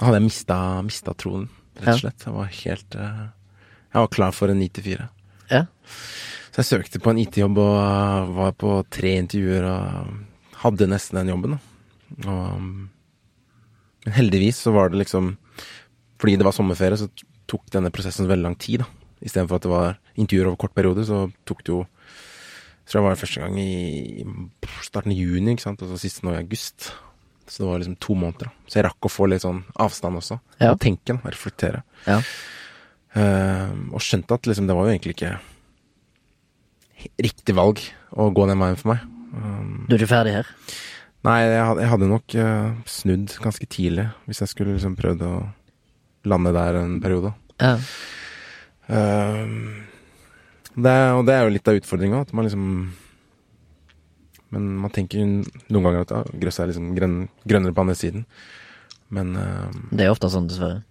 Da 0.00 0.08
hadde 0.08 0.18
jeg 0.20 0.26
mista, 0.26 0.56
mista 0.86 1.14
troen, 1.18 1.44
rett 1.80 1.94
og 1.96 2.02
slett. 2.02 2.26
Jeg 2.26 2.36
var 2.36 2.54
helt 2.60 2.96
eh, 3.00 3.20
Jeg 3.94 4.04
var 4.04 4.12
klar 4.16 4.34
for 4.36 4.52
en 4.52 4.62
94. 4.62 5.08
Ja. 5.50 5.64
Så 6.54 6.62
jeg 6.62 6.70
søkte 6.70 7.02
på 7.02 7.12
en 7.12 7.20
IT-jobb 7.22 7.60
og 7.60 7.76
eh, 7.82 8.34
var 8.38 8.56
på 8.60 8.74
tre 8.94 9.14
intervjuer 9.20 9.68
og 9.70 10.58
hadde 10.64 10.90
nesten 10.90 11.20
den 11.20 11.32
jobben, 11.34 11.56
da. 11.56 11.70
Og 12.24 12.42
um, 12.56 12.90
Men 14.04 14.14
heldigvis 14.14 14.60
så 14.62 14.70
var 14.70 14.92
det 14.92 15.00
liksom 15.00 15.32
Fordi 16.20 16.36
det 16.36 16.44
var 16.46 16.54
sommerferie, 16.54 17.00
så 17.00 17.08
tok 17.50 17.64
denne 17.72 17.90
prosessen 17.90 18.28
veldig 18.28 18.46
lang 18.46 18.58
tid, 18.60 18.84
da. 18.84 18.88
Istedenfor 19.24 19.58
at 19.58 19.66
det 19.66 19.72
var 19.72 19.98
intervjuer 20.20 20.50
over 20.50 20.60
kort 20.60 20.74
periode, 20.76 21.04
så 21.08 21.26
tok 21.48 21.64
det 21.64 21.72
jo 21.74 21.82
jeg 22.84 22.92
tror 22.92 23.00
jeg 23.00 23.04
var 23.08 23.16
første 23.16 23.40
gang 23.40 23.54
i 23.56 24.24
starten 24.84 25.12
av 25.14 25.16
juni, 25.16 25.54
ikke 25.54 25.64
sant, 25.64 25.80
og 25.80 25.88
så 25.88 25.96
siste 26.02 26.20
nå 26.26 26.34
i 26.34 26.42
august. 26.42 26.90
Så 27.46 27.62
det 27.62 27.68
var 27.68 27.80
liksom 27.82 27.96
to 28.00 28.14
måneder. 28.16 28.48
da. 28.48 28.68
Så 28.68 28.78
jeg 28.78 28.86
rakk 28.86 29.08
å 29.08 29.12
få 29.12 29.28
litt 29.28 29.44
sånn 29.44 29.62
avstand 29.84 30.16
også. 30.20 30.38
Ja. 30.60 30.72
Og 30.72 30.80
tenke, 30.80 31.18
og 31.18 31.26
reflektere. 31.28 31.82
Ja. 32.08 32.20
Uh, 33.14 33.70
og 33.94 34.00
skjønte 34.02 34.34
at 34.34 34.48
liksom 34.48 34.66
det 34.66 34.74
var 34.74 34.88
jo 34.88 34.94
egentlig 34.94 35.14
ikke 35.14 35.36
riktig 37.22 37.54
valg 37.56 37.82
å 38.16 38.30
gå 38.34 38.46
den 38.48 38.62
veien 38.62 38.78
for 38.80 38.94
meg. 38.94 39.04
Um, 39.34 39.84
Du 39.88 39.94
er 39.94 40.00
ikke 40.00 40.14
ferdig 40.14 40.36
her? 40.38 40.50
nei, 41.24 41.38
jeg 41.48 41.88
hadde, 41.88 42.08
nok 42.08 42.34
eh, 42.36 42.72
snudd 42.84 43.32
ganske 43.40 43.64
tidlig 43.72 44.10
hvis 44.26 44.42
jeg 44.42 44.50
skulle 44.50 44.74
liksom 44.74 44.92
prøvd 44.98 45.22
å 45.24 45.32
lande 46.28 46.52
der 46.52 46.76
en 46.82 46.98
periode. 47.00 47.32
Ja. 47.62 47.78
Uh, 48.88 49.80
det, 50.74 50.92
og 51.16 51.22
det 51.24 51.34
er 51.36 51.46
jo 51.46 51.54
litt 51.54 51.70
av 51.70 51.78
utfordringa, 51.78 52.20
at 52.26 52.34
man 52.36 52.44
liksom 52.48 52.66
Men 54.54 54.68
man 54.84 54.92
tenker 54.94 55.24
noen 55.26 55.86
ganger 55.88 56.04
at 56.04 56.12
ja, 56.14 56.20
gresset 56.44 56.64
er 56.64 56.70
liksom 56.72 56.92
grønn, 56.96 57.16
grønnere 57.50 57.74
på 57.74 57.82
andre 57.84 57.96
siden. 57.98 58.26
Men 59.14 59.34
uh, 59.36 59.66
Det 59.90 60.06
er 60.06 60.12
ofte 60.14 60.30
sånn, 60.32 60.46
dessverre. 60.50 60.84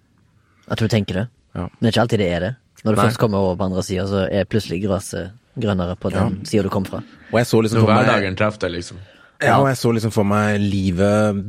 At 0.71 0.79
du 0.83 0.87
tenker 0.91 1.23
det. 1.23 1.25
Ja. 1.55 1.67
Men 1.69 1.79
det 1.79 1.89
er 1.89 1.95
ikke 1.95 2.03
alltid 2.05 2.23
det 2.23 2.29
er 2.35 2.45
det. 2.47 2.51
Når 2.83 2.91
du 2.91 2.99
Nei. 2.99 3.07
først 3.07 3.21
kommer 3.21 3.43
over 3.45 3.55
på 3.59 3.67
andre 3.69 3.83
sida, 3.87 4.05
så 4.09 4.25
er 4.27 4.47
plutselig 4.49 4.81
gresset 4.83 5.31
grønnere 5.59 5.95
på 5.99 6.11
den 6.11 6.39
Ja. 6.41 6.45
sida 6.49 6.63
du 6.67 6.69
kom 6.73 6.85
fra. 6.85 6.99
Og 7.31 7.37
jeg 7.39 7.47
så 7.47 7.61
liksom 7.63 7.83
for 7.85 7.93
hverdagen 7.93 8.35
treffer 8.35 8.65
deg, 8.65 8.71
liksom. 8.77 8.97
Ja, 9.43 9.57
og 9.59 9.67
jeg 9.67 9.77
så 9.77 9.91
liksom 9.93 10.11
for 10.13 10.23
meg 10.23 10.59
livet 10.61 11.41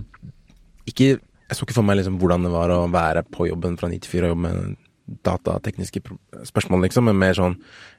Ikke 0.88 1.20
Jeg 1.20 1.54
så 1.54 1.62
ikke 1.62 1.76
for 1.76 1.86
meg 1.86 1.98
liksom 2.00 2.16
hvordan 2.18 2.42
det 2.42 2.50
var 2.50 2.72
å 2.74 2.90
være 2.90 3.22
på 3.30 3.46
jobben 3.46 3.76
fra 3.78 3.88
94 3.92 4.24
og 4.24 4.32
jobbe 4.32 4.42
med 4.42 4.76
datatekniske 5.24 6.00
spørsmål, 6.48 6.86
liksom, 6.86 7.04
men 7.10 7.18
mer 7.20 7.34
sånn 7.36 7.58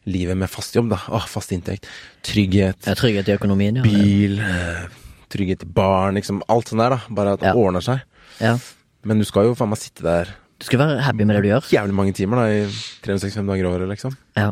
livet 0.09 0.37
med 0.37 0.49
fast 0.49 0.75
jobb, 0.75 0.89
da. 0.89 0.99
Åh, 1.13 1.25
fast 1.29 1.51
inntekt. 1.53 1.85
Trygghet. 2.25 2.87
Ja, 2.87 2.95
trygghet 2.97 3.29
i 3.29 3.35
økonomien, 3.37 3.75
ja. 3.77 3.83
Bil. 3.85 4.39
eh, 4.39 4.87
Trygghet 5.29 5.59
til 5.63 5.69
barn, 5.73 6.15
liksom. 6.15 6.41
Alt 6.49 6.69
sånn 6.71 6.79
der, 6.81 6.89
da. 6.95 6.99
Bare 7.09 7.33
at 7.33 7.39
det 7.41 7.47
Ja. 7.49 7.53
ordner 7.55 7.81
seg. 7.81 8.01
ja. 8.39 8.57
Men 9.05 9.19
du 9.19 9.25
skal 9.25 9.43
jo 9.45 9.53
faen 9.53 9.69
meg 9.69 9.77
sitte 9.77 10.01
der 10.01 10.25
Du 10.59 10.65
skal 10.65 10.79
være 10.79 11.01
happy 11.01 11.25
med 11.25 11.35
det 11.35 11.43
du 11.43 11.49
gjør. 11.49 11.61
jævlig 11.69 11.93
mange 11.93 12.13
timer, 12.13 12.37
da, 12.37 12.45
i 12.47 12.65
365 13.03 13.45
dager 13.45 13.65
i 13.65 13.69
året, 13.69 13.89
liksom. 13.89 14.17
Ja. 14.35 14.51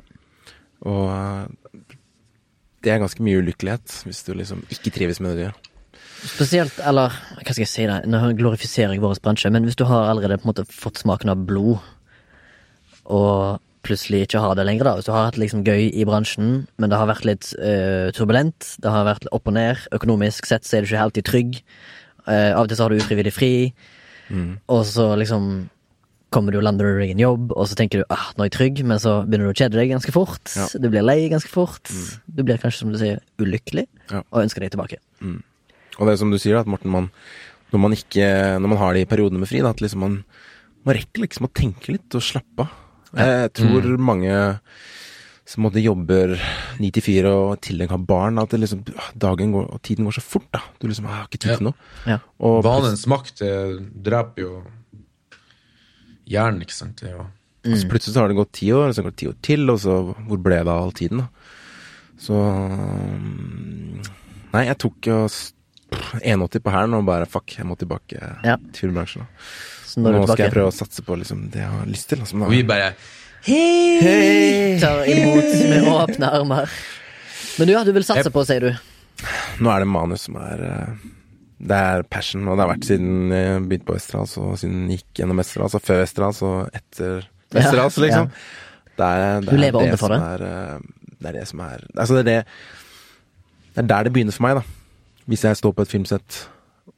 Og 0.85 1.09
eh, 1.09 1.47
det 2.83 2.91
er 2.91 2.99
ganske 2.99 3.23
mye 3.23 3.39
ulykkelighet 3.41 4.03
hvis 4.05 4.23
du 4.27 4.33
liksom 4.35 4.61
ikke 4.69 4.91
trives 4.93 5.19
med 5.19 5.31
det 5.31 5.37
du 5.37 5.43
gjør. 5.47 5.55
Spesielt, 6.23 6.77
eller 6.85 7.09
hva 7.09 7.51
skal 7.51 7.63
jeg 7.63 7.67
si 7.67 7.85
det, 7.87 8.05
nå 8.07 8.19
glorifiserer 8.37 8.93
jeg 8.93 9.01
vår 9.01 9.17
bransje, 9.23 9.49
men 9.51 9.63
hvis 9.65 9.75
du 9.79 9.85
har 9.85 10.09
allerede 10.11 10.37
på 10.39 10.45
en 10.47 10.53
måte 10.53 10.67
fått 10.71 11.01
smaken 11.01 11.29
av 11.33 11.45
blod, 11.47 11.79
og 13.13 13.61
plutselig 13.83 14.23
ikke 14.25 14.39
ha 14.39 14.53
det 14.55 14.63
lenger, 14.65 14.87
da, 14.87 14.93
hvis 14.95 15.05
du 15.09 15.11
har 15.11 15.25
hatt 15.27 15.37
liksom 15.41 15.63
gøy 15.67 15.89
i 15.91 16.05
bransjen, 16.07 16.53
men 16.79 16.89
det 16.91 16.97
har 16.97 17.09
vært 17.09 17.25
litt 17.27 17.49
uh, 17.59 18.07
turbulent, 18.15 18.69
det 18.79 18.91
har 18.93 19.03
vært 19.09 19.27
opp 19.35 19.49
og 19.51 19.57
ned, 19.57 19.81
økonomisk 19.95 20.47
sett 20.47 20.63
så 20.65 20.77
er 20.77 20.85
du 20.87 20.91
ikke 20.93 21.05
alltid 21.09 21.29
trygg, 21.29 21.59
Uh, 22.23 22.53
av 22.55 22.61
og 22.63 22.69
til 22.71 22.77
så 22.79 22.85
har 22.85 22.93
du 22.93 23.01
ufrivillig 23.03 23.31
fri, 23.35 23.47
og 24.71 24.85
så 24.87 25.09
liksom 25.19 25.47
kommer 26.31 26.55
du 26.55 26.61
og 26.61 26.63
lander 26.63 27.01
i 27.03 27.09
en 27.11 27.19
jobb, 27.19 27.49
og 27.51 27.67
så 27.67 27.75
tenker 27.75 27.99
du 27.99 28.05
ah, 28.15 28.29
nå 28.37 28.45
er 28.45 28.47
jeg 28.47 28.53
trygg, 28.55 28.79
men 28.87 29.01
så 29.03 29.17
begynner 29.27 29.49
du 29.49 29.51
å 29.51 29.57
kjede 29.59 29.75
deg 29.75 29.91
ganske 29.91 30.13
fort, 30.15 30.53
Ja. 30.55 30.69
du 30.79 30.87
blir 30.89 31.03
lei 31.03 31.27
ganske 31.27 31.51
fort, 31.51 31.91
du 32.25 32.39
blir 32.47 32.55
kanskje, 32.63 32.79
som 32.79 32.93
du 32.93 32.97
sier, 32.97 33.19
ulykkelig, 33.43 33.83
Ja. 34.09 34.23
og 34.31 34.39
ønsker 34.45 34.63
deg 34.63 34.71
tilbake. 34.71 35.01
Og 35.19 36.07
det 36.07 36.13
er 36.13 36.21
som 36.23 36.31
du 36.31 36.39
sier, 36.39 36.55
at 36.63 36.65
Morten, 36.71 36.89
man, 36.95 37.11
når 37.75 37.79
man 37.83 37.91
ikke 37.91 38.29
Når 38.63 38.69
man 38.71 38.77
har 38.79 38.93
de 38.93 39.05
periodene 39.05 39.39
med 39.43 39.51
fri, 39.51 39.59
da, 39.59 39.75
at 39.75 39.83
liksom 39.83 39.99
man, 39.99 40.23
man 40.85 40.95
rekker 40.95 41.27
liksom 41.27 41.49
å 41.49 41.51
tenke 41.53 41.91
litt 41.91 42.15
og 42.15 42.23
slappe 42.23 42.63
av. 42.63 42.71
Jeg 43.15 43.53
tror 43.53 43.97
mange 44.01 44.35
som 45.45 45.65
måtte 45.65 45.81
jobber 45.83 46.37
ni 46.79 46.87
til 46.95 47.03
fire 47.03 47.29
og 47.35 47.49
i 47.57 47.61
tillegg 47.67 47.91
har 47.91 47.99
barn, 48.07 48.39
at 48.39 48.49
det 48.55 48.61
liksom, 48.61 48.79
dagen 49.19 49.51
går, 49.51 49.65
og 49.75 49.81
tiden 49.83 50.07
går 50.07 50.15
så 50.15 50.23
fort. 50.23 50.47
da 50.55 50.61
Du 50.79 50.87
liksom 50.87 51.05
har 51.11 51.25
ikke 51.27 51.41
tid 51.43 51.57
til 51.59 51.67
noe. 51.67 51.75
Ja. 52.07 52.19
Og 52.39 52.61
Vanens 52.63 53.03
makt 53.11 53.41
det 53.43 53.51
dreper 54.07 54.41
jo 54.45 54.53
hjernen, 56.31 56.61
ikke 56.63 56.77
sant. 56.77 57.03
Ja. 57.05 57.25
Mm. 57.63 57.73
Og 57.73 57.79
så 57.79 57.89
plutselig 57.91 58.15
så 58.15 58.23
har 58.23 58.31
det 58.31 58.39
gått 58.39 58.53
ti 58.55 58.71
år, 58.75 58.87
og 58.89 58.95
så 58.95 59.03
går 59.05 59.13
det 59.13 59.19
ti 59.21 59.27
år 59.29 59.37
til, 59.45 59.69
og 59.71 59.79
så 59.83 59.97
hvor 60.27 60.41
ble 60.43 60.61
det 60.63 60.71
av 60.71 60.81
all 60.87 60.95
tiden, 60.95 61.23
da? 61.23 61.27
Så 62.23 62.39
mm, 62.39 64.01
Nei, 64.53 64.65
jeg 64.69 64.77
tok 64.83 65.07
jo 65.09 65.19
81 66.21 66.59
på 66.63 66.73
hælen 66.73 66.93
og 66.97 67.05
bare 67.07 67.25
fuck, 67.29 67.55
jeg 67.57 67.65
må 67.67 67.75
tilbake 67.77 68.19
Ja. 68.45 68.55
til 68.71 68.87
filmbransjen. 68.87 69.23
da. 69.25 69.27
Nå 69.97 70.09
skal 70.09 70.21
tilbake. 70.23 70.43
jeg 70.47 70.53
prøve 70.55 70.71
å 70.71 70.75
satse 70.75 71.03
på 71.05 71.17
liksom, 71.21 71.45
det 71.53 71.61
jeg 71.61 71.69
har 71.69 71.85
lyst 71.89 72.09
til. 72.09 72.19
Liksom, 72.23 72.45
vi 72.49 72.63
bare 72.67 72.93
Hei! 73.43 74.77
Tar 74.79 75.03
imot 75.11 75.49
med 75.69 75.87
åpne 75.91 76.29
armer. 76.39 76.69
Men 77.59 77.67
du, 77.67 77.73
ja, 77.75 77.83
du 77.83 77.91
vil 77.93 78.05
satse 78.07 78.31
på, 78.33 78.43
sier 78.47 78.63
du. 78.63 78.71
Nå 79.61 79.69
er 79.73 79.83
det 79.83 79.89
manus 79.91 80.23
som 80.25 80.37
er 80.41 80.63
eh, 80.65 80.93
Det 81.63 81.77
er 81.77 82.05
passion, 82.09 82.47
og 82.47 82.55
det 82.57 82.63
har 82.65 82.71
vært 82.71 82.87
siden 82.87 83.31
jeg 83.35 83.59
begynte 83.67 83.87
på 83.89 83.97
Westerdals, 83.97 84.37
og 84.41 84.55
siden 84.61 84.87
jeg 84.89 85.01
gikk 85.03 85.21
gjennom 85.21 85.41
Westerdals, 85.43 85.75
og 85.77 85.83
før 85.85 86.01
Westerdals, 86.01 86.41
og 86.47 86.79
etter 86.79 87.27
Westerdals, 87.53 87.99
Ja, 87.99 88.05
liksom. 88.07 88.31
Det 88.93 89.05
er, 89.09 89.41
det 89.41 89.49
Du 89.49 89.55
er 89.57 89.61
lever 89.65 89.77
det 89.79 89.91
ånde 89.91 89.99
for 90.01 90.13
som 90.13 90.15
det. 90.15 90.31
Er, 90.31 90.47
eh, 90.47 91.13
det 91.23 91.29
er 91.29 91.37
det 91.39 91.45
som 91.49 91.61
er 91.65 91.85
Altså, 91.93 92.13
det 92.17 92.23
er 92.23 92.29
det 92.31 92.39
Det 93.75 93.83
er 93.83 93.87
der 93.93 94.03
det 94.07 94.13
begynner 94.15 94.35
for 94.35 94.47
meg, 94.47 94.57
da. 94.59 94.63
Hvis 95.29 95.43
jeg 95.47 95.57
står 95.61 95.71
på 95.77 95.85
et 95.85 95.91
filmsett 95.93 96.41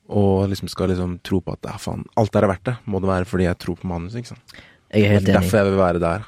og 0.10 0.48
liksom 0.52 0.70
skal 0.70 0.90
liksom 0.92 1.20
tro 1.26 1.40
på 1.42 1.54
at 1.56 1.66
ja, 1.72 1.78
faen, 1.82 2.04
alt 2.18 2.36
er 2.36 2.48
verdt 2.48 2.64
det, 2.70 2.76
må 2.86 3.00
det 3.02 3.10
være 3.10 3.26
fordi 3.26 3.44
jeg 3.48 3.58
tror 3.60 3.76
på 3.82 3.88
manuset, 3.90 4.22
ikke 4.22 4.34
sant. 4.36 4.56
Jeg 4.94 5.04
er 5.06 5.14
helt 5.16 5.26
Det 5.26 5.34
er 5.34 5.38
enig. 5.40 5.44
derfor 5.44 5.58
jeg 5.58 5.66
vil 5.72 5.80
være 5.80 6.00
der, 6.00 6.26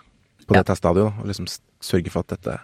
på 0.47 0.55
Ja. 0.55 0.63
dette 0.63 0.75
stadionet, 0.80 1.19
og 1.21 1.28
liksom 1.28 1.45
sørge 1.82 2.09
for 2.09 2.19
at 2.25 2.28
dette, 2.34 2.59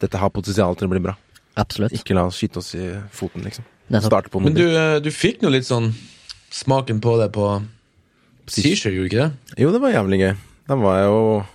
dette 0.00 0.18
har 0.18 0.30
potensial 0.30 0.74
til 0.74 0.88
å 0.88 0.90
bli 0.90 1.00
bra. 1.00 1.14
Absolutt. 1.56 1.92
Ikke 1.92 2.14
la 2.14 2.24
oss 2.26 2.38
skyte 2.40 2.58
oss 2.58 2.74
i 2.74 2.88
foten, 3.12 3.42
liksom. 3.44 3.64
Starte 3.90 4.30
på 4.30 4.40
Men 4.42 4.54
du, 4.54 4.64
eh, 4.70 4.98
du 5.00 5.10
fikk 5.10 5.40
nå 5.42 5.50
litt 5.50 5.64
sånn 5.66 5.92
smaken 6.50 7.00
på 7.00 7.18
det 7.18 7.32
på 7.32 7.62
Seashore, 8.50 8.94
gjorde 8.94 9.08
du 9.10 9.16
ikke 9.16 9.22
det? 9.30 9.58
Jo, 9.62 9.70
det 9.72 9.80
var 9.80 9.92
jævlig 9.92 10.18
gøy. 10.20 10.36
Da 10.68 10.74
var 10.76 10.96
jeg 10.98 11.06
jo 11.10 11.46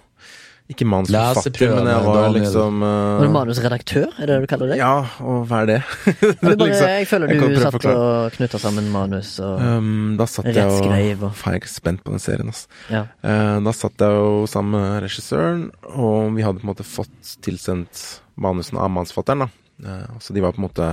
ikke 0.66 0.86
manusforfatter, 0.90 1.74
men 1.76 1.88
jeg 1.92 2.06
var 2.08 2.24
liksom 2.34 2.46
liksom 2.46 2.80
Var 2.82 3.20
du 3.22 3.28
uh, 3.28 3.34
manusredaktør, 3.36 4.06
er 4.18 4.26
det 4.26 4.34
det 4.34 4.38
du 4.42 4.48
kaller 4.50 4.72
det? 4.72 4.78
Ja, 4.80 4.94
og 5.22 5.44
hva 5.50 5.60
er 5.62 5.70
det? 5.70 5.76
det 6.08 6.32
bare, 6.42 6.56
Liksom, 6.72 6.88
jeg 6.90 7.10
føler 7.12 7.30
du 7.30 7.44
jeg 7.46 7.60
satt 7.62 7.86
og 7.92 8.38
knytta 8.38 8.62
sammen 8.64 8.88
manus 8.94 9.36
og 9.46 9.62
Um, 9.66 10.16
da 10.18 10.26
satt 10.30 10.50
jeg 10.50 10.66
og 10.66 10.88
og- 11.30 11.36
Faen, 11.38 11.58
jeg 11.60 11.68
er 11.68 11.72
spent 11.72 12.04
på 12.06 12.14
den 12.16 12.24
serien, 12.24 12.50
altså. 12.50 12.68
Ja. 12.90 13.04
Uh, 13.22 13.60
da 13.66 13.74
satt 13.78 14.02
jeg 14.02 14.18
jo 14.18 14.46
sammen 14.50 14.74
med 14.80 15.04
regissøren, 15.06 15.68
og 15.94 16.34
vi 16.36 16.46
hadde 16.46 16.62
på 16.62 16.66
en 16.68 16.72
måte 16.74 16.88
fått 16.88 17.36
tilsendt 17.46 18.02
manusene 18.42 18.82
av 18.82 18.90
manusforfatteren, 18.94 19.46
da. 19.46 19.50
Uh, 19.86 20.18
så 20.24 20.34
de 20.34 20.44
var 20.44 20.56
på 20.56 20.64
en 20.64 20.68
måte 20.68 20.90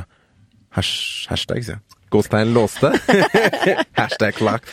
hash, 0.76 1.26
hashtag, 1.32 1.64
sier 1.64 1.78
jeg. 1.78 1.98
Gåstegn 2.12 2.52
låste. 2.52 2.92
hashtag 3.98 4.36
klart. 4.36 4.68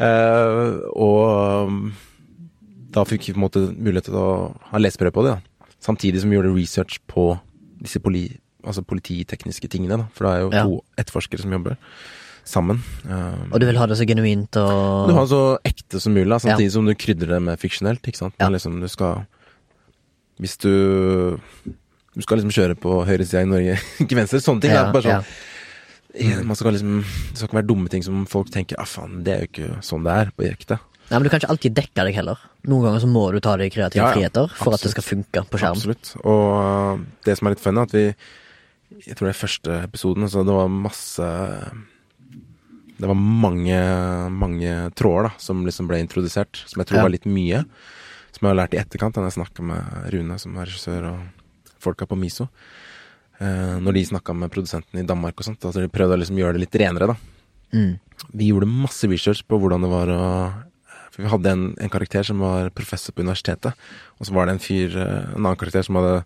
Eh, 0.00 0.76
og 0.94 1.66
um, 1.66 1.80
da 2.90 3.04
fikk 3.06 3.28
vi 3.28 3.34
på 3.34 3.38
en 3.40 3.44
måte 3.46 3.62
mulighet 3.76 4.08
til 4.10 4.14
å 4.18 4.28
ha 4.72 4.78
leseprøve 4.80 5.14
på 5.14 5.24
det, 5.26 5.34
da. 5.38 5.66
Samtidig 5.80 6.20
som 6.22 6.30
vi 6.30 6.36
gjorde 6.36 6.54
research 6.54 6.98
på 7.08 7.40
disse 7.80 8.00
poli, 8.02 8.24
altså 8.66 8.82
polititekniske 8.84 9.68
tingene, 9.72 9.96
da. 10.02 10.08
For 10.14 10.26
det 10.26 10.32
er 10.32 10.40
jo 10.40 10.50
Ja. 10.52 10.64
to 10.64 10.80
etterforskere 10.98 11.40
som 11.40 11.50
jobber 11.52 11.76
sammen. 12.44 12.80
Um, 13.08 13.52
Og 13.52 13.60
du 13.60 13.66
vil 13.66 13.76
ha 13.78 13.86
det 13.86 13.96
så 13.98 14.06
genuint 14.08 14.56
og 14.56 15.08
du 15.08 15.14
har 15.14 15.22
det 15.26 15.30
så 15.30 15.58
ekte 15.64 16.00
som 16.00 16.14
mulig, 16.14 16.28
da, 16.28 16.34
Ja. 16.40 16.56
samtidig 16.56 16.72
som 16.72 16.84
du 16.86 16.94
krydrer 16.94 17.28
det 17.36 17.42
med 17.42 17.58
fiksjonelt. 17.60 18.02
Ikke 18.02 18.16
sant? 18.16 18.34
Ja. 18.40 18.46
Men 18.48 18.58
liksom, 18.58 18.80
du 18.80 18.88
skal 18.88 19.26
Hvis 20.40 20.56
du 20.58 21.38
Du 22.16 22.22
skal 22.22 22.38
liksom 22.38 22.50
kjøre 22.50 22.74
på 22.74 23.06
høyresida 23.06 23.42
i 23.42 23.44
Norge, 23.44 23.78
ikke 24.00 24.16
venstre. 24.16 24.40
Sånne 24.40 24.60
ting. 24.62 24.72
Ja, 24.72 24.84
da, 24.84 24.92
bare 24.92 25.04
ja. 25.04 25.20
sånn, 25.22 26.46
Man 26.46 26.56
skal 26.56 26.72
liksom 26.72 27.04
Det 27.04 27.36
skal 27.38 27.48
ikke 27.48 27.60
være 27.60 27.66
dumme 27.68 27.88
ting 27.88 28.02
som 28.02 28.26
folk 28.26 28.50
tenker 28.50 28.74
ah, 28.78 28.84
faen, 28.84 29.22
det 29.22 29.32
er 29.32 29.40
jo 29.44 29.46
ikke 29.52 29.82
sånn 29.82 30.02
det 30.02 30.12
er 30.12 30.32
på 30.34 30.48
ekte. 30.50 30.80
Nei, 31.10 31.18
men 31.18 31.26
du 31.26 31.30
kan 31.32 31.40
ikke 31.42 31.50
alltid 31.50 31.74
dekke 31.74 32.04
deg 32.06 32.14
heller. 32.14 32.38
Noen 32.70 32.84
ganger 32.86 33.00
så 33.02 33.08
må 33.10 33.24
du 33.34 33.40
ta 33.42 33.56
deg 33.58 33.72
kreative 33.74 33.98
Ja, 34.04 34.10
ja. 34.10 34.14
friheter 34.14 34.52
for 34.54 34.76
at 34.76 34.84
det 34.84 34.92
skal 34.92 35.02
funke 35.06 35.42
på 35.50 35.58
skjerm. 35.58 35.74
Absolutt. 35.74 36.12
Og 36.22 36.44
uh, 36.54 37.00
det 37.26 37.34
som 37.38 37.48
er 37.50 37.56
litt 37.56 37.64
funny, 37.64 37.82
at 37.82 37.94
vi 37.96 38.04
Jeg 39.08 39.16
tror 39.16 39.26
det 39.30 39.34
er 39.34 39.40
første 39.40 39.78
episoden, 39.88 40.28
så 40.30 40.44
det 40.46 40.54
var 40.54 40.68
masse 40.70 41.26
Det 43.00 43.08
var 43.08 43.16
mange, 43.16 43.78
mange 44.30 44.72
tråder 44.98 45.30
da, 45.30 45.32
som 45.40 45.64
liksom 45.66 45.88
ble 45.88 45.98
introdusert, 46.02 46.62
som 46.68 46.82
jeg 46.82 46.90
tror 46.90 47.00
Ja. 47.00 47.06
var 47.08 47.14
litt 47.14 47.26
mye. 47.26 47.64
Som 48.30 48.46
jeg 48.46 48.50
har 48.54 48.60
lært 48.60 48.74
i 48.76 48.80
etterkant, 48.82 49.14
da 49.16 49.24
jeg 49.26 49.38
snakka 49.38 49.62
med 49.64 50.12
Rune, 50.12 50.38
som 50.38 50.56
er 50.58 50.68
regissør, 50.68 51.06
og 51.14 51.74
folka 51.80 52.06
på 52.06 52.18
Miso. 52.20 52.48
Eh, 53.40 53.78
når 53.80 53.96
de 53.96 54.04
snakka 54.04 54.34
med 54.36 54.50
produsenten 54.52 55.00
i 55.00 55.06
Danmark 55.08 55.34
og 55.40 55.46
sånt, 55.48 55.64
altså 55.64 55.80
de 55.80 55.88
prøvde 55.88 56.14
å 56.14 56.20
liksom 56.20 56.36
gjøre 56.36 56.58
det 56.58 56.66
litt 56.66 56.76
renere, 56.82 57.08
da. 57.08 57.16
Mm. 57.72 57.98
Vi 58.36 58.50
gjorde 58.52 58.68
masse 58.68 59.08
research 59.08 59.42
på 59.48 59.56
hvordan 59.58 59.80
det 59.80 59.88
var 59.90 60.12
å 60.12 60.24
vi 61.22 61.32
hadde 61.32 61.54
en, 61.54 61.66
en 61.80 61.92
karakter 61.92 62.26
som 62.26 62.42
var 62.42 62.70
professor 62.76 63.14
på 63.14 63.24
universitetet, 63.24 63.88
og 64.18 64.28
så 64.28 64.36
var 64.36 64.48
det 64.48 64.56
en 64.56 64.62
fyr, 64.62 64.96
eh, 64.96 65.34
en 65.34 65.42
annen 65.42 65.60
karakter 65.60 65.86
som 65.86 65.98
hadde 66.00 66.22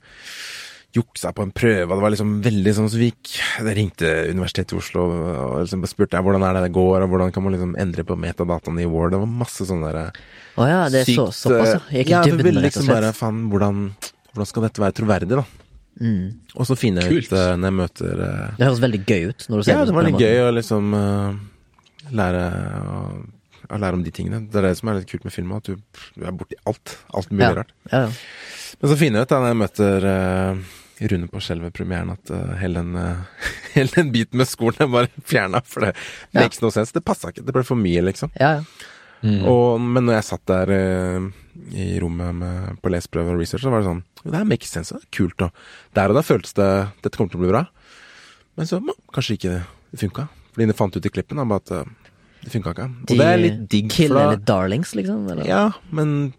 juksa 0.94 1.32
på 1.34 1.42
en 1.42 1.50
prøve, 1.54 1.88
og 1.88 1.96
det 1.96 2.04
var 2.04 2.12
liksom 2.14 2.34
veldig 2.44 2.72
sånn 2.76 2.90
så 2.90 2.98
vi 3.00 3.08
gikk 3.08 3.32
Det 3.66 3.72
ringte 3.74 4.10
Universitetet 4.30 4.76
i 4.76 4.78
Oslo 4.78 5.06
og 5.10 5.54
liksom 5.64 5.82
spurte 5.90 6.14
jeg, 6.14 6.26
hvordan 6.26 6.44
er 6.46 6.54
det 6.54 6.68
det 6.68 6.74
går, 6.76 7.02
og 7.02 7.10
hvordan 7.10 7.34
kan 7.34 7.44
man 7.44 7.56
liksom 7.56 7.74
endre 7.82 8.04
på 8.06 8.16
metadataene 8.20 8.84
i 8.84 8.90
Word. 8.90 9.14
Det 9.14 9.20
var 9.24 9.32
masse 9.42 9.66
sånne 9.66 9.90
der 9.90 10.00
oh 10.04 10.68
ja, 10.70 10.84
det 10.92 11.02
er 11.02 11.08
så, 11.10 11.26
sykt, 11.32 11.40
såpass, 11.40 11.72
ja. 11.72 11.80
eh, 11.80 11.98
gikk 11.98 12.12
ja, 12.14 12.22
i 12.22 12.36
det 12.38 12.46
ville 12.46 12.62
liksom 12.62 12.86
bare. 12.92 13.10
Faen, 13.16 13.42
hvordan, 13.50 13.88
hvordan 14.30 14.50
skal 14.50 14.68
dette 14.68 14.84
være 14.84 14.98
troverdig, 15.00 15.32
da? 15.34 15.44
Mm. 15.98 16.22
Og 16.54 16.70
så 16.70 16.78
finner 16.78 17.06
jeg 17.06 17.24
ut 17.24 17.34
eh, 17.38 17.50
når 17.58 17.70
jeg 17.70 17.78
møter 17.78 18.22
Det 18.58 18.64
høres 18.66 18.80
veldig 18.82 19.02
gøy 19.06 19.28
ut 19.30 19.44
når 19.46 19.60
du 19.60 19.66
ser 19.66 19.76
Ja, 19.76 19.82
det 19.82 19.92
det 19.92 19.94
var 19.94 20.08
litt 20.08 20.24
gøy 20.24 20.40
å 20.42 20.48
liksom 20.56 20.96
uh, 20.98 21.36
lære 22.14 22.46
å, 22.90 23.02
å 23.70 23.78
lære 23.80 23.98
om 23.98 24.02
de 24.04 24.12
tingene. 24.14 24.42
Det 24.50 24.60
er 24.60 24.68
det 24.68 24.76
som 24.78 24.88
er 24.92 24.98
litt 25.00 25.10
kult 25.10 25.24
med 25.26 25.32
film, 25.34 25.52
at 25.56 25.64
du, 25.70 25.76
du 26.16 26.24
er 26.26 26.32
borti 26.36 26.56
alt. 26.68 26.96
Alt 27.14 27.30
mulig 27.32 27.46
Ja. 27.46 27.52
rart. 27.60 27.72
Ja, 27.92 28.00
ja. 28.06 28.10
Men 28.80 28.90
så 28.90 28.96
finner 28.98 29.20
jeg 29.22 29.28
ut 29.28 29.34
da 29.34 29.38
når 29.40 29.52
jeg 29.52 29.60
møter 29.62 30.06
uh, 30.10 30.64
Rune 31.10 31.28
på 31.30 31.40
selve 31.42 31.70
premieren, 31.74 32.10
at 32.14 32.30
uh, 32.34 32.54
hele, 32.60 32.82
den, 32.82 32.94
uh, 32.96 33.46
hele 33.76 33.90
den 33.94 34.10
biten 34.14 34.38
med 34.40 34.48
skolen 34.50 34.82
er 34.86 34.90
bare 34.92 35.10
fjerna. 35.26 35.62
For 35.66 35.86
det 35.88 35.94
Ja. 36.34 36.40
makes 36.42 36.60
no 36.62 36.70
sense. 36.74 36.92
Det 36.94 37.04
passa 37.06 37.30
ikke. 37.32 37.44
Det 37.46 37.54
ble 37.54 37.64
for 37.66 37.78
mye, 37.80 38.02
liksom. 38.10 38.30
ja, 38.40 38.58
ja. 38.60 38.66
Og, 39.24 39.78
men 39.80 40.04
når 40.04 40.18
jeg 40.18 40.24
satt 40.28 40.42
der 40.50 40.70
i 41.72 41.84
rommet 42.02 42.34
med, 42.36 42.74
på 42.84 42.90
leseprøve 42.92 43.32
og 43.32 43.38
research, 43.40 43.62
så 43.64 43.70
var 43.72 43.80
det 43.80 43.86
sånn 43.88 44.02
Det 44.20 44.34
her 44.36 44.44
makes 44.44 44.68
sense. 44.74 44.92
Det 44.92 45.06
er 45.06 45.16
kult. 45.16 45.40
Og 45.46 45.94
der 45.96 46.12
og 46.12 46.18
da 46.18 46.22
føltes 46.26 46.52
det 46.58 46.66
Dette 47.00 47.16
kommer 47.16 47.32
til 47.32 47.40
å 47.40 47.44
bli 47.46 47.52
bra. 47.54 47.62
Men 48.60 48.68
så 48.68 48.82
mm, 48.84 48.90
kanskje 49.16 49.38
ikke 49.38 49.54
det 49.94 50.00
funka. 50.02 50.26
Fordi 50.52 50.66
de 50.68 50.76
fant 50.76 50.98
ut 50.98 51.08
i 51.08 51.12
klippen 51.14 51.40
da, 51.40 51.46
bare 51.48 51.64
at 51.64 52.03
det 52.44 52.52
funka 52.52 52.72
ikke. 52.74 52.86
Og 53.00 53.06
De 53.10 53.16
det 53.18 53.26
er 53.26 53.38
litt 53.40 53.60
digg. 53.72 53.90
Kill 53.90 54.12
eller 54.16 54.36
darlings, 54.36 54.94
liksom? 54.94 55.24
Eller? 55.32 55.46
Ja, 55.48 55.70
men 55.90 56.32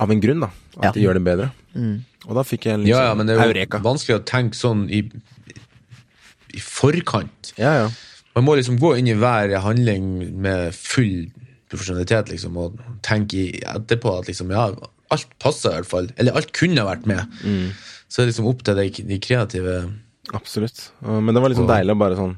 av 0.00 0.10
en 0.10 0.20
grunn, 0.22 0.40
da. 0.40 0.50
At 0.78 0.84
Ja. 0.84 0.92
de 0.92 1.00
gjør 1.04 1.14
det 1.18 1.24
bedre. 1.24 1.50
Mm. 1.74 2.04
Og 2.28 2.34
da 2.36 2.42
fikk 2.42 2.64
jeg 2.68 2.74
en 2.74 2.80
litt 2.84 2.88
Ja, 2.92 3.02
ja, 3.08 3.14
men 3.14 3.26
det 3.26 3.36
er 3.36 3.42
jo 3.46 3.52
eureka. 3.54 3.80
vanskelig 3.82 4.20
å 4.20 4.24
tenke 4.24 4.54
sånn 4.56 4.86
i, 4.90 5.02
i 6.54 6.60
forkant. 6.60 7.52
Ja, 7.58 7.74
ja. 7.84 7.90
Man 8.34 8.44
må 8.46 8.56
liksom 8.56 8.78
gå 8.78 8.94
inn 8.98 9.08
i 9.10 9.14
hver 9.18 9.52
handling 9.60 10.36
med 10.40 10.74
full 10.74 11.26
profesjonalitet, 11.70 12.30
liksom, 12.30 12.56
og 12.56 12.78
tenke 13.02 13.34
i 13.34 13.60
etterpå 13.62 14.18
at 14.20 14.26
liksom, 14.30 14.50
ja, 14.50 14.68
alt 15.10 15.26
passer 15.42 15.70
i 15.70 15.80
hvert 15.80 15.86
fall. 15.90 16.08
Eller 16.18 16.32
alt 16.38 16.52
kunne 16.52 16.84
vært 16.86 17.06
med. 17.06 17.26
Så 18.08 18.22
det 18.22 18.24
er 18.28 18.30
liksom 18.32 18.46
opp 18.50 18.62
til 18.66 18.74
de, 18.78 18.88
de 18.90 19.18
kreative 19.22 19.80
Absolutt. 20.32 20.90
Men 21.02 21.34
det 21.34 21.40
var 21.42 21.48
liksom 21.50 21.64
Og- 21.66 21.70
deilig 21.74 21.90
å 21.94 21.98
bare 21.98 22.14
sånn 22.14 22.36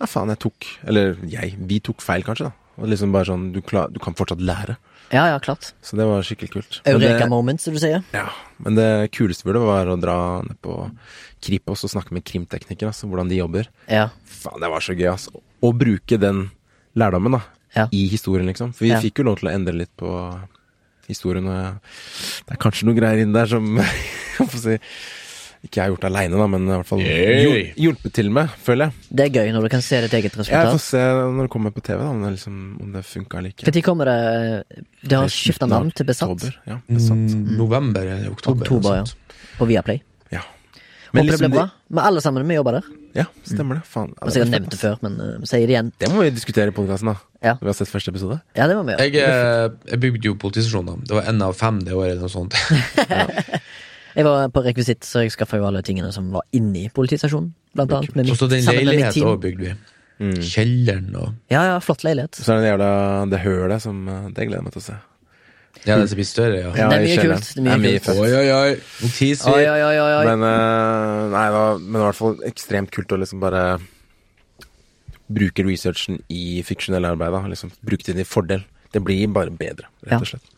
Ja, 0.00 0.06
faen, 0.06 0.28
jeg 0.28 0.38
tok 0.44 0.66
Eller 0.86 1.14
jeg, 1.30 1.54
vi 1.66 1.78
tok 1.80 2.02
feil, 2.04 2.22
kanskje, 2.26 2.50
da. 2.50 2.52
Og 2.76 2.90
liksom 2.92 3.12
bare 3.14 3.24
sånn 3.30 3.46
Du, 3.54 3.62
klar, 3.64 3.88
du 3.88 3.98
kan 4.02 4.14
fortsatt 4.18 4.42
lære. 4.44 4.76
Ja, 5.14 5.28
ja, 5.30 5.38
klart. 5.38 5.70
Så 5.86 5.94
det 5.96 6.04
var 6.04 6.24
skikkelig 6.26 6.50
kult. 6.50 6.80
Eureka 6.90 7.28
moment, 7.30 7.60
som 7.62 7.72
du 7.72 7.78
sier. 7.78 8.02
ja, 8.12 8.26
men 8.58 8.74
det 8.74 9.12
kuleste 9.14 9.46
burde 9.46 9.62
være 9.62 9.94
å 9.94 10.00
dra 10.02 10.16
ned 10.42 10.58
på 10.60 10.74
Kripos 11.46 11.84
og 11.86 11.92
snakke 11.92 12.10
med 12.16 12.24
krimteknikere, 12.26 12.90
altså 12.90 13.06
hvordan 13.06 13.28
de 13.30 13.38
jobber. 13.38 13.68
Ja. 13.88 14.08
Faen, 14.26 14.58
det 14.60 14.68
var 14.72 14.82
så 14.82 14.96
gøy, 14.98 15.06
altså. 15.12 15.30
Å 15.62 15.70
bruke 15.78 16.18
den 16.18 16.48
lærdommen, 16.98 17.38
da, 17.38 17.40
Ja. 17.76 17.86
i 17.92 18.08
historien, 18.10 18.46
liksom. 18.50 18.74
For 18.74 18.84
vi 18.84 18.90
Ja. 18.90 19.00
fikk 19.00 19.18
jo 19.22 19.24
lov 19.30 19.38
til 19.38 19.48
å 19.48 19.54
endre 19.54 19.74
litt 19.78 19.94
på 19.96 20.10
historien, 21.06 21.46
og 21.46 21.78
det 22.46 22.56
er 22.56 22.62
kanskje 22.66 22.84
noen 22.88 22.98
greier 22.98 23.22
inn 23.22 23.32
der 23.32 23.46
som 23.46 23.76
jeg 24.38 24.48
får 24.50 24.58
si 24.58 24.78
ikke 25.66 25.80
jeg 25.80 25.84
har 25.84 25.92
gjort 25.94 26.06
aleine, 26.08 26.40
da, 26.40 26.46
men 26.50 26.66
i 26.66 26.72
hvert 26.72 26.88
fall 26.88 27.02
hjul- 27.04 27.70
hjulpet 27.84 28.14
til 28.18 28.30
med, 28.34 28.54
føler 28.66 28.88
jeg. 28.88 29.08
Det 29.20 29.26
er 29.26 29.32
gøy 29.36 29.52
når 29.54 29.66
du 29.66 29.70
kan 29.76 29.84
se 29.84 30.00
ditt 30.06 30.16
eget 30.18 30.38
resultat. 30.38 30.56
Jeg 30.56 30.74
får 30.78 30.84
se 30.86 31.04
når 31.36 31.48
det 31.48 31.52
kommer 31.54 31.74
på 31.76 31.84
TV, 31.86 32.00
da, 32.02 32.10
om 32.10 32.24
det, 32.24 32.32
liksom, 32.38 32.58
om 32.82 32.92
det 32.96 33.04
funka 33.06 33.40
eller 33.40 33.54
ikke. 33.54 33.68
Når 33.68 33.86
kommer 33.86 34.10
det 34.10 34.82
Det 35.06 35.18
har 35.20 35.32
skifta 35.32 35.68
navn 35.70 35.90
til 35.94 36.06
Besatt 36.08 36.30
Oktober, 36.36 36.58
Ja, 36.66 36.80
besatt. 36.88 37.24
Mm, 37.36 37.56
November 37.58 38.12
eller 38.16 38.30
oktober. 38.30 38.66
Oktober, 38.66 39.02
ja. 39.02 39.42
på 39.58 39.68
Viaplay. 39.70 40.02
Ja. 40.34 40.42
Håper 41.12 41.24
liksom 41.24 41.46
det 41.46 41.50
blir 41.50 41.58
bra. 41.60 41.68
Men 41.88 42.04
alle 42.04 42.20
sammen, 42.20 42.46
vi 42.48 42.54
jobber 42.58 42.80
der. 42.80 42.88
Ja, 43.16 43.24
stemmer 43.48 43.78
det. 43.78 43.86
Faen. 43.88 44.10
Jeg 44.12 44.26
har 44.26 44.34
sikkert 44.34 44.52
nevnt 44.52 44.74
det 44.74 44.78
før, 44.80 44.96
men 45.06 45.14
uh, 45.16 45.44
sier 45.48 45.64
det 45.64 45.72
igjen. 45.72 45.92
Det 46.02 46.10
må 46.12 46.24
vi 46.26 46.32
diskutere 46.34 46.72
i 46.72 46.74
podkasten, 46.76 47.12
da. 47.12 47.16
Ja. 47.46 47.54
Vi 47.60 47.70
har 47.70 47.76
sett 47.78 47.88
første 47.88 48.12
episode. 48.12 48.40
Ja, 48.58 48.66
det 48.68 48.76
må 48.76 48.82
vi 48.84 48.92
gjøre. 48.92 49.06
Jeg, 49.06 49.22
eh, 49.22 49.68
jeg 49.92 50.00
bygde 50.02 50.28
jo 50.28 50.34
politistasjoner. 50.40 50.98
Det 51.06 51.16
var 51.16 51.30
én 51.30 51.40
av 51.46 51.54
fem 51.56 51.78
det 51.86 51.94
året. 51.96 52.16
eller 52.16 52.26
noe 52.26 52.32
sånt. 52.32 52.56
Jeg 54.16 54.24
var 54.24 54.48
på 54.48 54.62
rekvisitt, 54.64 55.04
så 55.04 55.24
jeg 55.24 55.34
skaffa 55.34 55.58
jo 55.60 55.66
alle 55.68 55.82
tingene 55.84 56.08
som 56.14 56.30
var 56.32 56.46
inni 56.56 56.86
politistasjonen. 56.94 57.50
Blant 57.76 57.92
annet. 57.92 58.14
Med 58.16 58.30
mitt, 58.30 58.38
så 58.40 58.48
den 58.48 58.64
leiligheten 58.64 59.12
team. 59.12 59.28
òg 59.28 59.42
bygde 59.42 59.66
vi. 59.66 59.74
Kjelleren 60.40 61.10
og 61.20 61.34
Ja, 61.52 61.66
ja, 61.68 61.76
flott 61.84 62.00
leilighet. 62.06 62.38
Så 62.40 62.54
er 62.54 62.62
det 62.62 62.64
det 62.64 62.70
jævla 62.72 62.88
det 63.28 63.40
hølet 63.42 63.82
som 63.84 63.98
eh, 64.08 64.22
Det 64.32 64.46
gleder 64.48 64.62
jeg 64.62 64.64
meg 64.64 64.72
til 64.72 64.80
å 64.80 64.84
se. 64.86 64.94
Ja, 65.84 65.98
det 66.00 66.06
som 66.08 66.16
blir 66.16 66.24
større, 66.26 66.56
ja. 66.62 66.70
Ja, 66.72 66.86
Det 66.88 66.96
er 66.96 67.02
mye 67.04 67.18
kjelleren. 67.18 67.42
kult, 67.44 67.50
det 67.66 67.72
er 67.74 67.82
mye 67.82 68.00
kult. 68.00 68.22
Oi, 68.22 68.30
oi, 68.32 68.46
oi. 68.54 68.70
Nå 69.02 69.10
teaser 69.18 69.52
vi. 69.52 69.66
oi, 69.66 69.66
oi, 69.68 69.98
oi, 70.00 70.14
oi. 70.16 70.24
Men, 70.30 70.46
uh, 70.48 71.28
nei, 71.36 71.44
da, 71.52 71.60
men 71.82 72.00
i 72.00 72.04
hvert 72.06 72.18
fall 72.22 72.40
ekstremt 72.48 72.90
kult 72.96 73.12
å 73.12 73.20
liksom 73.20 73.44
bare 73.44 73.66
bruke 75.28 75.66
researchen 75.66 76.22
i 76.32 76.62
fiksjonelle 76.66 77.12
arbeid. 77.12 77.36
Da. 77.36 77.44
Liksom, 77.52 77.74
bruke 77.84 78.02
det 78.06 78.14
til 78.14 78.20
din 78.22 78.30
fordel. 78.32 78.64
Det 78.94 79.04
blir 79.04 79.28
bare 79.36 79.52
bedre, 79.52 79.90
rett 80.08 80.24
og 80.24 80.30
slett. 80.32 80.52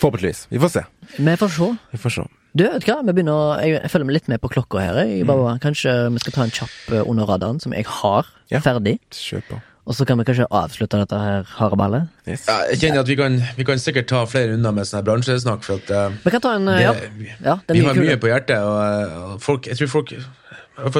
Forhåpentligvis. 0.00 0.46
Vi 0.50 0.58
får 0.62 0.68
se. 0.74 0.82
Vi 1.18 1.36
får 1.36 1.48
se. 1.56 1.70
Vi 1.92 1.98
får 2.00 2.10
se. 2.16 2.26
Du, 2.56 2.64
vet 2.66 2.82
hva, 2.88 2.96
vi 3.06 3.12
begynner 3.14 3.60
jeg, 3.62 3.76
jeg 3.82 3.90
følger 3.92 4.06
med 4.08 4.16
litt 4.16 4.28
med 4.32 4.40
på 4.42 4.48
klokka 4.50 4.80
her. 4.82 4.96
Jeg 5.06 5.26
Mm. 5.28 5.58
Kanskje 5.62 5.92
vi 6.12 6.18
skal 6.24 6.32
ta 6.32 6.42
en 6.48 6.50
kjapp 6.50 6.92
eh, 6.96 7.02
under 7.06 7.26
radaren, 7.28 7.60
som 7.62 7.72
jeg 7.76 7.84
har 7.86 8.26
Ja. 8.50 8.58
ferdig. 8.64 8.98
Kjør 9.12 9.42
på. 9.50 9.60
Og 9.86 9.94
så 9.96 10.04
kan 10.06 10.18
vi 10.18 10.24
kanskje 10.24 10.46
avslutte 10.50 10.98
dette 10.98 11.18
her 11.18 11.42
hareballet. 11.58 12.08
Yes. 12.28 12.44
Ja, 12.48 12.58
jeg 12.70 12.78
kjenner 12.80 13.00
at 13.00 13.08
vi 13.08 13.16
kan, 13.16 13.38
vi 13.56 13.64
kan 13.64 13.78
sikkert 13.78 14.06
ta 14.08 14.24
flere 14.26 14.54
unna 14.54 14.72
med 14.72 14.84
sånn 14.86 14.98
her 15.00 15.06
bransjesnakk, 15.06 15.62
for 15.64 15.74
at 15.80 15.90
eh, 15.90 16.10
Vi 16.24 16.30
kan 16.30 16.40
ta 16.40 16.52
en 16.56 16.66
det, 16.66 16.80
Ja, 16.82 16.92
vi, 16.92 17.30
ja 17.44 17.56
vi 17.68 17.80
har 17.84 17.94
kule. 17.94 18.06
mye 18.06 18.16
på 18.20 18.28
hjertet, 18.30 18.58
og, 18.60 18.78
eh, 18.82 19.32
og 19.34 19.40
folk 19.42 19.66
Jeg 19.66 19.76
tror 19.78 19.88
folk 19.88 20.12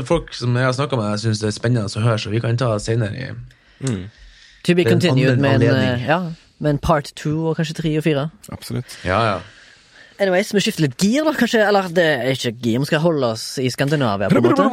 folk 0.06 0.32
som 0.34 0.54
jeg 0.56 0.64
har 0.64 0.72
snakka 0.72 0.96
med, 0.96 1.18
syns 1.20 1.40
det 1.40 1.48
er 1.48 1.56
spennende 1.56 1.88
å 1.88 2.02
høre, 2.04 2.18
så 2.18 2.30
vi 2.30 2.40
kan 2.40 2.56
ta 2.56 2.76
senere 2.78 3.14
i 3.16 3.30
To 4.64 4.74
be 4.74 4.84
continued 4.84 5.38
annen 5.38 5.40
med 5.40 5.50
en, 5.50 5.62
anledning. 5.62 6.02
eh, 6.02 6.06
ja, 6.08 6.20
med 6.60 6.74
en 6.76 6.78
part 6.84 7.10
two 7.16 7.48
og 7.50 7.56
kanskje 7.58 7.74
tre 7.80 7.94
og 7.98 8.04
fire. 8.06 8.28
Absolutt. 8.52 8.98
Ja, 9.06 9.20
ja. 9.34 9.38
Anyways, 10.20 10.50
vi 10.52 10.60
skifter 10.60 10.82
litt 10.84 11.00
gir, 11.00 11.24
da, 11.24 11.32
kanskje. 11.32 11.62
Eller 11.64 11.86
det 11.96 12.02
er 12.04 12.34
ikke 12.34 12.50
gir, 12.60 12.76
vi 12.82 12.88
skal 12.90 13.00
holde 13.00 13.30
oss 13.32 13.44
i 13.62 13.70
Skandinavia, 13.72 14.28
på 14.28 14.36
en 14.36 14.44
måte. 14.44 14.66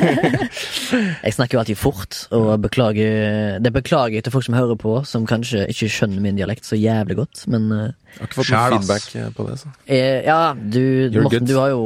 Jeg 1.26 1.34
snakker 1.36 1.58
jo 1.58 1.60
alltid 1.60 1.76
fort, 1.78 2.16
og 2.34 2.54
beklager 2.64 3.58
Det 3.60 3.72
beklager 3.74 4.16
jeg 4.16 4.24
til 4.26 4.32
folk 4.34 4.46
som 4.48 4.56
hører 4.56 4.78
på, 4.80 4.94
som 5.06 5.26
kanskje 5.28 5.66
ikke 5.70 5.90
skjønner 5.92 6.24
min 6.24 6.40
dialekt 6.40 6.64
så 6.66 6.78
jævlig 6.80 7.18
godt, 7.20 7.44
men 7.52 7.68
eh, 7.76 7.84
Jeg 8.14 8.22
har 8.22 8.30
ikke 8.30 8.38
fått 8.40 8.50
noe 8.54 8.70
feedback 8.78 9.06
eh, 9.20 9.28
på 9.36 9.46
det. 9.50 9.58
Så. 9.60 9.74
eh, 9.92 10.18
Ja, 10.26 10.40
du, 10.56 10.80
You're 10.80 11.26
Morten, 11.28 11.44
good. 11.44 11.48
du 11.52 11.54
har 11.60 11.68
jo 11.74 11.84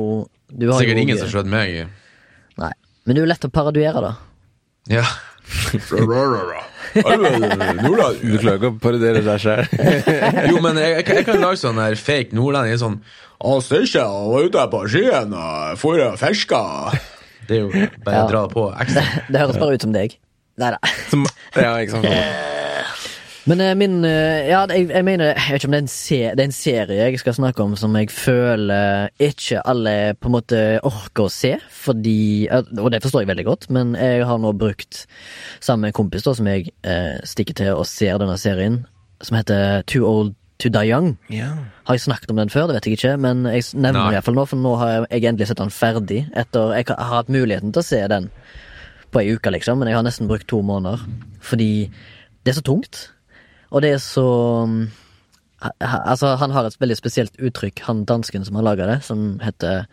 du 0.55 0.69
har 0.71 0.79
Sikkert 0.79 1.01
jo, 1.01 1.03
ingen 1.09 1.19
som 1.19 1.33
skjønner 1.35 1.51
meg. 1.51 1.91
Nei. 2.63 2.71
Men 3.05 3.19
du 3.19 3.25
er 3.25 3.33
lett 3.35 3.45
å 3.49 3.51
parodiere, 3.51 3.99
da. 4.07 4.15
Ja. 4.95 5.05
Nordland. 6.95 8.21
Du 8.23 8.37
klarer 8.39 8.59
ikke 8.61 8.71
å 8.71 8.79
parodiere 8.83 9.23
deg 9.27 9.43
sjøl. 9.43 9.65
Jo, 10.51 10.61
men 10.65 10.79
jeg, 10.81 10.95
jeg, 10.99 11.05
kan- 11.09 11.17
jeg 11.21 11.27
kan 11.29 11.41
lage 11.43 11.61
sånn 11.63 11.81
der 11.81 11.97
fake 11.99 12.37
nordlending. 12.37 12.79
Sånn 12.81 12.99
Han 13.45 13.61
Steinkjer 13.65 14.15
var 14.31 14.47
ute 14.49 14.67
på 14.73 14.83
skien 14.93 15.35
og 15.37 15.79
for 15.81 16.01
og 16.07 16.15
fiska. 16.21 16.63
Det 17.49 17.59
er 17.59 17.65
jo 17.67 17.71
bare 18.07 18.17
Ja. 18.17 18.23
å 18.25 18.31
dra 18.31 18.45
på 18.49 18.69
ekstra. 18.81 19.03
Det 19.33 19.43
høres 19.43 19.59
bare 19.61 19.77
ut 19.77 19.85
som 19.85 19.93
deg. 19.93 20.17
Nei 20.63 20.71
da. 20.71 20.79
Ja, 21.59 21.73
ikke 21.83 21.99
sant. 21.99 22.07
Men 23.45 23.61
eh, 23.61 23.75
min 23.77 24.05
eh, 24.09 24.49
Ja, 24.49 24.65
jeg, 24.71 24.89
jeg 24.89 25.05
mener 25.05 25.35
Jeg 25.35 25.53
vet 25.53 25.61
ikke 25.61 25.69
om 25.69 25.75
det 25.75 25.81
er, 25.81 25.85
en 25.85 25.93
se, 25.93 26.21
det 26.33 26.41
er 26.45 26.49
en 26.49 26.57
serie 26.57 27.09
jeg 27.11 27.21
skal 27.21 27.37
snakke 27.37 27.65
om 27.65 27.75
som 27.77 27.97
jeg 27.99 28.09
føler 28.13 29.11
ikke 29.23 29.61
alle 29.69 30.15
på 30.17 30.31
en 30.31 30.37
måte 30.37 30.61
orker 30.87 31.27
å 31.27 31.33
se, 31.33 31.55
fordi 31.73 32.49
Og 32.49 32.89
det 32.93 33.03
forstår 33.05 33.25
jeg 33.25 33.33
veldig 33.35 33.47
godt, 33.49 33.69
men 33.75 33.93
jeg 33.99 34.25
har 34.25 34.41
nå 34.41 34.55
brukt 34.57 35.05
sammen 35.61 35.85
med 35.85 35.93
en 35.93 35.99
kompis 36.01 36.25
da 36.25 36.35
som 36.37 36.49
jeg 36.49 36.73
eh, 36.87 37.21
stikker 37.25 37.59
til 37.61 37.75
og 37.75 37.87
ser 37.89 38.19
denne 38.23 38.39
serien, 38.41 38.81
som 39.25 39.37
heter 39.39 39.85
Too 39.91 40.09
Old 40.09 40.35
To 40.63 40.71
Die 40.71 40.89
Young. 40.89 41.17
Yeah. 41.33 41.59
Har 41.85 41.97
jeg 41.97 42.05
snakket 42.07 42.31
om 42.31 42.39
den 42.39 42.53
før? 42.53 42.69
Det 42.69 42.79
vet 42.79 42.87
jeg 42.89 42.99
ikke, 42.99 43.17
men 43.21 43.43
jeg 43.51 43.67
nevner 43.75 43.99
Nei. 43.99 44.05
den 44.07 44.19
iallfall 44.19 44.39
nå, 44.39 44.45
for 44.49 44.61
nå 44.61 44.75
har 44.81 44.93
jeg, 44.93 45.07
jeg 45.11 45.31
endelig 45.33 45.49
sett 45.51 45.61
den 45.61 45.75
ferdig. 45.75 46.21
Etter 46.33 46.77
Jeg 46.79 46.87
har 46.89 47.01
har 47.03 47.17
hatt 47.19 47.33
muligheten 47.33 47.75
til 47.75 47.83
å 47.83 47.87
se 47.87 48.01
den 48.09 48.31
på 49.13 49.23
ei 49.23 49.35
uke, 49.35 49.51
liksom, 49.55 49.81
men 49.81 49.91
jeg 49.91 49.99
har 49.99 50.07
nesten 50.07 50.31
brukt 50.31 50.47
to 50.51 50.63
måneder. 50.63 51.03
Fordi 51.45 51.91
det 52.45 52.55
er 52.55 52.59
så 52.61 52.65
tungt. 52.67 53.09
Og 53.71 53.85
det 53.85 53.95
er 53.97 54.03
så 54.03 54.27
um, 54.67 54.85
Altså, 55.81 56.35
han 56.37 56.53
har 56.53 56.67
et 56.69 56.77
veldig 56.81 56.97
spesielt 56.99 57.39
uttrykk, 57.41 57.85
han 57.87 58.05
dansken 58.05 58.45
som 58.45 58.59
har 58.59 58.67
laga 58.67 58.89
det, 58.91 58.99
som 59.07 59.39
heter 59.41 59.87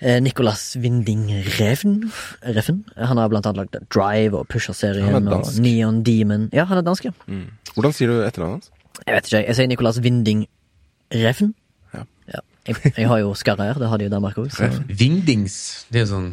eh, 0.00 0.18
Nicolas 0.20 0.76
Winding 0.76 1.30
Refn. 1.56 2.10
Refn. 2.42 2.82
Han 2.96 3.16
har 3.16 3.30
blant 3.32 3.48
annet 3.48 3.62
lagd 3.62 3.78
Drive 3.94 4.36
og 4.36 4.48
Pusher-serien 4.52 5.08
er 5.08 5.38
og. 5.38 5.48
Neon 5.64 6.02
Demon. 6.04 6.50
Ja, 6.52 6.66
han 6.68 6.82
er 6.82 6.84
dansk, 6.84 7.08
ja. 7.08 7.14
Mm. 7.26 7.46
Hvordan 7.74 7.96
sier 7.96 8.12
du 8.12 8.20
etternavnet 8.26 8.58
hans? 8.58 8.74
Jeg 9.06 9.14
vet 9.14 9.30
ikke, 9.30 9.42
jeg 9.46 9.56
sier 9.56 9.72
Nicolas 9.72 10.02
Winding 10.04 10.44
Reffen. 11.14 11.54
Ja. 11.94 12.04
Jeg, 12.68 12.92
jeg 12.98 13.08
har 13.08 13.22
jo 13.22 13.32
skarre 13.38 13.70
her, 13.70 13.80
det 13.80 13.88
har 13.88 13.96
de 13.96 14.10
i 14.10 14.12
Danmark 14.12 14.36
òg. 14.42 14.52
Vindings. 14.92 15.86
Det 15.88 16.04
er 16.04 16.10
sånn 16.10 16.32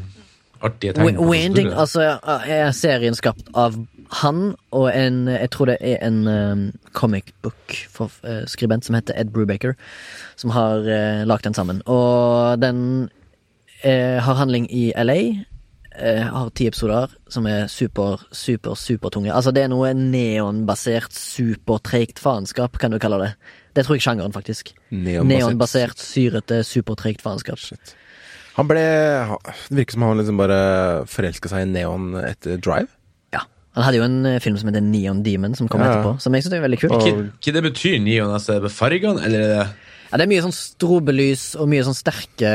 artige 0.61 0.93
tegn. 0.93 1.15
på 1.15 1.27
Winding, 1.29 1.71
altså, 1.73 2.15
er 2.45 2.71
serien 2.71 3.17
skapt 3.17 3.49
av 3.53 3.77
han 4.21 4.53
og 4.75 4.89
en 4.93 5.27
Jeg 5.27 5.49
tror 5.53 5.71
det 5.71 5.77
er 5.81 5.97
en 6.05 6.27
um, 6.27 6.63
comic 6.93 7.33
book-skribent 7.41 8.85
som 8.85 8.95
heter 8.95 9.17
Ed 9.17 9.33
Brubaker, 9.33 9.73
som 10.35 10.53
har 10.55 10.85
uh, 10.85 11.25
lagd 11.25 11.43
den 11.43 11.57
sammen. 11.57 11.81
Og 11.85 12.61
den 12.61 13.09
uh, 13.85 14.17
har 14.21 14.33
handling 14.33 14.69
i 14.71 14.91
LA. 14.95 15.19
Uh, 15.95 16.23
har 16.27 16.49
ti 16.51 16.67
episoder 16.67 17.11
som 17.31 17.45
er 17.47 17.67
super, 17.71 18.19
super, 18.31 18.75
supertunge. 18.75 19.33
Altså, 19.33 19.51
det 19.55 19.63
er 19.63 19.71
noe 19.71 19.93
neonbasert, 19.95 21.15
supertreigt 21.15 22.19
faenskap, 22.19 22.77
kan 22.77 22.91
du 22.91 22.99
kalle 22.99 23.21
det. 23.21 23.35
Det 23.75 23.85
tror 23.85 23.95
jeg 23.95 24.03
sjangeren, 24.03 24.35
faktisk. 24.35 24.73
Neonbasert. 24.91 25.31
Neonbasert, 25.31 25.99
syrete, 25.99 26.63
supertreigt 26.67 27.23
faenskap. 27.23 27.59
Shit. 27.59 27.95
Han 28.55 28.67
ble 28.69 28.81
Det 28.81 29.75
virker 29.75 29.97
som 29.97 30.05
han 30.07 30.17
liksom 30.21 30.37
bare 30.39 30.59
forelska 31.11 31.51
seg 31.51 31.65
i 31.65 31.71
neon 31.73 32.13
etter 32.23 32.57
Drive. 32.63 32.87
Ja. 33.35 33.41
Han 33.75 33.83
hadde 33.87 33.99
jo 33.99 34.05
en 34.07 34.19
eh, 34.29 34.39
film 34.43 34.55
som 34.57 34.69
heter 34.71 34.83
Neon 34.85 35.23
Demon, 35.25 35.55
som 35.59 35.67
kom 35.67 35.81
Ja. 35.83 35.89
etterpå. 35.91 36.13
Som 36.23 36.33
jeg 36.37 36.45
synes 36.45 36.55
er 36.59 36.63
veldig 36.63 36.79
kult. 36.79 36.93
Hva, 36.95 37.25
hva 37.35 37.53
det 37.57 37.63
betyr 37.67 37.99
neon? 37.99 38.31
Altså, 38.31 38.55
er 38.55 38.63
det 38.63 38.71
fargene, 38.71 39.25
eller 39.27 39.39
er 39.43 39.51
det 39.57 39.67
Ja, 40.16 40.20
det 40.22 40.30
er 40.30 40.32
mye 40.32 40.43
sånn 40.45 40.53
strobelys 40.55 41.41
og 41.59 41.68
mye 41.68 41.84
sånn 41.84 41.95
sterke, 41.97 42.51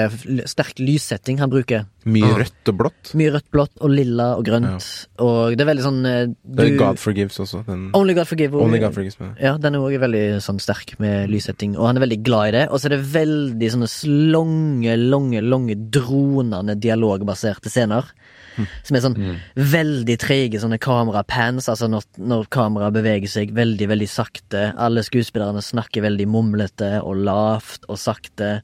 sterk 0.49 0.79
lyssetting 0.81 1.43
han 1.43 1.51
bruker. 1.53 1.83
Mye 2.09 2.31
rødt 2.39 2.71
og 2.73 2.79
blått. 2.79 3.11
Mye 3.21 3.35
rødt, 3.35 3.45
blått 3.53 3.83
og 3.85 3.93
lilla 3.93 4.31
og 4.39 4.47
grønt. 4.49 4.87
Og 5.21 5.53
det 5.53 5.61
er 5.61 5.69
veldig 5.69 5.85
sånn 5.85 5.99
du, 6.01 6.33
Det 6.57 6.65
er 6.71 6.79
God 6.81 7.03
Forgives 7.03 7.37
også. 7.45 7.61
Den, 7.67 7.83
Only 7.99 8.15
God 8.17 8.31
Forgives. 8.31 8.57
Only 8.65 8.81
God 8.81 8.97
Forgives. 8.97 9.19
med. 9.21 9.35
Ja, 9.45 9.59
den 9.61 9.77
er 9.77 9.85
også 9.85 10.01
veldig 10.07 10.25
sånn 10.47 10.63
sterk 10.65 10.95
med 11.05 11.29
lyssetting, 11.29 11.77
og 11.77 11.91
han 11.91 12.01
er 12.01 12.07
veldig 12.07 12.21
glad 12.25 12.49
i 12.49 12.57
det. 12.57 12.65
Og 12.73 12.81
så 12.81 12.89
er 12.89 12.97
det 12.97 13.03
veldig 13.13 13.71
sånne 13.77 13.91
lange, 14.33 14.97
lange, 14.97 15.45
lange 15.45 15.77
dronende 16.01 16.81
dialogbaserte 16.81 17.69
scener. 17.69 18.09
Som 18.57 18.97
er 18.97 19.05
sånn 19.05 19.17
veldig 19.57 20.17
treige 20.21 20.61
sånne 20.63 20.81
kamerapans, 20.83 21.69
altså 21.73 21.89
når, 21.91 22.07
når 22.19 22.49
kameraet 22.53 22.97
beveger 22.99 23.31
seg 23.31 23.55
veldig, 23.57 23.89
veldig 23.93 24.11
sakte. 24.11 24.71
Alle 24.77 25.05
skuespillerne 25.07 25.63
snakker 25.65 26.05
veldig 26.07 26.29
mumlete 26.31 26.97
og 27.01 27.25
lavt 27.29 27.89
og 27.89 28.01
sakte. 28.01 28.61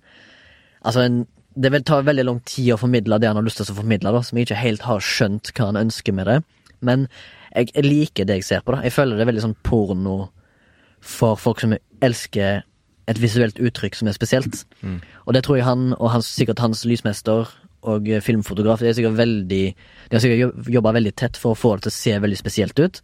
Altså 0.86 1.06
en 1.06 1.24
det 1.56 1.70
vil 1.72 1.84
ta 1.88 2.02
veldig 2.04 2.24
lang 2.26 2.40
tid 2.44 2.74
å 2.74 2.80
formidle 2.80 3.16
det 3.16 3.30
han 3.30 3.38
har 3.38 3.44
lyst 3.46 3.62
til 3.62 3.70
å 3.72 3.78
formidle, 3.78 4.10
da, 4.12 4.20
som 4.20 4.36
jeg 4.36 4.44
ikke 4.44 4.60
helt 4.60 4.82
har 4.84 5.00
skjønt 5.00 5.54
hva 5.56 5.70
han 5.70 5.78
ønsker 5.80 6.12
med 6.12 6.28
det. 6.28 6.34
Men 6.84 7.06
jeg, 7.54 7.70
jeg 7.72 7.86
liker 7.86 8.28
det 8.28 8.40
jeg 8.40 8.48
ser 8.50 8.64
på, 8.64 8.74
da. 8.74 8.82
Jeg 8.84 8.92
føler 8.92 9.16
det 9.16 9.24
er 9.24 9.30
veldig 9.30 9.44
sånn 9.46 9.56
porno 9.64 10.16
for 11.00 11.40
folk 11.40 11.62
som 11.62 11.72
elsker 12.04 12.60
et 13.06 13.20
visuelt 13.22 13.56
uttrykk 13.62 13.96
som 13.96 14.10
er 14.10 14.16
spesielt. 14.18 14.64
Og 15.24 15.36
det 15.36 15.44
tror 15.46 15.56
jeg 15.56 15.64
han, 15.64 15.94
og 15.96 16.10
hans, 16.12 16.28
sikkert 16.28 16.60
hans 16.60 16.84
lysmester 16.84 17.48
og 17.86 18.08
filmfotograf, 18.24 18.82
de 18.82 18.90
er 18.90 18.96
sikkert 18.98 19.18
veldig 19.20 19.62
De 19.74 20.16
har 20.16 20.22
sikkert 20.22 20.68
jobba 20.70 20.92
veldig 20.96 21.12
tett 21.18 21.38
for 21.40 21.54
å 21.54 21.58
få 21.58 21.76
det 21.76 21.86
til 21.86 21.94
å 21.94 21.96
se 21.96 22.14
veldig 22.24 22.38
spesielt 22.38 22.82
ut. 22.82 23.00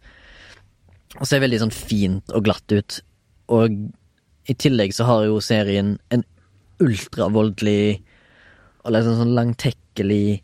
Og 1.19 1.29
ser 1.29 1.43
veldig 1.43 1.61
sånn 1.61 1.75
fint 1.75 2.33
og 2.33 2.45
glatt 2.47 2.73
ut. 2.73 2.99
Og 3.53 3.77
i 4.49 4.55
tillegg 4.59 4.95
så 4.95 5.07
har 5.07 5.27
jo 5.27 5.39
serien 5.43 5.95
en 6.13 6.25
ultravoldelig 6.83 8.01
og 8.83 8.91
liksom 8.91 9.19
sånn 9.19 9.35
langtekkelig 9.37 10.41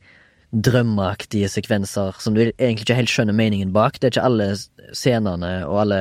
drømmeaktige 0.49 1.49
sekvenser 1.51 2.15
som 2.23 2.33
du 2.33 2.45
egentlig 2.47 2.87
ikke 2.87 2.99
helt 3.01 3.11
skjønner 3.13 3.35
meningen 3.37 3.73
bak. 3.75 3.99
Det 3.99 4.07
er 4.07 4.15
ikke 4.15 4.29
alle 4.29 4.47
scenene 4.97 5.51
og 5.67 5.83
alle 5.83 5.99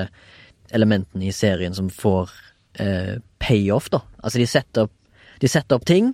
elementene 0.74 1.28
i 1.28 1.34
serien 1.34 1.74
som 1.76 1.90
får 1.92 2.32
eh, 2.80 3.18
payoff, 3.42 3.90
da. 3.92 4.02
Altså, 4.22 4.40
de 4.40 4.48
setter 4.48 4.86
opp, 4.86 4.94
de 5.42 5.50
setter 5.50 5.78
opp 5.78 5.86
ting, 5.88 6.12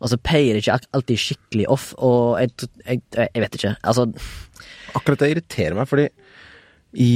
og 0.00 0.10
så 0.12 0.18
payer 0.20 0.54
det 0.56 0.62
ikke 0.64 0.78
alltid 0.96 1.20
skikkelig 1.22 1.66
off, 1.72 1.90
og 1.98 2.38
jeg, 2.42 2.52
jeg, 2.86 3.00
jeg 3.16 3.42
vet 3.44 3.54
ikke. 3.58 3.74
Altså, 3.82 4.06
Akkurat 4.96 5.22
det 5.24 5.30
irriterer 5.34 5.76
meg, 5.76 5.88
fordi 5.90 6.08
i 6.96 7.12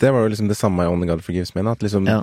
Det 0.00 0.08
var 0.12 0.24
jo 0.24 0.30
liksom 0.32 0.48
det 0.48 0.56
samme 0.56 0.84
i 0.86 0.88
Only 0.88 1.08
God 1.10 1.22
Forgives 1.24 1.54
Me, 1.56 1.64
at 1.70 1.82
liksom 1.84 2.06
Ja. 2.08 2.22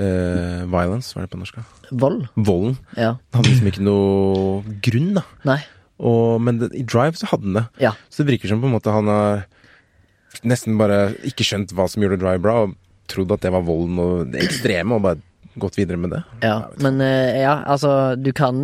Uh, 0.00 0.64
Violence, 0.70 1.12
hva 1.12 1.20
er 1.20 1.26
det 1.26 1.32
på 1.34 1.40
norsk? 1.40 1.58
vold. 1.92 2.28
Volden 2.36 2.78
Ja. 2.96 3.16
hadde 3.34 3.50
liksom 3.50 3.66
ikke 3.68 3.82
noe 3.84 4.62
grunn, 4.80 5.10
da. 5.18 5.22
Nei. 5.44 5.58
Og, 5.98 6.40
men 6.40 6.58
det, 6.62 6.70
i 6.78 6.82
Drive 6.86 7.18
så 7.18 7.26
hadde 7.28 7.42
den 7.44 7.58
det. 7.58 7.66
Ja. 7.82 7.90
Så 8.08 8.22
det 8.24 8.30
virker 8.38 8.48
som 8.48 8.62
på 8.62 8.70
en 8.70 8.72
måte 8.78 8.94
han 8.94 9.10
har 9.10 9.42
nesten 10.46 10.78
bare 10.78 11.10
ikke 11.26 11.44
skjønt 11.44 11.74
hva 11.76 11.88
som 11.90 12.00
gjorde 12.00 12.20
Drive 12.22 12.40
bra, 12.40 12.62
og 12.64 12.76
trodd 13.10 13.32
at 13.34 13.42
det 13.44 13.52
var 13.52 13.66
volden 13.66 13.98
og 14.00 14.30
det 14.32 14.40
ekstreme, 14.46 14.94
og 14.96 15.02
bare 15.04 15.20
gått 15.54 15.78
videre 15.78 15.96
med 15.96 16.10
det. 16.10 16.22
Ja, 16.40 16.70
men 16.76 17.00
eh, 17.00 17.40
ja, 17.42 17.56
altså 17.66 18.14
Du 18.16 18.32
kan 18.36 18.60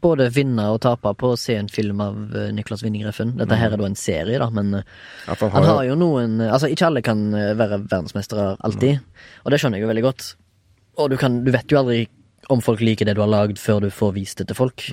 både 0.00 0.28
vinne 0.30 0.68
og 0.72 0.80
tape 0.84 1.10
på 1.18 1.32
å 1.34 1.38
se 1.40 1.56
en 1.58 1.70
film 1.72 2.00
av 2.04 2.18
uh, 2.34 2.48
Niklas 2.54 2.84
Winning 2.84 3.06
Refn. 3.06 3.34
Dette 3.40 3.58
her 3.58 3.74
er 3.74 3.80
da 3.80 3.88
en 3.88 3.98
serie, 3.98 4.38
da, 4.38 4.50
men 4.54 4.80
eh, 4.80 4.92
Ja, 5.26 5.34
han, 5.34 5.50
han 5.50 5.56
han 5.56 5.70
har 5.72 5.82
jo 5.88 5.96
noen 5.98 6.38
eh, 6.40 6.52
Altså, 6.52 6.70
ikke 6.70 6.86
alle 6.90 7.02
kan 7.06 7.26
eh, 7.34 7.56
være 7.58 7.80
verdensmestere 7.88 8.52
alltid, 8.64 9.02
og 9.44 9.50
det 9.52 9.60
skjønner 9.60 9.80
jeg 9.80 9.86
jo 9.88 9.90
veldig 9.90 10.06
godt. 10.06 10.28
Og 10.98 11.10
du, 11.10 11.18
kan, 11.20 11.42
du 11.46 11.52
vet 11.54 11.70
jo 11.70 11.80
aldri 11.82 12.06
om 12.48 12.62
folk 12.64 12.80
liker 12.82 13.06
det 13.08 13.16
du 13.18 13.22
har 13.22 13.30
lagd, 13.30 13.58
før 13.60 13.82
du 13.84 13.90
får 13.92 14.14
vist 14.14 14.40
det 14.40 14.48
til 14.48 14.56
folk. 14.56 14.86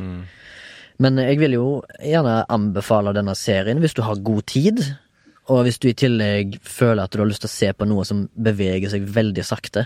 Men 1.01 1.19
jeg 1.21 1.39
vil 1.39 1.55
jo 1.55 1.67
gjerne 2.03 2.41
anbefale 2.51 3.13
denne 3.15 3.35
serien 3.37 3.79
hvis 3.83 3.95
du 3.95 4.03
har 4.05 4.19
god 4.23 4.45
tid. 4.49 4.81
Og 5.53 5.63
hvis 5.65 5.77
du 5.81 5.87
i 5.91 5.95
tillegg 5.97 6.57
føler 6.65 7.05
at 7.05 7.13
du 7.13 7.21
har 7.21 7.29
lyst 7.29 7.45
til 7.45 7.51
å 7.51 7.55
se 7.55 7.71
på 7.77 7.87
noe 7.87 8.05
som 8.07 8.25
beveger 8.33 8.91
seg 8.91 9.05
veldig 9.15 9.45
sakte. 9.45 9.85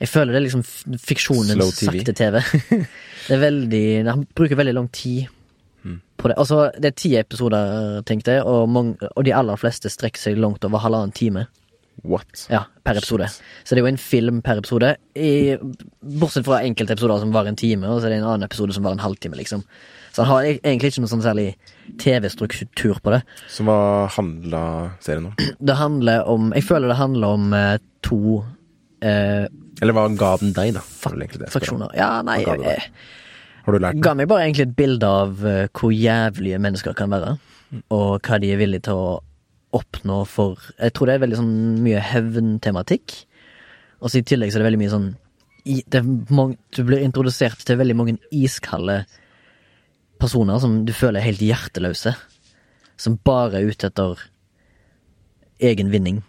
Jeg 0.00 0.10
føler 0.10 0.34
det 0.34 0.40
er 0.40 0.46
liksom 0.48 0.64
fiksjonens 1.00 1.78
TV. 1.78 1.90
sakte 1.90 2.14
TV. 2.18 2.40
det 3.28 3.36
er 3.36 3.42
veldig 3.42 3.84
Han 4.10 4.26
bruker 4.34 4.58
veldig 4.60 4.74
lang 4.74 4.90
tid 4.92 5.26
på 6.16 6.28
det. 6.30 6.36
Altså, 6.40 6.70
det 6.80 6.88
er 6.88 6.96
ti 6.96 7.10
episoder, 7.18 8.00
tenkte 8.08 8.38
jeg, 8.38 8.44
og, 8.48 8.68
mange, 8.70 9.10
og 9.12 9.26
de 9.26 9.34
aller 9.36 9.58
fleste 9.60 9.90
strekker 9.92 10.22
seg 10.22 10.38
langt 10.40 10.64
over 10.64 10.80
halvannen 10.80 11.12
time. 11.12 11.46
What? 12.04 12.46
Ja, 12.50 12.64
per 12.84 12.98
episode. 12.98 13.28
Så 13.64 13.74
det 13.74 13.80
er 13.80 13.84
jo 13.84 13.90
en 13.92 14.00
film 14.00 14.40
per 14.44 14.58
episode. 14.60 14.94
I, 15.16 15.56
bortsett 16.20 16.46
fra 16.46 16.62
enkelte 16.66 16.96
episoder 16.96 17.20
som 17.22 17.34
varer 17.34 17.52
en 17.52 17.60
time, 17.60 17.88
og 17.90 18.00
så 18.00 18.08
er 18.08 18.14
det 18.14 18.22
en 18.22 18.30
annen 18.30 18.46
episode 18.48 18.74
som 18.76 18.86
varer 18.86 18.98
en 18.98 19.04
halvtime, 19.04 19.38
liksom. 19.38 19.62
Så 20.14 20.22
han 20.22 20.30
har 20.30 20.48
e- 20.48 20.58
egentlig 20.62 20.92
ikke 20.92 21.04
noe 21.04 21.10
sånn 21.10 21.24
særlig 21.24 21.46
TV-struktur 22.02 23.00
på 23.02 23.14
det. 23.14 23.22
Så 23.50 23.66
hva 23.66 23.78
handla 24.14 24.64
serien 25.04 25.30
om? 25.32 25.38
Det 25.58 25.76
handler 25.78 26.28
om 26.30 26.52
Jeg 26.54 26.66
føler 26.68 26.92
det 26.92 27.00
handler 27.00 27.38
om 27.38 27.56
eh, 27.56 27.78
to 28.06 28.20
eh, 29.04 29.44
Eller 29.82 29.96
hva 29.96 30.06
ga 30.18 30.30
den 30.40 30.54
deg, 30.56 30.72
da? 30.76 30.82
Er 30.84 31.52
faksjoner. 31.52 31.92
Ja, 31.98 32.22
nei 32.26 32.40
Hva 32.44 32.56
ga 32.60 32.74
jeg, 32.74 32.88
eh, 32.88 33.12
Har 33.66 33.76
du 33.76 33.82
lært 33.82 34.00
Ga 34.04 34.14
meg 34.18 34.30
bare 34.30 34.46
egentlig 34.46 34.68
et 34.68 34.76
bilde 34.78 35.10
av 35.22 35.44
eh, 35.48 35.66
hvor 35.72 35.94
jævlige 35.94 36.60
mennesker 36.62 36.96
kan 36.98 37.12
være, 37.12 37.36
og 37.94 38.10
hva 38.22 38.40
de 38.42 38.52
er 38.54 38.60
villige 38.60 38.88
til 38.88 39.00
å 39.00 39.10
oppnå 39.74 40.20
for 40.30 40.60
Jeg 40.78 40.94
tror 40.94 41.10
det 41.10 41.16
er 41.16 41.24
veldig 41.24 41.40
sånn 41.40 41.54
mye 41.84 42.02
hevntematikk, 42.12 43.16
og 44.00 44.10
så 44.10 44.20
i 44.20 44.26
tillegg 44.26 44.52
så 44.52 44.58
er 44.58 44.64
det 44.64 44.70
veldig 44.70 44.82
mye 44.84 44.94
sånn 44.94 45.10
i, 45.64 45.78
det 45.88 46.02
mange, 46.28 46.58
Du 46.76 46.82
blir 46.84 47.00
introdusert 47.00 47.64
til 47.64 47.80
veldig 47.80 47.96
mange 47.96 48.18
iskalde 48.36 49.02
personer 50.20 50.60
som 50.60 50.82
du 50.86 50.92
føler 50.94 51.20
er 51.20 51.30
helt 51.30 51.42
hjerteløse, 51.42 52.12
som 53.00 53.16
bare 53.26 53.58
er 53.58 53.72
ute 53.72 53.88
etter 53.88 54.20
egen 55.64 55.90
vinning. 55.92 56.20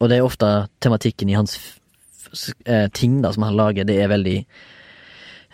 Og 0.00 0.08
det 0.08 0.18
er 0.18 0.26
ofte 0.26 0.48
tematikken 0.80 1.32
i 1.32 1.36
hans 1.36 1.56
ting 2.96 3.20
da 3.24 3.32
som 3.34 3.46
han 3.46 3.58
lager, 3.58 3.86
det 3.88 3.96
er 4.02 4.12
veldig 4.12 4.36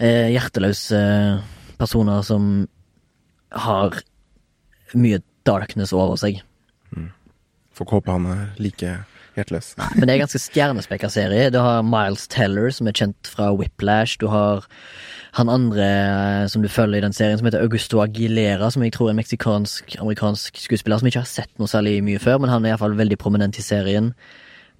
eh, 0.00 0.28
hjerteløse 0.34 1.00
personer 1.80 2.22
som 2.26 2.66
har 3.56 4.00
mye 4.96 5.20
darkness 5.46 5.92
over 5.96 6.18
seg. 6.20 6.40
Får 7.76 7.84
ikke 7.84 7.98
håpe 7.98 8.14
han 8.14 8.30
er 8.32 8.42
like 8.60 8.94
hjerteløs. 9.36 9.74
Men 9.76 10.06
det 10.06 10.14
er 10.14 10.16
en 10.16 10.24
ganske 10.24 10.40
stjernespekka 10.40 11.10
serie. 11.12 11.50
Du 11.52 11.58
har 11.60 11.84
Miles 11.84 12.24
Teller, 12.32 12.70
som 12.72 12.88
er 12.88 12.96
kjent 12.96 13.28
fra 13.28 13.50
Whiplash. 13.52 14.16
Du 14.20 14.30
har 14.32 14.64
han 15.36 15.52
andre 15.52 15.84
eh, 15.84 16.46
som 16.48 16.64
du 16.64 16.70
følger 16.72 17.02
i 17.02 17.04
den 17.04 17.12
serien, 17.16 17.36
som 17.36 17.48
heter 17.48 17.60
Augusto 17.60 18.00
Aguilera, 18.00 18.70
som 18.72 18.84
jeg 18.84 18.94
tror 18.96 19.10
er 19.10 19.16
en 19.16 19.20
meksikansk-amerikansk 19.20 20.56
skuespiller 20.62 20.96
som 20.96 21.08
jeg 21.08 21.12
ikke 21.12 21.24
har 21.26 21.34
sett 21.34 21.52
noe 21.60 21.68
særlig 21.68 21.98
mye 22.06 22.22
før, 22.22 22.40
men 22.40 22.52
han 22.52 22.64
er 22.64 22.72
iallfall 22.72 22.96
veldig 22.96 23.18
prominent 23.20 23.60
i 23.60 23.64
serien. 23.64 24.14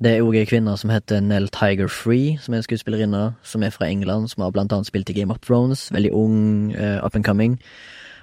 Det 0.02 0.10
er 0.12 0.22
òg 0.26 0.34
ei 0.36 0.44
kvinne 0.44 0.74
som 0.76 0.90
heter 0.92 1.22
Nell 1.24 1.48
Tiger 1.48 1.88
Free, 1.88 2.34
som 2.42 2.52
er 2.52 2.60
en 2.60 2.66
skuespillerinne 2.66 3.22
som 3.42 3.62
er 3.64 3.72
fra 3.72 3.88
England, 3.88 4.28
som 4.28 4.42
har 4.44 4.52
blant 4.52 4.72
annet 4.72 4.86
spilt 4.90 5.08
i 5.08 5.14
Game 5.16 5.32
of 5.32 5.40
Thrones. 5.40 5.86
Veldig 5.94 6.12
ung, 6.12 6.74
uh, 6.76 7.00
up 7.06 7.16
and 7.16 7.24
coming. 7.24 7.56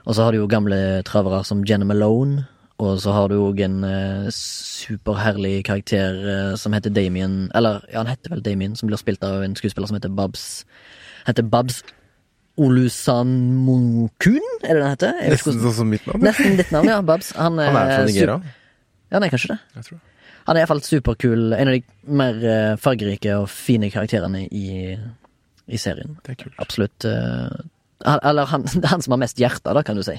Og 0.05 0.15
så 0.15 0.23
har 0.27 0.31
du 0.31 0.37
jo 0.43 0.47
gamle 0.51 1.01
travere 1.07 1.43
som 1.47 1.63
Jenna 1.65 1.85
Malone. 1.85 2.45
Og 2.83 2.99
så 3.01 3.13
har 3.15 3.27
du 3.29 3.35
òg 3.37 3.59
en 3.61 3.83
eh, 3.85 4.29
superherlig 4.33 5.63
karakter 5.63 6.15
eh, 6.25 6.55
som 6.57 6.73
heter 6.73 6.89
Damien 6.89 7.51
Eller, 7.55 7.83
ja, 7.93 8.01
han 8.01 8.09
heter 8.09 8.33
vel 8.33 8.41
Damien, 8.43 8.73
som 8.75 8.89
blir 8.89 8.97
spilt 8.97 9.21
av 9.23 9.43
en 9.45 9.53
skuespiller 9.55 9.87
som 9.87 9.95
heter 9.95 10.09
Babs 10.09 10.65
Heter 11.27 11.45
Babs 11.45 11.83
Olusanmokun, 12.57 14.41
er 14.63 14.73
det 14.73 14.81
den 14.81 14.89
heter? 14.89 15.13
Vet 15.13 15.23
ikke 15.23 15.33
Nesten 15.37 15.61
sånn 15.63 15.77
som 15.77 15.89
mitt 15.89 16.03
navn. 16.09 16.21
Nesten 16.25 16.57
ditt 16.59 16.73
navn, 16.73 16.89
ja. 16.91 16.99
Babs. 17.05 17.31
Han, 17.37 17.57
Han 17.57 17.77
er 17.77 17.93
fra 17.93 18.03
Nigeria, 18.09 18.35
Ja, 19.13 19.21
nei, 19.21 19.29
kanskje 19.33 19.53
det. 19.53 19.59
jeg 19.77 19.87
tror. 19.87 20.01
Han 20.47 20.57
er 20.57 20.63
iallfall 20.63 20.81
superkul. 20.83 21.53
En 21.55 21.69
av 21.71 21.75
de 21.77 21.83
mer 22.19 22.39
eh, 22.43 22.73
fargerike 22.81 23.35
og 23.39 23.49
fine 23.51 23.89
karakterene 23.93 24.45
i, 24.51 24.95
i 25.67 25.79
serien. 25.79 26.17
Det 26.25 26.35
er 26.35 26.41
kult. 26.43 26.57
Absolutt. 26.63 27.05
eh, 27.07 27.61
han, 28.03 28.19
eller 28.23 28.49
han, 28.51 28.65
han 28.91 29.01
som 29.05 29.15
har 29.15 29.21
mest 29.23 29.39
hjerte, 29.39 29.73
da, 29.75 29.83
kan 29.87 29.95
du 29.99 30.03
si. 30.03 30.17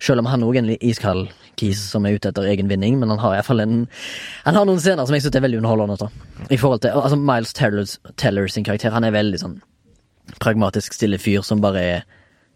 Selv 0.00 0.22
om 0.22 0.28
han 0.32 0.44
òg 0.46 0.56
er 0.56 0.62
en 0.64 0.76
iskald 0.80 1.28
kis 1.60 1.80
som 1.92 2.06
er 2.08 2.16
ute 2.16 2.30
etter 2.30 2.46
egen 2.48 2.70
vinning, 2.70 2.94
men 3.00 3.10
han 3.12 3.20
har 3.20 3.34
iallfall 3.36 3.60
en 3.60 3.74
Han 4.46 4.56
har 4.56 4.64
noen 4.64 4.80
scener 4.80 5.04
som 5.04 5.12
jeg 5.16 5.26
syns 5.26 5.36
er 5.36 5.44
veldig 5.44 5.58
underholdende. 5.60 5.98
Da. 6.00 6.46
I 6.48 6.56
forhold 6.60 6.80
til 6.84 6.96
Altså 6.96 7.18
Miles 7.20 7.52
Tellers, 7.56 7.98
Teller 8.16 8.48
sin 8.48 8.64
karakter, 8.64 8.94
han 8.96 9.04
er 9.04 9.12
veldig 9.12 9.40
sånn 9.42 9.58
pragmatisk, 10.40 10.94
stille 10.94 11.18
fyr 11.20 11.42
som 11.44 11.60
bare 11.60 11.80
er 11.82 12.04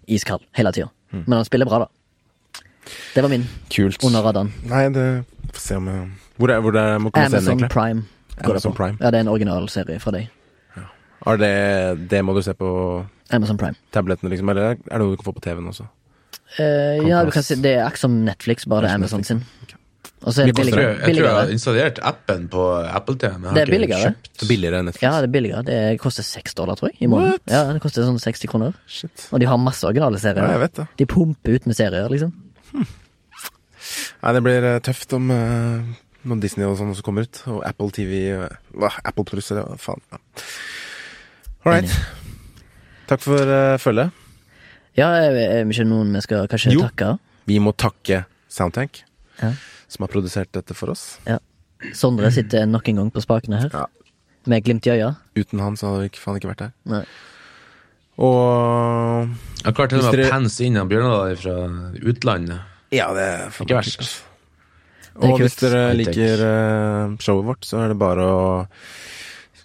iskald 0.08 0.44
hele 0.56 0.72
tida. 0.72 0.88
Mm. 1.12 1.24
Men 1.26 1.36
han 1.40 1.48
spiller 1.48 1.68
bra, 1.68 1.84
da. 1.84 2.62
Det 3.14 3.22
var 3.24 3.32
min 3.32 3.44
Kult. 3.72 4.00
under 4.04 4.24
radaren. 4.24 4.52
Nei, 4.68 4.86
det 4.94 5.06
Får 5.54 5.60
se 5.62 5.76
om 5.78 5.86
jeg 5.88 6.08
Hvor 6.38 6.50
er, 6.50 6.60
hvor 6.60 6.74
er 6.76 6.98
må 6.98 7.10
komme 7.14 7.26
Amazon 7.26 7.52
egentlig? 7.58 7.70
Prime. 7.70 8.04
Amazon. 8.44 8.72
Prime. 8.74 8.96
Ja, 9.00 9.10
det 9.10 9.18
er 9.20 9.26
en 9.26 9.28
originalserie 9.28 10.00
fra 10.02 10.10
deg. 10.16 10.28
Er 11.26 11.36
det 11.40 12.08
Det 12.10 12.18
må 12.24 12.34
du 12.36 12.42
se 12.42 12.52
på 12.52 12.70
Amazon 13.32 13.56
Prime. 13.56 13.74
tablettene, 13.92 14.28
liksom? 14.30 14.48
Eller 14.50 14.74
er 14.74 14.74
det 14.76 14.98
noe 15.00 15.14
du 15.14 15.16
kan 15.16 15.24
få 15.32 15.32
på 15.38 15.40
TV-en 15.46 15.70
også? 15.70 15.86
Eh, 16.58 16.98
ja, 17.08 17.22
passe. 17.22 17.24
du 17.26 17.30
kan 17.32 17.42
si 17.42 17.54
det 17.62 17.72
er 17.78 17.84
akkurat 17.86 17.98
som 18.04 18.18
Netflix, 18.24 18.66
bare 18.68 18.82
det 18.82 18.90
er 18.90 18.94
Amazon 18.94 19.20
Netflix. 19.22 19.46
sin. 19.46 19.80
Og 20.24 20.32
så 20.32 20.40
er 20.42 20.46
det 20.46 20.54
Mye 20.56 20.64
koster 20.64 20.80
Jeg 20.80 20.98
billigere. 21.04 21.04
tror, 21.04 21.06
jeg 21.08 21.16
tror 21.16 21.24
jeg 21.24 21.34
har 21.36 21.52
installert 21.52 21.98
appen 22.02 22.48
på 22.48 22.62
Apple 22.96 23.16
TV. 23.16 23.32
Men 23.38 23.42
jeg 23.42 23.48
har 23.48 23.54
Det 23.54 23.62
er 23.62 23.70
billigere. 23.78 24.02
kjøpt. 24.14 24.48
Billigere 24.48 24.78
enn 24.78 24.84
Netflix? 24.88 25.02
Ja, 25.02 25.20
det 25.20 25.28
er 25.28 25.32
billigere. 25.32 25.62
Det 25.64 26.00
koster 26.00 26.22
seks 26.22 26.54
dollar, 26.54 26.74
tror 26.76 26.88
jeg, 26.92 26.96
i 27.02 27.06
måneden. 27.06 27.38
Ja, 27.48 27.72
det 27.72 27.80
koster 27.82 28.02
sånn 28.04 28.18
60 28.20 28.46
kroner. 28.48 28.72
Shit. 28.86 29.28
Og 29.32 29.40
de 29.40 29.46
har 29.46 29.56
masse 29.58 29.84
originale 29.84 30.16
Ja, 30.16 30.18
serier. 30.28 30.48
jeg 30.50 30.60
vet 30.60 30.74
det. 30.74 30.86
De 30.96 31.06
pumper 31.06 31.54
ut 31.54 31.66
med 31.66 31.76
serier, 31.76 32.08
liksom. 32.08 32.32
Nei, 34.22 34.32
det 34.32 34.42
blir 34.42 34.64
eh, 34.64 34.78
tøft 34.80 35.12
om 35.12 35.30
eh, 35.30 35.82
når 36.24 36.40
Disney 36.40 36.66
og 36.66 36.76
sånn 36.78 36.90
også 36.94 37.04
kommer 37.06 37.26
ut. 37.26 37.40
Og 37.52 37.62
Apple 37.68 37.90
TV 37.94 38.48
Apple 39.04 39.24
Plus 39.28 39.50
eller 39.52 39.66
hva 39.68 39.78
faen. 39.80 40.00
Ja. 40.12 40.18
All 41.64 41.72
right. 41.72 41.96
Takk 43.08 43.20
for 43.24 43.40
uh, 43.40 43.76
følget. 43.80 44.10
Ja, 44.96 45.08
er 45.18 45.34
det 45.34 45.46
ikke 45.74 45.86
noen 45.88 46.12
vi 46.14 46.20
skal 46.24 46.46
kanskje 46.48 46.72
Jo. 46.76 46.84
takke? 46.86 47.18
Vi 47.48 47.58
må 47.60 47.72
takke 47.76 48.24
Soundtank, 48.48 49.02
Ja. 49.42 49.52
som 49.88 50.04
har 50.06 50.08
produsert 50.12 50.52
dette 50.52 50.74
for 50.74 50.90
oss. 50.90 51.18
Ja. 51.26 51.38
Sondre 51.92 52.30
sitter 52.32 52.64
nok 52.66 52.88
en 52.88 52.96
gang 53.02 53.10
på 53.12 53.20
spakene 53.20 53.60
her, 53.60 53.70
Ja. 53.74 53.86
med 54.46 54.64
glimt 54.64 54.86
i 54.86 54.90
øya. 54.94 55.16
Uten 55.36 55.60
han 55.60 55.76
så 55.76 55.88
hadde 55.90 56.00
vi 56.04 56.08
ikke, 56.12 56.22
faen 56.22 56.36
ikke 56.40 56.52
vært 56.54 56.60
her. 56.60 56.72
Nei. 56.86 57.04
Og 58.18 59.26
Jeg 59.58 59.64
har 59.66 59.72
klart 59.72 59.90
til 59.90 59.98
og 59.98 60.12
med 60.14 60.24
å 60.26 60.30
pense 60.30 60.60
inn 60.64 60.76
av 60.76 60.88
Bjørnadal 60.88 61.36
fra 61.36 61.54
utlandet. 62.06 62.60
Ja, 62.94 63.08
det 63.12 63.22
er 63.26 63.48
Ikke 63.50 63.74
verst. 63.74 63.98
kult, 63.98 64.06
ass. 64.06 64.22
Det 65.02 65.03
er 65.03 65.03
Og 65.22 65.40
hvis 65.40 65.58
dere 65.60 65.88
liker 65.94 66.42
eh, 66.42 67.16
showet 67.22 67.46
vårt, 67.46 67.66
så 67.66 67.84
er 67.84 67.92
det 67.92 67.98
bare 68.00 68.24
å 68.26 68.46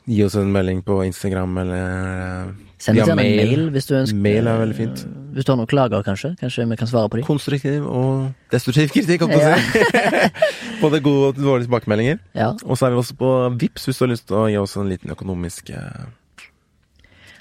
gi 0.10 0.24
oss 0.26 0.36
en 0.40 0.50
melding 0.54 0.82
på 0.86 1.00
Instagram 1.06 1.58
eller 1.64 1.86
eh, 1.86 2.52
Send 2.80 2.96
via 2.96 3.04
oss 3.04 3.10
gjerne 3.12 3.24
en 3.26 3.36
mail 3.36 3.66
hvis 3.74 3.90
du 3.90 3.96
ønsker. 3.98 4.20
Mail 4.24 4.48
er 4.48 4.62
veldig 4.62 4.76
fint. 4.78 5.02
Hvis 5.36 5.48
du 5.48 5.52
har 5.52 5.58
noen 5.60 5.70
klager, 5.70 6.04
kanskje. 6.06 6.32
Kanskje 6.40 6.64
vi 6.70 6.78
kan 6.80 6.90
svare 6.90 7.12
på 7.12 7.20
dem. 7.20 7.26
Konstruktiv 7.28 7.84
og 7.84 8.30
destruktiv 8.54 8.94
kritikk, 8.94 9.26
holdt 9.26 9.36
jeg 9.36 9.42
på 9.44 9.50
å 9.50 9.90
si. 9.90 10.38
Både 10.84 11.02
gode 11.04 11.34
og 11.34 11.42
dårlige 11.42 11.68
tilbakemeldinger. 11.68 12.22
Ja. 12.40 12.54
Og 12.64 12.80
så 12.80 12.88
er 12.88 12.96
vi 12.96 13.02
også 13.02 13.18
på 13.20 13.34
Vips 13.60 13.90
hvis 13.90 14.00
du 14.00 14.06
har 14.06 14.14
lyst 14.14 14.30
til 14.32 14.40
å 14.40 14.46
gi 14.48 14.58
oss 14.62 14.78
en 14.80 14.88
liten 14.94 15.12
økonomisk 15.12 15.74
eh, 15.76 16.08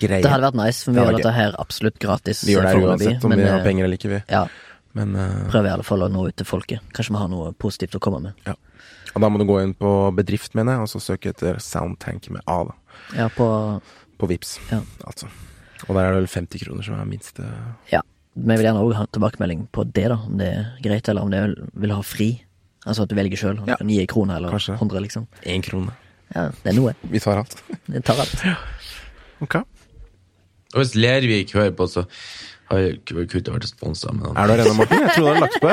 greie. 0.02 0.24
Det 0.24 0.32
hadde 0.32 0.48
vært 0.48 0.58
nice, 0.58 0.82
for 0.82 0.90
vi 0.90 0.98
Det 0.98 1.06
gjør 1.06 1.18
dette 1.20 1.34
her 1.38 1.60
absolutt 1.62 2.00
gratis. 2.02 2.42
vi 2.46 2.56
gjør 2.56 2.66
det 2.66 2.72
her 2.74 2.88
uansett 2.88 3.28
om 3.28 3.34
men, 3.34 3.44
vi 3.44 3.48
har 3.48 3.60
eh, 3.60 3.66
penger 3.70 3.86
eller 3.86 4.00
ikke, 4.00 4.12
vi. 4.16 4.20
Ja, 4.34 4.44
Men 4.96 5.14
uh, 5.16 5.48
prøver 5.52 5.68
i 5.68 5.74
alle 5.76 5.84
fall 5.86 6.02
å 6.06 6.08
nå 6.10 6.24
ut 6.30 6.36
til 6.38 6.46
folket. 6.48 6.80
Kanskje 6.96 7.12
vi 7.14 7.20
har 7.20 7.28
noe 7.32 7.52
positivt 7.52 7.94
å 7.98 8.00
komme 8.02 8.20
med. 8.24 8.32
og 9.14 9.20
da 9.22 9.28
må 9.28 9.38
du 9.38 9.44
gå 9.48 9.58
inn 9.62 9.74
på 9.74 9.90
bedrift, 10.16 10.54
mener 10.54 10.78
jeg, 10.78 10.86
og 10.86 10.88
så 10.94 11.00
søke 11.02 11.30
etter 11.34 11.58
Soundtank 11.62 12.30
med 12.30 12.42
A, 12.46 12.62
da. 12.64 12.74
Ja, 13.16 13.28
på 13.28 13.46
På 14.18 14.26
Vips, 14.26 14.58
Ja. 14.72 14.80
altså. 15.06 15.28
Og 15.88 15.94
der 15.94 16.04
er 16.08 16.12
det 16.16 16.24
vel 16.24 16.26
50 16.42 16.58
kroner 16.64 16.82
som 16.82 16.94
er 16.98 17.04
minste 17.06 17.44
Ja. 17.92 18.00
Vi 18.34 18.56
vil 18.56 18.64
gjerne 18.66 18.82
òg 18.82 18.94
ha 18.94 19.06
tilbakemelding 19.06 19.68
på 19.72 19.84
det, 19.92 20.08
da. 20.10 20.16
Om 20.26 20.36
det 20.38 20.46
er 20.54 20.66
greit, 20.82 21.08
eller 21.08 21.22
om 21.22 21.30
det 21.30 21.40
vil 21.74 21.90
ha 21.94 22.02
fri. 22.02 22.42
Altså 22.86 23.02
at 23.02 23.08
du 23.10 23.14
velger 23.18 23.36
sjøl. 23.36 23.56
Ja. 23.66 23.74
Du 23.76 23.82
kan 23.84 23.88
gi 23.90 24.00
en 24.00 24.06
krone 24.10 24.36
eller 24.36 24.50
Kanskje. 24.54 24.74
100, 24.78 25.00
liksom. 25.06 25.26
én 25.44 25.62
krone. 25.62 25.92
Ja, 26.34 26.48
det 26.62 26.72
er 26.72 26.76
noe. 26.76 26.94
Vi 27.02 27.18
tar 27.20 27.38
alt. 27.40 27.56
Vi 27.86 28.00
tar 28.00 28.18
alt. 28.24 28.42
Ok. 29.40 29.54
Og 30.74 30.80
hvis 30.82 30.94
Lervik 30.98 31.52
hører 31.54 31.70
på, 31.78 31.86
så 31.88 32.02
har 32.70 32.86
kunne 33.08 33.24
ikke 33.26 33.52
vært 33.54 33.68
sponsa. 33.70 34.12
Men 34.12 34.36
Er 34.36 34.46
du 34.46 34.52
arena, 34.54 34.72
Morten? 34.76 35.00
Jeg 35.00 35.14
trodde 35.14 35.24
du 35.24 35.30
hadde 35.32 35.44
lagt 35.46 35.60
på. 35.60 35.70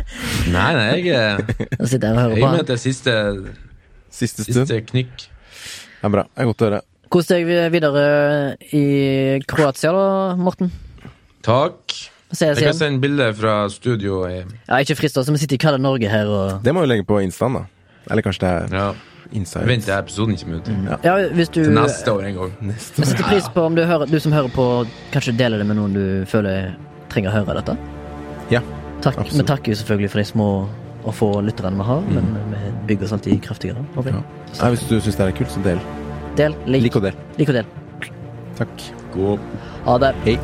nei, 0.54 0.70
nei, 0.76 0.88
jeg, 1.00 1.14
er- 1.14 1.78
Nå 1.80 1.86
sitter 1.88 2.08
jeg 2.08 2.16
og 2.16 2.20
hører 2.20 2.34
jeg 2.34 2.40
på. 2.40 2.48
Jeg 2.48 2.48
han. 2.48 2.72
er 2.74 2.82
siste, 2.82 3.14
Siste 4.14 4.44
stund. 4.46 4.66
siste 4.68 4.80
knykk. 4.90 5.14
Det 5.24 6.08
er 6.08 6.12
bra. 6.12 6.24
Det 6.28 6.42
er 6.44 6.50
godt 6.50 6.62
å 6.64 6.68
høre. 6.68 6.80
Kos 7.14 7.28
deg 7.30 7.44
videre 7.46 8.04
i 8.74 8.84
Kroatia, 9.48 9.92
da, 9.94 10.34
Morten. 10.36 10.70
Takk. 11.44 11.94
Jeg 12.34 12.56
kan 12.58 12.74
sende 12.74 12.98
bilde 13.02 13.28
fra 13.38 13.68
studio. 13.70 14.24
i- 14.26 14.42
Ja, 14.68 14.80
ikke 14.82 14.96
frist 14.98 15.16
oss, 15.18 15.28
vi 15.30 15.38
sitter 15.38 15.54
i 15.54 15.58
kalde 15.62 15.78
Norge 15.78 16.08
her 16.10 16.26
og 16.26 16.62
Det 16.64 16.72
må 16.74 16.80
vi 16.82 16.88
legge 16.90 17.04
på 17.06 17.20
instaen, 17.22 17.54
da. 17.54 17.64
Eller 18.10 18.22
kanskje 18.22 18.40
det 18.40 18.50
er 18.72 18.76
Ja. 18.76 18.94
Inside. 19.34 19.66
Vent 19.68 19.84
til 19.86 19.94
episoden 19.96 20.36
kommer 20.40 20.60
ut. 20.60 20.70
Ja, 21.04 21.14
hvis 21.34 21.50
du 21.50 21.60
Til 21.64 21.74
neste 21.76 22.12
år 22.14 22.24
en 22.30 22.38
gang. 22.38 22.52
Neste. 22.70 23.02
Vi 23.02 23.08
setter 23.10 23.26
pris 23.28 23.48
på 23.54 23.64
om 23.66 23.74
du, 23.76 23.82
hører, 23.88 24.06
du 24.10 24.16
som 24.22 24.32
hører 24.36 24.52
på, 24.54 24.66
kanskje 25.14 25.34
deler 25.38 25.58
det 25.62 25.66
med 25.68 25.78
noen 25.80 25.94
du 25.96 26.04
føler 26.30 26.72
trenger 27.12 27.32
å 27.32 27.36
høre 27.40 27.58
dette. 27.60 27.76
Ja, 28.52 28.60
Takk, 29.04 29.18
absolutt. 29.20 29.40
vi 29.42 29.46
takker 29.50 29.72
jo 29.74 29.78
selvfølgelig 29.82 30.10
for 30.14 30.22
de 30.22 30.24
små 30.30 30.48
og 31.04 31.12
få 31.12 31.28
lytterne 31.44 31.76
vi 31.76 31.84
har, 31.90 32.00
men 32.08 32.30
vi 32.54 32.72
bygger 32.88 33.04
oss 33.10 33.12
alltid 33.18 33.42
kraftigere. 33.44 33.82
Okay. 33.96 34.12
Ja. 34.16 34.22
Ja. 34.56 34.70
Hvis 34.72 34.86
du 34.88 34.94
syns 35.00 35.18
det 35.20 35.26
er 35.28 35.36
kult, 35.36 35.50
så 35.52 35.60
del. 35.66 35.82
Del, 36.38 36.54
lik, 36.66 36.86
Lik 36.88 36.96
og 36.96 37.02
del. 37.04 37.18
lik 37.38 37.50
og 37.52 37.58
del. 37.60 37.68
Takk. 38.58 38.88
God 39.14 39.38
Ha 39.84 39.98
det. 40.00 40.14
Hei. 40.24 40.38